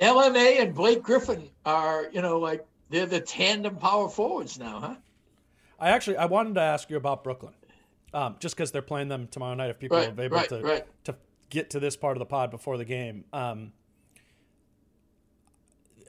lma 0.01 0.61
and 0.63 0.75
blake 0.75 1.03
griffin 1.03 1.49
are 1.65 2.09
you 2.13 2.21
know 2.23 2.39
like 2.39 2.65
they're 2.91 3.07
the 3.07 3.21
tandem 3.21 3.77
power 3.77 4.09
forwards 4.09 4.59
now 4.59 4.81
huh 4.81 4.95
I 5.81 5.91
actually 5.91 6.17
I 6.17 6.25
wanted 6.27 6.55
to 6.55 6.61
ask 6.61 6.91
you 6.91 6.97
about 6.97 7.23
Brooklyn, 7.23 7.55
um, 8.13 8.35
just 8.41 8.57
because 8.57 8.73
they're 8.73 8.83
playing 8.83 9.07
them 9.07 9.29
tomorrow 9.29 9.55
night. 9.55 9.71
If 9.71 9.79
people 9.79 9.97
Right, 9.97 10.09
are 10.09 10.23
able 10.23 10.37
right, 10.37 10.49
to 10.49 10.61
right. 10.61 11.05
to 11.05 11.15
get 11.51 11.71
to 11.71 11.79
this 11.81 11.97
part 11.97 12.17
of 12.17 12.19
the 12.19 12.27
pod 12.27 12.51
before 12.51 12.77
the 12.77 12.85
game, 12.85 13.25
um, 13.33 13.73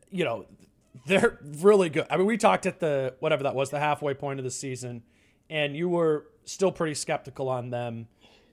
you 0.10 0.24
know, 0.26 0.48
they're 1.06 1.38
really 1.60 1.90
good. 1.90 2.08
I 2.10 2.18
mean, 2.18 2.26
we 2.26 2.36
talked 2.38 2.66
at 2.66 2.80
the 2.80 3.14
whatever 3.20 3.44
that 3.44 3.54
was, 3.54 3.70
the 3.70 3.80
halfway 3.80 4.16
point 4.16 4.40
of 4.40 4.44
the 4.44 4.50
season, 4.50 5.04
and 5.50 5.76
you 5.76 5.90
were 5.90 6.28
still 6.46 6.72
pretty 6.72 6.94
skeptical 6.94 7.50
on 7.50 7.70
them. 7.70 8.08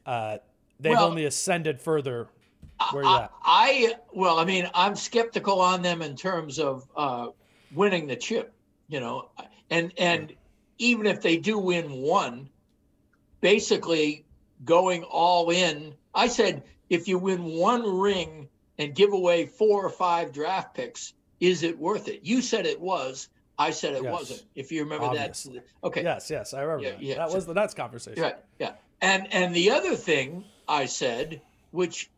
Uh, 0.05 0.39
they've 0.81 0.93
Well- 0.93 1.09
only 1.09 1.24
ascended 1.24 1.81
further. 1.81 2.28
Where 2.93 3.05
you 3.05 3.16
at? 3.16 3.32
I 3.43 3.94
well, 4.12 4.39
I 4.39 4.44
mean, 4.44 4.68
I'm 4.74 4.97
skeptical 4.97 5.62
on 5.62 5.81
them 5.81 6.02
in 6.02 6.14
terms 6.14 6.59
of 6.59 6.86
uh, 6.94 7.28
winning 7.74 8.06
the 8.06 8.16
chip, 8.16 8.52
you 8.89 9.01
know, 9.01 9.31
and 9.70 9.93
and 9.97 10.35
even 10.78 11.06
if 11.06 11.23
they 11.23 11.39
do 11.39 11.59
win 11.59 11.90
one, 12.02 12.51
basically 13.40 14.27
going 14.64 15.05
all 15.05 15.51
in. 15.51 15.94
I 16.14 16.28
said 16.28 16.64
if 16.90 17.09
you 17.09 17.18
win 17.18 17.44
one 17.44 17.82
ring 17.98 18.48
and 18.78 18.94
give 18.94 19.12
away 19.14 19.47
four 19.47 19.82
or 19.82 19.90
five 19.90 20.32
draft 20.32 20.74
picks, 20.74 21.14
is 21.40 21.62
it 21.62 21.78
worth 21.78 22.09
it? 22.09 22.20
You 22.24 22.43
said 22.43 22.66
it 22.66 22.81
was. 22.81 23.28
I 23.59 23.70
said 23.70 23.95
it 23.95 24.03
Yes. 24.03 24.12
wasn't. 24.12 24.43
If 24.55 24.70
you 24.70 24.83
remember 24.83 25.07
Obviously. 25.07 25.55
that. 25.61 25.66
Okay. 25.85 26.03
Yes, 26.03 26.28
yes, 26.31 26.53
I 26.53 26.61
remember 26.62 26.85
Yeah, 26.85 26.91
that. 26.93 27.03
yeah. 27.03 27.15
That 27.16 27.31
was 27.33 27.47
the 27.47 27.55
Nets 27.55 27.74
conversation. 27.74 28.23
Right. 28.23 28.37
Yeah. 28.59 28.73
And 29.01 29.33
and 29.33 29.55
the 29.55 29.70
other 29.70 29.95
thing 29.97 30.45
I 30.69 30.87
said, 30.87 31.41
which 31.70 32.11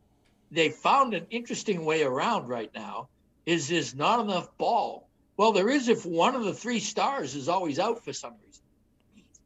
they 0.51 0.71
found 0.71 1.15
an 1.15 1.27
interesting 1.31 1.85
way 1.85 2.03
around 2.03 2.49
right 2.49 2.71
now, 2.75 3.09
is 3.47 3.69
there's 3.69 3.95
not 3.95 4.21
enough 4.21 4.57
ball. 4.59 5.09
Well, 5.37 5.53
there 5.53 5.69
is 5.69 5.89
if 5.89 6.05
one 6.05 6.35
of 6.35 6.45
the 6.45 6.55
three 6.55 6.81
stars 6.81 7.35
is 7.37 7.49
always 7.49 7.79
out 7.79 8.05
for 8.05 8.13
some 8.13 8.35
reason. 8.45 8.63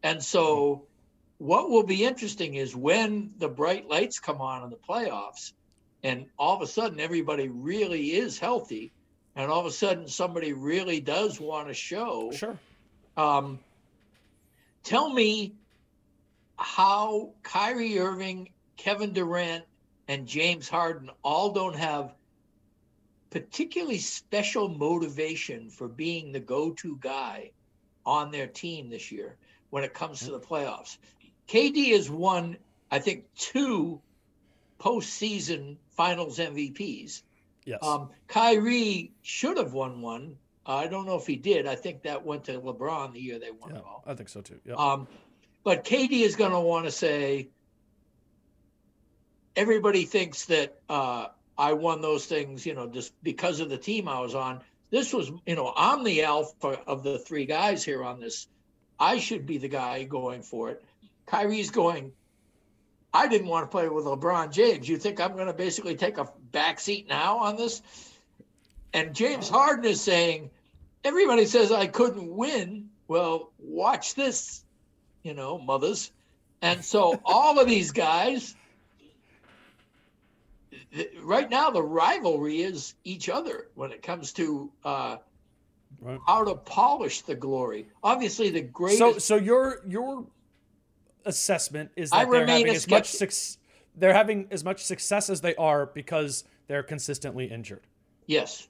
And 0.02 0.22
so 0.22 0.86
what 1.38 1.68
will 1.70 1.82
be 1.84 2.04
interesting 2.04 2.54
is 2.54 2.74
when 2.74 3.34
the 3.38 3.48
bright 3.48 3.88
lights 3.88 4.18
come 4.18 4.40
on 4.40 4.62
in 4.64 4.70
the 4.70 4.76
playoffs 4.76 5.52
and 6.02 6.26
all 6.38 6.56
of 6.56 6.62
a 6.62 6.66
sudden 6.66 6.98
everybody 7.00 7.48
really 7.48 8.12
is 8.12 8.38
healthy 8.38 8.92
and 9.36 9.50
all 9.50 9.60
of 9.60 9.66
a 9.66 9.70
sudden 9.70 10.08
somebody 10.08 10.52
really 10.52 11.00
does 11.00 11.40
want 11.40 11.68
to 11.68 11.74
show 11.74 12.30
Sure. 12.32 12.58
um, 13.16 13.58
tell 14.82 15.08
me 15.12 15.54
how 16.56 17.30
Kyrie 17.42 17.98
Irving, 17.98 18.50
Kevin 18.76 19.12
Durant, 19.12 19.64
and 20.08 20.26
James 20.26 20.68
Harden 20.68 21.10
all 21.22 21.52
don't 21.52 21.76
have 21.76 22.14
particularly 23.30 23.98
special 23.98 24.68
motivation 24.68 25.70
for 25.70 25.88
being 25.88 26.32
the 26.32 26.40
go-to 26.40 26.98
guy 27.00 27.50
on 28.04 28.30
their 28.30 28.46
team 28.46 28.90
this 28.90 29.10
year 29.10 29.36
when 29.70 29.84
it 29.84 29.94
comes 29.94 30.20
to 30.20 30.30
the 30.30 30.38
playoffs. 30.40 30.98
KD 31.48 31.92
has 31.92 32.10
won, 32.10 32.58
I 32.90 32.98
think, 32.98 33.24
two 33.34 34.00
postseason 34.78 35.76
Finals 35.96 36.38
MVPs. 36.38 37.22
Yes. 37.64 37.78
Um, 37.82 38.10
Kyrie 38.28 39.12
should 39.22 39.56
have 39.56 39.72
won 39.72 40.00
one. 40.00 40.36
I 40.64 40.86
don't 40.86 41.06
know 41.06 41.16
if 41.16 41.26
he 41.26 41.36
did. 41.36 41.66
I 41.66 41.74
think 41.74 42.02
that 42.02 42.24
went 42.24 42.44
to 42.44 42.60
LeBron 42.60 43.12
the 43.12 43.20
year 43.20 43.38
they 43.38 43.50
won 43.50 43.70
yeah, 43.70 43.78
it 43.78 43.84
all. 43.84 44.04
I 44.06 44.14
think 44.14 44.28
so 44.28 44.40
too. 44.40 44.60
Yeah. 44.64 44.74
Um, 44.74 45.08
but 45.64 45.84
KD 45.84 46.22
is 46.22 46.36
going 46.36 46.52
to 46.52 46.60
want 46.60 46.86
to 46.86 46.90
say, 46.90 47.48
everybody 49.56 50.04
thinks 50.04 50.46
that 50.46 50.78
uh, 50.88 51.26
I 51.56 51.72
won 51.74 52.00
those 52.00 52.26
things, 52.26 52.64
you 52.64 52.74
know, 52.74 52.88
just 52.88 53.12
because 53.22 53.60
of 53.60 53.70
the 53.70 53.78
team 53.78 54.08
I 54.08 54.20
was 54.20 54.34
on. 54.34 54.60
This 54.90 55.12
was, 55.12 55.30
you 55.46 55.56
know, 55.56 55.72
I'm 55.74 56.04
the 56.04 56.24
alpha 56.24 56.80
of 56.86 57.02
the 57.02 57.18
three 57.18 57.46
guys 57.46 57.84
here 57.84 58.04
on 58.04 58.20
this. 58.20 58.46
I 58.98 59.18
should 59.18 59.46
be 59.46 59.58
the 59.58 59.68
guy 59.68 60.04
going 60.04 60.42
for 60.42 60.70
it. 60.70 60.84
Kyrie's 61.26 61.70
going, 61.70 62.12
I 63.14 63.28
didn't 63.28 63.48
want 63.48 63.64
to 63.64 63.68
play 63.68 63.88
with 63.88 64.04
LeBron 64.04 64.52
James. 64.52 64.88
You 64.88 64.96
think 64.96 65.20
I'm 65.20 65.34
going 65.34 65.46
to 65.46 65.52
basically 65.52 65.94
take 65.94 66.18
a 66.18 66.28
back 66.50 66.80
seat 66.80 67.08
now 67.08 67.38
on 67.38 67.56
this? 67.56 67.82
And 68.94 69.14
James 69.14 69.48
Harden 69.48 69.84
is 69.84 70.00
saying, 70.00 70.50
everybody 71.04 71.46
says 71.46 71.72
I 71.72 71.86
couldn't 71.86 72.34
win. 72.34 72.88
Well, 73.08 73.50
watch 73.58 74.14
this, 74.14 74.64
you 75.22 75.34
know, 75.34 75.58
mothers. 75.58 76.10
And 76.62 76.84
so 76.84 77.20
all 77.24 77.58
of 77.58 77.66
these 77.66 77.90
guys, 77.90 78.54
right 81.22 81.50
now, 81.50 81.70
the 81.70 81.82
rivalry 81.82 82.62
is 82.62 82.94
each 83.04 83.28
other 83.28 83.68
when 83.74 83.92
it 83.92 84.02
comes 84.02 84.32
to 84.34 84.70
uh, 84.84 85.16
right. 86.00 86.20
how 86.26 86.44
to 86.44 86.54
polish 86.54 87.22
the 87.22 87.34
glory. 87.34 87.88
Obviously, 88.02 88.50
the 88.50 88.60
greatest. 88.60 88.98
So, 88.98 89.18
so 89.18 89.36
your 89.36 89.82
your 89.86 90.24
assessment 91.24 91.90
is 91.96 92.10
that 92.10 92.30
they're 92.30 92.46
having 92.46 92.68
as 92.68 92.88
much 92.88 93.10
success. 93.10 93.58
They're 93.94 94.14
having 94.14 94.48
as 94.50 94.64
much 94.64 94.84
success 94.84 95.28
as 95.28 95.42
they 95.42 95.54
are 95.56 95.86
because 95.86 96.44
they're 96.66 96.82
consistently 96.82 97.46
injured. 97.46 97.86
Yes. 98.26 98.68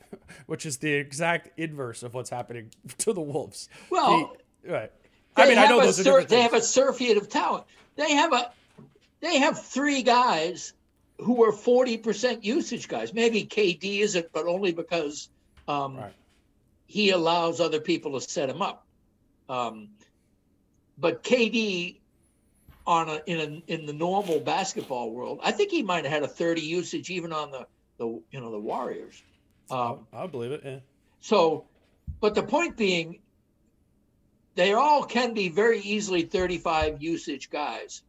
Which 0.46 0.64
is 0.64 0.78
the 0.78 0.92
exact 0.92 1.50
inverse 1.58 2.02
of 2.02 2.14
what's 2.14 2.30
happening 2.30 2.70
to 2.98 3.12
the 3.12 3.20
Wolves. 3.20 3.68
Well, 3.90 4.34
the, 4.62 4.72
right. 4.72 4.92
I 5.36 5.48
mean, 5.48 5.58
I 5.58 5.66
know 5.66 5.80
those 5.80 6.02
sur- 6.02 6.24
They 6.24 6.42
have 6.42 6.54
a 6.54 6.60
surfeit 6.60 7.16
of 7.16 7.28
talent. 7.28 7.64
They 7.96 8.12
have 8.14 8.32
a, 8.32 8.50
they 9.20 9.38
have 9.38 9.62
three 9.62 10.02
guys 10.02 10.74
who 11.18 11.44
are 11.44 11.52
forty 11.52 11.96
percent 11.96 12.44
usage 12.44 12.88
guys. 12.88 13.14
Maybe 13.14 13.44
KD 13.44 14.00
isn't, 14.00 14.32
but 14.32 14.46
only 14.46 14.72
because 14.72 15.28
um, 15.68 15.96
right. 15.96 16.12
he 16.86 17.10
allows 17.10 17.60
other 17.60 17.80
people 17.80 18.12
to 18.12 18.20
set 18.20 18.50
him 18.50 18.60
up. 18.60 18.86
Um, 19.48 19.88
but 21.02 21.24
KD 21.24 21.98
on 22.86 23.08
a, 23.08 23.20
in 23.26 23.40
a, 23.68 23.72
in 23.72 23.86
the 23.86 23.92
normal 23.92 24.38
basketball 24.38 25.10
world, 25.10 25.40
I 25.42 25.50
think 25.50 25.72
he 25.72 25.82
might 25.82 26.04
have 26.04 26.12
had 26.12 26.22
a 26.22 26.28
30 26.28 26.62
usage 26.62 27.10
even 27.10 27.32
on 27.32 27.50
the 27.50 27.66
the 27.98 28.06
you 28.30 28.40
know 28.40 28.50
the 28.52 28.58
Warriors. 28.58 29.20
Um, 29.70 30.06
I 30.12 30.26
believe 30.28 30.52
it. 30.52 30.62
Yeah. 30.64 30.78
So, 31.20 31.66
but 32.20 32.34
the 32.34 32.42
point 32.42 32.76
being, 32.76 33.18
they 34.54 34.72
all 34.72 35.02
can 35.02 35.34
be 35.34 35.48
very 35.48 35.80
easily 35.80 36.22
35 36.22 37.02
usage 37.02 37.50
guys, 37.50 38.02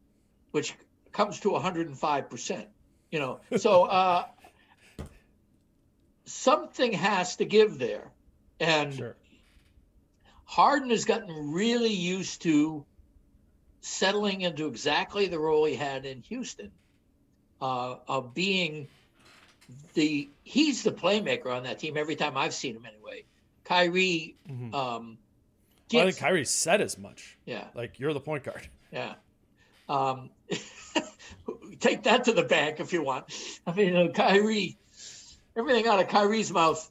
which 0.52 0.76
comes 1.11 1.40
to 1.41 1.49
105 1.49 2.30
percent. 2.30 2.68
You 3.11 3.20
know, 3.20 3.40
so 3.57 3.86
uh, 3.86 4.26
something 6.26 6.94
has 6.94 7.38
to 7.38 7.45
give 7.45 7.80
there, 7.80 8.11
and 8.60 8.94
sure. 8.94 9.15
Harden 10.45 10.90
has 10.90 11.06
gotten 11.06 11.52
really 11.52 11.94
used 11.94 12.41
to 12.44 12.86
settling 13.82 14.41
into 14.41 14.68
exactly 14.68 15.28
the 15.28 15.40
role 15.40 15.65
he 15.65 15.76
had 15.76 16.06
in 16.06 16.22
Houston 16.24 16.72
uh, 17.61 17.95
of 18.07 18.34
being 18.34 18.88
the 19.94 20.30
he's 20.44 20.84
the 20.84 20.91
playmaker 20.91 21.48
on 21.48 21.64
that 21.64 21.80
team 21.80 21.98
every 21.98 22.15
time 22.15 22.38
I've 22.38 22.53
seen 22.53 22.76
him 22.76 22.86
anyway. 22.86 23.24
Kyrie. 23.64 24.36
Mm-hmm. 24.49 24.76
Um, 24.76 25.18
well, 25.91 26.02
I 26.02 26.06
think 26.06 26.18
Kyrie 26.18 26.45
said 26.45 26.82
as 26.82 26.98
much. 26.98 27.38
Yeah, 27.45 27.65
like 27.76 27.99
you're 27.99 28.14
the 28.14 28.20
point 28.20 28.44
guard. 28.44 28.68
Yeah. 28.91 29.15
Um, 29.88 30.30
take 31.80 32.03
that 32.03 32.26
to 32.26 32.34
the 32.34 32.44
bank 32.44 32.80
if 32.80 32.94
you 32.94 33.03
want. 33.03 33.26
I 33.65 33.74
mean, 33.74 33.95
uh, 33.95 34.07
Kyrie. 34.10 34.78
Everything 35.56 35.88
out 35.88 35.99
of 35.99 36.07
Kyrie's 36.07 36.52
mouth 36.52 36.90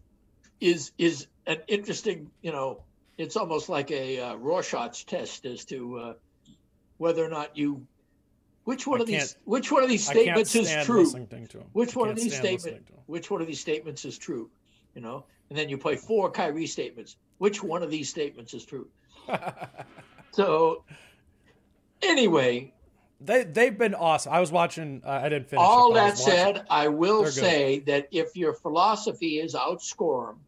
is 0.60 0.92
is 0.96 1.26
an 1.46 1.58
interesting, 1.66 2.30
you 2.42 2.52
know, 2.52 2.82
it's 3.18 3.36
almost 3.36 3.68
like 3.68 3.90
a 3.90 4.20
uh, 4.20 4.34
Rorschach 4.36 5.06
test 5.06 5.46
as 5.46 5.64
to 5.66 5.98
uh, 5.98 6.14
whether 6.98 7.24
or 7.24 7.28
not 7.28 7.56
you 7.56 7.86
which 8.64 8.86
one 8.86 9.00
I 9.00 9.02
of 9.02 9.06
these 9.08 9.36
which 9.44 9.72
one 9.72 9.82
of 9.82 9.88
these 9.88 10.06
statements 10.06 10.54
is 10.54 10.72
true? 10.84 11.06
which 11.72 11.96
one 11.96 12.08
of 12.08 12.16
these 12.16 12.36
statements 12.36 12.80
which 13.06 13.30
one 13.30 13.40
of 13.40 13.46
these 13.46 13.60
statements 13.60 14.04
is 14.04 14.18
true 14.18 14.50
you 14.94 15.00
know? 15.00 15.24
And 15.50 15.58
then 15.58 15.68
you 15.68 15.76
play 15.78 15.96
four 15.96 16.30
Kyrie 16.30 16.66
statements. 16.66 17.16
Which 17.38 17.62
one 17.62 17.82
of 17.82 17.90
these 17.90 18.08
statements 18.08 18.54
is 18.54 18.64
true? 18.64 18.88
So 20.34 20.84
anyway. 22.00 22.72
They 23.20 23.44
they've 23.44 23.76
been 23.76 23.94
awesome. 23.94 24.32
I 24.32 24.40
was 24.40 24.50
watching 24.50 25.02
uh, 25.04 25.10
i 25.10 25.28
didn't 25.28 25.46
finish 25.46 25.62
all 25.62 25.90
it, 25.92 25.94
that 25.96 26.16
said 26.16 26.64
i 26.70 26.88
will 26.88 27.26
say 27.26 27.80
that 27.80 28.08
if 28.10 28.34
your 28.34 28.54
philosophy 28.54 29.38
is 29.38 29.54
outscore 29.54 30.28
them 30.28 30.40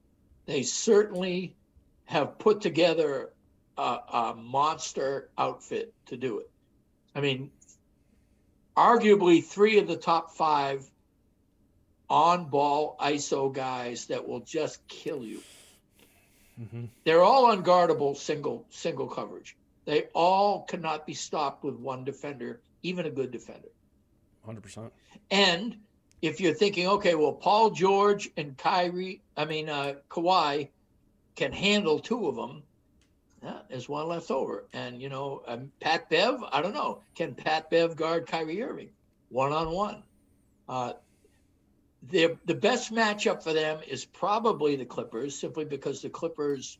they 0.46 0.62
certainly 0.62 1.54
have 2.04 2.38
put 2.38 2.60
together 2.60 3.30
a, 3.76 3.82
a 3.82 4.34
monster 4.36 5.30
outfit 5.38 5.92
to 6.06 6.16
do 6.16 6.38
it. 6.38 6.50
I 7.14 7.20
mean, 7.20 7.50
arguably 8.76 9.42
three 9.42 9.78
of 9.78 9.86
the 9.86 9.96
top 9.96 10.32
five 10.32 10.88
on 12.10 12.46
ball 12.46 12.96
ISO 13.00 13.52
guys 13.52 14.06
that 14.06 14.26
will 14.26 14.40
just 14.40 14.86
kill 14.88 15.24
you. 15.24 15.40
Mm-hmm. 16.60 16.84
They're 17.04 17.22
all 17.22 17.56
unguardable 17.56 18.16
single 18.16 18.66
single 18.70 19.08
coverage. 19.08 19.56
They 19.84 20.04
all 20.14 20.62
cannot 20.62 21.06
be 21.06 21.14
stopped 21.14 21.64
with 21.64 21.74
one 21.74 22.04
defender, 22.04 22.60
even 22.82 23.06
a 23.06 23.10
good 23.10 23.30
defender. 23.30 23.68
100%. 24.46 24.90
And 25.30 25.76
if 26.22 26.40
you're 26.40 26.54
thinking, 26.54 26.86
okay, 26.88 27.14
well, 27.14 27.32
Paul 27.32 27.70
George 27.70 28.30
and 28.36 28.56
Kyrie, 28.56 29.20
I 29.36 29.44
mean, 29.44 29.68
uh, 29.68 29.94
Kawhi 30.08 30.68
can 31.36 31.52
handle 31.52 31.98
two 31.98 32.28
of 32.28 32.36
them, 32.36 32.62
yeah, 33.42 33.58
there's 33.68 33.88
one 33.88 34.08
left 34.08 34.30
over. 34.30 34.64
And, 34.72 35.02
you 35.02 35.08
know, 35.08 35.42
um, 35.46 35.70
Pat 35.80 36.08
Bev, 36.08 36.42
I 36.50 36.62
don't 36.62 36.74
know. 36.74 37.00
Can 37.14 37.34
Pat 37.34 37.68
Bev 37.70 37.94
guard 37.96 38.26
Kyrie 38.26 38.62
Irving 38.62 38.90
one 39.28 39.52
on 39.52 39.70
one? 39.70 40.02
The, 42.10 42.36
the 42.44 42.54
best 42.54 42.92
matchup 42.92 43.42
for 43.42 43.52
them 43.52 43.80
is 43.86 44.04
probably 44.04 44.76
the 44.76 44.84
Clippers, 44.84 45.38
simply 45.38 45.64
because 45.64 46.02
the 46.02 46.10
Clippers 46.10 46.78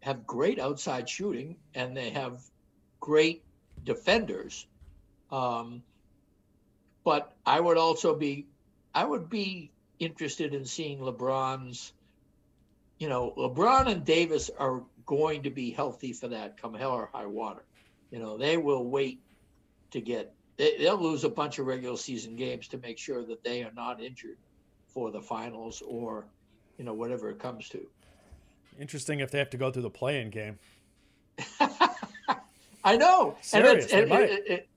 have 0.00 0.26
great 0.26 0.58
outside 0.58 1.08
shooting 1.08 1.56
and 1.74 1.96
they 1.96 2.10
have 2.10 2.42
great 3.00 3.42
defenders. 3.84 4.66
Um, 5.30 5.82
but 7.04 7.32
I 7.44 7.60
would 7.60 7.76
also 7.76 8.14
be, 8.14 8.46
I 8.94 9.04
would 9.04 9.28
be 9.28 9.70
interested 9.98 10.54
in 10.54 10.64
seeing 10.64 11.00
LeBron's 11.00 11.92
you 13.00 13.08
know, 13.08 13.32
LeBron 13.36 13.88
and 13.88 14.04
Davis 14.04 14.50
are 14.58 14.82
going 15.06 15.42
to 15.42 15.50
be 15.50 15.70
healthy 15.70 16.12
for 16.12 16.28
that 16.28 16.60
come 16.60 16.74
hell 16.74 16.92
or 16.92 17.10
high 17.12 17.26
water. 17.26 17.64
You 18.12 18.20
know, 18.20 18.38
they 18.38 18.56
will 18.58 18.88
wait 18.88 19.20
to 19.90 20.00
get, 20.00 20.32
they, 20.58 20.76
they'll 20.76 21.00
lose 21.00 21.24
a 21.24 21.28
bunch 21.28 21.58
of 21.58 21.66
regular 21.66 21.96
season 21.96 22.36
games 22.36 22.68
to 22.68 22.78
make 22.78 22.98
sure 22.98 23.24
that 23.24 23.42
they 23.42 23.64
are 23.64 23.72
not 23.74 24.00
injured 24.00 24.36
for 24.86 25.10
the 25.10 25.20
finals 25.20 25.82
or, 25.84 26.26
you 26.78 26.84
know, 26.84 26.92
whatever 26.92 27.30
it 27.30 27.38
comes 27.38 27.68
to. 27.70 27.80
Interesting 28.78 29.20
if 29.20 29.30
they 29.30 29.38
have 29.38 29.50
to 29.50 29.56
go 29.56 29.70
through 29.70 29.82
the 29.82 29.90
play-in 29.90 30.30
game. 30.30 30.58
I 32.84 32.96
know. 32.96 33.36
Serious, 33.40 33.92
and, 33.92 34.10
it, 34.12 34.30
it, 34.30 34.46
it, 34.46 34.68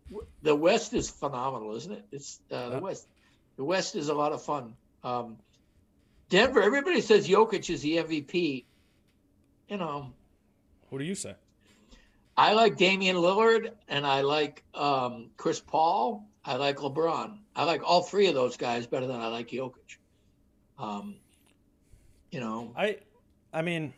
the 0.42 0.56
West 0.56 0.94
is 0.94 1.10
phenomenal, 1.10 1.76
isn't 1.76 1.92
it? 1.92 2.06
It's 2.12 2.40
uh, 2.52 2.70
the 2.70 2.80
West. 2.80 3.08
The 3.58 3.64
West 3.64 3.96
is 3.96 4.10
a 4.10 4.14
lot 4.14 4.32
of 4.32 4.42
fun. 4.42 4.76
Um, 5.04 5.38
Denver, 6.34 6.64
everybody 6.64 7.00
says 7.00 7.28
Jokic 7.28 7.70
is 7.70 7.84
the 7.84 7.98
MVP. 7.98 8.66
You 9.68 9.78
know. 9.78 10.12
What 10.90 10.98
do 10.98 11.06
you 11.06 11.14
say? 11.14 11.36
I 12.36 12.54
like 12.54 12.76
Damian 12.76 13.18
Lillard 13.18 13.70
and 13.88 14.04
I 14.04 14.22
like 14.22 14.64
um, 14.74 15.30
Chris 15.38 15.60
Paul. 15.60 16.28
I 16.44 16.56
like 16.56 16.78
LeBron. 16.78 17.38
I 17.56 17.66
like 17.66 17.84
all 17.84 18.02
three 18.02 18.26
of 18.26 18.34
those 18.34 18.58
guys 18.58 18.88
better 18.88 19.06
than 19.06 19.22
I 19.22 19.28
like 19.28 19.50
Jokic. 19.50 19.98
Um, 20.80 21.18
you 22.32 22.40
know. 22.40 22.74
I, 22.76 22.98
I 23.54 23.62
mean, 23.62 23.94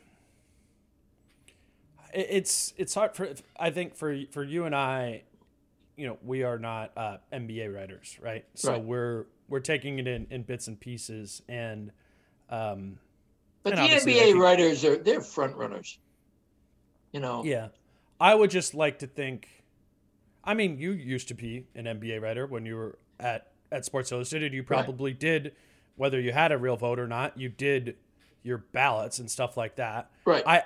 it's 2.13 2.73
it's 2.75 2.93
hard 2.93 3.15
for 3.15 3.29
I 3.57 3.69
think 3.69 3.95
for 3.95 4.13
for 4.31 4.43
you 4.43 4.65
and 4.65 4.75
I, 4.75 5.23
you 5.95 6.05
know, 6.05 6.17
we 6.21 6.43
are 6.43 6.59
not 6.59 6.91
uh, 6.97 7.17
NBA 7.31 7.73
writers, 7.73 8.17
right? 8.21 8.43
So 8.55 8.73
right. 8.73 8.83
we're 8.83 9.25
we're 9.47 9.61
taking 9.61 9.99
it 9.99 10.07
in 10.09 10.27
in 10.29 10.43
bits 10.43 10.67
and 10.67 10.77
pieces 10.77 11.41
and 11.47 11.93
um, 12.49 12.97
but 13.63 13.75
the 13.75 13.81
NBA 13.81 14.39
writers 14.39 14.85
are 14.85 14.95
they're 14.95 15.21
front 15.21 15.55
runners. 15.55 15.97
You 17.11 17.19
know. 17.19 17.43
Yeah, 17.43 17.69
I 18.19 18.35
would 18.35 18.51
just 18.51 18.75
like 18.75 18.99
to 18.99 19.07
think. 19.07 19.47
I 20.43 20.53
mean, 20.53 20.77
you 20.77 20.91
used 20.91 21.29
to 21.29 21.33
be 21.33 21.65
an 21.73 21.85
NBA 21.85 22.21
writer 22.21 22.45
when 22.45 22.65
you 22.65 22.75
were 22.75 22.99
at 23.19 23.47
at 23.71 23.83
Sports 23.83 24.11
Illustrated. 24.11 24.53
You 24.53 24.63
probably 24.63 25.11
right. 25.11 25.19
did, 25.19 25.55
whether 25.95 26.19
you 26.19 26.31
had 26.31 26.51
a 26.51 26.57
real 26.57 26.77
vote 26.77 26.99
or 26.99 27.07
not. 27.07 27.39
You 27.39 27.49
did 27.49 27.95
your 28.43 28.59
ballots 28.59 29.17
and 29.17 29.29
stuff 29.29 29.57
like 29.57 29.77
that. 29.77 30.11
Right. 30.25 30.43
I. 30.45 30.63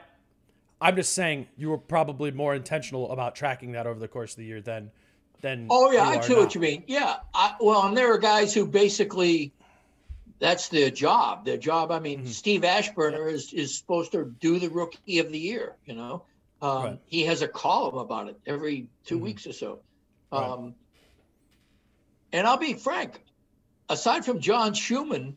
I'm 0.81 0.95
just 0.95 1.13
saying 1.13 1.47
you 1.57 1.69
were 1.69 1.77
probably 1.77 2.31
more 2.31 2.55
intentional 2.55 3.11
about 3.11 3.35
tracking 3.35 3.73
that 3.73 3.85
over 3.85 3.99
the 3.99 4.07
course 4.07 4.31
of 4.31 4.37
the 4.37 4.45
year 4.45 4.61
than 4.61 4.91
than. 5.41 5.67
Oh 5.69 5.91
yeah, 5.91 6.03
I 6.03 6.19
see 6.21 6.35
what 6.35 6.55
you 6.55 6.61
mean. 6.61 6.83
Yeah, 6.87 7.17
I, 7.33 7.55
well, 7.59 7.85
and 7.85 7.95
there 7.95 8.13
are 8.13 8.17
guys 8.17 8.53
who 8.53 8.65
basically 8.65 9.53
that's 10.39 10.69
their 10.69 10.89
job. 10.89 11.45
Their 11.45 11.57
job. 11.57 11.91
I 11.91 11.99
mean, 11.99 12.19
mm-hmm. 12.19 12.27
Steve 12.27 12.61
Aschburner 12.61 13.31
is 13.31 13.53
is 13.53 13.77
supposed 13.77 14.11
to 14.13 14.25
do 14.39 14.57
the 14.59 14.69
rookie 14.69 15.19
of 15.19 15.31
the 15.31 15.39
year. 15.39 15.75
You 15.85 15.95
know, 15.95 16.23
Um, 16.61 16.83
Right. 16.83 16.99
He 17.05 17.23
has 17.25 17.41
a 17.41 17.47
column 17.47 17.97
about 17.97 18.27
it 18.29 18.39
every 18.45 18.89
2 19.05 19.17
Mhm. 19.17 19.21
weeks 19.21 19.47
or 19.47 19.53
so. 19.53 19.79
Right. 20.31 20.43
Um, 20.43 20.75
And 22.31 22.45
I'll 22.45 22.57
be 22.57 22.73
frank, 22.75 23.23
aside 23.89 24.23
from 24.25 24.39
John 24.39 24.73
Schumann, 24.73 25.35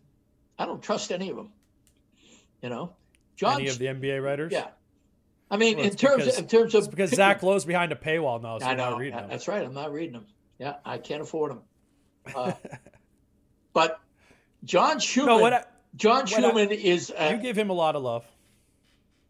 I 0.58 0.66
don't 0.66 0.82
trust 0.82 1.10
any 1.10 1.30
of 1.30 1.36
them. 1.36 1.52
You 2.60 2.68
know, 2.68 2.92
John. 3.36 3.60
Any 3.60 3.68
of 3.68 3.78
the 3.78 3.86
NBA 3.88 4.22
writers? 4.22 4.52
yeah. 4.52 4.68
I 5.50 5.56
mean, 5.56 5.76
Well, 5.78 5.86
in 5.86 5.94
terms 5.96 6.24
because- 6.24 6.38
in 6.38 6.48
terms 6.48 6.74
of 6.74 6.90
because 6.90 7.10
Zach 7.10 7.42
Lowe's 7.42 7.64
behind 7.64 7.92
a 7.92 7.96
paywall 7.96 8.40
now, 8.42 8.58
so 8.58 8.66
I 8.66 8.74
know 8.74 8.90
not 8.90 8.98
reading 8.98 9.16
them. 9.16 9.28
that's 9.30 9.48
right. 9.48 9.64
I'm 9.64 9.74
not 9.74 9.92
reading 9.92 10.12
them. 10.12 10.26
Yeah, 10.58 10.76
I 10.84 10.98
can't 10.98 11.22
afford 11.22 11.50
them. 11.52 11.62
Uh, 12.36 12.52
but 13.72 14.00
John 14.64 14.98
Schuhmann. 15.00 15.36
No, 15.36 15.38
what 15.42 15.52
I, 15.52 15.64
John 15.96 16.22
what 16.24 16.32
I- 16.32 16.40
Schuhmann 16.40 16.70
is. 16.72 17.08
you 17.10 17.14
Uh, 17.16 17.36
give 17.36 17.56
him 17.56 17.70
a 17.70 17.74
lot 17.74 17.96
of 17.96 18.02
love. 18.02 18.24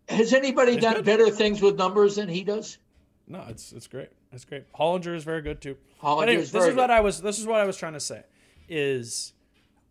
has 0.08 0.32
anybody 0.34 0.72
It's 0.72 0.82
done 0.82 0.96
good. 0.96 1.04
better 1.04 1.30
things 1.30 1.62
with 1.62 1.76
numbers 1.76 2.16
than 2.16 2.28
he 2.28 2.44
does? 2.44 2.78
No, 3.26 3.44
it's 3.48 3.72
it's 3.72 3.86
great. 3.86 4.10
It's 4.32 4.44
great. 4.44 4.70
Hollinger 4.72 5.14
is 5.14 5.24
very 5.24 5.42
good 5.42 5.60
too. 5.60 5.76
Hollinger 6.02 6.22
anyway, 6.24 6.42
is 6.42 6.52
this 6.52 6.66
is 6.66 6.74
what. 6.74 6.90
I 6.90 7.00
was 7.00 7.20
this 7.22 7.38
is 7.38 7.46
what 7.46 7.60
I 7.60 7.64
was 7.64 7.76
trying 7.76 7.92
to 7.94 8.00
say 8.00 8.22
is 8.68 9.32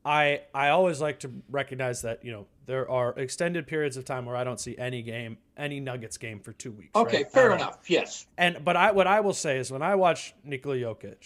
I 0.05 0.41
I 0.53 0.69
always 0.69 0.99
like 1.01 1.19
to 1.21 1.31
recognize 1.49 2.01
that, 2.01 2.23
you 2.25 2.31
know, 2.31 2.47
there 2.65 2.89
are 2.89 3.17
extended 3.17 3.67
periods 3.67 3.97
of 3.97 4.05
time 4.05 4.25
where 4.25 4.35
I 4.35 4.43
don't 4.43 4.59
see 4.59 4.77
any 4.77 5.01
game, 5.01 5.37
any 5.57 5.79
Nuggets 5.79 6.17
game 6.17 6.39
for 6.39 6.53
2 6.53 6.71
weeks. 6.71 6.91
Okay, 6.95 7.17
right? 7.23 7.31
fair 7.31 7.53
enough. 7.53 7.89
Yes. 7.89 8.25
And 8.37 8.63
but 8.65 8.75
I 8.75 8.91
what 8.91 9.07
I 9.07 9.21
will 9.21 9.33
say 9.33 9.57
is 9.57 9.71
when 9.71 9.81
I 9.81 9.95
watch 9.95 10.33
Nikola 10.43 10.75
Jokic, 10.75 11.23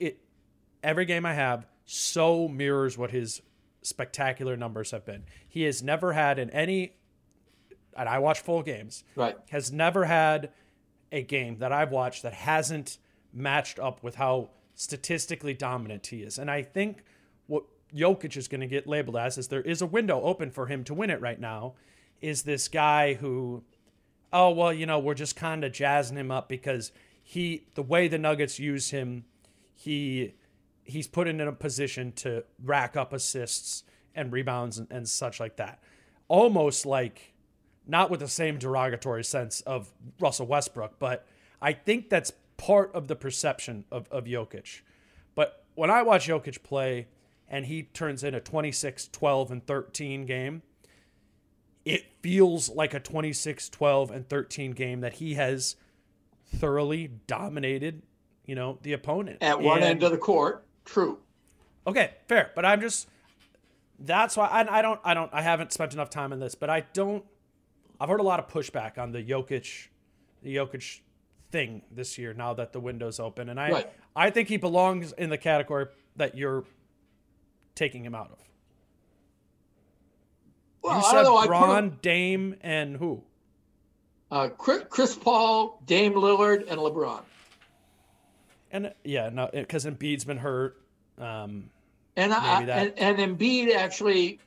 it 0.00 0.18
every 0.82 1.04
game 1.04 1.24
I 1.24 1.34
have 1.34 1.66
so 1.86 2.48
mirrors 2.48 2.98
what 2.98 3.12
his 3.12 3.40
spectacular 3.82 4.56
numbers 4.56 4.90
have 4.90 5.04
been. 5.06 5.24
He 5.48 5.62
has 5.62 5.82
never 5.82 6.12
had 6.12 6.38
in 6.38 6.50
any 6.50 6.92
and 7.96 8.08
I 8.08 8.18
watch 8.18 8.40
full 8.40 8.62
games 8.62 9.04
Right. 9.14 9.36
has 9.50 9.72
never 9.72 10.04
had 10.04 10.50
a 11.10 11.22
game 11.22 11.58
that 11.58 11.72
I've 11.72 11.90
watched 11.92 12.22
that 12.24 12.34
hasn't 12.34 12.98
matched 13.32 13.78
up 13.78 14.02
with 14.02 14.16
how 14.16 14.50
statistically 14.74 15.54
dominant 15.54 16.08
he 16.08 16.22
is. 16.22 16.38
And 16.38 16.50
I 16.50 16.62
think 16.62 17.04
what 17.46 17.64
Jokic 17.94 18.36
is 18.36 18.48
going 18.48 18.60
to 18.60 18.66
get 18.66 18.86
labeled 18.86 19.16
as 19.16 19.38
is 19.38 19.48
there 19.48 19.62
is 19.62 19.80
a 19.80 19.86
window 19.86 20.20
open 20.20 20.50
for 20.50 20.66
him 20.66 20.84
to 20.84 20.92
win 20.94 21.08
it 21.08 21.20
right 21.22 21.40
now. 21.40 21.74
Is 22.20 22.42
this 22.42 22.68
guy 22.68 23.14
who, 23.14 23.62
oh 24.32 24.50
well, 24.50 24.72
you 24.74 24.84
know, 24.84 24.98
we're 24.98 25.14
just 25.14 25.36
kind 25.36 25.64
of 25.64 25.72
jazzing 25.72 26.16
him 26.18 26.30
up 26.30 26.48
because 26.48 26.92
he 27.22 27.66
the 27.74 27.82
way 27.82 28.08
the 28.08 28.18
Nuggets 28.18 28.58
use 28.58 28.90
him, 28.90 29.24
he 29.74 30.34
he's 30.86 31.06
put 31.06 31.28
in 31.28 31.40
a 31.40 31.52
position 31.52 32.12
to 32.12 32.44
rack 32.62 32.96
up 32.96 33.12
assists 33.12 33.84
and 34.14 34.32
rebounds 34.32 34.78
and, 34.78 34.88
and 34.90 35.08
such 35.08 35.40
like 35.40 35.56
that. 35.56 35.82
Almost 36.28 36.86
like 36.86 37.34
not 37.86 38.10
with 38.10 38.20
the 38.20 38.28
same 38.28 38.58
derogatory 38.58 39.24
sense 39.24 39.60
of 39.62 39.92
Russell 40.18 40.46
Westbrook, 40.46 40.98
but 40.98 41.26
I 41.60 41.72
think 41.72 42.08
that's 42.10 42.32
part 42.56 42.92
of 42.94 43.06
the 43.08 43.14
perception 43.16 43.84
of, 43.92 44.08
of 44.10 44.24
Jokic. 44.24 44.80
But 45.34 45.64
when 45.74 45.90
I 45.90 46.02
watch 46.02 46.26
Jokic 46.26 46.62
play 46.62 47.06
and 47.48 47.66
he 47.66 47.84
turns 47.84 48.24
in 48.24 48.34
a 48.34 48.40
26, 48.40 49.08
12, 49.08 49.50
and 49.52 49.66
13 49.66 50.26
game, 50.26 50.62
it 51.84 52.04
feels 52.22 52.68
like 52.68 52.92
a 52.94 52.98
26, 53.00 53.68
12, 53.68 54.10
and 54.10 54.28
13 54.28 54.72
game 54.72 55.00
that 55.00 55.14
he 55.14 55.34
has 55.34 55.76
thoroughly 56.56 57.10
dominated, 57.28 58.02
you 58.44 58.54
know, 58.56 58.78
the 58.82 58.92
opponent. 58.92 59.38
At 59.42 59.60
one 59.60 59.78
And- 59.78 59.84
end 59.86 60.02
of 60.02 60.10
the 60.10 60.18
court, 60.18 60.65
true. 60.86 61.18
Okay, 61.86 62.14
fair. 62.28 62.50
But 62.54 62.64
I'm 62.64 62.80
just 62.80 63.08
that's 63.98 64.36
why 64.36 64.46
I, 64.46 64.78
I 64.78 64.82
don't 64.82 65.00
I 65.04 65.12
don't 65.14 65.32
I 65.34 65.42
haven't 65.42 65.72
spent 65.72 65.92
enough 65.92 66.08
time 66.10 66.32
on 66.32 66.40
this, 66.40 66.54
but 66.54 66.70
I 66.70 66.80
don't 66.94 67.24
I've 68.00 68.08
heard 68.08 68.20
a 68.20 68.24
lot 68.24 68.40
of 68.40 68.48
pushback 68.48 68.96
on 68.98 69.12
the 69.12 69.22
Jokic 69.22 69.88
the 70.42 70.56
Jokic 70.56 71.00
thing 71.50 71.82
this 71.90 72.18
year 72.18 72.32
now 72.34 72.54
that 72.54 72.72
the 72.72 72.80
window's 72.80 73.20
open. 73.20 73.48
And 73.48 73.60
I 73.60 73.70
Right. 73.70 73.92
I 74.14 74.30
think 74.30 74.48
he 74.48 74.56
belongs 74.56 75.12
in 75.12 75.28
the 75.30 75.38
category 75.38 75.86
that 76.16 76.34
you're 76.36 76.64
taking 77.74 78.04
him 78.04 78.14
out 78.14 78.30
of. 78.32 78.38
Well, 80.82 80.98
you 80.98 81.04
I 81.04 81.10
said 81.10 81.22
don't 81.22 81.50
know. 81.50 81.56
I 81.56 81.80
put 81.80 82.02
Dame, 82.02 82.56
and 82.62 82.96
who? 82.96 83.22
uh, 84.30 84.48
Chris, 84.48 84.84
Chris 84.88 85.14
Paul, 85.16 85.82
Dame 85.86 86.14
Lillard, 86.14 86.70
and 86.70 86.78
LeBron. 86.80 87.22
And 88.70 88.92
yeah, 89.04 89.30
no, 89.30 89.48
because 89.52 89.84
Embiid's 89.84 90.24
been 90.24 90.38
hurt. 90.38 90.80
Um, 91.18 91.70
And 92.16 92.32
I, 92.32 92.64
that. 92.64 92.94
and, 92.98 93.18
and 93.20 93.38
Embiid 93.38 93.74
actually, 93.74 94.40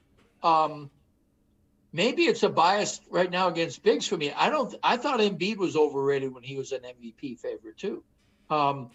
um, 0.43 0.89
maybe 1.93 2.23
it's 2.23 2.43
a 2.43 2.49
bias 2.49 3.01
right 3.09 3.29
now 3.29 3.47
against 3.47 3.83
bigs 3.83 4.07
for 4.07 4.17
me. 4.17 4.31
I 4.31 4.49
don't. 4.49 4.75
I 4.83 4.97
thought 4.97 5.19
Embiid 5.19 5.57
was 5.57 5.75
overrated 5.75 6.33
when 6.33 6.43
he 6.43 6.57
was 6.57 6.71
an 6.71 6.81
MVP 6.81 7.39
favorite 7.39 7.77
too. 7.77 8.03
Um, 8.49 8.89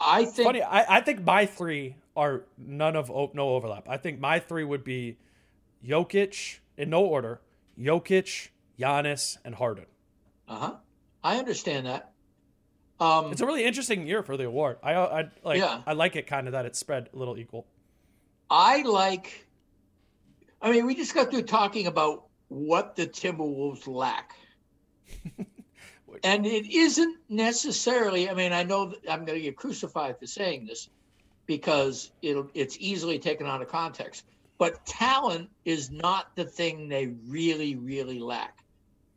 I 0.00 0.24
think 0.24 0.46
Funny, 0.46 0.62
I, 0.62 0.98
I 0.98 1.00
think 1.00 1.24
my 1.24 1.46
three 1.46 1.96
are 2.16 2.44
none 2.56 2.96
of 2.96 3.10
no 3.34 3.50
overlap. 3.50 3.88
I 3.88 3.96
think 3.96 4.20
my 4.20 4.38
three 4.38 4.64
would 4.64 4.84
be 4.84 5.18
Jokic 5.86 6.58
in 6.76 6.90
no 6.90 7.04
order: 7.04 7.40
Jokic, 7.78 8.48
Giannis, 8.78 9.38
and 9.44 9.54
Harden. 9.54 9.86
Uh 10.48 10.56
huh. 10.56 10.74
I 11.22 11.38
understand 11.38 11.86
that. 11.86 12.12
Um, 13.00 13.30
It's 13.30 13.40
a 13.40 13.46
really 13.46 13.64
interesting 13.64 14.06
year 14.06 14.22
for 14.22 14.36
the 14.36 14.44
award. 14.44 14.78
I, 14.82 14.94
I 14.94 15.30
like 15.44 15.58
Yeah. 15.58 15.82
I 15.86 15.92
like 15.92 16.16
it 16.16 16.26
kind 16.26 16.46
of 16.48 16.52
that 16.52 16.66
it's 16.66 16.78
spread 16.78 17.08
a 17.12 17.16
little 17.16 17.38
equal. 17.38 17.66
I 18.50 18.82
like. 18.82 19.46
I 20.60 20.72
mean, 20.72 20.86
we 20.86 20.94
just 20.94 21.14
got 21.14 21.30
through 21.30 21.42
talking 21.42 21.86
about 21.86 22.24
what 22.48 22.96
the 22.96 23.06
Timberwolves 23.06 23.86
lack. 23.86 24.34
and 26.24 26.46
it 26.46 26.66
isn't 26.66 27.18
necessarily, 27.28 28.28
I 28.28 28.34
mean, 28.34 28.52
I 28.52 28.64
know 28.64 28.86
that 28.86 29.10
I'm 29.10 29.24
going 29.24 29.38
to 29.38 29.42
get 29.42 29.56
crucified 29.56 30.18
for 30.18 30.26
saying 30.26 30.66
this 30.66 30.88
because 31.46 32.10
it'll, 32.22 32.50
it's 32.54 32.76
easily 32.80 33.18
taken 33.18 33.46
out 33.46 33.62
of 33.62 33.68
context, 33.68 34.24
but 34.58 34.84
talent 34.84 35.48
is 35.64 35.90
not 35.90 36.34
the 36.34 36.44
thing 36.44 36.88
they 36.88 37.06
really, 37.28 37.76
really 37.76 38.18
lack. 38.18 38.58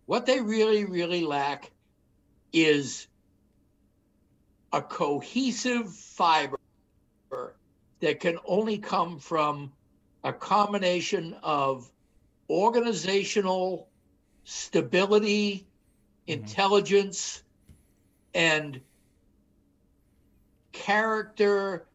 What 0.06 0.26
they 0.26 0.40
really, 0.40 0.86
really 0.86 1.24
lack 1.24 1.72
is 2.54 3.08
a 4.74 4.82
cohesive 4.82 5.92
fiber 5.94 6.58
that 8.00 8.20
can 8.20 8.38
only 8.46 8.78
come 8.78 9.20
from 9.20 9.72
a 10.24 10.34
combination 10.34 11.36
of 11.44 11.90
organizational 12.50 13.88
stability, 14.44 15.66
intelligence, 16.28 17.44
and 18.34 18.82
character 20.72 21.86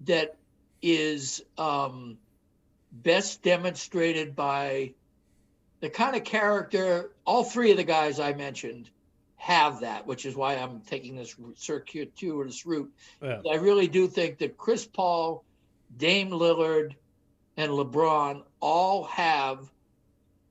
that 0.00 0.36
is 0.80 1.44
um, 1.58 2.18
best 2.90 3.42
demonstrated 3.42 4.34
by 4.34 4.92
the 5.80 5.88
kind 5.88 6.16
of 6.16 6.24
character 6.24 7.10
all 7.24 7.44
three 7.44 7.70
of 7.70 7.76
the 7.76 7.84
guys 7.84 8.18
I 8.20 8.32
mentioned 8.32 8.90
have 9.42 9.80
that, 9.80 10.06
which 10.06 10.24
is 10.24 10.36
why 10.36 10.54
I'm 10.54 10.82
taking 10.82 11.16
this 11.16 11.34
circuitous 11.56 12.64
route. 12.64 12.92
Yeah. 13.20 13.40
I 13.50 13.56
really 13.56 13.88
do 13.88 14.06
think 14.06 14.38
that 14.38 14.56
Chris 14.56 14.86
Paul, 14.86 15.42
Dame 15.96 16.30
Lillard, 16.30 16.94
and 17.56 17.72
LeBron 17.72 18.44
all 18.60 19.02
have 19.02 19.68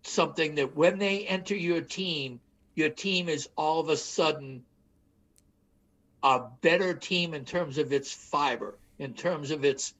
something 0.03 0.55
that 0.55 0.76
when 0.76 0.99
they 0.99 1.26
enter 1.26 1.55
your 1.55 1.80
team, 1.80 2.41
your 2.76 2.89
team 2.89 3.30
is 3.30 3.47
all 3.55 3.80
of 3.80 3.88
a 3.88 3.95
sudden 3.95 4.61
a 6.22 6.41
better 6.59 6.93
team 6.93 7.34
in 7.34 7.45
terms 7.45 7.77
of 7.77 7.93
its 7.93 8.11
fiber, 8.11 8.77
in 8.99 9.13
terms 9.13 9.51
of 9.51 9.63
its 9.63 9.93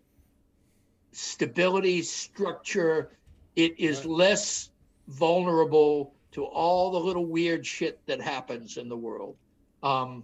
stability, 1.13 2.01
structure. 2.01 3.09
It 3.55 3.80
is 3.80 4.05
less 4.05 4.69
vulnerable 5.07 6.13
to 6.31 6.43
all 6.45 6.91
the 6.91 6.99
little 6.99 7.25
weird 7.25 7.65
shit 7.65 7.99
that 8.07 8.21
happens 8.21 8.77
in 8.77 8.87
the 8.89 8.97
world. 8.97 9.35
Um, 9.83 10.23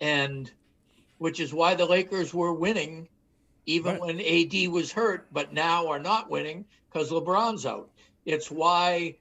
and 0.00 0.50
which 1.18 1.40
is 1.40 1.52
why 1.52 1.74
the 1.74 1.86
Lakers 1.86 2.32
were 2.34 2.52
winning 2.52 3.08
even 3.64 3.92
Right. 3.98 4.00
when 4.00 4.20
AD 4.20 4.68
was 4.68 4.92
hurt, 4.92 5.26
but 5.32 5.52
now 5.52 5.88
are 5.88 5.98
not 5.98 6.30
winning 6.30 6.66
because 6.88 7.10
LeBron's 7.10 7.66
out. 7.66 7.90
It's 8.24 8.50
why 8.50 9.16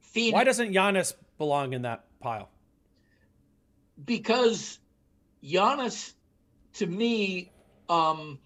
Phoenix 0.00 0.34
Why 0.34 0.44
doesn't 0.44 0.72
Giannis 0.72 1.14
belong 1.38 1.72
in 1.72 1.82
that 1.82 2.04
pile? 2.20 2.48
because 4.04 4.78
Giannis, 5.42 6.12
to 6.74 6.86
me, 6.86 7.50
um, 7.88 8.38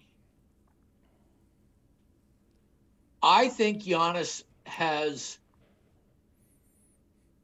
I 3.21 3.49
think 3.49 3.83
Giannis 3.83 4.43
has. 4.65 5.37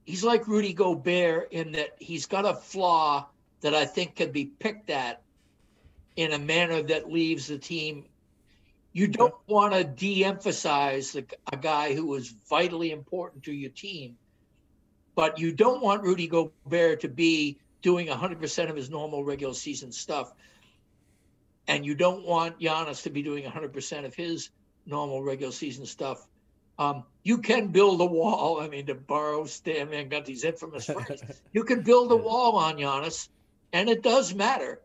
He's 0.09 0.23
like 0.23 0.47
Rudy 0.47 0.73
Gobert 0.73 1.49
in 1.51 1.73
that 1.73 1.91
he's 1.99 2.25
got 2.25 2.43
a 2.43 2.55
flaw 2.55 3.27
that 3.61 3.75
I 3.75 3.85
think 3.85 4.15
can 4.15 4.31
be 4.31 4.45
picked 4.45 4.89
at 4.89 5.21
in 6.15 6.33
a 6.33 6.39
manner 6.39 6.81
that 6.81 7.11
leaves 7.11 7.45
the 7.45 7.59
team. 7.59 8.05
You 8.91 9.07
don't 9.07 9.35
want 9.45 9.75
to 9.75 9.83
de 9.83 10.25
emphasize 10.25 11.11
the, 11.11 11.25
a 11.53 11.57
guy 11.57 11.93
who 11.93 12.15
is 12.15 12.33
vitally 12.49 12.89
important 12.89 13.43
to 13.43 13.53
your 13.53 13.69
team, 13.69 14.17
but 15.13 15.37
you 15.37 15.51
don't 15.51 15.79
want 15.79 16.01
Rudy 16.01 16.27
Gobert 16.27 17.01
to 17.01 17.07
be 17.07 17.59
doing 17.83 18.07
100% 18.07 18.67
of 18.67 18.75
his 18.75 18.89
normal 18.89 19.23
regular 19.23 19.53
season 19.53 19.91
stuff. 19.91 20.33
And 21.67 21.85
you 21.85 21.93
don't 21.93 22.25
want 22.25 22.59
Giannis 22.59 23.03
to 23.03 23.11
be 23.11 23.21
doing 23.21 23.43
100% 23.43 24.05
of 24.05 24.15
his 24.15 24.49
normal 24.87 25.21
regular 25.21 25.53
season 25.53 25.85
stuff. 25.85 26.25
Um, 26.79 27.03
you 27.23 27.39
can 27.39 27.67
build 27.67 27.99
a 27.99 28.05
wall. 28.05 28.61
I 28.61 28.69
mean, 28.69 28.85
to 28.85 28.95
borrow 28.95 29.45
Stan 29.45 29.89
Van 29.89 30.09
Gundy's 30.09 30.45
infamous 30.45 30.85
phrase, 30.85 31.21
you 31.51 31.65
can 31.65 31.81
build 31.81 32.11
a 32.11 32.15
wall 32.15 32.55
on 32.55 32.77
Giannis, 32.77 33.27
and 33.73 33.89
it 33.89 34.01
does 34.01 34.33
matter. 34.33 34.79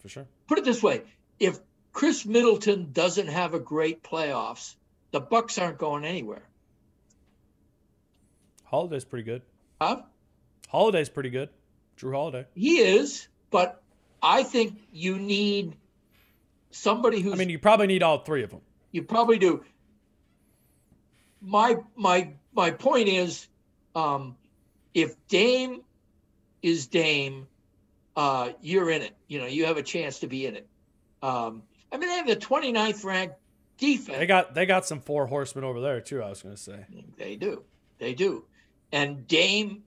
For 0.00 0.08
sure. 0.08 0.26
Put 0.46 0.58
it 0.58 0.64
this 0.64 0.80
way: 0.80 1.02
if 1.40 1.58
Khris 1.92 2.24
Middleton 2.24 2.92
doesn't 2.92 3.26
have 3.26 3.52
a 3.52 3.58
great 3.58 4.04
playoffs, 4.04 4.76
the 5.10 5.20
Bucks 5.20 5.58
aren't 5.58 5.78
going 5.78 6.04
anywhere. 6.04 6.48
Holiday's 8.62 9.04
pretty 9.04 9.24
good. 9.24 9.42
Huh? 9.80 10.02
Holiday's 10.68 11.08
pretty 11.08 11.30
good. 11.30 11.48
Jrue 11.98 12.12
Holiday. 12.12 12.46
He 12.54 12.78
is, 12.78 13.26
but 13.50 13.82
I 14.22 14.44
think 14.44 14.78
you 14.92 15.18
need 15.18 15.76
somebody 16.70 17.20
who's. 17.20 17.32
I 17.32 17.36
mean, 17.36 17.50
you 17.50 17.58
probably 17.58 17.88
need 17.88 18.04
all 18.04 18.18
three 18.18 18.44
of 18.44 18.50
them. 18.50 18.60
You 18.92 19.02
probably 19.02 19.38
do. 19.38 19.64
My 21.44 21.76
my 21.96 22.32
my 22.54 22.70
point 22.70 23.08
is, 23.08 23.46
um, 23.94 24.36
if 24.94 25.14
Dame 25.28 25.82
is 26.62 26.86
Dame, 26.86 27.46
uh, 28.16 28.50
you're 28.62 28.90
in 28.90 29.02
it. 29.02 29.14
You 29.28 29.40
know, 29.40 29.46
you 29.46 29.66
have 29.66 29.76
a 29.76 29.82
chance 29.82 30.20
to 30.20 30.26
be 30.26 30.46
in 30.46 30.56
it. 30.56 30.66
Um, 31.22 31.62
I 31.92 31.98
mean, 31.98 32.08
they 32.08 32.16
have 32.16 32.26
the 32.26 32.36
29th 32.36 33.04
ranked 33.04 33.36
defense. 33.78 34.18
They 34.18 34.26
got 34.26 34.54
they 34.54 34.66
got 34.66 34.86
some 34.86 35.00
four 35.00 35.26
horsemen 35.26 35.64
over 35.64 35.80
there 35.80 36.00
too. 36.00 36.22
I 36.22 36.28
was 36.28 36.42
going 36.42 36.54
to 36.54 36.60
say 36.60 36.86
they 37.18 37.36
do, 37.36 37.62
they 37.98 38.14
do, 38.14 38.44
and 38.92 39.26
Dame 39.26 39.82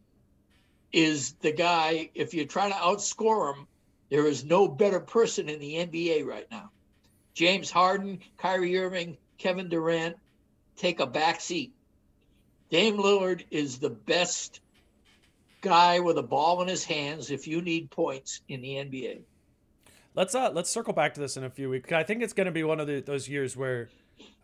is 0.91 1.33
the 1.41 1.51
guy. 1.51 2.09
If 2.13 2.33
you 2.33 2.45
try 2.45 2.69
to 2.69 2.75
outscore 2.75 3.55
him, 3.55 3.67
there 4.09 4.25
is 4.25 4.45
no 4.45 4.67
better 4.67 4.99
person 4.99 5.49
in 5.49 5.59
the 5.59 5.75
NBA 5.75 6.25
right 6.25 6.47
now. 6.49 6.71
James 7.33 7.69
Harden, 7.69 8.19
Kyrie 8.37 8.77
Irving, 8.77 9.17
Kevin 9.37 9.69
Durant 9.69 10.17
take 10.77 10.99
a 10.99 11.05
back 11.07 11.41
seat. 11.41 11.73
Dame 12.69 12.97
Lillard 12.97 13.43
is 13.51 13.79
the 13.79 13.89
best 13.89 14.61
guy 15.61 15.99
with 15.99 16.17
a 16.17 16.23
ball 16.23 16.61
in 16.61 16.67
his 16.67 16.83
hands 16.83 17.31
if 17.31 17.47
you 17.47 17.61
need 17.61 17.89
points 17.89 18.41
in 18.47 18.61
the 18.61 18.75
NBA. 18.75 19.19
Let's 20.15 20.33
uh 20.33 20.51
let's 20.53 20.69
circle 20.69 20.93
back 20.93 21.13
to 21.15 21.19
this 21.19 21.37
in 21.37 21.43
a 21.43 21.49
few 21.49 21.69
weeks. 21.69 21.91
I 21.91 22.03
think 22.03 22.23
it's 22.23 22.33
going 22.33 22.45
to 22.45 22.51
be 22.51 22.63
one 22.63 22.79
of 22.79 22.87
the, 22.87 23.01
those 23.01 23.29
years 23.29 23.55
where, 23.55 23.89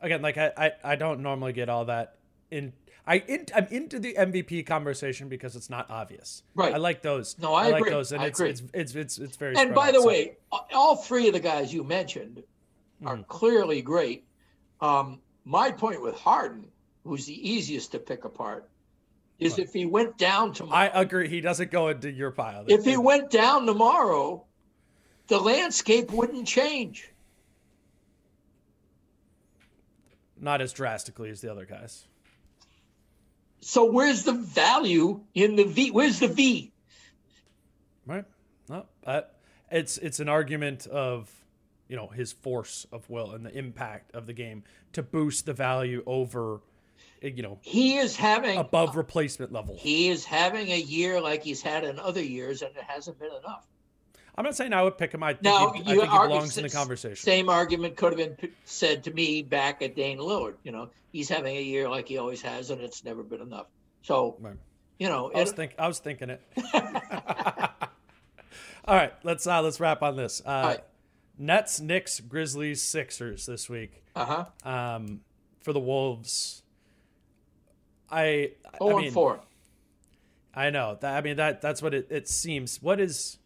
again, 0.01 0.21
like 0.21 0.37
I, 0.37 0.51
I 0.57 0.71
I 0.83 0.95
don't 0.95 1.21
normally 1.21 1.53
get 1.53 1.69
all 1.69 1.85
that 1.85 2.15
in. 2.51 2.73
I 3.05 3.15
in, 3.27 3.47
I'm 3.53 3.67
into 3.71 3.99
the 3.99 4.13
MVP 4.17 4.65
conversation 4.65 5.27
because 5.29 5.55
it's 5.57 5.69
not 5.69 5.89
obvious. 5.89 6.43
Right. 6.55 6.73
I 6.73 6.77
like 6.77 7.01
those. 7.01 7.37
No, 7.39 7.53
I, 7.53 7.69
like 7.69 7.81
agree. 7.81 7.89
those, 7.91 8.11
and 8.13 8.21
I 8.21 8.27
it's, 8.27 8.39
it's 8.39 8.63
it's 8.73 8.95
it's 8.95 9.17
it's 9.17 9.35
very. 9.35 9.57
and 9.57 9.73
by 9.73 9.87
out, 9.89 9.93
the 9.95 10.01
so- 10.01 10.07
way, 10.07 10.37
all 10.73 10.95
three 10.95 11.27
of 11.27 11.33
the 11.33 11.39
guys 11.39 11.73
you 11.73 11.83
mentioned 11.83 12.43
are 13.05 13.17
Mhm. 13.17 13.27
clearly 13.27 13.81
great. 13.81 14.25
Um, 14.79 15.19
my 15.45 15.71
point 15.71 16.01
with 16.01 16.15
Harden, 16.15 16.67
who's 17.03 17.25
the 17.25 17.51
easiest 17.51 17.91
to 17.91 17.99
pick 17.99 18.25
apart, 18.25 18.69
is 19.39 19.57
if 19.57 19.73
he 19.73 19.85
went 19.85 20.17
down 20.17 20.53
tomorrow. 20.53 20.77
I 20.77 21.01
agree. 21.01 21.27
He 21.27 21.41
doesn't 21.41 21.71
go 21.71 21.89
into 21.89 22.11
your 22.11 22.31
pile. 22.31 22.65
if 22.67 22.85
he 22.85 22.95
went 22.95 23.29
down 23.29 23.65
tomorrow, 23.65 24.45
the 25.27 25.39
landscape 25.39 26.11
wouldn't 26.11 26.47
change. 26.47 27.09
not 30.43 30.61
as 30.61 30.73
drastically 30.73 31.29
as 31.29 31.41
the 31.41 31.49
other 31.49 31.65
guys. 31.65 32.05
So 33.61 33.85
where's 33.85 34.23
the 34.23 34.33
value 34.33 35.21
in 35.33 35.55
the 35.55 35.63
V? 35.63 35.91
Where's 35.91 36.19
the 36.19 36.27
V? 36.27 36.71
Right. 38.05 38.25
No, 38.69 38.85
I, 39.07 39.23
it's 39.71 39.97
it's 39.97 40.19
an 40.19 40.27
argument 40.27 40.85
of 40.87 41.31
you 41.93 41.97
know 41.99 42.07
his 42.07 42.31
force 42.33 42.87
of 42.91 43.07
will 43.07 43.33
and 43.33 43.45
the 43.45 43.55
impact 43.55 44.15
of 44.15 44.25
the 44.25 44.33
game 44.33 44.63
to 44.93 45.03
boost 45.03 45.45
the 45.45 45.53
value 45.53 46.01
over 46.07 46.59
you 47.21 47.43
know 47.43 47.59
He 47.61 47.97
is 47.97 48.15
having 48.15 48.57
above 48.57 48.95
replacement 48.95 49.51
level. 49.51 49.75
he 49.77 50.09
is 50.09 50.25
having 50.25 50.71
a 50.71 50.79
year 50.79 51.21
like 51.21 51.43
he's 51.43 51.61
had 51.61 51.83
in 51.83 51.99
other 51.99 52.23
years, 52.23 52.63
and 52.63 52.75
it 52.75 52.81
hasn't 52.87 53.19
been 53.19 53.29
enough. 53.43 53.67
I'm 54.35 54.43
not 54.43 54.55
saying 54.55 54.73
I 54.73 54.81
would 54.81 54.97
pick 54.97 55.13
him. 55.13 55.21
I 55.21 55.33
think, 55.33 55.43
Now, 55.43 55.71
he, 55.73 55.81
I 55.83 55.85
think 55.95 56.11
argue- 56.11 56.29
belongs 56.29 56.57
in 56.57 56.63
the 56.63 56.69
conversation. 56.71 57.15
Same 57.17 57.47
argument 57.49 57.95
could 57.95 58.11
have 58.13 58.17
been 58.17 58.35
p- 58.35 58.51
said 58.65 59.03
to 59.03 59.11
me 59.13 59.43
back 59.43 59.83
at 59.83 59.95
Dame 59.95 60.17
Lillard. 60.17 60.55
You 60.63 60.71
know, 60.71 60.89
he's 61.11 61.29
having 61.29 61.55
a 61.55 61.61
year 61.61 61.87
like 61.87 62.07
he 62.07 62.17
always 62.17 62.41
has, 62.41 62.71
and 62.71 62.81
it's 62.81 63.03
never 63.05 63.21
been 63.21 63.41
enough. 63.41 63.67
So, 64.01 64.35
Right. 64.39 64.55
you 64.97 65.07
know, 65.09 65.31
I 65.35 65.41
was 65.41 65.51
it- 65.51 65.55
think 65.55 65.75
I 65.77 65.87
was 65.87 65.99
thinking 65.99 66.31
it. 66.31 66.41
All 68.85 68.95
right, 68.95 69.13
let's 69.23 69.45
uh 69.45 69.61
let's 69.61 69.79
wrap 69.79 70.01
on 70.01 70.15
this. 70.15 70.41
Uh. 70.43 70.77
Nets, 71.37 71.79
Knicks, 71.79 72.19
Grizzlies, 72.19 72.81
Sixers 72.81 73.45
this 73.45 73.69
week. 73.69 74.03
uh-huh. 74.15 74.45
Um, 74.69 75.21
for 75.61 75.73
the 75.73 75.79
Wolves. 75.79 76.63
I 78.11 78.51
Oh, 78.79 78.97
I 78.97 79.03
and 79.03 79.13
four. 79.13 79.39
I 80.53 80.69
know 80.69 80.97
that. 81.01 81.15
I 81.15 81.21
mean 81.21 81.37
that 81.37 81.61
that's 81.61 81.81
what 81.81 81.93
it, 81.93 82.07
it 82.11 82.27
seems. 82.27 82.81
What 82.81 82.99
is 82.99 83.39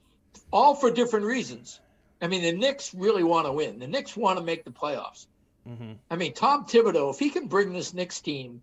All 0.51 0.75
for 0.75 0.91
different 0.91 1.25
reasons. 1.25 1.79
I 2.21 2.27
mean, 2.27 2.41
the 2.41 2.51
Knicks 2.51 2.93
really 2.93 3.23
want 3.23 3.45
to 3.45 3.51
win. 3.53 3.79
The 3.79 3.87
Knicks 3.87 4.17
want 4.17 4.39
to 4.39 4.43
make 4.43 4.65
the 4.65 4.71
playoffs. 4.71 5.27
mhm. 5.67 5.97
I 6.09 6.15
mean, 6.15 6.33
Tom 6.33 6.65
Thibodeau, 6.65 7.13
if 7.13 7.19
he 7.19 7.29
can 7.29 7.47
bring 7.47 7.71
this 7.71 7.93
Knicks 7.93 8.19
team 8.19 8.61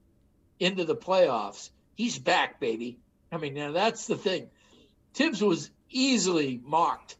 into 0.58 0.84
the 0.84 0.96
playoffs, 0.96 1.70
he's 1.96 2.18
back, 2.18 2.60
baby. 2.60 2.98
I 3.30 3.38
mean, 3.38 3.54
now 3.54 3.72
that's 3.72 4.06
the 4.06 4.16
thing. 4.16 4.48
Tibbs 5.12 5.40
was 5.40 5.70
easily 5.90 6.60
mocked 6.64 7.16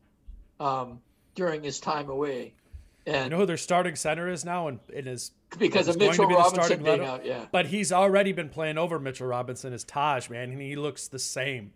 um, 0.58 1.00
during 1.34 1.62
his 1.62 1.80
time 1.80 2.08
away, 2.08 2.54
you 3.06 3.12
and 3.12 3.30
know 3.30 3.38
who 3.38 3.46
their 3.46 3.56
starting 3.56 3.96
center 3.96 4.28
is 4.28 4.44
now 4.44 4.68
and 4.68 4.80
it 4.92 5.06
is 5.06 5.32
because 5.58 5.88
of 5.88 5.96
is 5.96 5.96
going 5.96 6.12
to 6.12 6.22
Mitchell 6.22 6.28
be 6.28 6.34
Robinson 6.34 6.64
starting 6.64 6.84
being 6.84 7.04
out, 7.04 7.24
yeah. 7.24 7.46
But 7.50 7.66
he's 7.66 7.92
already 7.92 8.32
been 8.32 8.48
playing 8.48 8.78
over 8.78 8.98
Mitchell 8.98 9.26
Robinson 9.26 9.72
as 9.72 9.84
Taj, 9.84 10.28
man, 10.28 10.50
and 10.50 10.60
he 10.60 10.76
looks 10.76 11.08
the 11.08 11.18
same. 11.18 11.72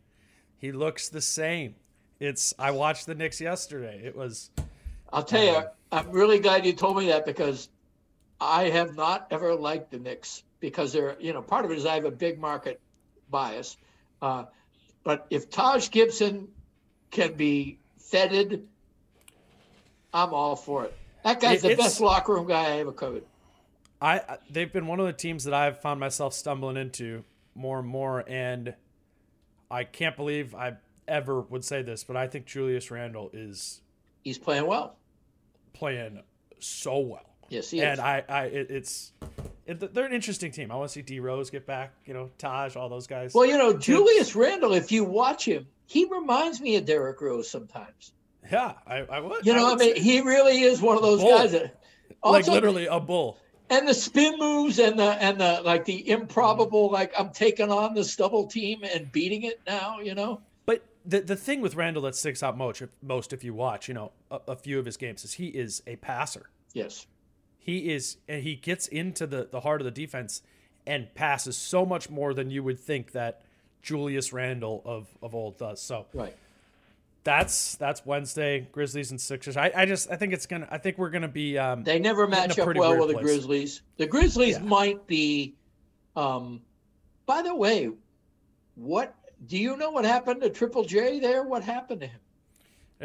He 0.58 0.72
looks 0.72 1.08
the 1.08 1.20
same. 1.20 1.74
It's 2.20 2.54
I 2.58 2.72
watched 2.72 3.06
the 3.06 3.14
Knicks 3.14 3.40
yesterday. 3.40 4.02
It 4.04 4.16
was 4.16 4.50
I'll 5.12 5.22
tell 5.22 5.42
you, 5.42 5.56
Um, 5.56 5.64
I'm 5.90 6.10
really 6.10 6.38
glad 6.38 6.66
you 6.66 6.72
told 6.72 6.96
me 6.98 7.08
that 7.08 7.24
because 7.24 7.68
I 8.40 8.64
have 8.70 8.94
not 8.94 9.28
ever 9.30 9.54
liked 9.54 9.90
the 9.90 9.98
Knicks 9.98 10.42
because 10.60 10.92
they're, 10.92 11.16
you 11.20 11.32
know, 11.32 11.42
part 11.42 11.64
of 11.64 11.70
it 11.70 11.78
is 11.78 11.86
I 11.86 11.94
have 11.94 12.04
a 12.04 12.10
big 12.10 12.38
market 12.38 12.80
bias. 13.30 13.76
Uh, 14.20 14.44
but 15.04 15.26
if 15.30 15.48
Taj 15.48 15.90
Gibson 15.90 16.48
can 17.10 17.34
be 17.34 17.78
feted, 17.98 18.66
I'm 20.12 20.32
all 20.34 20.56
for 20.56 20.84
it. 20.84 20.94
That 21.24 21.40
guy's 21.40 21.64
It- 21.64 21.68
the 21.76 21.76
best 21.82 22.00
locker 22.00 22.34
room 22.34 22.46
guy 22.46 22.74
I 22.74 22.78
ever 22.78 22.92
covered. 22.92 23.24
I 24.00 24.38
they've 24.48 24.72
been 24.72 24.86
one 24.86 25.00
of 25.00 25.06
the 25.06 25.12
teams 25.12 25.44
that 25.44 25.54
I've 25.54 25.80
found 25.80 25.98
myself 25.98 26.32
stumbling 26.32 26.76
into 26.76 27.24
more 27.56 27.80
and 27.80 27.88
more, 27.88 28.24
and 28.28 28.74
I 29.70 29.82
can't 29.84 30.16
believe 30.16 30.54
I 30.54 30.76
ever 31.08 31.40
would 31.40 31.64
say 31.64 31.82
this, 31.82 32.04
but 32.04 32.16
I 32.16 32.28
think 32.28 32.46
Julius 32.46 32.90
Randle 32.90 33.30
is 33.32 33.80
He's 34.22 34.38
playing 34.38 34.66
well. 34.66 34.96
playing 35.72 36.22
so 36.60 36.98
well. 37.00 37.24
Yes, 37.48 37.70
he 37.70 37.80
and 37.82 37.94
is. 37.94 37.98
I, 37.98 38.24
I, 38.28 38.44
it, 38.44 38.70
it's, 38.70 39.12
it, 39.66 39.94
they're 39.94 40.04
an 40.04 40.12
interesting 40.12 40.52
team. 40.52 40.70
I 40.70 40.76
want 40.76 40.90
to 40.90 40.92
see 40.92 41.02
D 41.02 41.18
Rose 41.18 41.50
get 41.50 41.66
back. 41.66 41.92
You 42.04 42.14
know, 42.14 42.30
Taj, 42.38 42.76
all 42.76 42.88
those 42.88 43.06
guys. 43.06 43.32
Well, 43.34 43.46
you 43.46 43.56
know, 43.58 43.72
Julius 43.76 44.36
Randle, 44.36 44.74
if 44.74 44.92
you 44.92 45.02
watch 45.04 45.46
him, 45.46 45.66
he 45.86 46.04
reminds 46.04 46.60
me 46.60 46.76
of 46.76 46.84
Derrick 46.84 47.20
Rose 47.20 47.50
sometimes. 47.50 48.12
Yeah, 48.50 48.74
I, 48.86 48.98
I 48.98 49.20
would. 49.20 49.44
You 49.44 49.54
know, 49.54 49.66
I, 49.66 49.70
would 49.70 49.78
mean, 49.80 49.96
he 49.96 50.20
really 50.20 50.60
is 50.62 50.80
one 50.80 50.96
of 50.96 51.02
those 51.02 51.20
Bull. 51.20 51.38
guys 51.38 51.52
that 51.52 51.80
like 52.24 52.46
literally 52.46 52.86
a 52.86 52.98
bull. 52.98 53.38
and 53.70 53.86
the 53.86 53.94
spin 53.94 54.38
moves 54.38 54.78
and 54.78 54.98
the 54.98 55.22
and 55.22 55.40
the 55.40 55.60
like 55.64 55.84
the 55.84 56.08
improbable 56.10 56.90
like 56.90 57.12
I'm 57.18 57.30
taking 57.30 57.70
on 57.70 57.94
this 57.94 58.16
double 58.16 58.46
team 58.46 58.82
and 58.82 59.10
beating 59.12 59.42
it 59.42 59.60
now, 59.66 60.00
you 60.00 60.14
know. 60.14 60.40
But 60.64 60.82
the 61.04 61.20
the 61.20 61.36
thing 61.36 61.60
with 61.60 61.74
Randle 61.74 62.02
that 62.02 62.14
sticks 62.16 62.42
out 62.42 62.56
most, 62.56 62.80
if, 62.82 62.88
most 63.02 63.32
if 63.32 63.44
you 63.44 63.52
watch, 63.54 63.88
you 63.88 63.94
know, 63.94 64.12
a, 64.30 64.40
a 64.48 64.56
few 64.56 64.78
of 64.78 64.86
his 64.86 64.96
games, 64.96 65.24
is 65.24 65.34
he 65.34 65.48
is 65.48 65.82
a 65.86 65.96
passer. 65.96 66.48
Yes. 66.72 67.06
He 67.58 67.90
is, 67.92 68.16
and 68.28 68.42
he 68.42 68.56
gets 68.56 68.88
into 68.88 69.26
the 69.26 69.48
the 69.50 69.60
heart 69.60 69.82
of 69.82 69.84
the 69.84 69.90
defense 69.90 70.40
and 70.86 71.14
passes 71.14 71.54
so 71.56 71.84
much 71.84 72.08
more 72.08 72.32
than 72.32 72.50
you 72.50 72.62
would 72.62 72.80
think 72.80 73.12
that 73.12 73.42
Julius 73.82 74.32
Randle 74.32 74.80
of 74.86 75.06
of 75.22 75.34
old 75.34 75.58
does. 75.58 75.82
So 75.82 76.06
Right. 76.14 76.34
That's 77.28 77.74
that's 77.74 78.06
Wednesday, 78.06 78.66
Grizzlies 78.72 79.10
and 79.10 79.20
Sixers. 79.20 79.58
I, 79.58 79.70
I 79.76 79.84
just 79.84 80.10
I 80.10 80.16
think 80.16 80.32
it's 80.32 80.46
gonna 80.46 80.66
I 80.70 80.78
think 80.78 80.96
we're 80.96 81.10
gonna 81.10 81.28
be 81.28 81.58
um 81.58 81.84
They 81.84 81.98
never 81.98 82.26
match 82.26 82.58
up 82.58 82.64
pretty 82.64 82.80
well 82.80 82.98
with 82.98 83.08
the 83.08 83.14
place. 83.14 83.24
Grizzlies. 83.24 83.82
The 83.98 84.06
Grizzlies 84.06 84.56
Yeah. 84.56 84.62
might 84.64 85.06
be 85.06 85.54
um 86.16 86.62
by 87.26 87.42
the 87.42 87.54
way, 87.54 87.90
what 88.76 89.14
do 89.46 89.58
you 89.58 89.76
know 89.76 89.90
what 89.90 90.06
happened 90.06 90.40
to 90.40 90.48
Triple 90.48 90.84
J 90.84 91.20
there? 91.20 91.42
What 91.42 91.62
happened 91.62 92.00
to 92.00 92.06
him? 92.06 92.20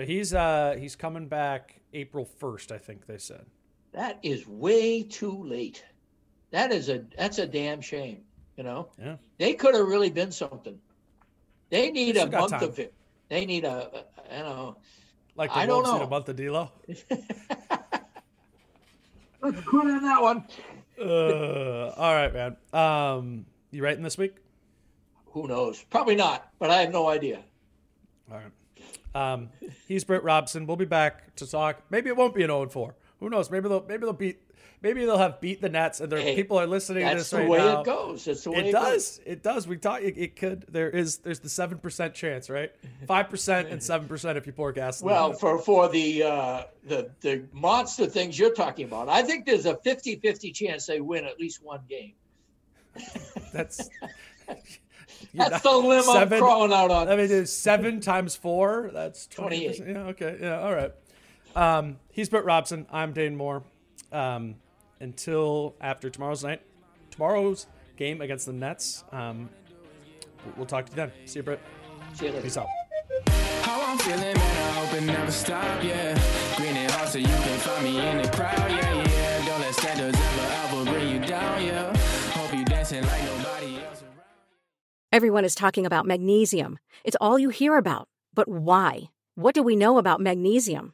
he's 0.08 0.34
uh 0.34 0.78
he's 0.80 0.96
coming 0.96 1.28
back 1.28 1.82
April 1.94 2.24
first, 2.24 2.72
I 2.72 2.78
think 2.78 3.06
they 3.06 3.18
said. 3.18 3.46
That 3.92 4.20
is 4.24 4.48
way 4.48 5.04
too 5.04 5.44
late. 5.44 5.84
That 6.52 6.72
is 6.72 6.88
a 6.88 7.04
that's 7.18 7.40
a 7.40 7.46
damn 7.46 7.82
shame, 7.82 8.22
you 8.56 8.64
know? 8.64 8.88
Yeah. 8.98 9.18
They 9.38 9.54
could 9.54 9.76
have 9.76 9.86
really 9.86 10.12
been 10.12 10.32
something. 10.32 10.80
They 11.70 11.92
need 11.92 12.16
a 12.16 12.26
month 12.32 12.52
time. 12.52 12.64
of 12.64 12.80
it. 12.80 12.94
They 13.34 13.48
need 13.48 13.66
a, 13.66 13.90
you 14.32 14.44
know. 14.44 14.78
Like 15.36 15.52
the 15.52 15.58
I 15.58 15.66
don't 15.66 15.82
know. 15.84 16.04
a 16.04 16.08
month 16.08 16.30
of 16.30 16.36
D'Lo. 16.36 16.70
Let's 16.88 17.04
quit 19.62 19.88
on 19.88 20.04
that 20.04 20.22
one. 20.22 20.46
Uh, 21.02 21.90
all 21.98 22.14
right, 22.14 22.32
man. 22.32 22.58
Um, 22.72 23.48
you 23.72 23.84
writing 23.84 24.04
this 24.04 24.20
week? 24.20 24.36
Who 25.32 25.48
knows? 25.48 25.84
Probably 25.90 26.14
not, 26.14 26.48
but 26.60 26.70
I 26.70 26.82
have 26.82 26.92
no 26.92 27.10
idea. 27.10 27.40
All 28.32 28.38
right. 28.38 28.52
Um, 29.16 29.50
he's 29.88 30.04
Britt 30.04 30.22
Robson. 30.22 30.68
We'll 30.68 30.78
be 30.78 30.86
back 30.86 31.36
to 31.38 31.50
talk. 31.50 31.82
Maybe 31.90 32.10
it 32.10 32.16
won't 32.16 32.36
be 32.36 32.44
an 32.44 32.50
0 32.50 32.70
4. 32.70 32.96
Who 33.20 33.32
knows? 33.32 33.50
Maybe 33.50 33.68
they'll 33.68 33.84
maybe 33.90 34.02
they'll 34.02 34.14
beat 34.14 34.42
maybe 34.84 35.06
they'll 35.06 35.18
have 35.18 35.42
beat 35.42 35.62
the 35.62 35.70
Nets 35.70 36.00
and 36.02 36.12
their 36.12 36.20
Hey, 36.20 36.36
people 36.36 36.60
are 36.60 36.68
listening 36.68 37.00
to 37.08 37.16
That's 37.16 37.22
this 37.22 37.30
the 37.32 37.38
right 37.38 37.50
way 37.50 37.58
now. 37.58 37.82
it 37.82 37.86
goes. 37.86 38.26
That's 38.26 38.44
the 38.44 38.52
way 38.52 38.58
it, 38.58 38.62
goes. 38.64 38.70
It 38.70 38.74
goes. 38.74 38.84
does. 38.84 39.20
It 39.26 39.44
does. 39.44 39.68
We 39.68 39.78
thought 39.78 40.04
it, 40.04 40.18
it 40.18 40.36
could. 40.36 40.66
There 40.70 40.90
is. 40.90 41.18
There's 41.20 41.40
the 41.40 41.50
seven 41.50 41.80
percent 41.80 42.14
chance, 42.14 42.50
right? 42.50 42.72
Five 43.08 43.30
percent 43.30 43.70
and 43.70 43.82
seven 43.82 44.08
percent 44.08 44.38
if 44.38 44.46
you 44.46 44.54
pour 44.54 44.72
gasoline. 44.72 45.14
Well, 45.16 45.34
for 45.34 45.58
for 45.58 45.90
the 45.90 46.24
uh, 46.24 46.64
the 46.86 47.10
the 47.22 47.46
monster 47.54 48.06
things 48.06 48.38
you're 48.38 48.54
talking 48.54 48.86
about, 48.86 49.10
I 49.10 49.24
think 49.24 49.46
there's 49.46 49.66
a 49.66 49.76
50-50 49.76 50.54
chance 50.54 50.86
they 50.86 51.02
win 51.02 51.26
at 51.26 51.40
least 51.40 51.64
one 51.64 51.82
game. 51.90 52.14
that's 53.52 53.90
you're 55.32 55.50
That's 55.50 55.64
not- 55.64 55.82
the 55.82 55.88
limb 55.88 56.04
seven- 56.04 56.34
I'm 56.34 56.40
crawling 56.40 56.74
out 56.74 56.92
on. 56.92 57.08
I 57.10 57.16
mean, 57.16 57.32
it's 57.32 57.52
seven 57.52 58.00
times 58.02 58.36
four. 58.36 58.92
That's 58.94 59.26
28. 59.28 59.78
28. 59.78 59.96
Yeah. 59.96 60.02
Okay. 60.10 60.38
Yeah. 60.42 60.60
All 60.60 60.74
right. 60.76 60.92
Um, 61.56 61.98
he's 62.12 62.30
Britt 62.30 62.46
Robson. 62.46 62.86
I'm 62.92 63.14
Dane 63.14 63.36
Moore. 63.36 63.64
Um, 64.12 64.56
until 65.04 65.76
after 65.82 66.10
tomorrow's 66.10 66.44
night, 66.44 66.62
tomorrow's 67.12 67.68
game 67.98 68.22
against 68.22 68.46
the 68.46 68.54
Nets. 68.54 69.04
Um, 69.12 69.50
we'll 70.58 70.66
talk 70.66 70.86
to 70.86 70.92
you 70.92 70.96
then. 70.96 71.12
See 71.26 71.40
you, 71.40 71.44
Britt. 71.44 71.60
See 72.14 72.26
you 72.26 72.32
later. 72.32 72.44
Peace 72.44 72.58
out. 72.58 72.68
How 73.62 73.84
I'm 73.86 73.98
feeling, 74.00 74.22
man, 74.22 74.38
I 74.38 74.72
hope 74.80 74.94
it 74.94 75.04
never 75.06 75.32
stop, 75.32 75.84
yeah. 75.84 76.20
Green 76.58 76.76
and 76.76 76.92
hot 76.92 77.10
so 77.10 77.20
you 77.20 77.26
can 77.28 77.60
find 77.60 77.84
me 77.84 78.00
in 78.00 78.22
the 78.22 78.28
crowd, 78.30 78.58
yeah, 78.72 79.04
yeah. 79.04 79.46
Don't 79.46 79.60
let 79.60 79.74
standards 79.74 80.18
ever, 80.18 80.82
ever 80.82 80.92
bring 80.92 81.10
you 81.10 81.20
down, 81.26 81.64
yeah. 81.64 81.96
Hope 82.32 82.54
you 82.58 82.66
dancing 82.66 83.04
like 83.04 83.24
nobody 83.24 83.84
else 83.84 84.02
around. 84.02 84.24
Everyone 85.12 85.46
is 85.46 85.56
talking 85.56 85.86
about 85.86 86.06
magnesium. 86.06 86.80
It's 87.04 87.18
all 87.22 87.38
you 87.38 87.50
hear 87.50 87.78
about. 87.78 88.08
But 88.34 88.48
why? 88.48 89.12
What 89.36 89.54
do 89.54 89.64
we 89.64 89.76
know 89.76 89.98
about 89.98 90.20
magnesium? 90.22 90.94